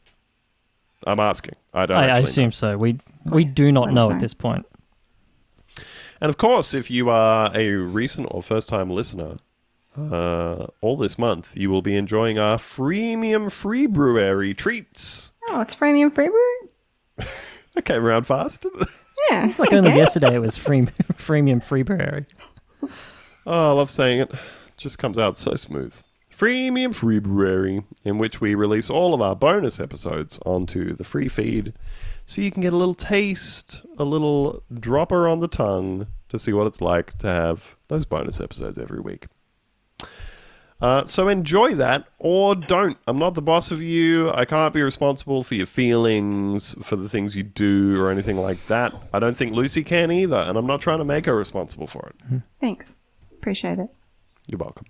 I'm 1.06 1.20
asking. 1.20 1.54
I 1.72 1.86
don't 1.86 1.98
I, 1.98 2.00
I 2.00 2.06
actually 2.06 2.22
know. 2.22 2.28
assume 2.28 2.52
so. 2.52 2.76
We 2.78 2.98
we 3.26 3.44
do 3.44 3.70
not 3.70 3.92
know 3.92 4.10
at 4.10 4.18
this 4.18 4.34
point. 4.34 4.66
And 6.20 6.28
of 6.28 6.38
course, 6.38 6.74
if 6.74 6.90
you 6.90 7.10
are 7.10 7.50
a 7.54 7.70
recent 7.72 8.28
or 8.30 8.42
first 8.42 8.68
time 8.68 8.90
listener, 8.90 9.36
uh, 9.96 10.66
all 10.80 10.96
this 10.96 11.18
month 11.18 11.56
you 11.56 11.70
will 11.70 11.82
be 11.82 11.96
enjoying 11.96 12.38
our 12.38 12.58
freemium 12.58 13.50
free 13.50 13.86
brewery 13.86 14.54
treats. 14.54 15.32
Oh, 15.48 15.60
it's 15.60 15.74
freemium 15.74 16.14
free 16.14 16.28
brew? 16.28 17.26
That 17.74 17.84
came 17.84 18.06
around 18.06 18.26
fast. 18.26 18.64
Yeah. 19.30 19.48
It's 19.48 19.58
like 19.58 19.70
only 19.70 19.90
yesterday 19.90 20.34
it 20.34 20.38
was 20.38 20.56
free, 20.56 20.80
freemium 21.12 21.62
Freeberry. 21.62 22.24
Oh, 23.46 23.70
I 23.70 23.72
love 23.72 23.90
saying 23.90 24.20
it. 24.20 24.32
Just 24.78 24.98
comes 24.98 25.18
out 25.18 25.36
so 25.36 25.56
smooth. 25.56 25.94
Freemium 26.34 26.94
Freeberry, 26.94 27.84
in 28.02 28.16
which 28.16 28.40
we 28.40 28.54
release 28.54 28.88
all 28.88 29.12
of 29.12 29.20
our 29.20 29.36
bonus 29.36 29.78
episodes 29.78 30.38
onto 30.46 30.96
the 30.96 31.04
free 31.04 31.28
feed, 31.28 31.74
so 32.26 32.42
you 32.42 32.50
can 32.50 32.60
get 32.60 32.72
a 32.72 32.76
little 32.76 32.94
taste, 32.94 33.80
a 33.98 34.04
little 34.04 34.62
dropper 34.78 35.26
on 35.26 35.40
the 35.40 35.48
tongue 35.48 36.06
to 36.28 36.38
see 36.38 36.52
what 36.52 36.66
it's 36.66 36.80
like 36.80 37.16
to 37.18 37.26
have 37.28 37.76
those 37.88 38.04
bonus 38.04 38.40
episodes 38.40 38.78
every 38.78 39.00
week. 39.00 39.26
Uh, 40.80 41.06
so 41.06 41.28
enjoy 41.28 41.74
that 41.74 42.04
or 42.18 42.54
don't. 42.54 42.98
I'm 43.06 43.18
not 43.18 43.34
the 43.34 43.40
boss 43.42 43.70
of 43.70 43.80
you. 43.80 44.30
I 44.32 44.44
can't 44.44 44.74
be 44.74 44.82
responsible 44.82 45.42
for 45.42 45.54
your 45.54 45.64
feelings, 45.66 46.74
for 46.82 46.96
the 46.96 47.08
things 47.08 47.34
you 47.34 47.44
do, 47.44 48.02
or 48.02 48.10
anything 48.10 48.36
like 48.36 48.58
that. 48.66 48.92
I 49.14 49.18
don't 49.18 49.36
think 49.36 49.52
Lucy 49.52 49.82
can 49.82 50.10
either, 50.10 50.36
and 50.36 50.58
I'm 50.58 50.66
not 50.66 50.82
trying 50.82 50.98
to 50.98 51.04
make 51.04 51.24
her 51.26 51.34
responsible 51.34 51.86
for 51.86 52.10
it. 52.10 52.42
Thanks. 52.60 52.94
Appreciate 53.32 53.78
it. 53.78 53.88
You're 54.48 54.58
welcome. 54.58 54.86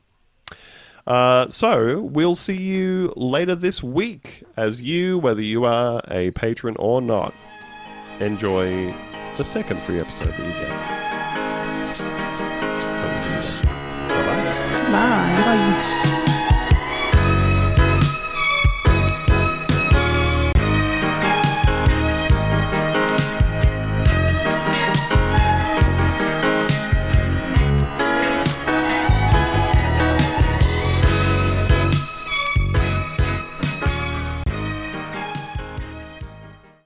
Uh, 1.07 1.49
so 1.49 2.01
we'll 2.01 2.35
see 2.35 2.57
you 2.57 3.13
later 3.17 3.55
this 3.55 3.83
week 3.83 4.43
as 4.57 4.83
you, 4.83 5.19
whether 5.19 5.43
you 5.43 5.65
are 5.65 6.03
a 6.09 6.31
patron 6.33 6.75
or 6.79 7.01
not, 7.01 7.33
enjoy 8.21 8.93
the 9.37 9.45
second 9.45 9.81
free 9.81 10.01
episode 10.01 10.29
that 10.29 10.39
you 10.39 10.53
get. 10.53 11.97
So 11.97 12.95
we'll. 13.07 13.63
Bye. 14.93 15.43
Bye. 15.45 16.03